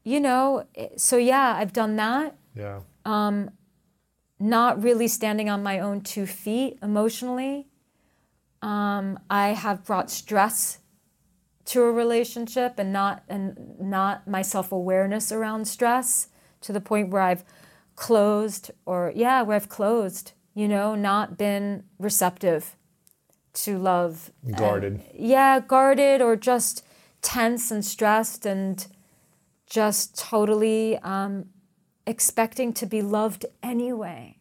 you 0.03 0.19
know 0.19 0.63
so 0.97 1.17
yeah 1.17 1.55
i've 1.57 1.73
done 1.73 1.97
that. 1.97 2.35
Yeah. 2.55 2.79
not 4.39 4.81
really 4.81 5.07
standing 5.07 5.49
on 5.49 5.61
my 5.61 5.79
own 5.79 6.01
two 6.01 6.25
feet 6.25 6.79
emotionally. 6.81 7.67
Um, 8.61 9.19
i 9.29 9.49
have 9.49 9.85
brought 9.85 10.09
stress 10.09 10.79
to 11.65 11.81
a 11.83 11.91
relationship 11.91 12.79
and 12.79 12.93
not 12.93 13.23
and 13.27 13.75
not 13.79 14.27
my 14.27 14.41
self-awareness 14.41 15.31
around 15.31 15.65
stress 15.67 16.29
to 16.61 16.71
the 16.71 16.81
point 16.81 17.09
where 17.09 17.21
i've 17.23 17.43
closed 17.95 18.71
or 18.85 19.11
yeah 19.15 19.41
where 19.41 19.55
i've 19.55 19.69
closed 19.69 20.33
you 20.53 20.67
know 20.67 20.95
not 20.95 21.37
been 21.37 21.83
receptive 21.99 22.75
to 23.53 23.77
love 23.77 24.31
and- 24.45 24.57
Guarded. 24.57 25.01
yeah 25.13 25.59
guarded 25.59 26.21
or 26.21 26.35
just 26.35 26.85
tense 27.21 27.71
and 27.71 27.83
stressed 27.85 28.45
and 28.45 28.87
just 29.69 30.17
totally 30.17 30.97
um, 30.97 31.45
expecting 32.05 32.73
to 32.73 32.85
be 32.85 33.01
loved 33.01 33.45
anyway. 33.63 34.37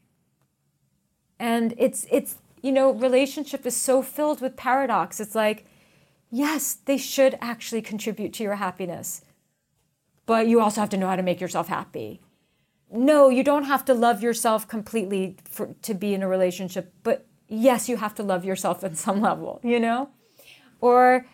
And 1.38 1.72
it's 1.78 2.06
it's 2.10 2.36
you 2.62 2.72
know 2.72 2.92
relationship 2.92 3.64
is 3.64 3.76
so 3.76 4.02
filled 4.02 4.40
with 4.40 4.56
paradox. 4.56 5.20
It's 5.20 5.34
like 5.34 5.66
yes 6.30 6.74
they 6.74 6.96
should 6.96 7.36
actually 7.40 7.82
contribute 7.82 8.32
to 8.34 8.42
your 8.42 8.56
happiness 8.56 9.22
but 10.26 10.46
you 10.46 10.60
also 10.60 10.80
have 10.80 10.90
to 10.90 10.96
know 10.96 11.08
how 11.08 11.16
to 11.16 11.22
make 11.24 11.40
yourself 11.40 11.68
happy. 11.68 12.20
No 12.92 13.28
you 13.28 13.42
don't 13.44 13.64
have 13.64 13.84
to 13.86 13.94
love 13.94 14.22
yourself 14.22 14.66
completely 14.68 15.36
for, 15.44 15.74
to 15.82 15.94
be 15.94 16.14
in 16.14 16.22
a 16.22 16.28
relationship 16.28 16.92
but 17.02 17.26
yes 17.50 17.88
you 17.88 17.96
have 17.96 18.14
to 18.14 18.22
love 18.22 18.44
yourself 18.44 18.82
at 18.84 18.96
some 18.96 19.20
level 19.28 19.60
you 19.62 19.80
know? 19.80 20.10
Or 20.80 21.26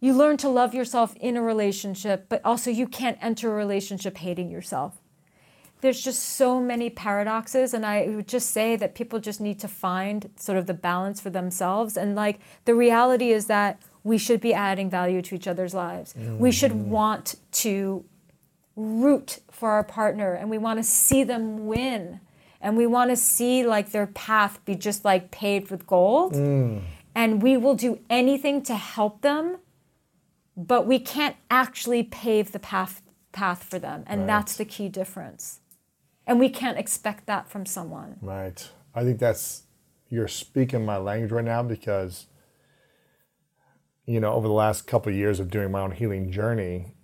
you 0.00 0.12
learn 0.12 0.36
to 0.38 0.48
love 0.50 0.74
yourself 0.74 1.16
in 1.16 1.36
a 1.36 1.42
relationship 1.42 2.26
but 2.28 2.40
also 2.44 2.70
you 2.70 2.86
can't 2.86 3.18
enter 3.20 3.50
a 3.50 3.54
relationship 3.54 4.18
hating 4.18 4.50
yourself. 4.50 5.00
There's 5.80 6.00
just 6.00 6.20
so 6.22 6.60
many 6.60 6.90
paradoxes 6.90 7.72
and 7.72 7.86
i 7.86 8.06
would 8.08 8.28
just 8.28 8.50
say 8.50 8.76
that 8.76 8.94
people 8.94 9.20
just 9.20 9.40
need 9.40 9.58
to 9.60 9.68
find 9.68 10.30
sort 10.36 10.58
of 10.58 10.66
the 10.66 10.74
balance 10.74 11.20
for 11.20 11.30
themselves 11.30 11.96
and 11.96 12.14
like 12.14 12.40
the 12.64 12.74
reality 12.74 13.30
is 13.30 13.46
that 13.46 13.80
we 14.04 14.18
should 14.18 14.40
be 14.40 14.54
adding 14.54 14.88
value 14.90 15.20
to 15.22 15.34
each 15.34 15.46
other's 15.46 15.74
lives. 15.74 16.14
We 16.16 16.50
should 16.50 16.72
mm. 16.72 16.86
want 16.86 17.34
to 17.52 18.04
root 18.74 19.40
for 19.50 19.70
our 19.70 19.84
partner 19.84 20.34
and 20.34 20.48
we 20.48 20.56
want 20.56 20.78
to 20.78 20.84
see 20.84 21.24
them 21.24 21.66
win 21.66 22.20
and 22.60 22.76
we 22.76 22.86
want 22.86 23.10
to 23.10 23.16
see 23.16 23.64
like 23.64 23.92
their 23.92 24.06
path 24.06 24.64
be 24.64 24.74
just 24.74 25.04
like 25.04 25.30
paved 25.30 25.70
with 25.70 25.86
gold. 25.86 26.34
Mm. 26.34 26.82
And 27.14 27.42
we 27.42 27.56
will 27.56 27.74
do 27.74 27.98
anything 28.08 28.62
to 28.62 28.76
help 28.76 29.22
them 29.22 29.58
but 30.58 30.86
we 30.86 30.98
can't 30.98 31.36
actually 31.50 32.02
pave 32.02 32.50
the 32.50 32.58
path 32.58 33.00
path 33.30 33.62
for 33.62 33.78
them. 33.78 34.02
And 34.08 34.28
that's 34.28 34.56
the 34.56 34.64
key 34.64 34.88
difference. 34.88 35.60
And 36.26 36.40
we 36.40 36.48
can't 36.48 36.76
expect 36.76 37.26
that 37.26 37.48
from 37.48 37.64
someone. 37.64 38.16
Right. 38.20 38.68
I 38.94 39.04
think 39.04 39.20
that's 39.20 39.62
you're 40.08 40.26
speaking 40.26 40.84
my 40.84 40.96
language 40.96 41.30
right 41.30 41.44
now 41.44 41.62
because 41.62 42.26
you 44.04 44.20
know, 44.20 44.32
over 44.32 44.48
the 44.48 44.54
last 44.54 44.86
couple 44.86 45.12
of 45.12 45.18
years 45.18 45.38
of 45.38 45.50
doing 45.50 45.70
my 45.70 45.80
own 45.80 45.90
healing 45.90 46.32
journey, 46.32 46.94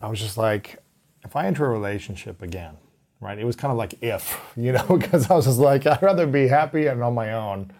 I 0.00 0.08
was 0.08 0.18
just 0.18 0.38
like, 0.38 0.82
if 1.22 1.36
I 1.36 1.46
enter 1.46 1.66
a 1.66 1.68
relationship 1.68 2.40
again, 2.40 2.78
right? 3.20 3.38
It 3.38 3.44
was 3.44 3.56
kind 3.56 3.70
of 3.72 3.78
like 3.78 3.94
if, 4.02 4.38
you 4.56 4.72
know, 4.72 4.84
because 4.86 5.30
I 5.30 5.34
was 5.34 5.46
just 5.46 5.58
like, 5.58 5.86
I'd 5.86 6.02
rather 6.02 6.26
be 6.26 6.48
happy 6.48 6.86
and 6.86 7.02
on 7.02 7.14
my 7.14 7.32
own. 7.32 7.70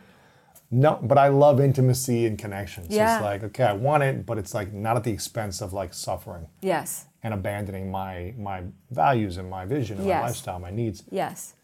No, 0.71 0.99
but 1.03 1.17
I 1.17 1.29
love 1.29 1.61
intimacy 1.61 2.27
and 2.27 2.39
connection. 2.39 2.91
So 2.91 2.97
Yeah. 2.97 3.17
it's 3.17 3.23
like, 3.25 3.43
okay, 3.45 3.65
I 3.65 3.73
want 3.73 4.03
it, 4.03 4.27
but 4.27 4.37
it's 4.37 4.53
like 4.53 4.73
not 4.73 4.97
at 4.97 5.05
the 5.05 5.11
expense 5.13 5.61
of 5.63 5.73
like 5.73 5.95
suffering 5.95 6.47
yes 6.61 7.07
and 7.23 7.33
abandoning 7.35 7.91
my 7.91 8.35
my 8.39 8.63
values 8.91 9.39
and 9.39 9.49
my 9.51 9.65
vision 9.65 9.97
and 9.99 10.07
Yes. 10.07 10.21
my 10.21 10.27
lifestyle, 10.27 10.59
my 10.59 10.71
needs. 10.71 11.03
yes 11.11 11.55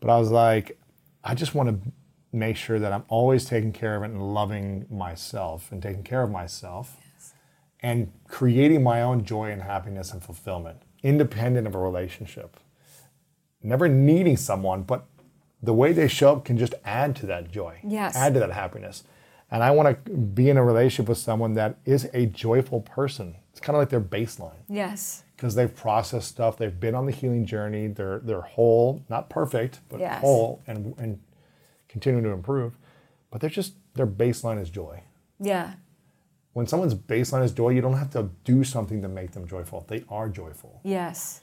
But 0.00 0.10
I 0.10 0.18
was 0.18 0.30
like, 0.32 0.76
I 1.22 1.34
just 1.36 1.54
want 1.54 1.68
to 1.68 1.92
make 2.32 2.56
sure 2.56 2.80
that 2.80 2.92
I'm 2.92 3.04
always 3.08 3.44
taking 3.44 3.72
care 3.72 3.94
of 3.94 4.02
it 4.02 4.06
and 4.06 4.34
loving 4.34 4.86
myself 4.90 5.70
and 5.70 5.80
taking 5.80 6.02
care 6.02 6.22
of 6.22 6.30
myself 6.30 6.96
and 7.80 8.10
creating 8.26 8.82
my 8.82 9.02
own 9.02 9.24
joy 9.24 9.50
and 9.52 9.62
happiness 9.62 10.12
and 10.12 10.20
fulfillment, 10.22 10.78
independent 11.04 11.66
of 11.68 11.74
a 11.74 11.78
relationship. 11.78 12.56
Never 13.62 13.88
needing 13.88 14.36
someone, 14.36 14.82
but 14.82 15.06
the 15.62 15.72
way 15.74 15.92
they 15.92 16.08
show 16.08 16.32
up 16.32 16.44
can 16.44 16.58
just 16.58 16.74
add 16.84 17.14
to 17.16 17.26
that 17.26 17.50
joy, 17.50 17.78
Yes. 17.84 18.16
add 18.16 18.34
to 18.34 18.40
that 18.40 18.50
happiness. 18.52 19.04
And 19.50 19.62
I 19.62 19.70
want 19.70 20.04
to 20.06 20.10
be 20.12 20.48
in 20.50 20.56
a 20.56 20.64
relationship 20.64 21.08
with 21.08 21.18
someone 21.18 21.54
that 21.54 21.76
is 21.84 22.08
a 22.14 22.26
joyful 22.26 22.80
person. 22.80 23.36
It's 23.50 23.60
kind 23.60 23.76
of 23.76 23.80
like 23.82 23.90
their 23.90 24.00
baseline 24.00 24.56
Yes. 24.68 25.24
because 25.36 25.54
they've 25.54 25.72
processed 25.74 26.28
stuff, 26.28 26.56
they've 26.56 26.80
been 26.80 26.94
on 26.94 27.04
the 27.06 27.12
healing 27.12 27.44
journey, 27.44 27.86
they're 27.86 28.18
they're 28.20 28.40
whole, 28.40 29.02
not 29.10 29.28
perfect, 29.28 29.80
but 29.90 30.00
Yes. 30.00 30.20
whole 30.22 30.60
and 30.66 30.94
and 30.98 31.20
continuing 31.88 32.24
to 32.24 32.30
improve. 32.30 32.78
But 33.30 33.40
they're 33.42 33.50
just 33.50 33.74
their 33.94 34.06
baseline 34.06 34.60
is 34.60 34.70
joy. 34.70 35.02
Yeah. 35.38 35.74
When 36.54 36.66
someone's 36.66 36.94
baseline 36.94 37.44
is 37.44 37.52
joy, 37.52 37.70
you 37.70 37.82
don't 37.82 37.96
have 37.98 38.10
to 38.10 38.30
do 38.44 38.64
something 38.64 39.02
to 39.02 39.08
make 39.08 39.32
them 39.32 39.46
joyful. 39.46 39.84
They 39.86 40.04
are 40.08 40.28
joyful. 40.30 40.80
Yes. 40.82 41.41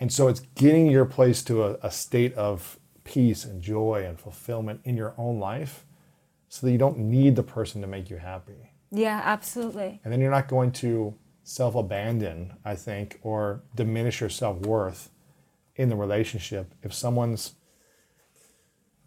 And 0.00 0.10
so 0.12 0.28
it's 0.28 0.40
getting 0.54 0.86
your 0.86 1.04
place 1.04 1.42
to 1.44 1.62
a, 1.64 1.78
a 1.82 1.90
state 1.90 2.34
of 2.34 2.78
peace 3.04 3.44
and 3.44 3.62
joy 3.62 4.04
and 4.06 4.18
fulfillment 4.18 4.80
in 4.84 4.96
your 4.96 5.14
own 5.18 5.38
life 5.38 5.84
so 6.48 6.66
that 6.66 6.72
you 6.72 6.78
don't 6.78 6.98
need 6.98 7.36
the 7.36 7.42
person 7.42 7.80
to 7.82 7.86
make 7.86 8.10
you 8.10 8.16
happy. 8.16 8.72
Yeah, 8.90 9.20
absolutely. 9.24 10.00
And 10.02 10.12
then 10.12 10.20
you're 10.20 10.30
not 10.30 10.48
going 10.48 10.72
to 10.72 11.14
self 11.44 11.74
abandon, 11.74 12.54
I 12.64 12.74
think, 12.74 13.18
or 13.22 13.62
diminish 13.74 14.20
your 14.20 14.30
self 14.30 14.58
worth 14.60 15.10
in 15.76 15.88
the 15.88 15.96
relationship 15.96 16.74
if 16.82 16.92
someone's 16.92 17.54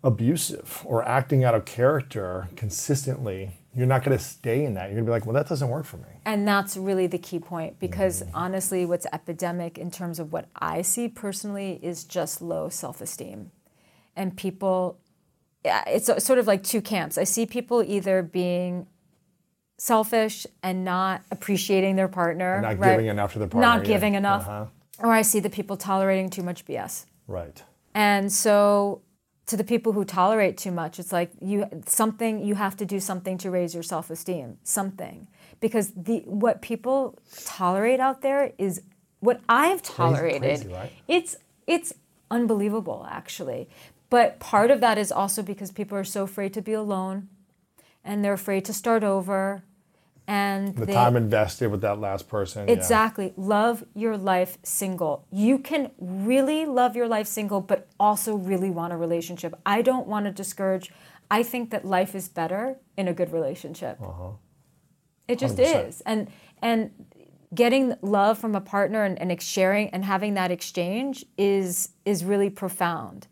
abusive 0.04 0.82
or 0.86 1.08
acting 1.08 1.44
out 1.44 1.56
of 1.56 1.66
character 1.66 2.50
consistently. 2.56 3.60
You're 3.76 3.88
not 3.88 4.04
going 4.04 4.18
to 4.18 4.24
stay 4.24 4.64
in 4.64 4.76
that. 4.76 4.86
You're 4.86 4.96
going 4.96 5.06
to 5.06 5.10
be 5.10 5.12
like, 5.12 5.26
well, 5.26 5.34
that 5.34 5.48
doesn't 5.48 5.70
work 5.70 5.86
for 5.86 5.98
me. 5.98 6.13
And 6.26 6.48
that's 6.48 6.78
really 6.78 7.08
the 7.08 7.18
key 7.18 7.40
point 7.40 7.80
because 7.80 8.24
honestly, 8.34 8.86
what's 8.86 9.06
epidemic 9.12 9.78
in 9.78 9.92
terms 9.92 10.20
of 10.20 10.32
what 10.32 10.48
I 10.56 10.82
see 10.82 11.08
personally 11.10 11.80
is 11.82 12.04
just 12.06 12.42
low 12.42 12.70
self 12.70 13.02
esteem. 13.02 13.52
And 14.16 14.38
people, 14.38 15.00
it's 15.66 16.06
sort 16.24 16.40
of 16.40 16.48
like 16.48 16.64
two 16.64 16.82
camps. 16.82 17.18
I 17.18 17.24
see 17.26 17.46
people 17.46 17.84
either 17.84 18.22
being 18.24 18.88
selfish 19.78 20.46
and 20.62 20.86
not 20.86 21.24
appreciating 21.32 21.96
their 21.96 22.08
partner, 22.08 22.62
Not 22.62 22.78
right? 22.80 22.92
giving 22.92 23.08
enough 23.08 23.34
to 23.34 23.40
the 23.40 23.48
partner. 23.48 23.62
not 23.68 23.80
yeah. 23.82 23.94
giving 23.94 24.14
enough, 24.14 24.44
Uh-huh. 24.48 24.66
or 25.00 25.12
I 25.12 25.24
see 25.24 25.40
the 25.40 25.50
people 25.50 25.76
tolerating 25.78 26.30
too 26.30 26.44
much 26.44 26.64
BS. 26.66 27.06
Right. 27.28 27.62
And 27.94 28.32
so 28.32 29.02
to 29.48 29.58
the 29.58 29.64
people 29.64 29.92
who 29.94 30.06
tolerate 30.06 30.58
too 30.58 30.72
much, 30.72 31.00
it's 31.00 31.12
like 31.12 31.32
you 31.42 31.66
something 31.86 32.44
you 32.46 32.56
have 32.56 32.78
to 32.78 32.86
do 32.86 33.00
something 33.00 33.38
to 33.40 33.52
raise 33.52 33.74
your 33.74 33.84
self-esteem, 33.84 34.58
something. 34.64 35.28
Because 35.64 35.92
the 35.96 36.24
what 36.26 36.62
people 36.62 37.18
tolerate 37.46 38.02
out 38.02 38.22
there 38.22 38.52
is 38.58 38.82
what 39.22 39.40
I've 39.48 39.82
tolerated. 39.82 40.42
crazy, 40.42 40.68
right? 40.68 40.92
It's 41.08 41.38
it's 41.66 41.94
unbelievable 42.30 43.08
actually. 43.10 43.70
But 44.10 44.40
part 44.42 44.72
of 44.72 44.82
that 44.82 44.98
is 44.98 45.10
also 45.10 45.42
because 45.42 45.72
people 45.72 45.98
are 45.98 46.04
so 46.04 46.24
afraid 46.24 46.54
to 46.56 46.62
be 46.62 46.74
alone 46.74 47.30
and 48.04 48.26
they're 48.26 48.34
afraid 48.34 48.66
to 48.66 48.74
start 48.74 49.06
over 49.06 49.64
and 50.28 50.76
The 50.76 50.86
they, 50.86 50.94
time 50.94 51.16
invested 51.16 51.72
with 51.72 51.82
that 51.82 52.00
last 52.00 52.28
person. 52.28 52.68
yeah. 52.68 52.74
Exactly. 52.74 53.34
Love 53.38 53.86
your 53.94 54.18
life 54.18 54.58
single. 54.64 55.26
You 55.32 55.58
can 55.60 55.92
really 55.98 56.66
love 56.66 56.96
your 56.96 57.08
life 57.08 57.28
single, 57.28 57.62
but 57.62 57.88
also 58.00 58.36
really 58.36 58.70
want 58.70 58.92
a 58.92 58.98
relationship. 58.98 59.56
I 59.66 59.82
don't 59.82 60.08
want 60.08 60.26
to 60.26 60.32
discourage. 60.32 60.92
I 61.32 61.42
think 61.44 61.72
that 61.72 61.86
life 61.86 62.16
is 62.16 62.28
better 62.28 62.78
in 62.98 63.08
a 63.08 63.14
good 63.14 63.32
relationship. 63.32 63.98
Uh-huh. 64.02 64.32
It 65.28 65.40
just 65.40 65.58
100%. 65.58 65.88
is. 65.88 66.02
And 66.02 66.30
and 66.62 66.92
getting 67.54 67.96
love 68.02 68.38
from 68.38 68.56
a 68.56 68.62
partner 68.62 69.04
and, 69.04 69.20
and 69.20 69.42
sharing 69.42 69.90
and 69.90 70.04
having 70.06 70.34
that 70.34 70.52
exchange 70.52 71.26
is 71.38 71.90
is 72.06 72.26
really 72.26 72.50
profound. 72.50 73.28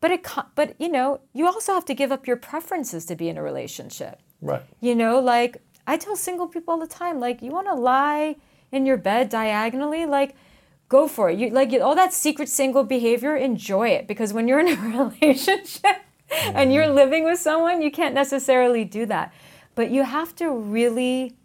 But 0.00 0.10
it 0.10 0.26
but 0.54 0.74
you 0.78 0.88
know, 0.88 1.20
you 1.32 1.46
also 1.46 1.74
have 1.74 1.84
to 1.86 1.94
give 1.94 2.10
up 2.12 2.26
your 2.26 2.36
preferences 2.36 3.04
to 3.06 3.16
be 3.16 3.28
in 3.28 3.36
a 3.36 3.42
relationship. 3.42 4.20
Right. 4.40 4.62
You 4.80 4.94
know, 4.94 5.18
like 5.18 5.58
I 5.86 5.96
tell 5.96 6.16
single 6.16 6.46
people 6.46 6.74
all 6.74 6.80
the 6.80 6.86
time, 6.86 7.20
like 7.20 7.42
you 7.42 7.50
want 7.50 7.66
to 7.66 7.74
lie 7.74 8.36
in 8.72 8.86
your 8.86 8.96
bed 8.96 9.28
diagonally, 9.28 10.06
like 10.06 10.36
go 10.88 11.06
for 11.08 11.30
it. 11.30 11.38
You 11.38 11.50
like 11.50 11.72
all 11.74 11.94
that 11.94 12.12
secret 12.14 12.48
single 12.48 12.84
behavior, 12.84 13.36
enjoy 13.36 13.88
it 13.88 14.06
because 14.06 14.32
when 14.32 14.48
you're 14.48 14.60
in 14.60 14.68
a 14.68 14.76
relationship 15.20 15.96
and 16.30 16.72
you're 16.72 16.84
mm-hmm. 16.84 16.94
living 16.94 17.24
with 17.24 17.38
someone, 17.38 17.82
you 17.82 17.90
can't 17.90 18.14
necessarily 18.14 18.84
do 18.84 19.06
that. 19.06 19.32
But 19.74 19.90
you 19.90 20.02
have 20.02 20.34
to 20.36 20.50
really 20.50 21.36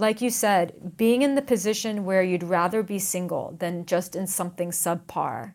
like 0.00 0.22
you 0.22 0.30
said, 0.30 0.96
being 0.96 1.22
in 1.22 1.34
the 1.34 1.42
position 1.42 2.04
where 2.04 2.22
you'd 2.22 2.42
rather 2.42 2.82
be 2.82 2.98
single 2.98 3.54
than 3.58 3.84
just 3.84 4.16
in 4.16 4.26
something 4.26 4.70
subpar. 4.70 5.52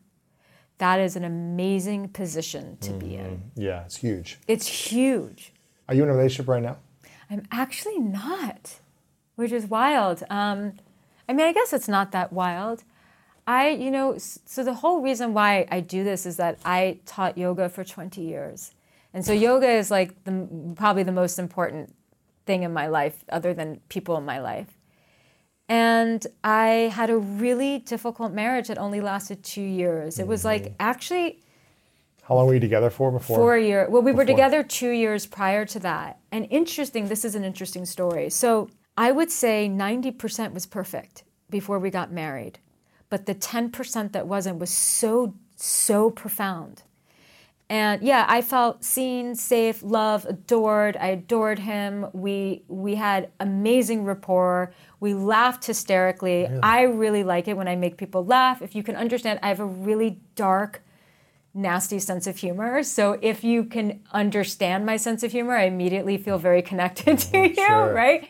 That 0.77 0.99
is 0.99 1.15
an 1.15 1.23
amazing 1.23 2.09
position 2.09 2.77
to 2.81 2.91
be 2.91 3.15
in. 3.15 3.51
Yeah, 3.55 3.83
it's 3.85 3.97
huge. 3.97 4.39
It's 4.47 4.67
huge. 4.67 5.51
Are 5.89 5.95
you 5.95 6.03
in 6.03 6.09
a 6.09 6.13
relationship 6.13 6.47
right 6.47 6.61
now? 6.61 6.77
I'm 7.29 7.47
actually 7.51 7.97
not, 7.97 8.79
which 9.35 9.51
is 9.51 9.65
wild. 9.65 10.23
Um, 10.29 10.73
I 11.27 11.33
mean, 11.33 11.47
I 11.47 11.51
guess 11.51 11.73
it's 11.73 11.87
not 11.87 12.11
that 12.11 12.31
wild. 12.31 12.83
I, 13.47 13.69
you 13.69 13.89
know, 13.89 14.17
so 14.17 14.63
the 14.63 14.75
whole 14.75 15.01
reason 15.01 15.33
why 15.33 15.67
I 15.71 15.79
do 15.79 16.03
this 16.03 16.25
is 16.25 16.37
that 16.37 16.59
I 16.63 16.99
taught 17.05 17.37
yoga 17.37 17.67
for 17.69 17.83
20 17.83 18.21
years. 18.21 18.74
And 19.15 19.25
so 19.25 19.31
yoga 19.31 19.69
is 19.69 19.89
like 19.89 20.25
the, 20.25 20.73
probably 20.75 21.03
the 21.03 21.13
most 21.13 21.39
important 21.39 21.95
thing 22.45 22.63
in 22.63 22.73
my 22.73 22.87
life, 22.87 23.23
other 23.29 23.53
than 23.53 23.79
people 23.87 24.17
in 24.17 24.25
my 24.25 24.39
life. 24.39 24.77
And 25.69 26.27
I 26.43 26.91
had 26.93 27.09
a 27.09 27.17
really 27.17 27.79
difficult 27.79 28.33
marriage 28.33 28.67
that 28.67 28.77
only 28.77 28.99
lasted 28.99 29.41
two 29.41 29.61
years. 29.61 30.19
It 30.19 30.27
was 30.27 30.43
like 30.43 30.63
mm. 30.63 30.73
actually 30.81 31.39
How 32.23 32.35
long 32.35 32.47
were 32.47 32.55
you 32.55 32.59
together 32.59 32.89
for 32.89 33.09
before? 33.09 33.37
Four 33.37 33.57
years. 33.57 33.89
Well, 33.89 34.01
we 34.01 34.11
were 34.11 34.25
together 34.25 34.61
two 34.63 34.91
years 34.91 35.25
prior 35.25 35.65
to 35.65 35.79
that. 35.79 36.19
And 36.33 36.45
interesting, 36.51 37.07
this 37.07 37.23
is 37.23 37.35
an 37.35 37.45
interesting 37.45 37.85
story. 37.85 38.29
So 38.29 38.69
I 38.97 39.13
would 39.13 39.31
say 39.31 39.69
90% 39.71 40.53
was 40.53 40.65
perfect 40.65 41.23
before 41.49 41.79
we 41.79 41.89
got 41.89 42.11
married. 42.11 42.59
But 43.09 43.27
the 43.27 43.35
10% 43.35 44.11
that 44.11 44.27
wasn't 44.27 44.59
was 44.59 44.71
so, 44.71 45.35
so 45.55 46.11
profound. 46.11 46.83
And 47.67 48.03
yeah, 48.03 48.25
I 48.27 48.41
felt 48.43 48.83
seen, 48.83 49.33
safe, 49.33 49.81
loved, 49.81 50.27
adored. 50.29 50.95
I 50.97 51.07
adored 51.07 51.57
him. 51.59 52.05
We 52.13 52.63
we 52.67 52.93
had 52.95 53.31
amazing 53.39 54.05
rapport. 54.05 54.71
We 54.99 55.15
laughed 55.15 55.65
hysterically. 55.65 56.47
I 56.61 56.83
really 56.83 57.23
like 57.23 57.47
it 57.47 57.57
when 57.57 57.67
I 57.67 57.75
make 57.75 57.97
people 57.97 58.23
laugh. 58.23 58.61
If 58.61 58.75
you 58.75 58.83
can 58.83 58.95
understand, 58.95 59.39
I 59.41 59.47
have 59.47 59.59
a 59.59 59.65
really 59.65 60.19
dark, 60.35 60.83
nasty 61.55 61.97
sense 61.97 62.27
of 62.27 62.37
humor. 62.37 62.83
So 62.83 63.17
if 63.21 63.43
you 63.43 63.63
can 63.63 64.01
understand 64.11 64.85
my 64.85 64.97
sense 64.97 65.23
of 65.23 65.31
humor, 65.31 65.55
I 65.55 65.63
immediately 65.63 66.17
feel 66.17 66.37
very 66.37 66.61
connected 66.61 67.17
to 67.31 67.47
you, 67.47 67.55
Sure. 67.55 67.91
right? 67.93 68.29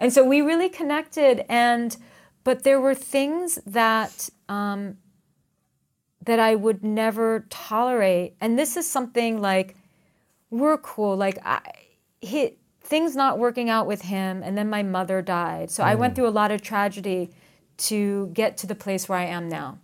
And 0.00 0.12
so 0.12 0.24
we 0.24 0.40
really 0.40 0.68
connected. 0.68 1.44
And 1.48 1.96
but 2.42 2.64
there 2.64 2.80
were 2.80 2.94
things 2.94 3.58
that 3.66 4.28
um, 4.48 4.98
that 6.24 6.38
I 6.38 6.54
would 6.54 6.82
never 6.84 7.46
tolerate. 7.50 8.34
And 8.40 8.58
this 8.58 8.76
is 8.76 8.90
something 8.90 9.40
like 9.40 9.76
we're 10.50 10.78
cool. 10.78 11.16
Like 11.16 11.38
I, 11.44 11.60
he, 12.20 12.56
things 12.80 13.16
not 13.16 13.38
working 13.38 13.68
out 13.70 13.86
with 13.86 14.02
him, 14.02 14.42
and 14.42 14.56
then 14.56 14.68
my 14.70 14.82
mother 14.82 15.22
died. 15.22 15.70
So 15.70 15.82
I 15.82 15.94
went 15.94 16.12
mm. 16.12 16.16
through 16.16 16.28
a 16.28 16.36
lot 16.40 16.50
of 16.50 16.62
tragedy 16.62 17.30
to 17.76 18.28
get 18.32 18.56
to 18.58 18.66
the 18.66 18.74
place 18.74 19.08
where 19.08 19.18
I 19.18 19.24
am 19.24 19.48
now. 19.48 19.78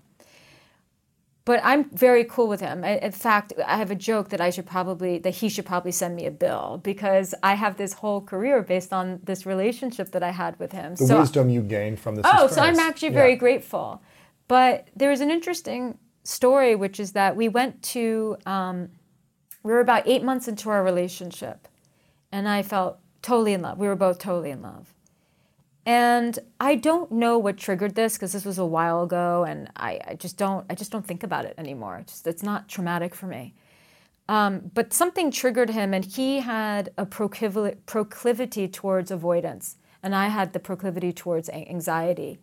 But 1.47 1.61
I'm 1.65 1.91
very 1.91 2.25
cool 2.25 2.47
with 2.47 2.61
him. 2.61 2.85
I- 2.85 2.99
In 2.99 3.13
fact, 3.13 3.53
I 3.67 3.77
have 3.79 3.91
a 3.91 3.95
joke 3.97 4.29
that 4.29 4.41
I 4.41 4.51
should 4.51 4.67
probably 4.67 5.19
that 5.19 5.37
he 5.37 5.49
should 5.49 5.67
probably 5.67 5.91
send 5.91 6.15
me 6.15 6.27
a 6.27 6.31
bill 6.31 6.81
because 6.85 7.35
I 7.43 7.55
have 7.55 7.77
this 7.77 7.95
whole 7.95 8.21
career 8.21 8.63
based 8.63 8.93
on 8.93 9.21
this 9.25 9.47
relationship 9.47 10.13
that 10.13 10.23
I 10.23 10.31
had 10.31 10.59
with 10.61 10.73
him. 10.73 10.95
the 10.95 11.17
wisdom 11.17 11.49
you 11.51 11.63
gained 11.63 11.99
from 11.99 12.15
this 12.17 12.25
Oh, 12.27 12.45
experience. 12.45 12.55
so 12.55 12.63
I'm 12.63 12.79
actually 12.89 13.09
Yeah. 13.09 13.23
very 13.23 13.37
grateful. 13.37 14.03
But 14.47 14.89
there 14.95 15.11
was 15.11 15.21
an 15.21 15.31
interesting 15.31 15.99
story, 16.23 16.75
which 16.75 17.01
is 17.01 17.13
that 17.13 17.37
we 17.37 17.49
went 17.49 17.83
to, 17.83 18.37
um, 18.47 18.91
we 19.63 19.73
were 19.73 19.81
about 19.81 20.07
eight 20.07 20.23
months 20.23 20.49
into 20.49 20.71
our 20.71 20.83
relationship, 20.83 21.69
and 22.33 22.49
I 22.49 22.63
felt 22.63 22.99
totally 23.23 23.53
in 23.53 23.63
love. 23.63 23.79
We 23.79 23.87
were 23.87 23.97
both 23.97 24.19
totally 24.19 24.51
in 24.51 24.63
love. 24.63 24.95
And 25.87 26.39
I 26.61 26.77
don't 26.77 27.11
know 27.11 27.39
what 27.39 27.57
triggered 27.57 27.95
this 27.95 28.15
because 28.15 28.33
this 28.33 28.45
was 28.45 28.59
a 28.59 28.67
while 28.67 29.03
ago, 29.03 29.45
and 29.45 29.71
I, 29.77 29.99
I 30.07 30.15
just 30.15 30.37
don't, 30.37 30.67
I 30.71 30.75
just 30.75 30.93
don't 30.93 31.07
think 31.07 31.23
about 31.23 31.47
it 31.47 31.55
anymore. 31.59 31.97
It's 31.97 32.13
just, 32.13 32.27
it's 32.27 32.43
not 32.43 32.69
traumatic 32.69 33.15
for 33.15 33.27
me. 33.27 33.55
Um, 34.29 34.71
but 34.75 34.93
something 34.93 35.31
triggered 35.31 35.71
him, 35.71 35.93
and 35.93 36.05
he 36.05 36.41
had 36.41 36.91
a 36.97 37.07
procliv- 37.07 37.79
proclivity 37.87 38.69
towards 38.69 39.11
avoidance, 39.11 39.77
and 40.03 40.15
I 40.15 40.29
had 40.29 40.53
the 40.53 40.61
proclivity 40.61 41.13
towards 41.13 41.49
anxiety. 41.49 42.39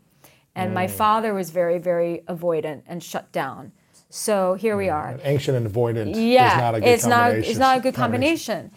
And 0.57 0.73
my 0.73 0.87
father 0.87 1.33
was 1.33 1.51
very, 1.51 1.77
very 1.77 2.23
avoidant 2.27 2.81
and 2.87 3.03
shut 3.03 3.31
down. 3.31 3.71
So 4.09 4.55
here 4.55 4.75
we 4.75 4.89
are. 4.89 5.19
Anxious 5.23 5.55
and 5.55 5.67
avoidant 5.67 6.13
Yeah, 6.15 6.51
is 6.51 6.57
not 6.57 6.75
a 6.75 6.79
good 6.79 6.89
it's 6.89 7.05
not 7.05 7.31
it's 7.33 7.59
not 7.59 7.77
a 7.77 7.81
good 7.81 7.93
combination. 7.93 8.71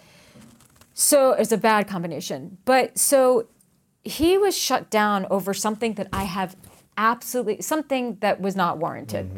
So 0.93 1.33
it's 1.33 1.53
a 1.53 1.57
bad 1.57 1.89
combination. 1.89 2.59
But 2.65 2.99
so 2.99 3.47
he 4.05 4.37
was 4.39 4.57
shut 4.57 4.91
down 4.91 5.27
over 5.31 5.55
something 5.55 5.95
that 5.95 6.09
I 6.13 6.25
have 6.25 6.57
absolutely 6.99 7.63
something 7.63 8.17
that 8.21 8.41
was 8.41 8.55
not 8.57 8.79
warranted. 8.79 9.31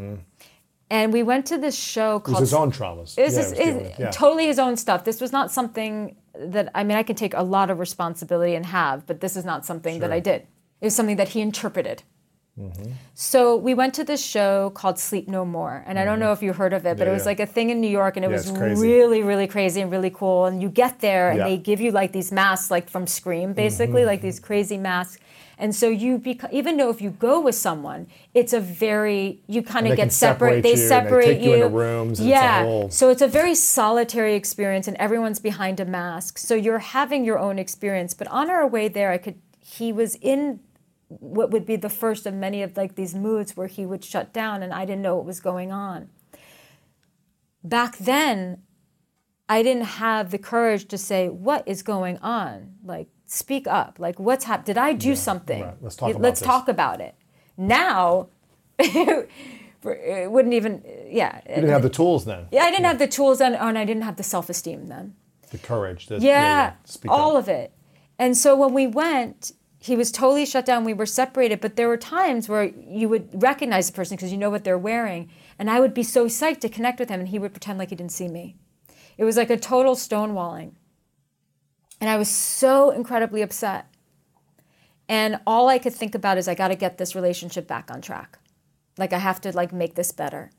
And 0.90 1.12
we 1.12 1.22
went 1.22 1.46
to 1.46 1.56
this 1.58 1.76
show 1.76 2.18
Mm-hmm. 2.18 2.32
It 2.34 2.40
was 2.40 2.50
called 2.52 2.68
his 2.70 2.80
own 2.80 2.96
traumas. 2.96 3.14
This 3.14 3.34
Yeah, 3.34 3.40
is 3.40 3.52
it 3.52 3.66
was 3.66 3.74
with- 3.82 3.98
yeah. 4.00 4.10
totally 4.10 4.46
his 4.46 4.58
own 4.58 4.76
stuff. 4.76 5.04
This 5.04 5.20
was 5.20 5.32
not 5.32 5.50
something 5.50 6.16
that 6.34 6.70
I 6.74 6.82
mean 6.84 6.96
I 6.96 7.02
can 7.02 7.16
take 7.16 7.34
a 7.34 7.42
lot 7.42 7.70
of 7.70 7.78
responsibility 7.78 8.54
and 8.54 8.66
have, 8.66 9.06
but 9.06 9.20
this 9.20 9.36
is 9.36 9.44
not 9.44 9.64
something 9.64 10.00
that 10.00 10.10
I 10.12 10.20
did. 10.20 10.40
It 10.80 10.86
was 10.86 10.96
something 10.96 11.16
that 11.16 11.28
he 11.28 11.40
interpreted. 11.40 12.02
Mm-hmm. 12.60 12.92
So 13.14 13.56
we 13.56 13.72
went 13.72 13.94
to 13.94 14.04
this 14.04 14.22
show 14.24 14.70
called 14.70 14.98
Sleep 14.98 15.26
No 15.26 15.44
More, 15.44 15.82
and 15.86 15.98
I 15.98 16.04
don't 16.04 16.18
know 16.20 16.32
if 16.32 16.42
you 16.42 16.52
heard 16.52 16.74
of 16.74 16.84
it, 16.84 16.98
but 16.98 17.04
Mm-hmm. 17.04 17.06
Yeah, 17.06 17.10
it 17.10 17.14
was 17.14 17.22
yeah. 17.22 17.26
like 17.28 17.40
a 17.40 17.46
thing 17.46 17.70
in 17.70 17.80
New 17.80 17.88
York, 17.88 18.16
and 18.16 18.24
it 18.26 18.30
Yeah, 18.30 18.36
was 18.36 18.50
really, 18.78 19.22
really 19.22 19.46
crazy 19.46 19.80
and 19.80 19.90
really 19.90 20.10
cool. 20.10 20.44
And 20.44 20.60
you 20.60 20.68
get 20.68 21.00
there, 21.00 21.30
and 21.30 21.40
they 21.40 21.56
give 21.56 21.80
you 21.80 21.90
like 21.92 22.12
these 22.12 22.30
masks, 22.30 22.70
like 22.70 22.90
from 22.90 23.06
Scream, 23.06 23.50
Mm-hmm. 23.50 23.52
basically, 23.54 24.04
like 24.04 24.20
these 24.20 24.38
crazy 24.38 24.76
masks. 24.76 25.18
And 25.58 25.74
so 25.74 25.88
you, 25.88 26.18
bec- 26.18 26.52
even 26.52 26.76
though 26.76 26.90
if 26.90 27.00
you 27.00 27.10
go 27.10 27.40
with 27.40 27.54
someone, 27.54 28.06
it's 28.34 28.52
a 28.52 28.60
very 28.60 29.40
you 29.46 29.62
kind 29.62 29.86
of 29.86 29.96
get 29.96 30.12
separate. 30.12 30.56
you, 30.56 30.62
they 30.62 30.76
separate 30.76 31.40
you 31.40 31.54
into 31.54 31.68
rooms, 31.68 32.18
it's 32.20 32.26
yeah. 32.28 32.64
whole- 32.64 32.90
So 32.90 33.08
it's 33.10 33.22
a 33.22 33.28
very 33.28 33.54
solitary 33.54 34.34
experience, 34.34 34.88
and 34.88 34.96
everyone's 34.98 35.38
behind 35.40 35.80
a 35.80 35.84
mask. 35.86 36.36
So 36.36 36.54
you're 36.54 36.80
having 36.80 37.24
your 37.24 37.38
own 37.38 37.58
experience. 37.58 38.12
But 38.12 38.26
on 38.28 38.50
our 38.50 38.66
way 38.66 38.88
there, 38.88 39.10
I 39.10 39.18
could. 39.18 39.36
He 39.60 39.90
was 39.92 40.16
in 40.16 40.60
what 41.20 41.50
would 41.50 41.66
be 41.66 41.76
the 41.76 41.88
first 41.88 42.26
of 42.26 42.34
many 42.34 42.62
of 42.62 42.76
like 42.76 42.94
these 42.94 43.14
moods 43.14 43.56
where 43.56 43.66
he 43.66 43.86
would 43.86 44.04
shut 44.04 44.32
down, 44.32 44.62
and 44.62 44.72
I 44.72 44.84
didn't 44.84 45.02
know 45.02 45.16
what 45.16 45.26
was 45.26 45.40
going 45.40 45.72
on. 45.72 46.10
Back 47.64 47.96
then, 47.98 48.62
I 49.48 49.62
didn't 49.62 49.84
have 49.84 50.30
the 50.30 50.38
courage 50.38 50.86
to 50.88 50.98
say, 50.98 51.28
"What 51.28 51.66
is 51.66 51.82
going 51.82 52.18
on?" 52.18 52.74
Like, 52.84 53.08
speak 53.26 53.66
up. 53.66 53.98
Like, 53.98 54.18
what's 54.18 54.44
happened? 54.44 54.66
Did 54.66 54.78
I 54.78 54.92
do 54.92 55.14
something? 55.16 55.62
right. 55.62 55.76
Let's 55.80 55.96
talk 55.96 56.10
about 56.10 56.18
it. 56.18 56.22
Let's 56.22 56.40
talk 56.40 56.68
about 56.68 57.00
it. 57.00 57.14
Now, 57.56 58.28
it 58.78 60.30
wouldn't 60.30 60.54
even. 60.54 60.82
Yeah. 61.08 61.40
You 61.48 61.56
didn't 61.56 61.70
have 61.70 61.82
the 61.82 61.90
tools 61.90 62.24
then. 62.24 62.46
Yeah, 62.50 62.62
I 62.64 62.70
didn't 62.70 62.86
have 62.86 62.98
the 62.98 63.08
tools 63.08 63.40
and, 63.40 63.54
and 63.54 63.78
I 63.78 63.84
didn't 63.84 64.02
have 64.02 64.16
the 64.16 64.22
self 64.22 64.48
esteem 64.50 64.86
then. 64.86 65.14
The 65.50 65.58
courage. 65.58 66.06
The, 66.06 66.18
Yeah, 66.18 66.74
Speak 66.84 67.10
all 67.10 67.36
up. 67.36 67.44
of 67.44 67.48
it. 67.48 67.72
And 68.18 68.36
so 68.36 68.56
when 68.56 68.72
we 68.72 68.86
went, 68.86 69.52
he 69.82 69.96
was 69.96 70.12
totally 70.12 70.46
shut 70.46 70.64
down. 70.64 70.84
We 70.84 70.94
were 70.94 71.06
separated, 71.06 71.60
but 71.60 71.74
there 71.74 71.88
were 71.88 71.96
times 71.96 72.48
where 72.48 72.64
you 72.64 73.08
would 73.08 73.42
recognize 73.42 73.88
the 73.88 73.96
person 73.96 74.16
because 74.16 74.30
you 74.30 74.38
know 74.38 74.48
what 74.48 74.62
they're 74.62 74.78
wearing. 74.78 75.28
And 75.58 75.68
I 75.68 75.80
would 75.80 75.92
be 75.92 76.04
so 76.04 76.26
psyched 76.26 76.60
to 76.60 76.68
connect 76.68 77.00
with 77.00 77.08
him, 77.08 77.18
and 77.18 77.28
he 77.30 77.38
would 77.40 77.52
pretend 77.52 77.80
like 77.80 77.90
he 77.90 77.96
didn't 77.96 78.12
see 78.12 78.28
me. 78.28 78.54
It 79.18 79.24
was 79.24 79.36
like 79.36 79.50
a 79.50 79.56
total 79.56 79.96
stonewalling. 79.96 80.74
And 82.00 82.08
I 82.08 82.16
was 82.16 82.28
so 82.28 82.90
incredibly 82.90 83.42
upset. 83.42 83.86
And 85.08 85.40
all 85.48 85.68
I 85.68 85.78
could 85.78 85.92
think 85.94 86.14
about 86.14 86.38
is 86.38 86.46
I 86.46 86.54
got 86.54 86.68
to 86.68 86.76
get 86.76 86.96
this 86.98 87.16
relationship 87.16 87.66
back 87.66 87.90
on 87.90 88.00
track. 88.00 88.38
Like 88.98 89.12
I 89.12 89.18
have 89.18 89.40
to 89.40 89.50
like 89.52 89.72
make 89.72 89.96
this 89.96 90.12
better 90.12 90.52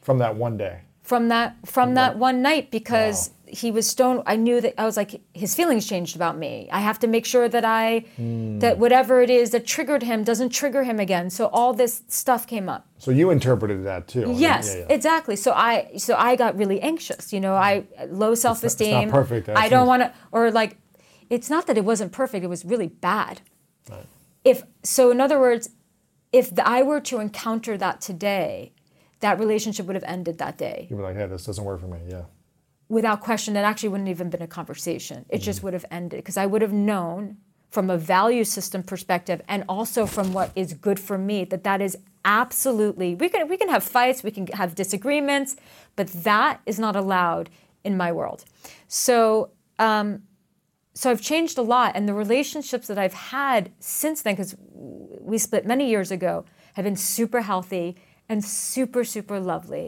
From 0.00 0.18
that 0.18 0.36
one 0.36 0.56
day. 0.56 0.80
from 1.02 1.28
that 1.28 1.56
from 1.66 1.94
that 1.94 2.16
one 2.16 2.40
night 2.40 2.70
because 2.70 3.30
he 3.52 3.70
was 3.70 3.86
stone 3.86 4.22
I 4.26 4.36
knew 4.36 4.60
that 4.62 4.80
I 4.80 4.86
was 4.86 4.96
like 4.96 5.20
his 5.34 5.54
feelings 5.54 5.86
changed 5.86 6.16
about 6.16 6.38
me. 6.38 6.68
I 6.72 6.80
have 6.80 6.98
to 7.00 7.06
make 7.06 7.26
sure 7.26 7.48
that 7.48 7.64
I 7.64 8.04
that 8.60 8.78
whatever 8.78 9.20
it 9.20 9.28
is 9.30 9.50
that 9.50 9.66
triggered 9.66 10.02
him 10.02 10.24
doesn't 10.24 10.48
trigger 10.50 10.84
him 10.84 10.98
again. 10.98 11.28
So 11.28 11.46
all 11.48 11.74
this 11.74 12.02
stuff 12.08 12.46
came 12.46 12.68
up. 12.68 12.86
So 12.98 13.10
you 13.10 13.30
interpreted 13.30 13.84
that 13.84 14.08
too. 14.08 14.22
I 14.22 14.26
mean, 14.26 14.38
Yes, 14.38 14.72
yeah, 14.74 14.80
yeah. 14.80 14.94
exactly. 14.96 15.36
So 15.36 15.52
I 15.52 15.92
so 15.98 16.14
I 16.16 16.34
got 16.36 16.56
really 16.56 16.80
anxious. 16.80 17.32
You 17.32 17.40
know, 17.40 17.54
I 17.54 17.84
low 18.08 18.34
self 18.34 18.64
esteem. 18.64 19.10
perfect, 19.10 19.46
that 19.46 19.56
I 19.58 19.68
don't 19.68 19.86
want 19.86 20.02
to, 20.02 20.12
or 20.32 20.50
like, 20.50 20.78
it's 21.28 21.50
not 21.50 21.66
that 21.66 21.76
it 21.76 21.84
wasn't 21.84 22.10
perfect. 22.12 22.42
It 22.44 22.48
was 22.48 22.64
really 22.64 22.88
bad. 22.88 23.42
If 24.44 24.64
so, 24.82 25.10
in 25.10 25.20
other 25.20 25.38
words, 25.38 25.70
if 26.32 26.52
the, 26.54 26.66
I 26.66 26.82
were 26.82 27.00
to 27.00 27.20
encounter 27.20 27.76
that 27.76 28.00
today, 28.00 28.72
that 29.20 29.38
relationship 29.38 29.86
would 29.86 29.94
have 29.94 30.04
ended 30.04 30.38
that 30.38 30.58
day 30.58 30.88
You 30.90 30.96
were 30.96 31.04
like, 31.04 31.16
hey, 31.16 31.26
this 31.26 31.44
doesn't 31.44 31.64
work 31.64 31.80
for 31.80 31.86
me. 31.86 31.98
Yeah. 32.08 32.22
Without 32.96 33.18
question. 33.28 33.56
It 33.56 33.60
actually 33.70 33.88
wouldn't 33.92 34.10
even 34.16 34.28
been 34.34 34.42
a 34.42 34.52
conversation. 34.60 35.24
It 35.34 35.40
Mm. 35.40 35.44
just 35.48 35.62
would 35.62 35.72
have 35.78 35.86
ended 35.90 36.18
because 36.18 36.36
I 36.36 36.46
would 36.50 36.62
have 36.66 36.74
known 36.90 37.38
from 37.70 37.88
a 37.88 37.96
value 37.96 38.44
system 38.44 38.82
perspective 38.82 39.40
and 39.48 39.64
also 39.66 40.00
from 40.14 40.26
what 40.36 40.48
is 40.54 40.74
good 40.86 41.00
for 41.00 41.16
me 41.16 41.38
that 41.52 41.62
that 41.64 41.80
is 41.80 41.96
absolutely 42.42 43.14
we 43.22 43.28
can 43.32 43.48
we 43.52 43.56
can 43.62 43.68
have 43.74 43.82
fights 43.82 44.18
we 44.22 44.30
can 44.36 44.46
have 44.60 44.70
disagreements 44.82 45.50
but 45.98 46.06
that 46.30 46.54
is 46.70 46.78
not 46.78 46.94
allowed 47.02 47.46
in 47.82 47.96
my 47.96 48.10
world 48.18 48.40
so 48.88 49.50
um, 49.78 50.08
so 51.00 51.04
I've 51.10 51.22
changed 51.32 51.56
a 51.58 51.62
lot 51.74 51.88
and 51.96 52.02
the 52.10 52.16
relationships 52.24 52.86
that 52.90 52.98
I've 53.04 53.18
had 53.38 53.62
since 53.80 54.18
then 54.22 54.34
because 54.34 54.54
we 55.30 55.36
split 55.38 55.64
many 55.74 55.86
years 55.94 56.10
ago 56.18 56.44
have 56.76 56.84
been 56.84 57.00
super 57.16 57.40
healthy 57.50 57.96
and 58.28 58.38
super 58.44 59.02
super 59.14 59.38
lovely 59.52 59.86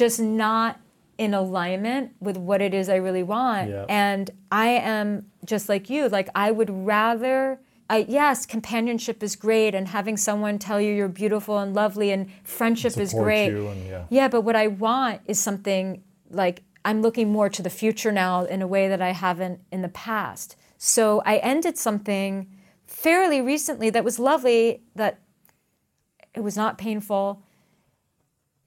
just 0.00 0.18
not 0.20 0.72
in 1.18 1.34
alignment 1.34 2.12
with 2.20 2.36
what 2.36 2.62
it 2.62 2.72
is 2.72 2.88
I 2.88 2.96
really 2.96 3.24
want 3.24 3.68
Yeah. 3.70 3.84
and 3.88 4.30
I 4.52 4.68
am 4.68 5.26
just 5.44 5.68
like 5.68 5.90
you 5.90 6.08
like 6.08 6.28
I 6.34 6.50
would 6.52 6.70
rather 6.70 7.60
I, 7.90 8.04
yes, 8.06 8.44
companionship 8.44 9.22
is 9.22 9.34
great, 9.34 9.74
and 9.74 9.88
having 9.88 10.18
someone 10.18 10.58
tell 10.58 10.78
you 10.78 10.92
you're 10.92 11.08
beautiful 11.08 11.56
and 11.58 11.72
lovely, 11.74 12.10
and 12.12 12.30
friendship 12.42 12.98
is 12.98 13.14
great. 13.14 13.48
and- 13.48 13.86
yeah. 13.86 14.04
Yeah, 14.10 14.28
but 14.28 14.42
what 14.42 14.54
I 14.54 14.66
want 14.66 15.22
is 15.24 15.38
something 15.38 16.02
like 16.28 16.64
I'm 16.84 17.00
looking 17.00 17.32
more 17.32 17.48
to 17.48 17.62
the 17.62 17.70
future 17.70 18.12
now 18.12 18.44
in 18.44 18.60
a 18.60 18.66
way 18.66 18.88
that 18.88 19.00
I 19.00 19.12
haven't 19.12 19.60
in 19.72 19.80
the 19.80 19.88
past. 19.88 20.54
So 20.76 21.22
I 21.24 21.38
ended 21.38 21.78
something 21.78 22.46
fairly 22.86 23.40
recently 23.40 23.88
that 23.88 24.04
was 24.04 24.18
lovely, 24.18 24.82
that 24.94 25.20
it 26.34 26.40
was 26.40 26.58
not 26.58 26.76
painful, 26.76 27.42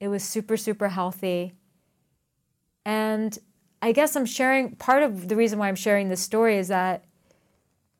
it 0.00 0.08
was 0.08 0.24
super, 0.24 0.56
super 0.56 0.88
healthy. 0.88 1.52
And 2.84 3.38
I 3.80 3.92
guess 3.92 4.16
I'm 4.16 4.26
sharing 4.26 4.76
part 4.76 5.02
of 5.02 5.28
the 5.28 5.36
reason 5.36 5.58
why 5.58 5.68
I'm 5.68 5.76
sharing 5.76 6.08
this 6.08 6.20
story 6.20 6.56
is 6.56 6.68
that 6.68 7.04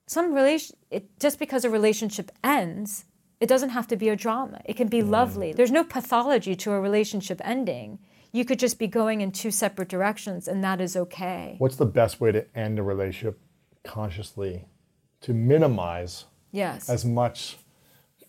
some 0.07 0.33
relation 0.35 0.77
it 0.91 1.19
just 1.19 1.39
because 1.39 1.65
a 1.65 1.71
relationship 1.71 2.31
ends 2.45 3.05
it 3.41 3.49
doesn't 3.49 3.71
have 3.71 3.89
to 3.89 3.97
be 3.97 4.09
a 4.09 4.15
drama. 4.15 4.61
It 4.65 4.77
can 4.77 4.87
be 4.87 5.03
mm. 5.03 5.11
lovely. 5.11 5.53
There's 5.53 5.73
no 5.73 5.83
pathology 5.83 6.55
to 6.55 6.71
a 6.71 6.81
relationship 6.81 7.41
ending. 7.43 7.99
You 8.31 8.45
could 8.45 8.61
just 8.61 8.79
be 8.79 8.87
going 8.87 9.21
in 9.21 9.33
two 9.33 9.51
separate 9.51 9.89
directions 9.89 10.47
and 10.47 10.63
that 10.63 10.81
is 10.81 10.97
okay. 10.97 11.57
What's 11.59 11.75
the 11.75 11.87
best 11.87 12.21
way 12.21 12.31
to 12.31 12.47
end 12.57 12.79
a 12.79 12.85
relationship 12.85 13.41
consciously? 13.83 14.67
To 15.23 15.35
minimize 15.35 16.27
yes. 16.53 16.89
as 16.89 17.05
much 17.05 17.59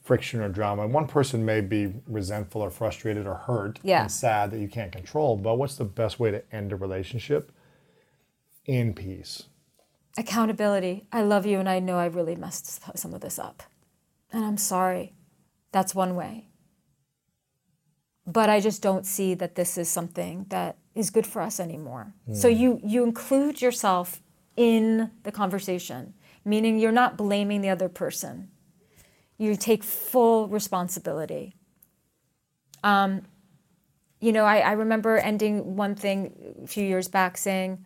friction 0.03 0.41
or 0.41 0.49
drama? 0.49 0.83
And 0.83 0.93
one 0.93 1.07
person 1.07 1.43
may 1.45 1.61
be 1.61 1.93
resentful 2.07 2.61
or 2.61 2.69
frustrated 2.69 3.25
or 3.25 3.35
hurt 3.35 3.79
Yeah. 3.83 4.03
and 4.03 4.11
sad 4.11 4.51
that 4.51 4.59
you 4.59 4.67
can't 4.67 4.91
control, 4.91 5.37
but 5.37 5.55
what's 5.55 5.75
the 5.75 5.85
best 5.85 6.19
way 6.19 6.29
to 6.31 6.43
end 6.53 6.71
a 6.71 6.75
relationship? 6.75 7.51
In 8.65 8.93
peace? 8.93 9.43
accountability. 10.17 11.05
I 11.11 11.21
love 11.23 11.45
you 11.45 11.59
and 11.59 11.67
i 11.67 11.79
know 11.79 11.97
i 11.97 12.05
really 12.05 12.35
messed 12.35 12.97
some 12.97 13.13
of 13.13 13.21
this 13.21 13.39
up. 13.39 13.63
And 14.31 14.45
i'm 14.45 14.57
sorry. 14.57 15.13
That's 15.71 15.95
one 15.95 16.15
way. 16.15 16.49
But 18.25 18.49
i 18.49 18.59
just 18.59 18.81
don't 18.81 19.05
see 19.05 19.33
that 19.33 19.55
this 19.55 19.77
is 19.77 19.89
something 19.89 20.45
that 20.49 20.77
is 20.93 21.09
good 21.09 21.25
for 21.25 21.41
us 21.41 21.59
anymore. 21.59 22.13
So 22.31 22.49
hmm. 22.49 22.57
you 22.57 22.79
you 22.83 23.03
include 23.03 23.61
yourself 23.61 24.21
in 24.55 25.11
the 25.23 25.31
conversation 25.31 26.13
meaning 26.45 26.77
you're 26.77 26.91
not 26.91 27.17
blaming 27.17 27.61
the 27.61 27.69
other 27.69 27.89
person 27.89 28.49
you 29.37 29.55
take 29.55 29.83
full 29.83 30.47
responsibility 30.47 31.55
um, 32.83 33.21
you 34.19 34.31
know 34.31 34.45
I, 34.45 34.59
I 34.59 34.71
remember 34.73 35.17
ending 35.17 35.75
one 35.75 35.95
thing 35.95 36.55
a 36.63 36.67
few 36.67 36.85
years 36.85 37.07
back 37.07 37.37
saying 37.37 37.85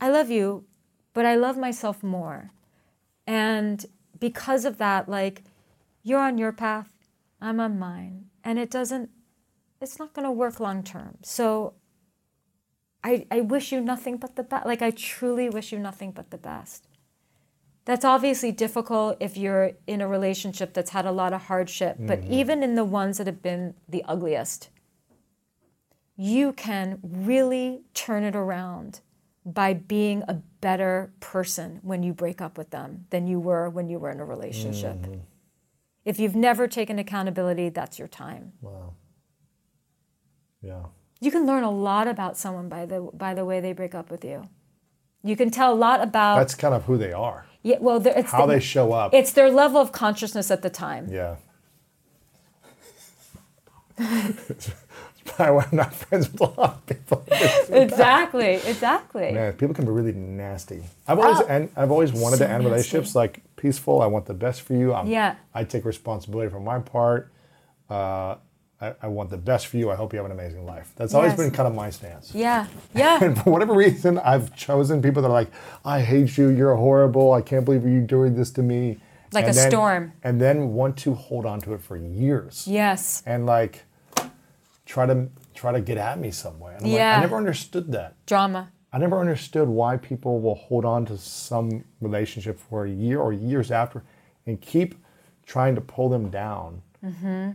i 0.00 0.08
love 0.08 0.30
you 0.30 0.64
but 1.12 1.26
I 1.26 1.34
love 1.34 1.56
myself 1.56 2.02
more. 2.02 2.50
And 3.26 3.84
because 4.18 4.64
of 4.64 4.78
that, 4.78 5.08
like, 5.08 5.42
you're 6.02 6.20
on 6.20 6.38
your 6.38 6.52
path, 6.52 6.90
I'm 7.40 7.60
on 7.60 7.78
mine. 7.78 8.26
And 8.44 8.58
it 8.58 8.70
doesn't, 8.70 9.10
it's 9.80 9.98
not 9.98 10.14
going 10.14 10.26
to 10.26 10.32
work 10.32 10.58
long 10.58 10.82
term. 10.82 11.18
So 11.22 11.74
I, 13.04 13.26
I 13.30 13.40
wish 13.40 13.72
you 13.72 13.80
nothing 13.80 14.16
but 14.16 14.36
the 14.36 14.42
best. 14.42 14.66
Like, 14.66 14.82
I 14.82 14.90
truly 14.90 15.48
wish 15.48 15.72
you 15.72 15.78
nothing 15.78 16.12
but 16.12 16.30
the 16.30 16.38
best. 16.38 16.88
That's 17.84 18.04
obviously 18.04 18.52
difficult 18.52 19.16
if 19.18 19.36
you're 19.36 19.72
in 19.86 20.00
a 20.00 20.06
relationship 20.06 20.72
that's 20.72 20.90
had 20.90 21.04
a 21.04 21.12
lot 21.12 21.32
of 21.32 21.42
hardship, 21.42 21.96
but 21.98 22.20
mm-hmm. 22.20 22.32
even 22.32 22.62
in 22.62 22.76
the 22.76 22.84
ones 22.84 23.18
that 23.18 23.26
have 23.26 23.42
been 23.42 23.74
the 23.88 24.04
ugliest, 24.04 24.70
you 26.16 26.52
can 26.52 27.00
really 27.02 27.82
turn 27.92 28.22
it 28.22 28.36
around 28.36 29.00
by 29.44 29.74
being 29.74 30.22
a 30.28 30.34
better 30.60 31.12
person 31.18 31.80
when 31.82 32.04
you 32.04 32.12
break 32.12 32.40
up 32.40 32.56
with 32.56 32.70
them 32.70 33.06
than 33.10 33.26
you 33.26 33.40
were 33.40 33.68
when 33.68 33.88
you 33.88 33.98
were 33.98 34.10
in 34.10 34.20
a 34.20 34.24
relationship. 34.24 34.96
Mm-hmm. 34.98 35.20
If 36.04 36.20
you've 36.20 36.36
never 36.36 36.68
taken 36.68 36.98
accountability, 36.98 37.68
that's 37.68 37.98
your 37.98 38.08
time. 38.08 38.52
Wow. 38.60 38.94
Yeah. 40.60 40.82
You 41.20 41.30
can 41.30 41.46
learn 41.46 41.64
a 41.64 41.70
lot 41.70 42.08
about 42.08 42.36
someone 42.36 42.68
by 42.68 42.86
the 42.86 43.00
by 43.00 43.34
the 43.34 43.44
way 43.44 43.60
they 43.60 43.72
break 43.72 43.94
up 43.94 44.10
with 44.10 44.24
you. 44.24 44.48
You 45.24 45.36
can 45.36 45.50
tell 45.50 45.72
a 45.72 45.74
lot 45.74 46.00
about 46.02 46.36
That's 46.38 46.54
kind 46.54 46.74
of 46.74 46.84
who 46.84 46.96
they 46.96 47.12
are, 47.12 47.46
yeah, 47.62 47.76
well, 47.80 48.00
the- 48.00 48.18
it's 48.18 48.30
how 48.32 48.46
the- 48.46 48.54
they 48.54 48.60
show 48.60 48.92
up. 48.92 49.14
it's 49.14 49.32
their 49.32 49.50
level 49.50 49.80
of 49.80 49.92
consciousness 49.92 50.50
at 50.50 50.62
the 50.62 50.70
time. 50.70 51.06
yeah. 51.10 51.36
That's 53.96 54.70
probably 55.24 55.54
why 55.56 55.66
I'm 55.70 55.76
not 55.76 55.94
friends 55.94 56.30
with 56.32 56.40
a 56.40 56.44
lot 56.44 56.58
of 56.74 56.86
people. 56.86 57.24
Exactly, 57.70 58.54
exactly. 58.54 59.32
Man, 59.32 59.52
people 59.54 59.74
can 59.74 59.84
be 59.84 59.90
really 59.90 60.12
nasty. 60.12 60.82
I've 61.08 61.18
always 61.18 61.40
Oh. 61.40 61.44
end, 61.46 61.70
I've 61.76 61.90
always 61.90 62.12
wanted 62.12 62.38
So 62.38 62.44
to 62.46 62.50
end 62.50 62.64
nasty. 62.64 62.70
relationships 62.70 63.14
like 63.14 63.42
peaceful. 63.56 64.02
I 64.02 64.06
want 64.06 64.26
the 64.26 64.34
best 64.34 64.62
for 64.62 64.74
you. 64.74 64.92
I'm, 64.92 65.06
Yeah. 65.06 65.36
I 65.54 65.64
take 65.64 65.84
responsibility 65.84 66.50
for 66.50 66.60
my 66.60 66.80
part. 66.80 67.30
Uh, 67.88 68.36
I, 68.82 68.94
I 69.02 69.06
want 69.06 69.30
the 69.30 69.36
best 69.36 69.68
for 69.68 69.76
you. 69.76 69.90
I 69.90 69.94
hope 69.94 70.12
you 70.12 70.16
have 70.18 70.26
an 70.26 70.32
amazing 70.32 70.66
life. 70.66 70.92
That's 70.96 71.14
always 71.14 71.34
been 71.34 71.50
kind 71.52 71.68
of 71.68 71.74
my 71.74 71.88
stance. 71.90 72.34
Yeah, 72.34 72.66
yeah. 72.94 73.22
And 73.22 73.38
for 73.40 73.50
whatever 73.50 73.74
reason, 73.74 74.18
I've 74.18 74.54
chosen 74.56 75.00
people 75.00 75.22
that 75.22 75.28
are 75.28 75.32
like, 75.32 75.50
I 75.84 76.00
hate 76.00 76.36
you. 76.36 76.48
You're 76.48 76.74
horrible. 76.76 77.32
I 77.32 77.42
can't 77.42 77.64
believe 77.64 77.84
you're 77.84 78.00
doing 78.02 78.34
this 78.34 78.50
to 78.52 78.62
me. 78.62 78.98
Like 79.32 79.44
And 79.46 79.52
a 79.52 79.56
then- 79.56 79.70
storm. 79.70 80.12
And 80.24 80.40
then 80.40 80.72
want 80.74 80.96
to 80.98 81.14
hold 81.14 81.46
on 81.46 81.60
to 81.62 81.74
it 81.74 81.80
for 81.80 81.96
years. 81.96 82.66
yes. 82.68 83.22
And 83.24 83.46
like 83.46 83.84
try 84.84 85.06
to 85.06 85.28
try 85.54 85.72
to 85.72 85.80
get 85.80 85.96
at 85.96 86.18
me 86.18 86.30
some 86.32 86.58
way. 86.58 86.72
And 86.74 86.84
I'm 86.84 86.90
like, 86.90 86.98
Yeah. 86.98 87.18
I 87.18 87.20
never 87.20 87.36
understood 87.36 87.92
that. 87.92 88.14
Drama. 88.26 88.70
I 88.92 88.98
never 88.98 89.18
understood 89.20 89.68
why 89.68 89.96
people 89.96 90.40
will 90.40 90.56
hold 90.56 90.84
on 90.84 91.06
to 91.06 91.16
some 91.16 91.84
relationship 92.00 92.58
for 92.58 92.84
a 92.84 92.90
year 92.90 93.20
or 93.20 93.32
years 93.32 93.70
after 93.70 94.02
and 94.46 94.60
keep 94.60 94.96
trying 95.46 95.74
to 95.76 95.80
pull 95.80 96.08
them 96.10 96.28
down. 96.30 96.82
Mm-hmm. 97.02 97.50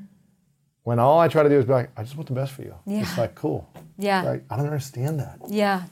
When 0.88 1.00
all 1.00 1.20
I 1.20 1.28
try 1.28 1.44
to 1.44 1.50
do 1.50 1.60
is 1.60 1.66
be 1.66 1.74
like, 1.74 1.90
I 1.98 2.04
just 2.04 2.16
want 2.16 2.28
the 2.30 2.34
best 2.34 2.54
for 2.54 2.62
you. 2.62 2.74
Yeah. 2.86 3.02
It's 3.02 3.18
like, 3.18 3.36
cool. 3.36 3.68
Yeah. 3.98 4.22
Like, 4.22 4.44
I 4.50 4.56
don't 4.56 4.68
understand 4.68 5.20
that. 5.20 5.38
Yeah. 5.50 5.84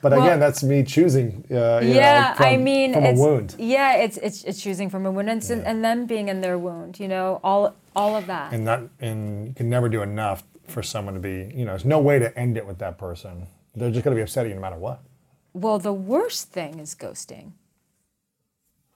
But 0.00 0.12
Well- 0.12 0.22
again, 0.22 0.40
that's 0.40 0.62
me 0.62 0.84
choosing. 0.84 1.44
Uh, 1.50 1.80
you 1.82 1.92
yeah, 1.92 2.30
know, 2.30 2.36
from, 2.36 2.46
I 2.46 2.56
mean, 2.56 2.94
from 2.94 3.04
it's, 3.04 3.20
a 3.20 3.22
wound. 3.22 3.54
Yeah, 3.58 3.96
it's 4.04 4.16
it's 4.16 4.42
it's 4.44 4.62
choosing 4.62 4.88
from 4.88 5.04
a 5.04 5.10
wound 5.10 5.28
and, 5.28 5.42
it's- 5.42 5.64
and 5.70 5.84
them 5.84 6.06
being 6.06 6.28
in 6.28 6.40
their 6.40 6.56
wound. 6.56 6.98
You 6.98 7.08
know, 7.08 7.40
all 7.44 7.74
all 7.94 8.16
of 8.16 8.26
that. 8.28 8.54
And 8.54 8.66
that, 8.66 8.80
and 9.00 9.48
you 9.48 9.52
can 9.52 9.68
never 9.68 9.90
do 9.90 10.00
enough 10.00 10.44
for 10.66 10.82
someone 10.82 11.12
to 11.12 11.20
be, 11.20 11.52
you 11.54 11.64
know, 11.66 11.72
there's 11.72 11.84
no 11.84 11.98
way 12.00 12.18
to 12.18 12.28
end 12.38 12.56
it 12.56 12.66
with 12.66 12.78
that 12.78 12.96
person. 12.96 13.46
They're 13.74 13.90
just 13.90 14.02
going 14.02 14.14
to 14.16 14.18
be 14.18 14.22
upset 14.22 14.46
at 14.46 14.48
you 14.48 14.54
no 14.54 14.62
matter 14.62 14.78
what. 14.78 14.98
well, 15.52 15.78
the 15.78 15.92
worst 15.92 16.52
thing 16.52 16.78
is 16.78 16.94
ghosting. 16.94 17.52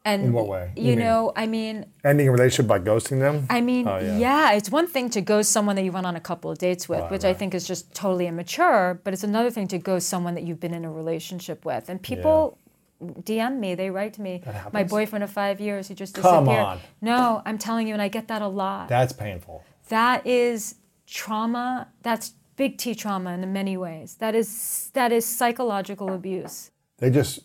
And 0.05 0.25
In 0.27 0.33
what 0.33 0.47
way? 0.49 0.73
You, 0.77 0.83
You 0.83 0.89
mean- 0.97 0.99
know, 1.01 1.33
I 1.37 1.47
mean, 1.47 1.85
Ending 2.05 2.29
a 2.29 2.33
relationship 2.33 2.67
by 2.67 2.79
ghosting 2.79 3.19
them. 3.21 3.47
I 3.51 3.61
mean, 3.61 3.87
Oh, 3.87 3.99
yeah. 3.99 4.17
yeah. 4.17 4.53
it's 4.53 4.71
one 4.71 4.87
thing 4.87 5.11
to 5.11 5.21
ghost 5.21 5.53
someone 5.53 5.77
that 5.77 5.85
you 5.85 5.93
went 5.93 6.07
on 6.07 6.17
a 6.17 6.21
couple 6.21 6.51
of 6.51 6.57
dates 6.59 6.89
with, 6.89 7.01
Right, 7.01 7.11
which 7.11 7.25
I 7.25 7.35
think 7.35 7.55
is 7.55 7.67
just 7.67 7.93
totally 7.95 8.27
immature, 8.27 8.99
but 9.05 9.13
it's 9.13 9.25
another 9.25 9.51
thing 9.51 9.69
to 9.69 9.79
ghost 9.79 10.09
someone 10.09 10.35
that 10.37 10.45
you've 10.45 10.59
been 10.61 10.73
in 10.73 10.85
a 10.87 10.91
relationship 10.91 11.67
with. 11.67 11.91
And 11.91 12.01
people 12.03 12.57
DM 13.03 13.59
me, 13.61 13.75
they 13.75 13.91
write 13.91 14.15
to 14.15 14.23
me, 14.23 14.43
my 14.73 14.85
boyfriend 14.85 15.23
of 15.23 15.31
five 15.31 15.61
years, 15.61 15.89
he 15.89 15.95
just 15.95 16.15
disappeared. 16.15 16.47
Come 16.47 16.49
on. 16.49 16.79
No, 17.03 17.43
I'm 17.45 17.59
telling 17.59 17.87
you, 17.87 17.93
and 17.93 18.03
I 18.03 18.09
get 18.09 18.29
that 18.29 18.41
a 18.43 18.49
lot. 18.49 18.89
That's 18.89 19.13
painful. 19.13 19.65
that 19.91 20.27
is 20.27 20.77
trauma. 21.07 21.89
That's 22.03 22.35
big 22.57 22.79
T 22.79 22.95
trauma 22.95 23.33
in 23.33 23.53
many 23.53 23.77
ways. 23.77 24.17
That 24.17 24.35
is 24.35 24.91
that 24.95 25.13
is 25.13 25.25
psychological 25.27 26.13
abuse. 26.15 26.71
They 26.99 27.11
just 27.11 27.41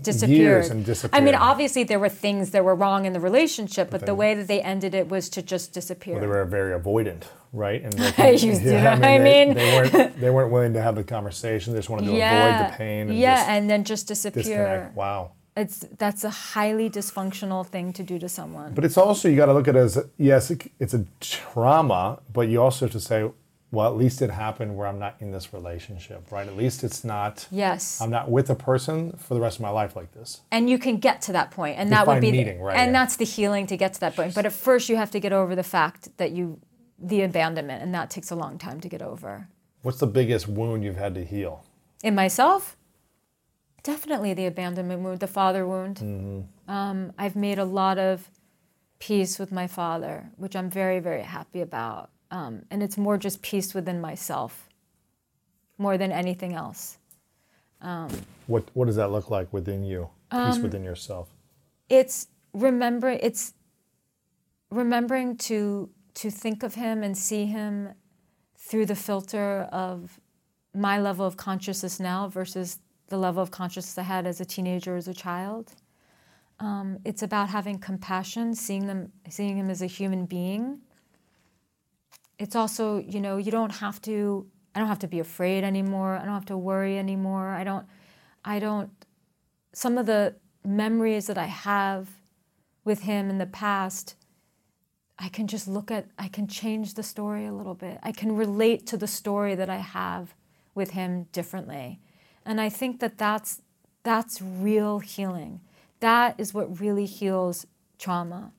disappeared. 0.00 0.70
and 0.70 1.10
I 1.12 1.20
mean, 1.20 1.34
obviously 1.34 1.84
there 1.84 1.98
were 1.98 2.08
things 2.08 2.50
that 2.50 2.64
were 2.64 2.74
wrong 2.74 3.04
in 3.04 3.12
the 3.12 3.20
relationship, 3.20 3.90
but, 3.90 4.06
the 4.06 4.14
way 4.14 4.34
that 4.34 4.48
they 4.48 4.60
ended 4.62 4.94
it 4.94 5.08
was 5.08 5.28
to 5.30 5.42
just 5.42 5.72
disappear. 5.72 6.18
they 6.18 6.26
were 6.26 6.44
very 6.44 6.78
avoidant, 6.78 7.24
right? 7.52 7.82
And 7.82 7.92
they, 8.16 8.36
You 8.36 8.52
yeah, 8.62 8.94
what 8.94 9.04
I 9.04 9.18
they, 9.18 9.44
mean? 9.46 9.54
they 9.54 9.72
weren't 9.76 10.20
they 10.20 10.30
weren't 10.30 10.52
willing 10.52 10.72
to 10.74 10.82
have 10.82 10.94
the 10.96 11.04
conversation. 11.04 11.72
They 11.72 11.78
just 11.78 11.90
wanted 11.90 12.06
to 12.06 12.12
avoid 12.12 12.70
the 12.70 12.76
pain. 12.76 13.08
And 13.10 13.18
yeah, 13.18 13.44
and 13.48 13.68
then 13.68 13.84
just 13.84 14.08
disappear. 14.08 14.42
disconnect. 14.42 14.96
Wow. 14.96 15.32
It's 15.54 15.80
that's 15.98 16.24
a 16.24 16.30
highly 16.30 16.88
dysfunctional 16.88 17.66
thing 17.66 17.92
to 17.92 18.02
do 18.02 18.18
to 18.18 18.28
someone. 18.28 18.72
But 18.72 18.84
it's 18.86 18.96
also 18.96 19.28
you 19.28 19.36
got 19.36 19.46
to 19.46 19.52
look 19.52 19.68
at 19.68 19.76
it 19.76 19.80
as 19.80 19.98
yes, 20.16 20.50
it, 20.50 20.72
it's 20.80 20.94
a 20.94 21.04
trauma, 21.20 22.20
but 22.32 22.48
you 22.48 22.62
also 22.62 22.86
have 22.86 22.92
to 22.92 23.00
say, 23.00 23.30
well, 23.72 23.88
at 23.88 23.96
least 23.96 24.22
it 24.22 24.30
happened 24.30 24.76
where 24.76 24.86
I'm 24.86 24.98
not 25.00 25.16
in 25.18 25.32
this 25.32 25.52
relationship, 25.52 26.30
right? 26.30 26.46
At 26.46 26.56
least 26.56 26.84
it's 26.84 27.02
not. 27.04 27.48
yes, 27.50 28.00
I'm 28.00 28.10
not 28.10 28.30
with 28.30 28.48
a 28.50 28.54
person 28.54 29.12
for 29.16 29.32
the 29.34 29.40
rest 29.40 29.56
of 29.56 29.62
my 29.62 29.70
life 29.70 29.96
like 29.96 30.12
this. 30.12 30.42
and 30.52 30.70
you 30.70 30.78
can 30.78 30.98
get 30.98 31.22
to 31.22 31.32
that 31.32 31.50
point, 31.50 31.78
and 31.78 31.88
You 31.88 31.96
that 31.96 32.06
would 32.06 32.20
be, 32.20 32.30
the- 32.30 32.36
meaning, 32.44 32.60
right, 32.60 32.76
and 32.76 32.88
yeah. 32.92 33.00
that's 33.00 33.16
the 33.16 33.24
healing 33.24 33.66
to 33.68 33.76
get 33.76 33.94
to 33.94 34.00
that 34.00 34.14
point. 34.14 34.34
But 34.34 34.46
at 34.46 34.52
first, 34.52 34.88
you 34.88 34.96
have 34.96 35.10
to 35.12 35.18
get 35.20 35.32
over 35.32 35.56
the 35.56 35.62
fact 35.64 36.16
that 36.18 36.30
you, 36.32 36.60
the 36.98 37.22
abandonment, 37.22 37.82
and 37.82 37.92
that 37.94 38.10
takes 38.10 38.30
a 38.30 38.36
long 38.36 38.58
time 38.58 38.78
to 38.80 38.88
get 38.88 39.02
over. 39.02 39.48
What's 39.82 39.98
the 39.98 40.06
biggest 40.06 40.46
wound 40.46 40.84
you've 40.84 40.96
had 40.96 41.14
to 41.16 41.24
heal? 41.24 41.64
In 42.04 42.14
myself, 42.14 42.76
definitely 43.82 44.34
the 44.34 44.46
abandonment 44.46 45.00
wound, 45.02 45.20
the 45.20 45.26
father 45.26 45.66
wound. 45.66 45.96
Mm-hmm. 45.96 46.70
Um, 46.70 47.12
I've 47.18 47.36
made 47.36 47.58
a 47.58 47.64
lot 47.64 47.98
of 47.98 48.30
peace 48.98 49.38
with 49.38 49.50
my 49.50 49.66
father, 49.66 50.30
which 50.36 50.54
I'm 50.54 50.70
very, 50.70 51.00
very 51.00 51.22
happy 51.22 51.60
about. 51.60 52.10
Um, 52.32 52.62
and 52.70 52.82
it's 52.82 52.96
more 52.96 53.18
just 53.18 53.42
peace 53.42 53.74
within 53.74 54.00
myself, 54.00 54.68
more 55.78 55.96
than 55.98 56.10
anything 56.10 56.54
else. 56.54 56.98
What 58.46 58.64
what 58.74 58.86
does 58.86 58.96
that 58.96 59.10
look 59.10 59.30
like 59.30 59.52
within 59.52 59.84
you? 59.84 60.08
Peace 60.30 60.56
Um, 60.56 60.62
within 60.62 60.82
yourself. 60.82 61.28
It's 61.88 62.28
remember 62.54 63.10
it's 63.10 63.54
remembering 64.70 65.36
to 65.48 65.90
to 66.14 66.30
think 66.30 66.62
of 66.62 66.74
him 66.74 67.02
and 67.02 67.16
see 67.16 67.44
him 67.46 67.92
through 68.56 68.86
the 68.86 68.94
filter 68.94 69.68
of 69.72 70.18
my 70.74 70.98
level 70.98 71.26
of 71.26 71.36
consciousness 71.36 72.00
now 72.00 72.28
versus 72.28 72.78
the 73.08 73.18
level 73.18 73.42
of 73.42 73.50
consciousness 73.50 73.98
I 73.98 74.02
had 74.02 74.26
as 74.26 74.40
a 74.40 74.44
teenager, 74.44 74.96
as 74.96 75.08
a 75.08 75.14
child. 75.14 75.74
Um, 76.60 76.98
it's 77.04 77.22
about 77.22 77.50
having 77.50 77.78
compassion, 77.78 78.54
seeing 78.54 78.86
them, 78.86 79.12
seeing 79.28 79.56
him 79.56 79.68
as 79.68 79.82
a 79.82 79.86
human 79.86 80.24
being. 80.26 80.80
It's 82.42 82.56
also, 82.56 82.98
you 82.98 83.20
know, 83.20 83.36
you 83.36 83.52
don't 83.52 83.70
have 83.70 84.02
to. 84.02 84.44
I 84.74 84.80
don't 84.80 84.88
have 84.88 84.98
to 85.00 85.06
be 85.06 85.20
afraid 85.20 85.62
anymore. 85.62 86.16
I 86.16 86.24
don't 86.24 86.34
have 86.34 86.46
to 86.46 86.58
worry 86.58 86.98
anymore. 86.98 87.50
I 87.50 87.62
don't. 87.62 87.86
I 88.44 88.58
don't. 88.58 88.90
Some 89.72 89.96
of 89.96 90.06
the 90.06 90.34
memories 90.64 91.28
that 91.28 91.38
I 91.38 91.46
have 91.46 92.10
with 92.84 93.02
him 93.02 93.30
in 93.30 93.38
the 93.38 93.46
past, 93.46 94.16
I 95.20 95.28
can 95.28 95.46
just 95.46 95.68
look 95.68 95.92
at. 95.92 96.08
I 96.18 96.26
can 96.26 96.48
change 96.48 96.94
the 96.94 97.04
story 97.04 97.46
a 97.46 97.52
little 97.52 97.74
bit. 97.74 98.00
I 98.02 98.10
can 98.10 98.34
relate 98.34 98.88
to 98.88 98.96
the 98.96 99.06
story 99.06 99.54
that 99.54 99.70
I 99.70 99.76
have 99.76 100.34
with 100.74 100.90
him 100.90 101.28
differently, 101.30 102.00
and 102.44 102.60
I 102.60 102.68
think 102.70 102.98
that 102.98 103.18
that's 103.18 103.62
that's 104.02 104.42
real 104.42 104.98
healing. 104.98 105.60
That 106.00 106.34
is 106.38 106.52
what 106.52 106.80
really 106.80 107.06
heals 107.06 107.68
trauma 108.00 108.50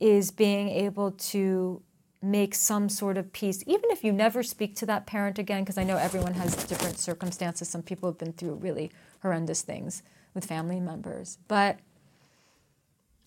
is 0.00 0.32
being 0.32 0.68
able 0.68 1.12
to 1.12 1.80
make 2.24 2.54
some 2.54 2.88
sort 2.88 3.18
of 3.18 3.32
peace, 3.32 3.62
even 3.66 3.90
if 3.90 4.02
you 4.02 4.12
never 4.12 4.42
speak 4.42 4.74
to 4.76 4.86
that 4.86 5.06
parent 5.06 5.38
again, 5.38 5.62
because 5.62 5.78
I 5.78 5.84
know 5.84 5.96
everyone 5.96 6.34
has 6.34 6.56
different 6.64 6.98
circumstances. 6.98 7.68
Some 7.68 7.82
people 7.82 8.08
have 8.08 8.18
been 8.18 8.32
through 8.32 8.54
really 8.54 8.90
horrendous 9.22 9.62
things 9.62 10.02
with 10.32 10.44
family 10.44 10.80
members. 10.80 11.38
But 11.48 11.78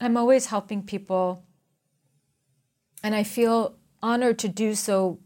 I'm 0.01 0.17
always 0.17 0.47
helping 0.47 0.83
people, 0.83 1.43
and 3.03 3.15
I 3.15 3.23
feel 3.23 3.75
honored 4.01 4.39
to 4.39 4.47
do 4.47 4.75
so. 4.75 5.19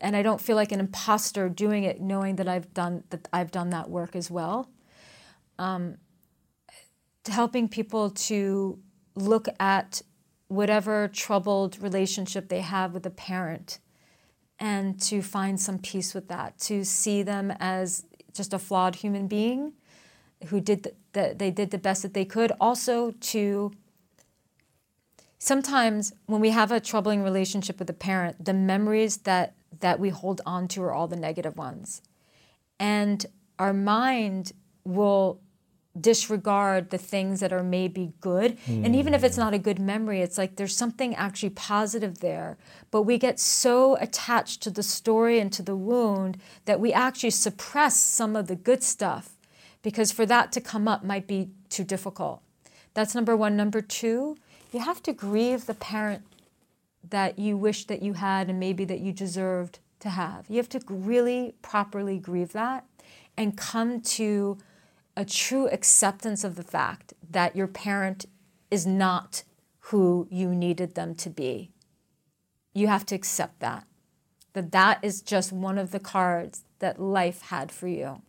And 0.00 0.14
I 0.14 0.22
don't 0.22 0.40
feel 0.40 0.54
like 0.54 0.70
an 0.70 0.80
imposter 0.80 1.48
doing 1.48 1.84
it, 1.84 2.00
knowing 2.00 2.36
that 2.36 2.48
I've 2.48 2.72
done 2.72 3.04
that. 3.10 3.28
I've 3.32 3.50
done 3.50 3.70
that 3.70 3.90
work 3.90 4.14
as 4.14 4.30
well. 4.30 4.70
Um, 5.58 5.96
helping 7.26 7.68
people 7.68 8.10
to 8.10 8.78
look 9.14 9.48
at 9.58 10.02
whatever 10.48 11.08
troubled 11.08 11.80
relationship 11.80 12.48
they 12.48 12.60
have 12.60 12.94
with 12.94 13.06
a 13.06 13.10
parent 13.10 13.78
and 14.58 15.00
to 15.00 15.22
find 15.22 15.60
some 15.60 15.78
peace 15.78 16.14
with 16.14 16.28
that 16.28 16.58
to 16.58 16.84
see 16.84 17.22
them 17.22 17.52
as 17.60 18.04
just 18.32 18.52
a 18.52 18.58
flawed 18.58 18.96
human 18.96 19.28
being 19.28 19.72
who 20.46 20.60
did 20.60 20.82
the, 20.82 20.92
the, 21.12 21.34
they 21.36 21.50
did 21.50 21.70
the 21.70 21.78
best 21.78 22.02
that 22.02 22.14
they 22.14 22.24
could. 22.24 22.52
Also 22.60 23.12
to 23.20 23.72
sometimes 25.38 26.12
when 26.26 26.40
we 26.40 26.50
have 26.50 26.72
a 26.72 26.80
troubling 26.80 27.22
relationship 27.22 27.78
with 27.78 27.88
a 27.88 27.94
parent 27.94 28.44
the 28.44 28.52
memories 28.52 29.18
that 29.18 29.54
that 29.80 30.00
we 30.00 30.08
hold 30.08 30.40
on 30.44 30.66
to 30.66 30.82
are 30.82 30.92
all 30.92 31.06
the 31.06 31.16
negative 31.16 31.56
ones. 31.56 32.02
And 32.80 33.24
our 33.58 33.72
mind 33.72 34.52
will 34.84 35.40
disregard 36.00 36.90
the 36.90 36.98
things 36.98 37.40
that 37.40 37.52
are 37.52 37.62
maybe 37.62 38.12
good. 38.20 38.58
And 38.66 38.94
even 38.94 39.14
if 39.14 39.24
it's 39.24 39.36
mm. 39.36 39.40
not 39.40 39.54
a 39.54 39.58
good 39.58 39.78
memory, 39.78 40.20
it's 40.20 40.38
like 40.38 40.56
there's 40.56 40.76
something 40.76 41.14
actually 41.14 41.50
positive 41.50 42.20
there. 42.20 42.58
But 42.90 43.02
we 43.02 43.18
get 43.18 43.38
so 43.38 43.96
attached 43.96 44.62
to 44.62 44.70
the 44.70 44.82
story 44.82 45.38
and 45.38 45.52
to 45.52 45.62
the 45.62 45.76
wound 45.76 46.38
that 46.64 46.80
we 46.80 46.92
actually 46.92 47.30
suppress 47.30 47.96
some 47.96 48.36
of 48.36 48.46
the 48.46 48.56
good 48.56 48.82
stuff 48.82 49.36
because 49.82 50.12
for 50.12 50.26
that 50.26 50.52
to 50.52 50.60
come 50.60 50.88
up 50.88 51.04
might 51.04 51.26
be 51.26 51.50
too 51.68 51.84
difficult. 51.84 52.42
That's 52.94 53.14
number 53.14 53.36
one. 53.36 53.56
Number 53.56 53.80
two, 53.80 54.36
you 54.72 54.80
have 54.80 55.02
to 55.04 55.12
grieve 55.12 55.66
the 55.66 55.74
parent 55.74 56.22
that 57.08 57.38
you 57.38 57.56
wish 57.56 57.86
that 57.86 58.02
you 58.02 58.14
had 58.14 58.48
and 58.48 58.58
maybe 58.58 58.84
that 58.84 59.00
you 59.00 59.12
deserved 59.12 59.78
to 60.00 60.10
have. 60.10 60.46
You 60.48 60.56
have 60.56 60.68
to 60.70 60.80
really 60.88 61.54
properly 61.62 62.18
grieve 62.18 62.52
that 62.52 62.84
and 63.36 63.56
come 63.56 64.00
to 64.00 64.58
a 65.18 65.24
true 65.24 65.66
acceptance 65.66 66.44
of 66.44 66.54
the 66.54 66.62
fact 66.62 67.12
that 67.28 67.56
your 67.56 67.66
parent 67.66 68.24
is 68.70 68.86
not 68.86 69.42
who 69.90 70.28
you 70.30 70.54
needed 70.54 70.94
them 70.94 71.12
to 71.16 71.28
be. 71.28 71.72
You 72.72 72.86
have 72.86 73.04
to 73.06 73.16
accept 73.16 73.58
that. 73.58 73.84
That 74.52 74.70
that 74.70 75.00
is 75.02 75.20
just 75.20 75.52
one 75.52 75.76
of 75.76 75.90
the 75.90 75.98
cards 75.98 76.62
that 76.78 77.00
life 77.00 77.42
had 77.42 77.72
for 77.72 77.88
you. 77.88 78.22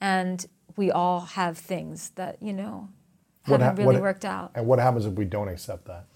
And 0.00 0.44
we 0.76 0.90
all 0.90 1.20
have 1.20 1.56
things 1.56 2.10
that, 2.16 2.42
you 2.42 2.52
know, 2.52 2.88
What 3.46 3.60
haven't 3.60 3.66
hap- 3.66 3.78
really 3.78 4.00
what- 4.00 4.02
worked 4.02 4.24
out. 4.24 4.50
And 4.56 4.66
what 4.66 4.80
happens 4.80 5.06
if 5.06 5.12
we 5.12 5.24
don't 5.24 5.48
accept 5.48 5.84
that? 5.84 6.06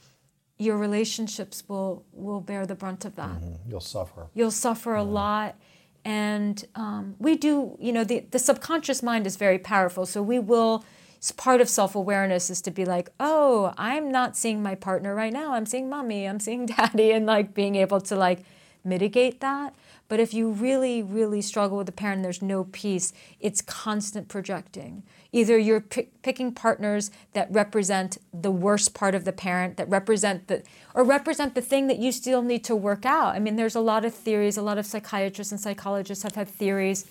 Your 0.59 0.79
relationships 0.79 1.63
will 1.69 2.05
will 2.13 2.41
bear 2.41 2.67
the 2.67 2.75
brunt 2.75 3.05
of 3.05 3.15
that. 3.17 3.39
Mm-hmm. 3.41 3.71
You'll 3.71 3.81
suffer. 3.81 4.27
You'll 4.35 4.51
suffer 4.51 4.97
a 4.97 5.03
mm-hmm. 5.03 5.13
lot. 5.13 5.55
And 6.07 6.65
um, 6.77 7.17
we 7.19 7.37
do, 7.37 7.77
you 7.81 7.93
know, 7.93 8.05
the, 8.05 8.21
the 8.31 8.39
subconscious 8.39 9.03
mind 9.03 9.27
is 9.27 9.35
very 9.35 9.59
powerful. 9.59 10.07
So 10.07 10.23
we 10.23 10.39
will, 10.39 10.85
part 11.37 11.61
of 11.61 11.69
self 11.69 11.97
awareness 11.97 12.49
is 12.49 12.61
to 12.63 12.71
be 12.71 12.85
like, 12.85 13.11
oh, 13.19 13.75
I'm 13.77 14.13
not 14.13 14.37
seeing 14.37 14.63
my 14.63 14.77
partner 14.77 15.17
right 15.17 15.33
now. 15.33 15.55
I'm 15.55 15.67
seeing 15.67 15.91
mommy, 15.91 16.29
I'm 16.29 16.39
seeing 16.39 16.67
daddy, 16.77 17.11
and 17.11 17.27
like 17.27 17.55
being 17.55 17.75
able 17.75 18.01
to 18.03 18.15
like 18.15 18.45
mitigate 18.85 19.41
that. 19.41 19.75
But 20.09 20.21
if 20.21 20.33
you 20.33 20.51
really, 20.51 21.03
really 21.03 21.43
struggle 21.43 21.79
with 21.79 21.89
a 21.89 21.93
parent, 21.93 22.23
there's 22.23 22.43
no 22.43 22.65
peace, 22.65 23.13
it's 23.41 23.61
constant 23.61 24.29
projecting. 24.29 25.03
Either 25.33 25.59
you're 25.59 25.81
pick, 25.81 26.23
picking 26.23 26.53
partners 26.53 27.11
that 27.33 27.49
represent 27.51 28.19
the 28.33 28.51
worst 28.51 28.95
part 28.95 29.15
of 29.15 29.25
the 29.25 29.33
parent, 29.33 29.77
that 29.77 29.89
represent 29.89 30.47
the, 30.47 30.63
or 30.95 31.03
represent 31.03 31.55
the 31.55 31.61
thing 31.61 31.89
that 31.89 31.99
you 31.99 32.13
still 32.13 32.43
need 32.43 32.63
to 32.65 32.77
work 32.77 33.05
out. 33.05 33.35
I 33.35 33.41
mean, 33.41 33.57
there's 33.57 33.75
a 33.75 33.81
lot 33.81 34.05
of 34.05 34.15
theories, 34.15 34.57
a 34.57 34.63
lot 34.63 34.79
of 34.79 34.87
psychiatrists 34.87 35.53
and 35.53 35.61
psychologists 35.61 36.23
have 36.23 36.37
had 36.37 36.49
theories, 36.49 37.07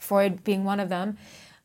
Freud 0.00 0.44
being 0.44 0.64
one 0.64 0.80
of 0.80 0.88
them, 0.88 1.18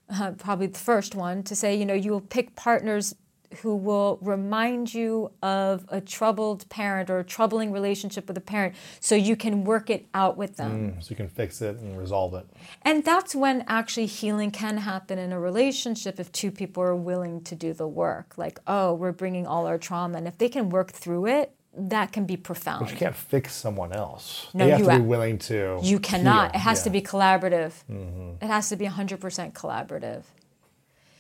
uh, 0.10 0.32
probably 0.32 0.68
the 0.68 0.80
first 0.80 1.16
one, 1.16 1.44
to 1.44 1.56
say, 1.56 1.76
you 1.76 1.86
know, 1.86 1.94
you 1.94 2.12
will 2.12 2.22
pick 2.22 2.56
partners 2.56 3.16
who 3.62 3.76
will 3.76 4.20
remind 4.22 4.94
you 4.94 5.32
of 5.42 5.86
a 5.90 6.02
troubled 6.02 6.68
parent 6.70 7.10
or 7.10 7.20
a 7.20 7.24
troubling 7.24 7.72
relationship 7.72 8.28
with 8.28 8.38
a 8.38 8.42
parent 8.42 8.76
so 9.00 9.16
you 9.16 9.36
can 9.36 9.64
work 9.64 9.90
it 9.90 10.06
out 10.14 10.38
with 10.38 10.58
them. 10.58 10.94
Mm, 10.94 11.04
so 11.04 11.10
you 11.10 11.16
can 11.16 11.30
fix 11.30 11.62
it 11.62 11.78
and 11.78 11.98
resolve 11.98 12.34
it. 12.34 12.46
And 12.84 13.04
that's 13.04 13.36
when 13.36 13.64
actually 13.68 14.08
healing 14.08 14.52
can 14.52 14.78
happen 14.78 15.18
in 15.18 15.32
a 15.32 15.40
relationship 15.40 16.20
if 16.20 16.32
two 16.32 16.52
people 16.52 16.84
are 16.84 16.96
willing 16.96 17.42
to 17.44 17.56
do 17.56 17.74
the 17.74 17.88
work. 17.88 18.38
Like, 18.38 18.60
oh, 18.68 18.94
we're 18.94 19.12
bringing 19.12 19.48
all 19.48 19.66
our 19.66 19.78
trauma. 19.78 20.18
And 20.18 20.28
if 20.28 20.38
they 20.38 20.50
can 20.50 20.70
work 20.70 20.92
through 20.92 21.28
it, 21.28 21.56
that 21.76 22.12
can 22.12 22.26
be 22.26 22.38
profound. 22.38 22.82
But 22.82 22.92
you 22.92 22.98
can't 22.98 23.16
fix 23.16 23.54
someone 23.54 23.94
else. 23.94 24.48
No, 24.54 24.66
they 24.66 24.72
have 24.72 24.80
you 24.80 24.86
to 24.86 24.96
be 24.98 25.02
willing 25.02 25.38
to. 25.40 25.80
You 25.82 26.00
cannot. 26.00 26.52
heal. 26.52 26.60
It 26.60 26.64
has 26.64 26.84
to 26.84 26.90
be 26.90 27.02
collaborative. 27.02 27.74
Mm-hmm. 27.92 28.44
It 28.44 28.48
has 28.48 28.70
to 28.70 28.76
be 28.76 28.86
100% 28.86 29.54
collaborative. 29.54 30.24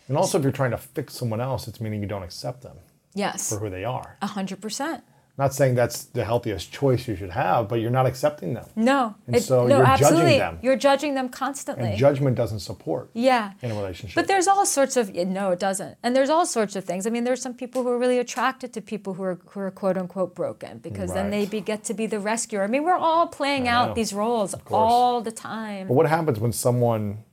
And 0.07 0.17
also, 0.17 0.38
if 0.38 0.43
you're 0.43 0.51
trying 0.51 0.71
to 0.71 0.77
fix 0.77 1.13
someone 1.13 1.39
else, 1.39 1.67
it's 1.67 1.80
meaning 1.80 2.01
you 2.01 2.07
don't 2.07 2.23
accept 2.23 2.61
them 2.61 2.77
Yes, 3.13 3.49
for 3.49 3.59
who 3.59 3.69
they 3.69 3.85
are. 3.85 4.17
A 4.21 4.27
100%. 4.27 5.01
Not 5.35 5.51
saying 5.51 5.73
that's 5.73 6.03
the 6.05 6.23
healthiest 6.23 6.71
choice 6.71 7.07
you 7.07 7.15
should 7.15 7.31
have, 7.31 7.67
but 7.67 7.81
you're 7.81 7.89
not 7.89 8.05
accepting 8.05 8.53
them. 8.53 8.67
No. 8.75 9.15
And 9.25 9.41
so 9.41 9.65
you're 9.67 9.80
judging 9.80 10.05
absolutely. 10.05 10.38
them. 10.38 10.59
You're 10.61 10.75
judging 10.75 11.15
them 11.15 11.27
constantly. 11.27 11.89
And 11.89 11.97
judgment 11.97 12.35
doesn't 12.35 12.59
support 12.59 13.09
yeah. 13.13 13.53
in 13.63 13.71
a 13.71 13.73
relationship. 13.73 14.13
But 14.13 14.27
there's 14.27 14.47
all 14.47 14.63
sorts 14.63 14.95
of 14.95 15.11
no, 15.15 15.49
it 15.49 15.57
doesn't. 15.57 15.97
And 16.03 16.15
there's 16.15 16.30
all 16.30 16.45
sorts 16.45 16.75
of 16.75 16.85
things. 16.85 17.07
I 17.07 17.09
mean, 17.09 17.23
there's 17.23 17.41
some 17.41 17.55
people 17.55 17.81
who 17.81 17.89
are 17.89 17.97
really 17.97 18.19
attracted 18.19 18.73
to 18.73 18.81
people 18.81 19.15
who 19.15 19.23
are 19.23 19.39
who 19.47 19.61
are 19.61 19.71
quote 19.71 19.97
unquote 19.97 20.35
broken 20.35 20.77
because 20.77 21.11
then 21.15 21.31
they 21.31 21.47
be, 21.47 21.61
get 21.61 21.84
to 21.85 21.95
be 21.95 22.05
the 22.05 22.19
rescuer. 22.19 22.63
I 22.63 22.67
mean, 22.67 22.84
we're 22.84 22.93
all 22.93 23.25
playing 23.25 23.67
out 23.67 23.95
these 23.95 24.13
roles 24.13 24.53
all 24.69 25.21
the 25.21 25.31
time. 25.31 25.88
But 25.88 25.95
what 25.95 26.05
happens 26.05 26.39
when 26.39 26.51
someone 26.51 27.23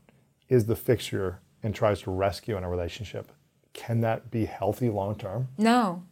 is 0.48 0.64
the 0.64 0.76
fixture 0.76 1.40
and 1.62 1.74
tries 1.74 2.00
to 2.02 2.10
rescue 2.10 2.56
in 2.56 2.64
a 2.64 2.68
relationship? 2.68 3.30
Can 3.72 4.00
that 4.00 4.30
be 4.30 4.44
healthy 4.46 4.88
long 4.90 5.14
term? 5.16 5.48
No. 5.58 6.02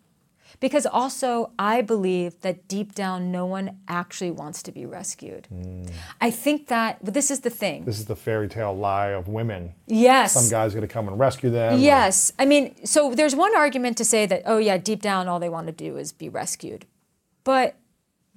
Because 0.61 0.87
also, 0.87 1.53
I 1.59 1.83
believe 1.83 2.41
that 2.41 2.67
deep 2.69 2.95
down, 2.95 3.31
no 3.31 3.45
one 3.45 3.79
actually 3.87 4.31
wants 4.31 4.63
to 4.63 4.73
be 4.73 4.87
rescued. 4.87 5.47
Mm. 5.53 5.91
I 6.23 6.31
think 6.31 6.69
that, 6.69 7.05
but 7.05 7.13
this 7.13 7.31
is 7.31 7.41
the 7.41 7.51
thing. 7.51 7.85
This 7.85 7.99
is 7.99 8.07
the 8.07 8.17
fairy 8.17 8.49
tale 8.49 8.75
lie 8.75 9.09
of 9.09 9.29
women. 9.29 9.75
Yes. 9.87 10.33
Some 10.33 10.49
guy's 10.49 10.73
going 10.73 10.89
to 10.89 10.93
come 10.93 11.07
and 11.07 11.19
rescue 11.19 11.51
them. 11.51 11.75
or- 11.75 11.79
Yes. 11.79 12.33
I 12.39 12.47
mean, 12.47 12.75
so 12.87 13.15
there's 13.15 13.37
one 13.37 13.55
argument 13.57 13.99
to 13.99 14.07
say 14.07 14.25
that, 14.25 14.43
oh, 14.47 14.57
yeah, 14.57 14.79
deep 14.79 15.03
down, 15.03 15.29
all 15.29 15.39
they 15.39 15.51
want 15.51 15.67
to 15.67 15.73
do 15.73 15.99
is 15.99 16.13
be 16.13 16.31
rescued. 16.31 16.87
But 17.45 17.77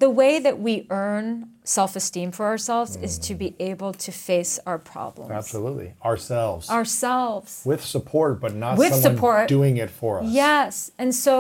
the 0.01 0.09
way 0.21 0.33
that 0.39 0.57
we 0.59 0.73
earn 0.89 1.27
self 1.63 1.95
esteem 1.95 2.29
for 2.37 2.45
ourselves 2.53 2.91
is 3.07 3.13
to 3.27 3.33
be 3.43 3.49
able 3.71 3.93
to 4.05 4.11
face 4.11 4.53
our 4.69 4.79
problems 4.93 5.31
Absolutely. 5.31 5.93
Ourselves. 6.03 6.69
ourselves. 6.69 7.61
with 7.71 7.81
support, 7.95 8.33
but 8.43 8.53
not 8.63 8.77
With 8.77 8.93
someone 8.93 9.15
support. 9.15 9.47
doing 9.47 9.77
it 9.77 9.91
for 9.99 10.13
us. 10.21 10.25
Yes. 10.45 10.91
And 10.97 11.13
so 11.25 11.37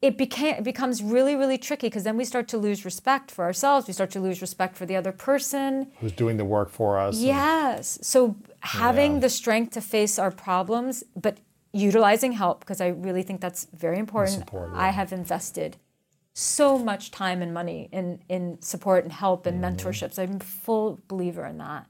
it 0.00 0.16
became 0.24 0.54
it 0.60 0.64
becomes 0.72 0.96
really 1.02 1.34
really 1.42 1.58
tricky 1.58 1.88
because 1.88 2.04
then 2.08 2.16
we 2.16 2.24
start 2.32 2.46
to 2.54 2.58
lose 2.66 2.84
respect 2.90 3.26
for 3.34 3.42
ourselves 3.48 3.82
we 3.88 3.92
start 4.00 4.10
to 4.16 4.20
lose 4.26 4.38
respect 4.48 4.72
for 4.78 4.86
the 4.90 4.94
other 5.00 5.10
person 5.28 5.70
Who's 6.00 6.12
doing 6.22 6.36
the 6.42 6.44
work 6.56 6.70
for 6.70 6.90
us. 7.06 7.16
and- 7.16 7.26
yes 7.36 7.98
so 8.12 8.18
having 8.84 9.14
Yeah. 9.14 9.22
the 9.24 9.28
strength 9.40 9.70
to 9.78 9.80
face 9.96 10.14
our 10.24 10.30
problems 10.48 10.94
but 11.24 11.34
utilizing 11.72 12.32
help 12.42 12.56
because 12.60 12.80
i 12.86 12.88
really 13.06 13.24
think 13.26 13.40
that's 13.46 13.62
very 13.86 13.98
important 14.06 14.38
support, 14.38 14.70
i 14.86 14.90
have 15.00 15.10
invested 15.22 15.70
so 16.38 16.78
much 16.78 17.10
time 17.10 17.42
and 17.42 17.52
money 17.52 17.88
in 17.92 18.20
in 18.28 18.60
support 18.62 19.02
and 19.04 19.12
help 19.12 19.44
and 19.46 19.60
Mm-hmm. 19.62 19.76
mentorships 19.88 20.18
i'm 20.18 20.36
a 20.36 20.40
full 20.40 21.00
believer 21.08 21.44
in 21.44 21.58
that 21.58 21.86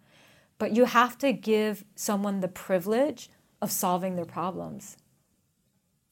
but 0.59 0.75
you 0.75 0.87
have 0.87 1.19
to 1.19 1.33
give 1.33 1.85
someone 1.95 2.41
the 2.41 2.49
privilege 2.49 3.29
of 3.61 3.71
solving 3.71 4.17
their 4.17 4.25
problems 4.25 4.97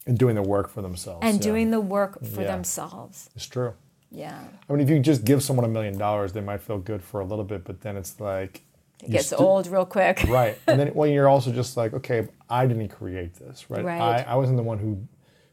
And 0.07 0.19
doing 0.19 0.35
the 0.37 0.43
work 0.43 0.69
for 0.69 0.83
themselves. 0.83 1.21
and 1.23 1.37
yeah. 1.37 1.43
doing 1.51 1.71
the 1.71 1.81
work 1.81 2.13
for 2.25 2.43
Yeah. 2.43 2.53
themselves. 2.55 3.31
It's 3.35 3.47
true. 3.47 3.73
Yeah. 4.11 4.39
I 4.69 4.73
mean, 4.73 4.81
if 4.83 4.89
you 4.91 5.01
just 5.01 5.25
give 5.25 5.43
someone 5.43 5.65
a 5.65 5.69
million 5.69 5.97
dollars, 5.99 6.33
they 6.33 6.41
might 6.41 6.61
feel 6.61 6.79
good 6.79 7.03
for 7.03 7.21
a 7.21 7.25
little 7.25 7.45
bit, 7.45 7.65
but 7.65 7.81
then 7.81 7.97
it's 7.97 8.21
like. 8.21 8.63
It 9.03 9.11
gets 9.11 9.33
old 9.33 9.67
real 9.67 9.85
quick. 9.87 10.17
Right. 10.41 10.57
And 10.69 10.79
then 10.81 10.89
when 11.01 11.11
you're 11.13 11.29
also 11.29 11.51
just 11.53 11.77
like, 11.77 11.93
okay, 11.95 12.29
I 12.49 12.67
didn't 12.67 12.89
create 12.89 13.35
this, 13.35 13.69
right? 13.71 13.85
Right. 13.85 14.01
I, 14.01 14.33
I 14.33 14.35
wasn't 14.37 14.59
the 14.59 14.69
one 14.73 14.79
who 14.79 14.91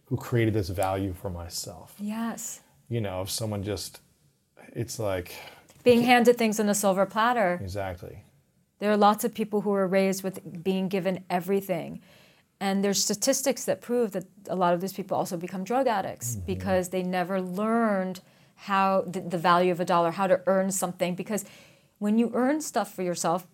who 0.06 0.18
created 0.18 0.54
this 0.54 0.70
value 0.70 1.14
for 1.14 1.30
myself. 1.32 1.96
Yes. 2.00 2.62
You 2.94 3.02
know, 3.02 3.22
if 3.24 3.30
someone 3.32 3.64
just, 3.64 4.02
it's 4.82 5.00
like, 5.00 5.34
Being 5.84 6.04
handed 6.04 6.38
things 6.38 6.60
on 6.60 6.70
a 6.70 6.76
silver 6.76 7.06
platter. 7.08 7.60
exactly. 7.62 8.16
There 8.80 8.92
are 8.92 8.98
lots 8.98 9.24
of 9.24 9.34
people 9.34 9.62
who 9.62 9.72
are 9.74 9.88
raised 9.88 10.22
with 10.24 10.36
being 10.64 10.90
given 10.90 11.24
everything. 11.30 12.02
And 12.60 12.84
there's 12.84 13.02
statistics 13.04 13.66
that 13.66 13.82
prove 13.82 14.12
that 14.12 14.26
a 14.48 14.56
lot 14.56 14.76
of 14.76 14.80
these 14.82 14.94
people 14.94 15.18
also 15.18 15.38
become 15.38 15.64
drug 15.64 15.88
addicts 15.88 16.36
Mm-hmm. 16.36 16.46
because 16.54 16.90
they 16.90 17.02
never 17.20 17.42
learned 17.42 18.20
how 18.70 18.90
the, 19.14 19.22
the 19.22 19.40
value 19.40 19.72
of 19.72 19.80
a 19.80 19.86
dollar, 19.86 20.12
how 20.12 20.28
to 20.28 20.40
earn 20.46 20.70
something. 20.72 21.16
Because 21.16 21.46
when 21.98 22.20
you 22.20 22.30
earn 22.36 22.62
stuff 22.62 22.94
for 22.94 23.02
yourself, 23.02 23.48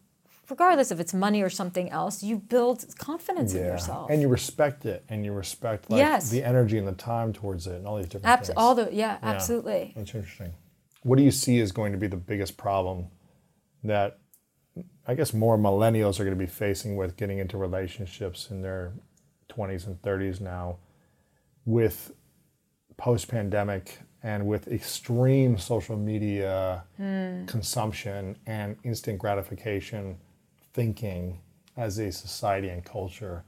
regardless 0.50 0.92
if 0.92 1.00
it's 1.00 1.14
money 1.14 1.42
or 1.42 1.50
something 1.50 1.90
else, 1.90 2.24
you 2.24 2.38
build 2.38 2.86
confidence 2.98 3.54
in 3.54 3.66
yourself. 3.66 4.10
And 4.10 4.22
you 4.22 4.28
respect 4.28 4.86
it 4.86 5.04
and 5.10 5.24
you 5.26 5.34
respect 5.34 5.90
like 5.90 6.00
Yes. 6.00 6.30
the 6.30 6.44
energy 6.44 6.78
and 6.78 6.88
the 6.88 6.94
time 6.94 7.34
towards 7.34 7.68
it 7.68 7.76
and 7.76 7.88
all 7.88 7.98
these 7.98 8.08
different 8.08 8.28
Abs- 8.28 8.48
things. 8.48 8.58
all 8.58 8.76
the 8.76 8.90
yeah, 8.92 9.18
Yeah. 9.22 9.30
absolutely. 9.30 9.94
That's 9.96 10.14
interesting. 10.16 10.54
What 11.04 11.18
do 11.18 11.24
you 11.24 11.32
see 11.32 11.60
is 11.60 11.72
going 11.72 11.92
to 11.94 11.98
be 11.98 12.08
the 12.08 12.18
biggest 12.18 12.58
problem 12.58 13.08
that 13.84 14.20
I 15.08 15.16
guess 15.16 15.34
more 15.34 15.58
millennials 15.58 16.20
are 16.20 16.24
going 16.24 16.38
to 16.38 16.40
be 16.40 16.46
facing 16.46 16.96
with 16.96 17.18
getting 17.18 17.40
into 17.40 17.58
relationships 17.58 18.52
in 18.52 18.62
their 18.62 18.94
20s 19.50 19.88
and 19.88 20.02
30s 20.02 20.40
now 20.40 20.78
with 21.66 22.12
post 22.98 23.28
pandemic 23.28 24.00
and 24.22 24.46
with 24.46 24.68
extreme 24.68 25.58
social 25.58 25.96
media 25.98 26.84
hmm. 26.98 27.46
consumption 27.46 28.38
and 28.46 28.76
instant 28.84 29.18
gratification 29.18 30.18
thinking 30.80 31.40
as 31.78 31.98
a 32.00 32.12
society 32.12 32.70
and 32.70 32.84
culture? 32.84 33.44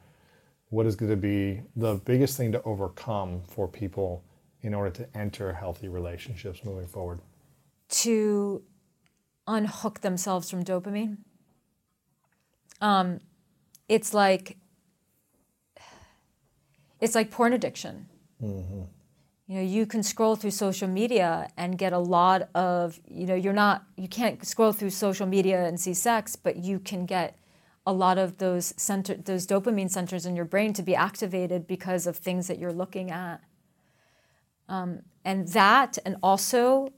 What 0.70 0.86
is 0.86 0.96
going 0.96 1.12
to 1.12 1.18
be 1.18 1.62
the 1.76 1.96
biggest 1.96 2.38
thing 2.38 2.52
to 2.54 2.62
overcome 2.64 3.42
for 3.48 3.68
people 3.68 4.24
in 4.62 4.74
order 4.74 4.92
to 4.92 5.18
enter 5.18 5.54
healthy 5.54 5.88
relationships 5.90 6.64
moving 6.64 6.88
forward? 6.88 7.20
to 7.92 8.64
unhook 9.48 10.00
themselves 10.00 10.50
from 10.50 10.64
dopamine. 10.64 11.18
Um, 12.80 13.20
it's 13.88 14.14
like 14.14 14.58
it's 17.00 17.14
like 17.14 17.30
porn 17.30 17.54
addiction. 17.54 18.08
You 19.52 19.58
know, 19.58 19.64
you 19.64 19.86
can 19.86 20.02
scroll 20.02 20.38
through 20.38 20.52
social 20.52 20.88
media 20.88 21.50
and 21.58 21.78
get 21.78 21.92
a 21.92 22.00
lot 22.00 22.48
of, 22.56 22.98
you 23.10 23.26
know, 23.26 23.36
you're 23.36 23.52
not, 23.52 23.84
you 23.98 24.08
can't 24.08 24.48
scroll 24.48 24.72
through 24.72 24.92
social 24.92 25.28
media 25.28 25.66
and 25.66 25.78
see 25.78 25.94
sex, 25.94 26.38
but 26.38 26.56
you 26.56 26.80
can 26.80 27.06
get 27.06 27.38
a 27.86 27.92
lot 27.92 28.18
of 28.18 28.38
those 28.38 28.74
center, 28.78 29.16
those 29.16 29.46
dopamine 29.46 29.92
centers 29.92 30.26
in 30.26 30.38
your 30.38 30.46
brain 30.46 30.72
to 30.72 30.82
be 30.82 30.96
activated 30.96 31.68
because 31.68 32.08
of 32.08 32.16
things 32.16 32.48
that 32.48 32.60
you're 32.60 32.72
looking 32.72 33.12
at. 33.12 33.44
Um, 34.70 35.02
and 35.26 35.50
that, 35.50 35.98
and 36.06 36.16
also 36.24 36.94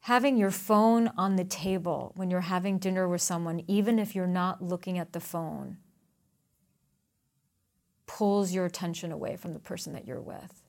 having 0.00 0.36
your 0.36 0.50
phone 0.50 1.12
on 1.16 1.36
the 1.36 1.44
table 1.44 2.10
when 2.16 2.32
you're 2.32 2.40
having 2.40 2.78
dinner 2.78 3.06
with 3.08 3.22
someone, 3.22 3.62
even 3.68 4.00
if 4.00 4.16
you're 4.16 4.26
not 4.26 4.60
looking 4.60 4.98
at 4.98 5.12
the 5.12 5.20
phone, 5.20 5.76
pulls 8.08 8.52
your 8.52 8.66
attention 8.66 9.12
away 9.12 9.36
from 9.36 9.52
the 9.52 9.60
person 9.60 9.92
that 9.92 10.04
you're 10.04 10.20
with. 10.20 10.59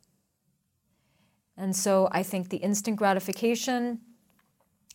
And 1.61 1.75
so 1.75 2.09
I 2.11 2.23
think 2.23 2.49
the 2.49 2.57
instant 2.57 2.97
gratification, 2.97 3.99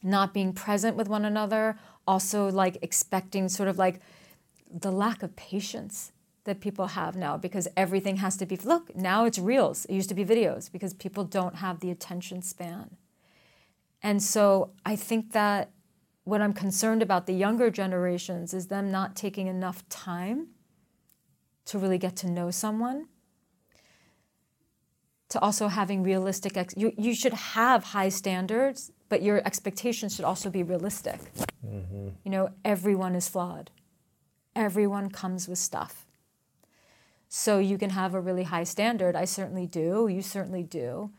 not 0.03 0.35
being 0.35 0.53
present 0.53 0.97
with 0.97 1.09
one 1.09 1.25
another, 1.25 1.79
also 2.09 2.51
like 2.51 2.79
expecting 2.83 3.49
sort 3.49 3.69
of 3.69 3.79
like 3.79 4.01
the 4.69 4.91
lack 4.91 5.23
of 5.23 5.37
patience 5.37 6.11
that 6.43 6.61
people 6.61 6.89
have 6.89 7.15
now 7.15 7.37
because 7.37 7.69
everything 7.77 8.17
has 8.17 8.37
to 8.39 8.47
be 8.47 8.57
look 8.57 8.95
now 8.97 9.25
it's 9.25 9.39
reels. 9.39 9.85
It 9.85 9.95
used 9.95 10.09
to 10.09 10.15
be 10.15 10.25
videos 10.25 10.71
because 10.71 10.93
people 10.93 11.23
don't 11.23 11.57
have 11.57 11.79
the 11.79 11.91
attention 11.93 12.43
span. 12.43 12.97
And 14.03 14.21
so 14.21 14.71
i 14.85 14.95
think 14.97 15.33
that 15.33 15.71
what 16.25 16.41
i'm 16.41 16.53
concerned 16.53 17.03
about 17.03 17.27
the 17.27 17.33
younger 17.33 17.71
generations 17.71 18.53
is 18.55 18.67
them 18.67 18.91
not 18.91 19.17
taking 19.17 19.47
enough 19.47 19.89
time 19.89 20.49
to 21.65 21.79
really 21.79 21.99
get 21.99 22.15
to 22.17 22.29
know 22.29 22.51
someone 22.51 23.09
to 25.29 25.41
also 25.41 25.69
having 25.69 26.03
realistic 26.03 26.57
ex- 26.57 26.75
you, 26.77 26.93
you 26.97 27.15
should 27.15 27.33
have 27.33 27.85
high 27.85 28.09
standards 28.09 28.93
but 29.09 29.23
your 29.23 29.39
expectations 29.47 30.15
should 30.15 30.25
also 30.25 30.51
be 30.51 30.63
realistic 30.63 31.21
mm-hmm. 31.67 32.09
you 32.25 32.31
know 32.31 32.49
everyone 32.65 33.15
is 33.15 33.29
flawed 33.29 33.71
everyone 34.55 35.11
comes 35.11 35.49
with 35.49 35.59
stuff 35.59 36.07
so 37.29 37.59
you 37.59 37.79
can 37.79 37.91
have 37.91 38.15
a 38.15 38.21
really 38.21 38.45
high 38.45 38.65
standard. 38.65 39.17
I 39.17 39.25
certainly 39.25 39.67
do. 39.67 40.09
You 40.09 40.23
certainly 40.23 40.63
do. 40.63 41.11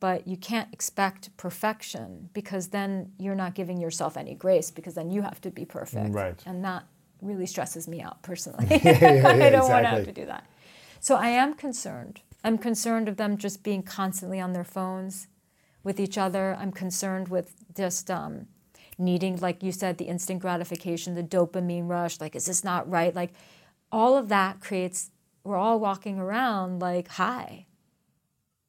But 0.00 0.26
you 0.26 0.36
can't 0.36 0.72
expect 0.72 1.36
perfection 1.36 2.30
because 2.32 2.68
then 2.68 3.12
you're 3.18 3.36
not 3.36 3.54
giving 3.54 3.80
yourself 3.80 4.16
any 4.16 4.34
grace 4.34 4.70
because 4.70 4.94
then 4.94 5.10
you 5.10 5.22
have 5.22 5.40
to 5.42 5.50
be 5.50 5.64
perfect. 5.64 6.12
Right. 6.12 6.42
And 6.46 6.64
that 6.64 6.84
really 7.20 7.46
stresses 7.46 7.86
me 7.86 8.00
out 8.00 8.20
personally. 8.22 8.66
yeah, 8.70 8.80
yeah, 8.82 8.92
yeah, 8.92 9.28
I 9.28 9.36
don't 9.38 9.54
exactly. 9.54 9.70
want 9.70 9.84
to 9.84 9.88
have 9.90 10.04
to 10.06 10.12
do 10.12 10.26
that. 10.26 10.46
So 10.98 11.14
I 11.14 11.28
am 11.28 11.54
concerned. 11.54 12.22
I'm 12.44 12.58
concerned 12.58 13.08
of 13.08 13.16
them 13.16 13.36
just 13.36 13.62
being 13.62 13.82
constantly 13.82 14.40
on 14.40 14.52
their 14.52 14.64
phones 14.64 15.28
with 15.84 16.00
each 16.00 16.18
other. 16.18 16.56
I'm 16.58 16.72
concerned 16.72 17.28
with 17.28 17.54
just 17.76 18.10
um, 18.10 18.46
needing, 18.98 19.38
like 19.38 19.62
you 19.62 19.72
said, 19.72 19.98
the 19.98 20.06
instant 20.06 20.40
gratification, 20.40 21.14
the 21.14 21.22
dopamine 21.22 21.88
rush. 21.88 22.20
Like, 22.20 22.34
is 22.34 22.46
this 22.46 22.64
not 22.64 22.88
right? 22.90 23.14
Like, 23.14 23.32
all 23.92 24.16
of 24.16 24.28
that 24.28 24.60
creates 24.60 25.10
we're 25.44 25.56
all 25.56 25.78
walking 25.80 26.18
around 26.18 26.80
like 26.80 27.08
high. 27.08 27.66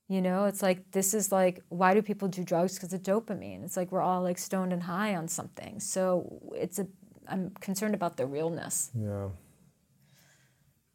You 0.08 0.22
know, 0.22 0.46
it's 0.46 0.62
like 0.62 0.92
this 0.92 1.14
is 1.14 1.32
like 1.32 1.62
why 1.70 1.94
do 1.94 2.02
people 2.02 2.28
do 2.28 2.44
drugs 2.44 2.76
because 2.76 2.94
of 2.94 3.04
dopamine? 3.04 3.64
It's 3.64 3.78
like 3.78 3.92
we're 3.92 4.02
all 4.02 4.22
like 4.22 4.38
stoned 4.38 4.74
and 4.74 4.84
high 4.84 5.16
on 5.16 5.28
something. 5.28 5.80
So 5.80 6.42
it's 6.56 6.80
a 6.80 6.88
I'm 7.28 7.52
concerned 7.62 7.96
about 7.96 8.18
the 8.18 8.26
realness. 8.26 8.92
Yeah. 8.94 9.30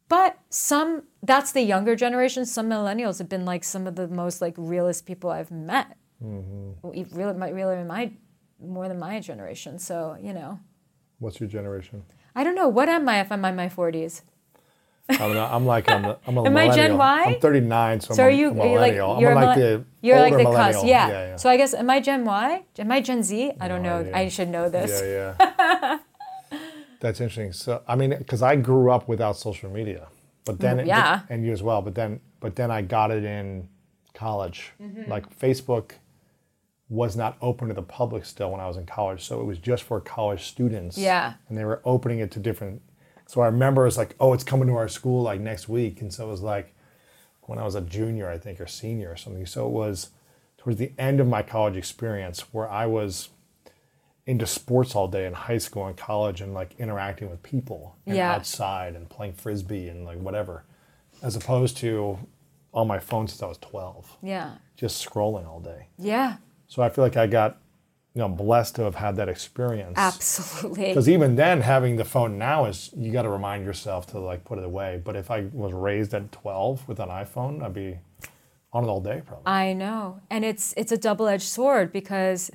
But 0.09 0.39
some 0.49 1.03
that's 1.23 1.51
the 1.51 1.61
younger 1.61 1.95
generation. 1.95 2.45
Some 2.45 2.69
millennials 2.69 3.19
have 3.19 3.29
been 3.29 3.45
like 3.45 3.63
some 3.63 3.87
of 3.87 3.95
the 3.95 4.07
most 4.07 4.41
like 4.41 4.55
realist 4.57 5.05
people 5.05 5.29
I've 5.29 5.51
met. 5.51 5.95
Mm-hmm. 6.23 6.89
Really, 7.17 7.33
my, 7.33 7.49
really, 7.49 7.83
my 7.83 8.11
more 8.59 8.87
than 8.89 8.99
my 8.99 9.19
generation. 9.19 9.79
So 9.79 10.17
you 10.21 10.33
know. 10.33 10.59
What's 11.19 11.39
your 11.39 11.47
generation? 11.49 12.03
I 12.35 12.43
don't 12.43 12.55
know. 12.55 12.67
What 12.67 12.89
am 12.89 13.07
I 13.07 13.19
if 13.21 13.31
I'm 13.31 13.45
in 13.45 13.55
my 13.55 13.69
forties? 13.69 14.23
I'm, 15.09 15.33
not, 15.33 15.51
I'm 15.51 15.65
like 15.65 15.89
I'm, 15.89 16.05
a, 16.05 16.17
I'm 16.27 16.37
a 16.37 16.45
Am 16.49 16.55
I 16.55 16.69
Gen. 16.69 16.95
Y? 16.97 17.23
I'm 17.35 17.39
39, 17.39 18.01
so, 18.01 18.13
So 18.13 18.23
I'm 18.23 18.27
are 18.27 18.31
a 18.31 18.35
you? 18.35 18.47
Are 18.49 18.51
you 18.51 18.55
like 18.57 18.93
millennial. 18.93 19.19
you're 19.19 19.31
I'm 19.31 19.35
like 19.43 19.57
the 19.57 19.83
you're 20.01 20.19
like 20.19 20.33
the 20.33 20.43
millennial. 20.43 20.73
cusp, 20.73 20.85
yeah. 20.85 21.07
yeah, 21.07 21.27
yeah. 21.29 21.35
So 21.35 21.49
I 21.49 21.57
guess 21.57 21.73
am 21.73 21.89
I 21.89 21.99
Gen 21.99 22.25
Y? 22.25 22.63
Am 22.77 22.91
I 22.91 23.01
Gen 23.01 23.23
Z? 23.23 23.51
I 23.59 23.67
don't 23.67 23.81
No 23.81 23.89
know. 23.89 23.99
idea. 24.01 24.15
I 24.15 24.29
should 24.29 24.49
know 24.49 24.69
this. 24.69 25.01
Yeah, 25.03 25.35
yeah. 25.39 25.97
That's 26.99 27.19
interesting. 27.21 27.53
So 27.53 27.81
I 27.87 27.95
mean, 27.95 28.11
because 28.17 28.41
I 28.41 28.55
grew 28.55 28.91
up 28.91 29.07
without 29.07 29.37
social 29.37 29.69
media, 29.69 30.07
but 30.45 30.59
then 30.59 30.79
it- 30.79 30.87
Yeah. 30.87 31.21
and 31.29 31.45
you 31.45 31.51
as 31.51 31.63
well. 31.63 31.81
But 31.81 31.95
then, 31.95 32.19
but 32.39 32.55
then 32.55 32.71
I 32.71 32.81
got 32.81 33.11
it 33.11 33.23
in 33.23 33.69
college. 34.13 34.71
Mm-hmm. 34.81 35.09
Like 35.09 35.37
Facebook 35.39 35.91
was 36.89 37.15
not 37.15 37.37
open 37.41 37.67
to 37.67 37.73
the 37.73 37.83
public 37.83 38.25
still 38.25 38.51
when 38.51 38.59
I 38.59 38.67
was 38.67 38.75
in 38.77 38.85
college, 38.85 39.23
so 39.23 39.39
it 39.41 39.43
was 39.45 39.59
just 39.59 39.83
for 39.83 40.01
college 40.01 40.45
students. 40.47 40.97
Yeah. 40.97 41.33
and 41.47 41.57
they 41.57 41.63
were 41.65 41.81
opening 41.85 42.19
it 42.19 42.31
to 42.31 42.39
different. 42.39 42.81
So 43.27 43.41
I 43.41 43.45
remember 43.45 43.85
it's 43.85 43.95
like, 43.97 44.15
oh, 44.19 44.33
it's 44.33 44.43
coming 44.43 44.67
to 44.69 44.75
our 44.75 44.87
school 44.87 45.21
like 45.21 45.39
next 45.39 45.69
week, 45.69 46.01
and 46.01 46.11
so 46.11 46.27
it 46.27 46.31
was 46.31 46.41
like 46.41 46.73
when 47.41 47.59
I 47.59 47.63
was 47.63 47.75
a 47.75 47.81
junior, 47.81 48.27
I 48.29 48.37
think, 48.39 48.59
or 48.59 48.65
senior 48.67 49.11
or 49.11 49.15
something. 49.17 49.45
So 49.45 49.67
it 49.67 49.71
was 49.71 50.09
towards 50.57 50.79
the 50.79 50.91
end 50.97 51.19
of 51.19 51.27
my 51.27 51.43
college 51.43 51.77
experience 51.77 52.41
where 52.53 52.67
I 52.69 52.87
was 52.87 53.29
into 54.29 54.45
sports 54.45 54.95
all 54.95 55.07
day 55.07 55.25
in 55.25 55.33
high 55.33 55.57
school 55.57 55.87
and 55.87 55.97
college 55.97 56.39
and 56.41 56.53
like 56.53 56.75
interacting 56.79 57.29
with 57.31 57.41
people 57.41 57.95
and 58.05 58.15
Yeah. 58.15 58.35
outside 58.35 58.95
and 58.95 59.09
playing 59.09 59.33
frisbee 59.33 59.89
and 59.89 60.05
like 60.05 60.19
whatever, 60.19 60.65
as 61.23 61.35
opposed 61.35 61.77
to 61.77 62.19
on 62.71 62.87
my 62.87 62.99
phone 62.99 63.27
since 63.27 63.41
I 63.41 63.47
was 63.47 63.57
12, 63.57 64.17
Yeah. 64.21 64.51
just 64.75 65.03
scrolling 65.03 65.47
all 65.47 65.59
day. 65.59 65.87
Yeah. 65.97 66.37
So 66.67 66.83
I 66.83 66.89
feel 66.89 67.03
like 67.03 67.17
I 67.17 67.25
got, 67.25 67.57
you 68.13 68.19
know, 68.19 68.29
blessed 68.29 68.75
to 68.75 68.83
have 68.83 68.93
had 68.93 69.15
that 69.15 69.29
experience. 69.29 69.95
Absolutely. 69.97 70.89
Because 70.89 71.09
even 71.09 71.35
then, 71.35 71.61
having 71.61 71.95
the 71.95 72.05
phone 72.05 72.37
now 72.37 72.65
is 72.65 72.91
you 72.95 73.11
got 73.11 73.23
to 73.23 73.29
remind 73.29 73.65
yourself 73.65 74.05
to 74.11 74.19
like 74.19 74.45
put 74.45 74.59
it 74.59 74.63
away. 74.63 75.01
But 75.03 75.15
if 75.15 75.31
I 75.31 75.47
was 75.51 75.73
raised 75.73 76.13
at 76.13 76.31
12 76.31 76.87
with 76.87 76.99
an 76.99 77.09
iPhone, 77.09 77.63
I'd 77.63 77.73
be 77.73 77.97
on 78.71 78.83
it 78.83 78.87
all 78.87 79.01
day 79.01 79.23
probably. 79.25 79.47
I 79.47 79.73
know. 79.73 80.19
And 80.29 80.45
it's 80.45 80.75
it's 80.77 80.91
a 80.91 80.97
double-edged 80.97 81.41
sword 81.57 81.91
because 81.91 82.51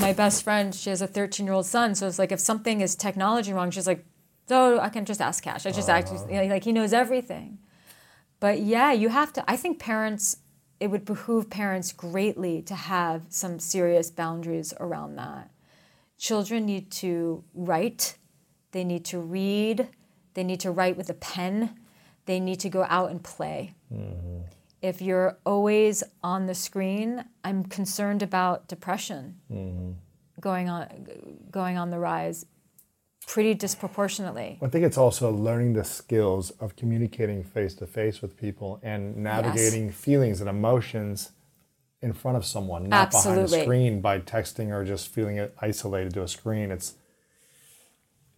my 0.00 0.12
best 0.12 0.42
friend, 0.42 0.74
she 0.74 0.90
has 0.90 1.02
a 1.02 1.08
13-year-old 1.08 1.66
son, 1.66 1.94
so 1.94 2.06
it's 2.06 2.18
like 2.18 2.32
if 2.32 2.40
something 2.40 2.80
is 2.80 2.94
technology 2.96 3.52
wrong, 3.52 3.70
she's 3.70 3.86
like, 3.86 4.04
"Oh, 4.50 4.78
I 4.78 4.88
can 4.88 5.04
just 5.04 5.20
ask 5.20 5.42
Cash. 5.42 5.66
I 5.66 5.70
just 5.70 5.88
actually 5.88 6.36
oh. 6.36 6.46
like 6.46 6.64
he 6.64 6.72
knows 6.72 6.92
everything." 6.92 7.58
But 8.40 8.60
yeah, 8.60 8.92
you 8.92 9.08
have 9.08 9.32
to 9.34 9.50
I 9.50 9.56
think 9.56 9.78
parents 9.78 10.38
it 10.80 10.88
would 10.88 11.04
behoove 11.04 11.48
parents 11.48 11.92
greatly 11.92 12.60
to 12.62 12.74
have 12.74 13.26
some 13.28 13.58
serious 13.58 14.10
boundaries 14.10 14.74
around 14.80 15.16
that. 15.16 15.50
Children 16.18 16.66
need 16.66 16.90
to 16.92 17.44
write, 17.54 18.16
they 18.72 18.84
need 18.84 19.04
to 19.06 19.18
read, 19.18 19.88
they 20.34 20.44
need 20.44 20.60
to 20.60 20.70
write 20.70 20.96
with 20.96 21.08
a 21.08 21.14
pen, 21.14 21.78
they 22.26 22.40
need 22.40 22.60
to 22.60 22.68
go 22.68 22.84
out 22.88 23.10
and 23.10 23.22
play. 23.22 23.74
Mm-hmm. 23.92 24.40
If 24.84 25.00
you're 25.00 25.38
always 25.46 26.04
on 26.22 26.44
the 26.44 26.54
screen, 26.54 27.24
I'm 27.42 27.64
concerned 27.64 28.22
about 28.22 28.68
depression 28.68 29.36
mm-hmm. 29.50 29.92
going 30.40 30.68
on 30.68 30.86
going 31.50 31.78
on 31.78 31.88
the 31.88 31.98
rise 31.98 32.44
pretty 33.26 33.54
disproportionately. 33.54 34.58
I 34.62 34.68
think 34.68 34.84
it's 34.84 34.98
also 34.98 35.30
learning 35.30 35.72
the 35.72 35.84
skills 35.84 36.50
of 36.60 36.76
communicating 36.76 37.42
face 37.42 37.72
to 37.76 37.86
face 37.86 38.20
with 38.20 38.36
people 38.36 38.78
and 38.82 39.16
navigating 39.16 39.90
feelings 39.90 40.42
and 40.42 40.50
emotions 40.50 41.32
in 42.02 42.12
front 42.12 42.36
of 42.36 42.44
someone, 42.44 42.86
not 42.86 43.10
behind 43.10 43.38
Absolutely. 43.38 43.60
a 43.60 43.62
screen 43.62 44.00
by 44.02 44.20
texting 44.20 44.70
or 44.70 44.84
just 44.84 45.08
feeling 45.08 45.38
it 45.38 45.54
isolated 45.62 46.12
to 46.12 46.22
a 46.22 46.28
screen. 46.28 46.70
It's 46.70 46.96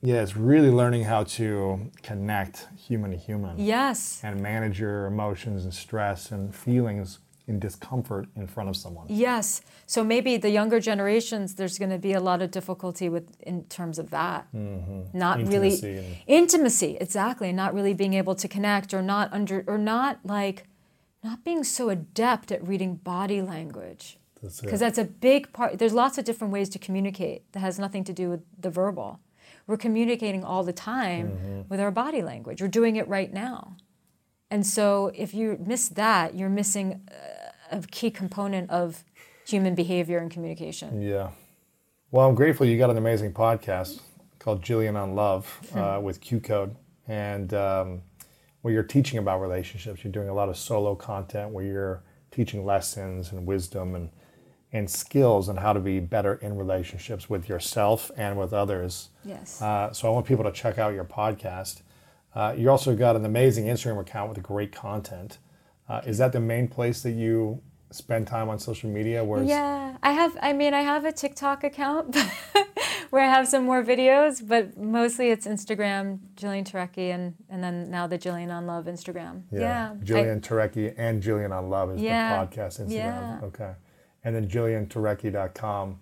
yeah, 0.02 0.22
it's 0.22 0.36
really 0.36 0.70
learning 0.70 1.04
how 1.04 1.24
to 1.24 1.90
connect 2.02 2.68
human 2.76 3.10
to 3.10 3.16
human 3.16 3.58
Yes. 3.58 4.20
and 4.22 4.40
manage 4.40 4.78
your 4.80 5.06
emotions 5.06 5.64
and 5.64 5.72
stress 5.74 6.30
and 6.30 6.54
feelings 6.54 7.18
in 7.48 7.60
discomfort 7.60 8.26
in 8.34 8.46
front 8.46 8.68
of 8.68 8.76
someone. 8.76 9.06
Yes. 9.08 9.62
So 9.86 10.02
maybe 10.02 10.36
the 10.36 10.50
younger 10.50 10.80
generations, 10.80 11.54
there's 11.54 11.78
going 11.78 11.90
to 11.92 11.98
be 11.98 12.12
a 12.12 12.20
lot 12.20 12.42
of 12.42 12.50
difficulty 12.50 13.08
with 13.08 13.40
in 13.40 13.64
terms 13.64 13.98
of 14.00 14.10
that. 14.10 14.48
Mm-hmm. 14.52 15.16
Not 15.16 15.40
Intimacy 15.40 15.86
really 15.86 15.98
and- 15.98 16.16
intimacy, 16.26 16.96
exactly. 17.00 17.52
Not 17.52 17.72
really 17.72 17.94
being 17.94 18.14
able 18.14 18.34
to 18.34 18.48
connect, 18.48 18.92
or 18.92 19.00
not 19.00 19.32
under, 19.32 19.62
or 19.68 19.78
not 19.78 20.18
like, 20.24 20.64
not 21.22 21.44
being 21.44 21.62
so 21.64 21.88
adept 21.88 22.50
at 22.50 22.66
reading 22.66 22.96
body 22.96 23.40
language. 23.40 24.18
That's. 24.42 24.60
Because 24.60 24.80
that's 24.80 24.98
a 24.98 25.04
big 25.04 25.52
part. 25.52 25.78
There's 25.78 25.94
lots 25.94 26.18
of 26.18 26.24
different 26.24 26.52
ways 26.52 26.68
to 26.70 26.78
communicate 26.80 27.50
that 27.52 27.60
has 27.60 27.78
nothing 27.78 28.02
to 28.04 28.12
do 28.12 28.28
with 28.28 28.40
the 28.60 28.70
verbal. 28.70 29.20
We're 29.66 29.76
communicating 29.76 30.44
all 30.44 30.62
the 30.62 30.72
time 30.72 31.28
Mm-hmm. 31.28 31.60
with 31.68 31.80
our 31.80 31.90
body 31.90 32.22
language. 32.22 32.62
We're 32.62 32.68
doing 32.68 32.96
it 32.96 33.08
right 33.08 33.32
now. 33.32 33.76
And 34.50 34.64
so 34.64 35.10
if 35.14 35.34
you 35.34 35.58
miss 35.66 35.88
that, 35.90 36.34
you're 36.34 36.48
missing 36.48 37.08
a, 37.72 37.80
key 37.90 38.10
component 38.10 38.70
of 38.70 39.02
human 39.46 39.74
behavior 39.74 40.18
and 40.18 40.30
communication. 40.30 41.02
Yeah. 41.02 41.30
Well, 42.12 42.28
I'm 42.28 42.34
grateful 42.36 42.66
you 42.66 42.78
got 42.78 42.90
an 42.90 42.96
amazing 42.96 43.32
podcast 43.32 44.00
called 44.38 44.62
Jillian 44.62 44.94
on 45.00 45.14
Love 45.16 45.46
Hmm. 45.72 45.78
uh, 45.78 46.00
with 46.00 46.20
Q 46.20 46.38
Code, 46.40 46.76
and 47.08 47.52
um, 47.52 48.02
where 48.62 48.72
you're 48.72 48.84
teaching 48.84 49.18
about 49.18 49.40
relationships. 49.40 50.04
You're 50.04 50.12
doing 50.12 50.28
a 50.28 50.34
lot 50.34 50.48
of 50.48 50.56
solo 50.56 50.94
content 50.94 51.50
where 51.50 51.64
you're 51.64 52.02
teaching 52.30 52.64
lessons 52.64 53.32
and 53.32 53.44
wisdom 53.46 53.96
and 53.96 54.10
and 54.76 54.90
skills 54.90 55.48
and 55.48 55.58
how 55.58 55.72
to 55.72 55.80
be 55.80 55.98
better 56.00 56.34
in 56.34 56.56
relationships 56.56 57.30
with 57.30 57.48
yourself 57.48 58.10
and 58.16 58.38
with 58.38 58.52
others. 58.52 59.08
Yes. 59.24 59.60
Uh, 59.62 59.92
so 59.92 60.08
I 60.08 60.10
want 60.10 60.26
people 60.26 60.44
to 60.44 60.52
check 60.52 60.78
out 60.78 60.92
your 60.94 61.04
podcast. 61.04 61.80
Uh, 62.34 62.54
you 62.56 62.70
also 62.70 62.94
got 62.94 63.16
an 63.16 63.24
amazing 63.24 63.64
Instagram 63.66 64.00
account 64.00 64.28
with 64.28 64.42
great 64.42 64.72
content. 64.72 65.38
Uh, 65.88 66.02
is 66.04 66.18
that 66.18 66.32
the 66.32 66.40
main 66.40 66.68
place 66.68 67.02
that 67.02 67.12
you 67.12 67.62
spend 67.90 68.26
time 68.26 68.50
on 68.50 68.58
social 68.58 68.90
media? 68.90 69.24
Where 69.24 69.42
Yeah, 69.42 69.96
I 70.02 70.12
have. 70.12 70.36
I 70.42 70.52
mean, 70.52 70.74
I 70.74 70.82
have 70.82 71.04
a 71.06 71.12
TikTok 71.12 71.64
account 71.64 72.14
where 73.10 73.22
I 73.24 73.28
have 73.28 73.48
some 73.48 73.64
more 73.64 73.82
videos, 73.82 74.46
but 74.46 74.76
mostly 74.76 75.30
it's 75.30 75.46
Instagram, 75.46 76.18
Jillian 76.34 76.64
Turecki, 76.70 77.14
and 77.14 77.34
and 77.48 77.62
then 77.64 77.90
now 77.90 78.06
the 78.06 78.18
Jillian 78.18 78.50
on 78.50 78.66
Love 78.66 78.84
Instagram. 78.86 79.44
Yeah, 79.50 79.92
I- 79.92 80.04
Jillian 80.04 80.40
Turecki 80.42 80.92
and 80.98 81.22
Jillian 81.22 81.56
on 81.56 81.70
Love 81.70 81.92
is 81.94 82.02
Yeah. 82.02 82.44
the 82.44 82.46
podcast 82.56 82.80
Instagram. 82.82 82.90
Yeah. 82.92 83.40
Okay. 83.44 83.72
And 84.26 84.34
then 84.34 84.48
JillianTurecki.com 84.48 86.00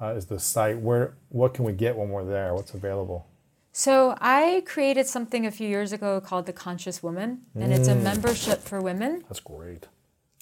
uh, 0.00 0.06
is 0.14 0.26
the 0.26 0.38
site. 0.38 0.78
Where 0.78 1.16
what 1.30 1.54
can 1.54 1.64
we 1.64 1.72
get 1.72 1.96
when 1.96 2.08
we're 2.08 2.24
there? 2.24 2.54
What's 2.54 2.72
available? 2.72 3.26
So 3.72 4.16
I 4.20 4.62
created 4.64 5.08
something 5.08 5.44
a 5.44 5.50
few 5.50 5.68
years 5.68 5.92
ago 5.92 6.20
called 6.20 6.46
the 6.46 6.52
Conscious 6.52 7.02
Woman, 7.02 7.40
and 7.56 7.72
it's 7.72 7.88
a 7.88 7.96
membership 7.96 8.60
for 8.60 8.80
women. 8.80 9.24
That's 9.28 9.40
great. 9.40 9.88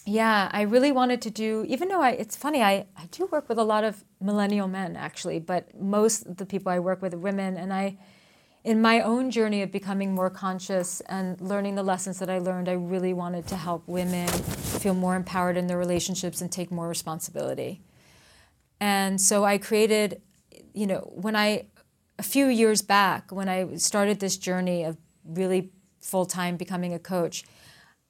Yeah, 0.05 0.51
I 0.53 0.63
really 0.63 0.93
wanted 0.93 1.23
to 1.23 1.31
do, 1.31 1.65
even 1.69 1.89
though 1.89 2.03
I, 2.03 2.11
it's 2.11 2.37
funny, 2.37 2.63
I, 2.63 2.87
I 2.97 3.07
do 3.11 3.27
work 3.33 3.49
with 3.49 3.57
a 3.59 3.65
lot 3.65 3.85
of 3.85 4.05
millennial 4.21 4.69
men 4.69 4.97
actually, 4.97 5.39
but 5.39 5.81
most 5.81 6.27
of 6.27 6.37
the 6.37 6.45
people 6.45 6.73
I 6.73 6.81
work 6.81 7.01
with 7.01 7.15
are 7.15 7.19
women. 7.19 7.57
And 7.57 7.73
I, 7.73 7.97
in 8.65 8.81
my 8.81 9.01
own 9.01 9.31
journey 9.31 9.63
of 9.63 9.73
becoming 9.73 10.15
more 10.15 10.31
conscious 10.31 11.01
and 11.03 11.41
learning 11.41 11.75
the 11.75 11.83
lessons 11.83 12.19
that 12.21 12.31
I 12.31 12.39
learned, 12.39 12.69
I 12.69 12.73
really 12.73 13.13
wanted 13.13 13.47
to 13.49 13.57
help 13.57 13.89
women 13.89 14.29
feel 14.29 14.95
more 14.95 15.17
empowered 15.17 15.57
in 15.57 15.67
their 15.67 15.79
relationships 15.79 16.41
and 16.41 16.51
take 16.51 16.71
more 16.71 16.89
responsibility. 16.89 17.81
And 18.81 19.21
so 19.21 19.45
I 19.45 19.59
created, 19.59 20.23
you 20.75 20.87
know, 20.87 21.11
when 21.13 21.35
I, 21.35 21.67
a 22.19 22.23
few 22.23 22.47
years 22.47 22.83
back, 22.83 23.33
when 23.33 23.49
I 23.49 23.77
started 23.77 24.21
this 24.21 24.37
journey 24.37 24.85
of 24.85 24.97
really 25.25 25.71
full 26.01 26.27
time 26.27 26.57
becoming 26.57 26.95
a 26.95 26.99
coach, 26.99 27.45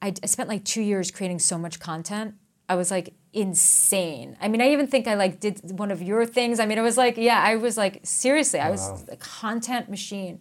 I, 0.02 0.12
spent 0.26 0.48
like 0.48 0.64
two 0.64 0.82
years 0.82 1.10
creating 1.10 1.38
so 1.38 1.56
much 1.56 1.78
content. 1.78 2.34
I 2.68 2.74
was 2.74 2.90
like 2.90 3.14
insane. 3.32 4.36
I 4.40 4.48
mean, 4.48 4.60
I 4.60 4.72
even 4.72 4.86
think 4.86 5.06
I 5.06 5.14
like 5.14 5.40
did 5.40 5.78
one 5.78 5.90
of 5.90 6.02
your 6.02 6.24
things. 6.26 6.60
I 6.60 6.66
mean, 6.66 6.78
it 6.78 6.82
was 6.82 6.96
like, 6.96 7.16
yeah, 7.16 7.42
I 7.42 7.56
was 7.56 7.76
like, 7.76 8.00
seriously, 8.02 8.60
I 8.60 8.70
was 8.70 9.04
a 9.10 9.16
content 9.16 9.88
machine. 9.88 10.40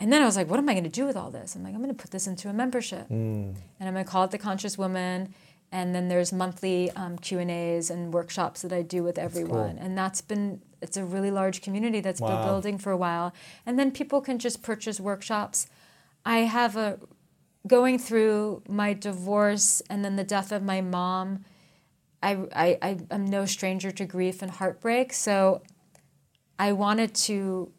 And 0.00 0.12
then 0.12 0.22
I 0.22 0.26
was 0.26 0.36
like, 0.36 0.48
what 0.48 0.58
am 0.58 0.68
I 0.68 0.74
going 0.74 0.84
to 0.84 0.90
do 0.90 1.06
with 1.06 1.16
all 1.16 1.30
this? 1.30 1.56
I'm 1.56 1.64
like, 1.64 1.74
I'm 1.74 1.82
going 1.82 1.94
to 1.94 2.00
put 2.00 2.12
this 2.12 2.26
into 2.28 2.48
a 2.48 2.52
membership, 2.52 3.10
and 3.10 3.88
I'm 3.88 3.92
going 3.92 4.04
to 4.04 4.10
call 4.10 4.24
it 4.24 4.30
the 4.30 4.38
Conscious 4.38 4.78
Woman. 4.78 5.34
And 5.72 5.94
then 5.94 6.08
there's 6.08 6.32
monthly 6.32 6.90
um, 6.92 7.18
Q 7.18 7.40
and 7.40 7.50
A's 7.50 7.90
and 7.90 8.14
workshops 8.14 8.62
that 8.62 8.72
I 8.72 8.80
do 8.82 9.02
with 9.02 9.18
everyone, 9.18 9.76
and 9.78 9.98
that's 9.98 10.20
been 10.22 10.62
it's 10.80 10.96
a 10.96 11.04
really 11.04 11.30
large 11.30 11.60
community 11.60 12.00
that's 12.00 12.20
been 12.20 12.46
building 12.46 12.78
for 12.78 12.92
a 12.92 12.96
while. 12.96 13.34
And 13.66 13.78
then 13.78 13.90
people 13.90 14.20
can 14.20 14.38
just 14.38 14.62
purchase 14.62 15.00
workshops. 15.00 15.66
I 16.24 16.38
have 16.38 16.76
a 16.76 16.98
going 17.68 17.98
through 17.98 18.62
my 18.68 18.92
divorce 18.92 19.80
and 19.88 20.04
then 20.04 20.16
the 20.16 20.24
death 20.24 20.50
of 20.50 20.62
my 20.62 20.80
mom. 20.80 21.44
I, 22.22 22.32
I, 22.52 22.78
I 22.82 22.98
am 23.10 23.26
no 23.26 23.46
stranger 23.46 23.90
to 23.92 24.04
grief 24.04 24.42
and 24.42 24.50
heartbreak, 24.50 25.12
so 25.12 25.62
I 26.58 26.72
wanted 26.72 27.14
to 27.14 27.70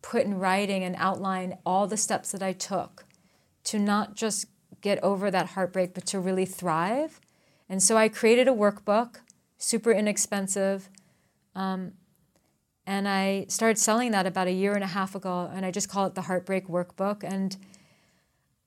put 0.00 0.24
in 0.24 0.38
writing 0.38 0.82
and 0.82 0.96
outline 0.98 1.58
all 1.66 1.86
the 1.86 1.96
steps 1.96 2.32
that 2.32 2.42
I 2.42 2.52
took 2.52 3.04
to 3.64 3.78
not 3.78 4.14
just 4.14 4.46
get 4.80 5.02
over 5.02 5.30
that 5.30 5.48
heartbreak, 5.48 5.92
but 5.92 6.06
to 6.06 6.20
really 6.20 6.46
thrive. 6.46 7.20
And 7.68 7.82
so 7.82 7.96
I 7.96 8.08
created 8.08 8.48
a 8.48 8.52
workbook, 8.52 9.16
super 9.58 9.90
inexpensive, 9.90 10.88
um, 11.54 11.92
and 12.86 13.08
I 13.08 13.46
started 13.48 13.78
selling 13.78 14.12
that 14.12 14.26
about 14.26 14.46
a 14.46 14.52
year 14.52 14.74
and 14.74 14.84
a 14.84 14.88
half 14.88 15.14
ago. 15.16 15.50
And 15.52 15.66
I 15.66 15.72
just 15.72 15.88
call 15.88 16.06
it 16.06 16.14
the 16.14 16.22
Heartbreak 16.22 16.68
Workbook. 16.68 17.24
And 17.24 17.56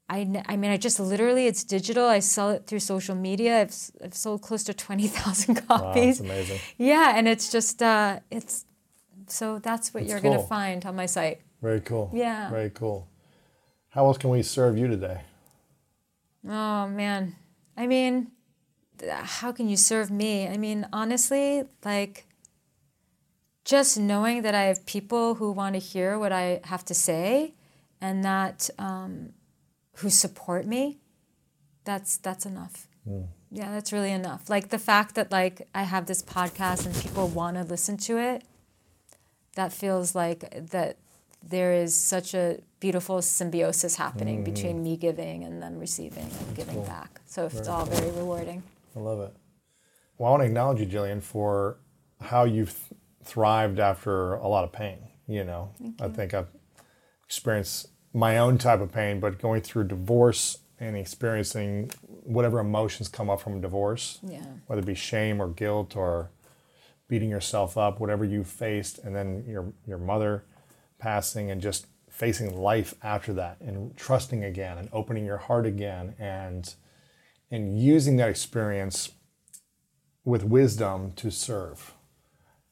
I, 0.10 0.44
I 0.48 0.57
mean, 0.57 0.72
I 0.72 0.77
just 0.77 0.99
literally, 0.99 1.45
it's 1.45 1.64
digital. 1.64 2.07
I 2.07 2.19
sell 2.19 2.49
it 2.49 2.65
through 2.65 2.80
social 2.80 3.15
media. 3.15 3.61
I've, 3.61 3.76
I've 4.03 4.15
sold 4.15 4.41
close 4.41 4.64
to 4.64 4.73
20,000 4.73 5.56
copies. 5.68 5.68
Wow, 5.69 5.94
that's 5.94 6.19
amazing. 6.19 6.60
Yeah, 6.77 7.14
and 7.15 7.27
it's 7.27 7.52
just 7.52 7.81
uh, 7.84 8.19
it's 8.31 8.65
so 9.27 9.60
that's 9.60 9.94
what 9.94 10.02
That's 10.02 10.11
you're 10.11 10.22
gonna 10.22 10.41
find 10.44 10.84
on 10.86 10.95
my 10.95 11.06
site. 11.06 11.41
Very 11.61 11.81
cool. 11.81 12.10
Yeah. 12.14 12.49
Very 12.49 12.72
cool. 12.72 13.07
How 13.90 14.06
else 14.06 14.18
can 14.18 14.30
we 14.31 14.41
serve 14.41 14.77
you 14.77 14.88
today? 14.88 15.22
Oh 16.48 16.88
man, 16.88 17.36
I 17.77 17.86
mean, 17.86 18.31
how 19.07 19.52
can 19.52 19.69
you 19.69 19.77
serve 19.77 20.10
me? 20.10 20.48
I 20.48 20.57
mean, 20.57 20.88
honestly, 20.91 21.64
like 21.86 22.26
just 23.65 23.99
knowing 23.99 24.41
that 24.41 24.56
I 24.56 24.64
have 24.64 24.86
people 24.86 25.36
who 25.36 25.52
want 25.52 25.76
to 25.76 25.80
hear 25.80 26.18
what 26.18 26.31
I 26.31 26.61
have 26.64 26.84
to 26.86 26.94
say, 26.94 27.53
and 28.02 28.23
that 28.23 28.69
um, 28.80 29.34
who 30.00 30.10
support 30.10 30.66
me. 30.66 31.00
That's 31.86 32.18
that's 32.18 32.46
enough. 32.46 32.88
Hmm. 33.08 33.24
Yeah, 33.52 33.72
that's 33.72 33.92
really 33.92 34.12
enough. 34.12 34.50
Like 34.50 34.70
the 34.70 34.80
fact 34.80 35.16
that 35.16 35.32
like 35.32 35.68
I 35.74 35.84
have 35.84 36.06
this 36.06 36.22
podcast 36.22 36.86
and 36.86 36.96
people 36.96 37.28
want 37.28 37.58
to 37.58 37.64
listen 37.64 37.98
to 37.98 38.18
it. 38.18 38.44
That 39.56 39.74
feels 39.74 40.16
like 40.16 40.70
that 40.72 40.98
there 41.44 41.74
is 41.74 41.96
such 41.96 42.34
a 42.34 42.60
beautiful 42.80 43.22
symbiosis 43.22 43.96
happening 43.96 44.44
mm-hmm. 44.44 44.54
between 44.54 44.84
me 44.84 44.96
giving 44.98 45.44
and 45.44 45.62
them 45.62 45.80
receiving 45.80 46.30
and 46.40 46.56
giving 46.56 46.84
back. 46.86 47.20
So 47.26 47.46
it's 47.46 47.68
all 47.68 47.86
very 47.86 48.12
rewarding. 48.12 48.64
I 48.96 49.00
love 49.00 49.20
it. 49.22 49.34
Well, 50.18 50.28
I 50.28 50.32
want 50.32 50.44
to 50.44 50.48
acknowledge 50.48 50.80
you, 50.80 50.86
Jillian, 50.86 51.22
for 51.22 51.78
how 52.22 52.44
you've 52.44 52.74
th- 52.74 53.00
thrived 53.24 53.80
after 53.80 54.36
a 54.36 54.48
lot 54.48 54.64
of 54.64 54.72
pain. 54.72 55.00
You 55.28 55.44
know, 55.44 55.72
I 56.02 56.08
think 56.10 56.34
I've 56.34 56.50
experienced 57.26 57.88
my 58.14 58.38
own 58.38 58.57
type 58.57 58.81
of 58.81 58.91
pain, 58.91 59.19
but 59.19 59.40
going 59.40 59.61
through 59.61 59.86
divorce 59.86 60.60
and 60.80 60.95
experiencing 60.95 61.91
whatever 62.23 62.60
emotions 62.60 63.07
come 63.07 63.30
up 63.30 63.41
from 63.41 63.61
divorce, 63.61 64.19
Yeah. 64.23 64.44
whether 64.68 64.80
it 64.81 64.86
be 64.86 64.95
shame 64.95 65.41
or 65.41 65.48
guilt 65.49 65.95
or 65.95 66.30
beating 67.07 67.30
yourself 67.30 67.77
up, 67.77 67.99
whatever 67.99 68.23
you 68.23 68.44
faced, 68.44 68.99
and 68.99 69.15
then 69.15 69.44
your 69.48 69.73
your 69.88 69.98
mother 69.98 70.44
passing 70.99 71.49
and 71.52 71.61
just 71.61 71.88
facing 72.10 72.56
life 72.57 72.94
after 73.03 73.34
that 73.34 73.60
and 73.61 73.95
trusting 73.95 74.44
again 74.44 74.77
and 74.77 74.90
opening 74.91 75.26
your 75.26 75.38
heart 75.38 75.65
again 75.65 76.15
and 76.19 76.76
and 77.52 77.80
using 77.81 78.18
that 78.18 78.30
experience 78.30 79.11
with 80.26 80.44
wisdom 80.44 81.11
to 81.14 81.31
serve 81.31 81.94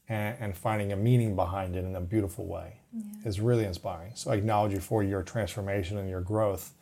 and, 0.09 0.35
and 0.39 0.57
finding 0.57 0.91
a 0.91 0.95
meaning 0.95 1.35
behind 1.35 1.75
it 1.75 1.83
in 1.85 1.95
a 1.95 2.01
beautiful 2.01 2.45
way 2.45 2.81
is 3.25 3.39
really 3.39 3.65
inspiring. 3.65 4.11
So 4.15 4.31
I 4.31 4.35
acknowledge 4.35 4.73
you 4.73 4.79
for 4.79 5.03
your 5.03 5.23
transformation 5.23 5.97
and 5.97 6.09
your 6.09 6.21
growth 6.21 6.73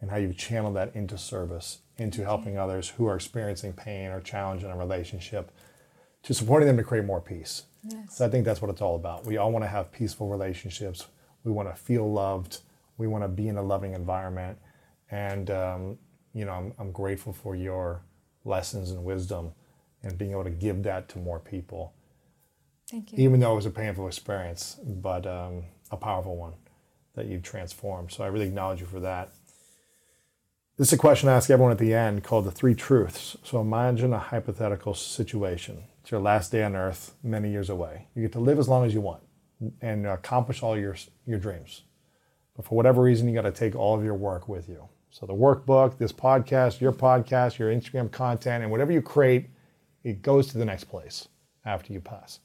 and 0.00 0.10
how 0.10 0.16
you've 0.16 0.36
channeled 0.36 0.76
that 0.76 0.94
into 0.94 1.16
service, 1.16 1.78
into 1.96 2.22
helping 2.22 2.58
others 2.58 2.90
who 2.90 3.06
are 3.06 3.16
experiencing 3.16 3.72
pain 3.72 4.10
or 4.10 4.20
challenge 4.20 4.62
in 4.62 4.70
a 4.70 4.76
relationship, 4.76 5.50
to 6.22 6.34
supporting 6.34 6.66
them 6.66 6.76
to 6.76 6.82
create 6.82 7.04
more 7.04 7.20
peace. 7.20 7.64
Yes. 7.82 8.16
So 8.16 8.26
I 8.26 8.28
think 8.28 8.44
that's 8.44 8.60
what 8.60 8.70
it's 8.70 8.82
all 8.82 8.96
about. 8.96 9.24
We 9.24 9.36
all 9.36 9.52
want 9.52 9.64
to 9.64 9.68
have 9.68 9.92
peaceful 9.92 10.28
relationships. 10.28 11.06
We 11.44 11.52
want 11.52 11.68
to 11.68 11.74
feel 11.74 12.10
loved. 12.10 12.58
We 12.98 13.06
want 13.06 13.24
to 13.24 13.28
be 13.28 13.48
in 13.48 13.56
a 13.56 13.62
loving 13.62 13.94
environment. 13.94 14.58
And, 15.10 15.50
um, 15.50 15.98
you 16.34 16.44
know, 16.44 16.52
I'm, 16.52 16.74
I'm 16.78 16.90
grateful 16.90 17.32
for 17.32 17.54
your 17.54 18.02
lessons 18.44 18.90
and 18.90 19.04
wisdom 19.04 19.52
and 20.02 20.18
being 20.18 20.32
able 20.32 20.44
to 20.44 20.50
give 20.50 20.82
that 20.82 21.08
to 21.10 21.18
more 21.18 21.38
people, 21.38 21.94
Thank 22.90 23.12
you. 23.12 23.18
even 23.18 23.40
though 23.40 23.52
it 23.52 23.56
was 23.56 23.66
a 23.66 23.70
painful 23.70 24.06
experience, 24.06 24.76
but 24.84 25.26
um, 25.26 25.64
a 25.90 25.96
powerful 25.96 26.36
one 26.36 26.52
that 27.14 27.26
you've 27.26 27.42
transformed. 27.42 28.12
So 28.12 28.22
I 28.22 28.28
really 28.28 28.46
acknowledge 28.46 28.80
you 28.80 28.86
for 28.86 29.00
that. 29.00 29.32
This 30.76 30.88
is 30.88 30.92
a 30.92 30.98
question 30.98 31.28
I 31.28 31.34
ask 31.34 31.48
everyone 31.48 31.72
at 31.72 31.78
the 31.78 31.94
end 31.94 32.22
called 32.22 32.44
the 32.44 32.50
three 32.50 32.74
truths. 32.74 33.36
So 33.42 33.60
imagine 33.60 34.12
a 34.12 34.18
hypothetical 34.18 34.94
situation. 34.94 35.84
It's 36.02 36.10
your 36.10 36.20
last 36.20 36.52
day 36.52 36.62
on 36.62 36.76
earth, 36.76 37.14
many 37.22 37.50
years 37.50 37.70
away. 37.70 38.06
You 38.14 38.22
get 38.22 38.32
to 38.32 38.40
live 38.40 38.58
as 38.58 38.68
long 38.68 38.84
as 38.84 38.92
you 38.92 39.00
want 39.00 39.22
and 39.80 40.06
accomplish 40.06 40.62
all 40.62 40.78
your, 40.78 40.94
your 41.24 41.38
dreams. 41.38 41.82
But 42.54 42.66
for 42.66 42.74
whatever 42.74 43.02
reason, 43.02 43.26
you 43.26 43.34
got 43.34 43.42
to 43.42 43.52
take 43.52 43.74
all 43.74 43.96
of 43.96 44.04
your 44.04 44.14
work 44.14 44.48
with 44.48 44.68
you. 44.68 44.86
So 45.10 45.24
the 45.24 45.32
workbook, 45.32 45.96
this 45.96 46.12
podcast, 46.12 46.80
your 46.80 46.92
podcast, 46.92 47.58
your 47.58 47.72
Instagram 47.72 48.10
content, 48.12 48.62
and 48.62 48.70
whatever 48.70 48.92
you 48.92 49.00
create, 49.00 49.48
it 50.04 50.20
goes 50.20 50.48
to 50.48 50.58
the 50.58 50.64
next 50.64 50.84
place 50.84 51.28
after 51.64 51.92
you 51.92 52.00
pass. 52.00 52.40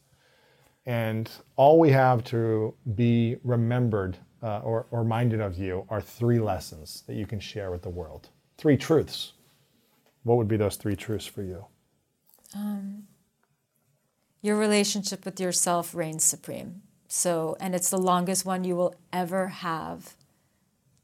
And 0.86 1.30
all 1.56 1.80
we 1.80 1.92
have 1.92 2.24
to 2.26 2.74
be 2.96 3.38
remembered 3.44 4.18
uh, 4.42 4.60
or, 4.60 4.88
or 4.92 5.04
reminded 5.04 5.40
of 5.40 5.58
you 5.58 5.86
are 5.90 6.02
three 6.02 6.40
lessons 6.40 7.04
that 7.08 7.16
you 7.16 7.28
can 7.28 7.40
share 7.40 7.70
with 7.72 7.84
the 7.84 7.90
world. 7.90 8.30
Three 8.58 8.78
truths. 8.78 9.34
What 10.24 10.38
would 10.38 10.48
be 10.48 10.58
those 10.58 10.76
three 10.76 10.96
truths 10.96 11.26
for 11.26 11.44
you? 11.44 11.66
Your 14.42 14.58
relationship 14.58 15.24
with 15.26 15.40
yourself 15.40 15.94
reigns 15.94 16.24
supreme. 16.24 16.82
So, 17.08 17.56
and 17.60 17.76
it's 17.76 17.90
the 17.90 17.98
longest 17.98 18.46
one 18.46 18.64
you 18.64 18.76
will 18.76 18.96
ever 19.14 19.48
have. 19.48 20.16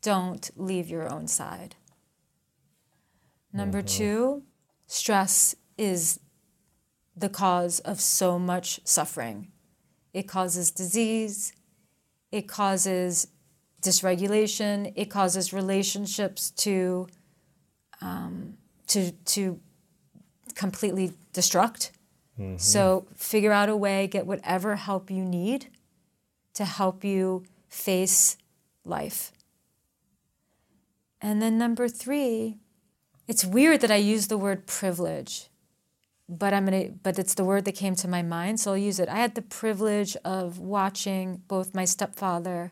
Don't 0.01 0.49
leave 0.55 0.89
your 0.89 1.11
own 1.11 1.27
side. 1.27 1.75
Number 3.53 3.81
two, 3.81 4.43
stress 4.87 5.55
is 5.77 6.19
the 7.15 7.29
cause 7.29 7.79
of 7.81 7.99
so 7.99 8.37
much 8.39 8.79
suffering. 8.83 9.51
It 10.18 10.27
causes 10.27 10.72
disease, 10.72 11.53
it 12.31 12.48
causes 12.48 13.27
dysregulation, 13.81 14.91
it 14.95 15.10
causes 15.18 15.53
relationships 15.53 16.49
to, 16.65 17.07
um, 18.02 18.57
to, 18.88 19.11
to 19.11 19.60
completely 20.56 21.14
destruct. 21.34 21.91
So 22.57 23.07
figure 23.15 23.52
out 23.52 23.68
a 23.69 23.76
way, 23.76 24.07
get 24.07 24.26
whatever 24.27 24.76
help 24.76 25.10
you 25.10 25.23
need 25.23 25.68
to 26.53 26.65
help 26.65 27.03
you 27.03 27.44
face 27.68 28.38
life. 28.85 29.31
And 31.19 31.41
then 31.41 31.57
number 31.57 31.88
three, 31.88 32.57
it's 33.27 33.44
weird 33.44 33.81
that 33.81 33.91
I 33.91 33.95
use 34.14 34.27
the 34.27 34.38
word 34.38 34.68
privilege, 34.68 35.49
but 36.29 36.53
I'm 36.53 36.65
gonna 36.65 36.89
but 37.03 37.17
it's 37.17 37.35
the 37.35 37.45
word 37.45 37.65
that 37.65 37.75
came 37.75 37.95
to 37.95 38.07
my 38.07 38.21
mind, 38.21 38.59
so 38.59 38.71
I'll 38.71 38.77
use 38.77 38.99
it. 38.99 39.09
I 39.09 39.15
had 39.15 39.35
the 39.35 39.41
privilege 39.41 40.15
of 40.25 40.59
watching 40.59 41.41
both 41.47 41.75
my 41.75 41.85
stepfather 41.85 42.71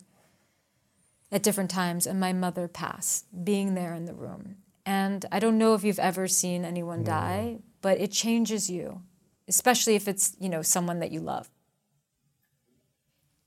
at 1.32 1.44
different 1.44 1.70
times 1.70 2.06
and 2.06 2.20
my 2.20 2.34
mother 2.34 2.68
pass, 2.68 3.26
being 3.44 3.74
there 3.74 3.94
in 3.94 4.06
the 4.06 4.14
room. 4.14 4.58
And 4.86 5.26
I 5.32 5.40
don't 5.40 5.58
know 5.58 5.74
if 5.74 5.84
you've 5.84 6.00
ever 6.00 6.28
seen 6.28 6.64
anyone 6.64 7.04
die, 7.04 7.60
but 7.82 8.00
it 8.00 8.12
changes 8.12 8.70
you, 8.70 9.02
especially 9.48 9.96
if 9.96 10.08
it's, 10.08 10.36
you 10.40 10.48
know, 10.48 10.62
someone 10.62 11.00
that 11.00 11.12
you 11.12 11.20
love. 11.20 11.50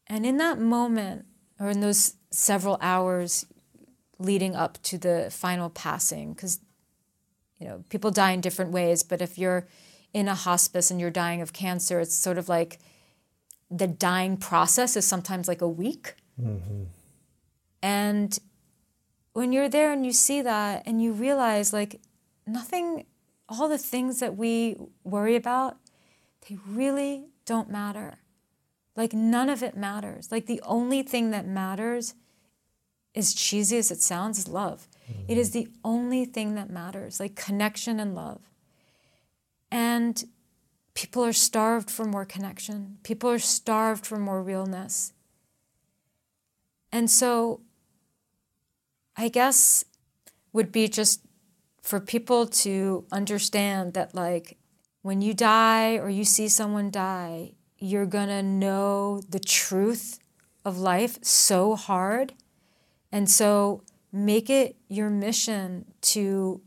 And 0.08 0.26
in 0.26 0.38
that 0.38 0.58
moment, 0.58 1.26
or 1.60 1.70
in 1.70 1.80
those 1.80 2.14
several 2.30 2.78
hours 2.80 3.46
leading 4.18 4.56
up 4.56 4.82
to 4.82 4.98
the 4.98 5.28
final 5.30 5.70
passing, 5.70 6.32
because 6.32 6.60
you 7.58 7.66
know, 7.66 7.84
people 7.88 8.10
die 8.10 8.32
in 8.32 8.40
different 8.40 8.72
ways, 8.72 9.02
but 9.02 9.20
if 9.20 9.38
you're 9.38 9.66
in 10.12 10.28
a 10.28 10.34
hospice 10.34 10.90
and 10.90 11.00
you're 11.00 11.10
dying 11.10 11.40
of 11.42 11.52
cancer, 11.52 12.00
it's 12.00 12.14
sort 12.14 12.38
of 12.38 12.48
like 12.48 12.78
the 13.70 13.86
dying 13.86 14.36
process 14.36 14.96
is 14.96 15.06
sometimes 15.06 15.48
like 15.48 15.60
a 15.60 15.68
week. 15.68 16.14
Mm-hmm. 16.40 16.84
And 17.82 18.38
when 19.32 19.52
you're 19.52 19.68
there 19.68 19.92
and 19.92 20.04
you 20.04 20.12
see 20.12 20.42
that 20.42 20.82
and 20.86 21.02
you 21.02 21.12
realize 21.12 21.72
like 21.72 22.00
nothing, 22.46 23.06
all 23.48 23.68
the 23.68 23.78
things 23.78 24.20
that 24.20 24.36
we 24.36 24.76
worry 25.04 25.36
about, 25.36 25.76
they 26.48 26.58
really 26.66 27.26
don't 27.44 27.70
matter. 27.70 28.18
Like 28.96 29.12
none 29.12 29.48
of 29.48 29.62
it 29.62 29.76
matters. 29.76 30.32
Like 30.32 30.46
the 30.46 30.60
only 30.64 31.02
thing 31.02 31.30
that 31.30 31.46
matters, 31.46 32.14
as 33.14 33.32
cheesy 33.32 33.76
as 33.78 33.90
it 33.90 34.00
sounds, 34.00 34.38
is 34.38 34.48
love. 34.48 34.88
It 35.28 35.38
is 35.38 35.50
mm-hmm. 35.50 35.58
the 35.60 35.78
only 35.84 36.24
thing 36.24 36.54
that 36.56 36.68
matters, 36.68 37.20
like 37.20 37.36
connection 37.36 38.00
and 38.00 38.14
love. 38.14 38.40
And 39.70 40.24
people 40.94 41.24
are 41.24 41.32
starved 41.32 41.90
for 41.90 42.04
more 42.04 42.24
connection. 42.24 42.98
People 43.02 43.30
are 43.30 43.38
starved 43.38 44.06
for 44.06 44.18
more 44.18 44.42
realness. 44.42 45.12
And 46.90 47.10
so 47.10 47.60
I 49.16 49.28
guess 49.28 49.84
would 50.52 50.72
be 50.72 50.88
just 50.88 51.20
for 51.82 52.00
people 52.00 52.46
to 52.46 53.04
understand 53.10 53.94
that 53.94 54.14
like 54.14 54.58
when 55.02 55.22
you 55.22 55.34
die 55.34 55.96
or 55.96 56.08
you 56.08 56.24
see 56.24 56.48
someone 56.48 56.90
die, 56.90 57.52
you're 57.78 58.06
to 58.28 58.42
know 58.42 59.20
the 59.28 59.38
truth 59.38 60.18
of 60.64 60.78
life 60.78 61.18
so 61.22 61.76
hard. 61.76 62.34
And 63.10 63.30
so 63.30 63.82
make 64.12 64.50
it 64.50 64.76
your 64.88 65.10
mission 65.10 65.84
to 66.00 66.60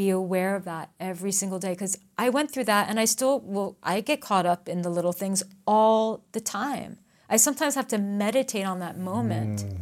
be 0.00 0.08
aware 0.08 0.56
of 0.56 0.64
that 0.64 0.88
every 0.98 1.30
single 1.30 1.58
day 1.58 1.72
because 1.72 1.98
I 2.16 2.30
went 2.30 2.50
through 2.50 2.64
that 2.64 2.88
and 2.88 2.98
I 2.98 3.04
still 3.04 3.38
will 3.40 3.76
I 3.82 4.00
get 4.00 4.22
caught 4.22 4.46
up 4.46 4.66
in 4.66 4.80
the 4.80 4.88
little 4.88 5.12
things 5.12 5.42
all 5.66 6.24
the 6.32 6.40
time. 6.40 6.96
I 7.28 7.36
sometimes 7.36 7.74
have 7.74 7.86
to 7.88 7.98
meditate 7.98 8.64
on 8.64 8.78
that 8.78 8.96
moment 8.96 9.58
mm. 9.58 9.80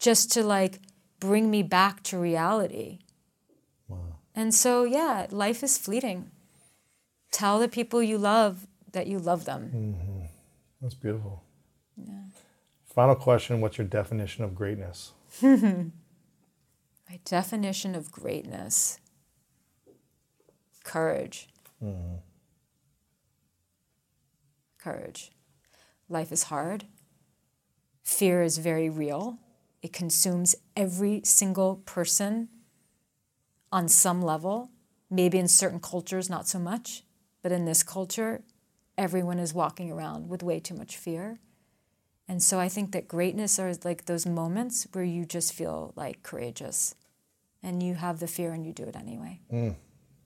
just 0.00 0.32
to 0.32 0.42
like 0.42 0.80
bring 1.20 1.52
me 1.52 1.62
back 1.62 2.02
to 2.08 2.18
reality. 2.18 2.98
Wow. 3.86 4.16
And 4.34 4.52
so 4.52 4.82
yeah, 4.82 5.28
life 5.30 5.62
is 5.62 5.78
fleeting. 5.78 6.32
Tell 7.30 7.60
the 7.60 7.68
people 7.68 8.02
you 8.02 8.18
love 8.18 8.66
that 8.90 9.06
you 9.06 9.20
love 9.20 9.44
them. 9.44 9.62
Mm-hmm. 9.72 10.24
That's 10.82 10.94
beautiful. 10.94 11.44
Final 12.92 13.14
question 13.14 13.60
What's 13.60 13.78
your 13.78 13.86
definition 13.86 14.42
of 14.42 14.56
greatness? 14.56 15.12
My 15.42 15.92
definition 17.24 17.94
of 17.94 18.10
greatness 18.10 18.98
courage. 20.84 21.48
Mm-hmm. 21.82 22.16
Courage. 24.78 25.30
Life 26.08 26.32
is 26.32 26.44
hard. 26.44 26.86
Fear 28.02 28.42
is 28.42 28.58
very 28.58 28.88
real. 28.88 29.38
It 29.82 29.92
consumes 29.92 30.54
every 30.76 31.22
single 31.24 31.76
person 31.84 32.48
on 33.70 33.88
some 33.88 34.20
level. 34.20 34.70
Maybe 35.10 35.38
in 35.38 35.48
certain 35.48 35.80
cultures, 35.80 36.30
not 36.30 36.46
so 36.48 36.58
much. 36.58 37.04
But 37.42 37.52
in 37.52 37.64
this 37.64 37.82
culture, 37.82 38.42
everyone 38.98 39.38
is 39.38 39.54
walking 39.54 39.90
around 39.90 40.28
with 40.28 40.42
way 40.42 40.60
too 40.60 40.74
much 40.74 40.96
fear. 40.96 41.38
And 42.28 42.42
so 42.42 42.60
I 42.60 42.68
think 42.68 42.92
that 42.92 43.08
greatness 43.08 43.58
are 43.58 43.72
like 43.84 44.04
those 44.04 44.24
moments 44.24 44.86
where 44.92 45.02
you 45.04 45.24
just 45.24 45.52
feel 45.52 45.92
like 45.96 46.22
courageous 46.22 46.94
and 47.62 47.82
you 47.82 47.94
have 47.94 48.20
the 48.20 48.28
fear 48.28 48.52
and 48.52 48.64
you 48.64 48.72
do 48.72 48.84
it 48.84 48.94
anyway. 48.94 49.40
Mm. 49.52 49.74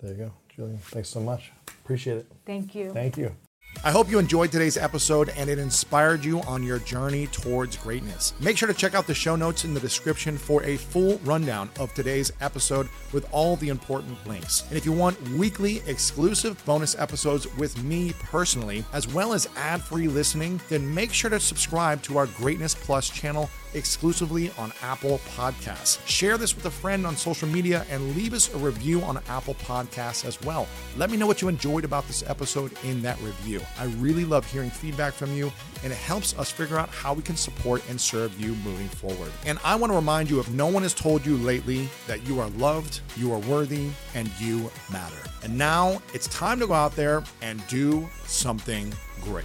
There 0.01 0.11
you 0.11 0.17
go, 0.17 0.33
Jillian. 0.57 0.79
Thanks 0.79 1.09
so 1.09 1.21
much. 1.21 1.53
Appreciate 1.85 2.19
it. 2.19 2.27
Thank 2.47 2.75
you. 2.75 2.93
Thank 2.93 3.17
you. 3.17 3.35
I 3.83 3.91
hope 3.91 4.09
you 4.11 4.19
enjoyed 4.19 4.53
today's 4.53 4.77
episode 4.77 5.31
and 5.37 5.51
it 5.51 5.59
inspired 5.59 6.25
you 6.25 6.41
on 6.43 6.63
your 6.63 6.79
journey 6.79 7.27
towards 7.27 7.77
greatness. 7.77 8.33
Make 8.41 8.57
sure 8.57 8.69
to 8.69 8.75
check 8.75 8.95
out 8.95 9.07
the 9.07 9.15
show 9.15 9.37
notes 9.37 9.65
in 9.65 9.75
the 9.75 9.81
description 9.81 10.39
for 10.39 10.63
a 10.63 10.77
full 10.77 11.19
rundown 11.25 11.69
of 11.79 11.93
today's 11.93 12.33
episode 12.41 12.89
with 13.13 13.27
all 13.33 13.57
the 13.57 13.69
important 13.69 14.27
links. 14.27 14.65
And 14.69 14.79
if 14.79 14.87
you 14.87 14.93
want 14.93 15.21
weekly 15.31 15.83
exclusive 15.87 16.65
bonus 16.65 16.99
episodes 16.99 17.53
with 17.57 17.83
me 17.83 18.13
personally, 18.21 18.85
as 18.93 19.13
well 19.13 19.35
as 19.35 19.49
ad 19.57 19.83
free 19.83 20.09
listening, 20.09 20.61
then 20.69 20.95
make 20.95 21.13
sure 21.13 21.31
to 21.31 21.41
subscribe 21.41 22.01
to 22.05 22.17
our 22.17 22.27
Greatness 22.27 22.75
Plus 22.75 23.11
channel 23.11 23.51
exclusively 23.75 24.51
on 24.59 24.73
Apple 24.83 25.21
Podcasts. 25.37 26.05
Share 26.07 26.39
this 26.39 26.55
with 26.55 26.65
a 26.67 26.71
friend 26.71 27.07
on 27.07 27.17
social 27.17 27.49
media 27.49 27.85
and 27.91 28.15
leave 28.17 28.33
us 28.33 28.53
a 28.55 28.59
review 28.59 29.03
on 29.03 29.19
Apple 29.29 29.55
Podcasts 29.55 30.25
as 30.25 30.41
well. 30.43 30.67
Let 30.97 31.11
me 31.11 31.17
know 31.17 31.27
what 31.27 31.43
you 31.43 31.49
enjoyed 31.49 31.85
about 31.85 32.07
this 32.07 32.23
episode 32.29 32.73
in 32.85 33.03
that 33.03 33.21
review. 33.21 33.61
I 33.79 33.85
really 33.99 34.25
love 34.25 34.45
hearing 34.51 34.71
feedback 34.71 35.13
from 35.13 35.33
you, 35.35 35.53
and 35.83 35.93
it 35.93 35.97
helps 35.97 36.37
us 36.39 36.51
figure 36.51 36.79
out 36.79 36.89
how 36.89 37.13
we 37.15 37.23
can 37.23 37.37
support 37.37 37.83
and 37.89 38.01
serve 38.01 38.39
you 38.41 38.55
moving 38.65 38.89
forward. 38.89 39.33
And 39.45 39.59
I 39.65 39.77
want 39.77 39.91
to 39.93 39.97
remind 39.97 40.31
you 40.31 40.41
if 40.41 40.51
no 40.51 40.67
one 40.67 40.83
has 40.83 40.95
told 40.95 41.27
you 41.27 41.37
lately 41.37 41.89
that 42.07 42.27
you 42.27 42.41
are 42.41 42.49
loved, 42.51 43.01
you 43.17 43.33
are 43.33 43.41
worthy, 43.41 43.91
and 44.15 44.31
you 44.41 44.71
matter. 44.91 45.17
And 45.43 45.57
now 45.59 46.01
it's 46.13 46.27
time 46.29 46.59
to 46.61 46.67
go 46.67 46.75
out 46.75 46.97
there 46.97 47.23
and 47.43 47.67
do 47.69 48.09
something 48.27 48.93
great. 49.21 49.45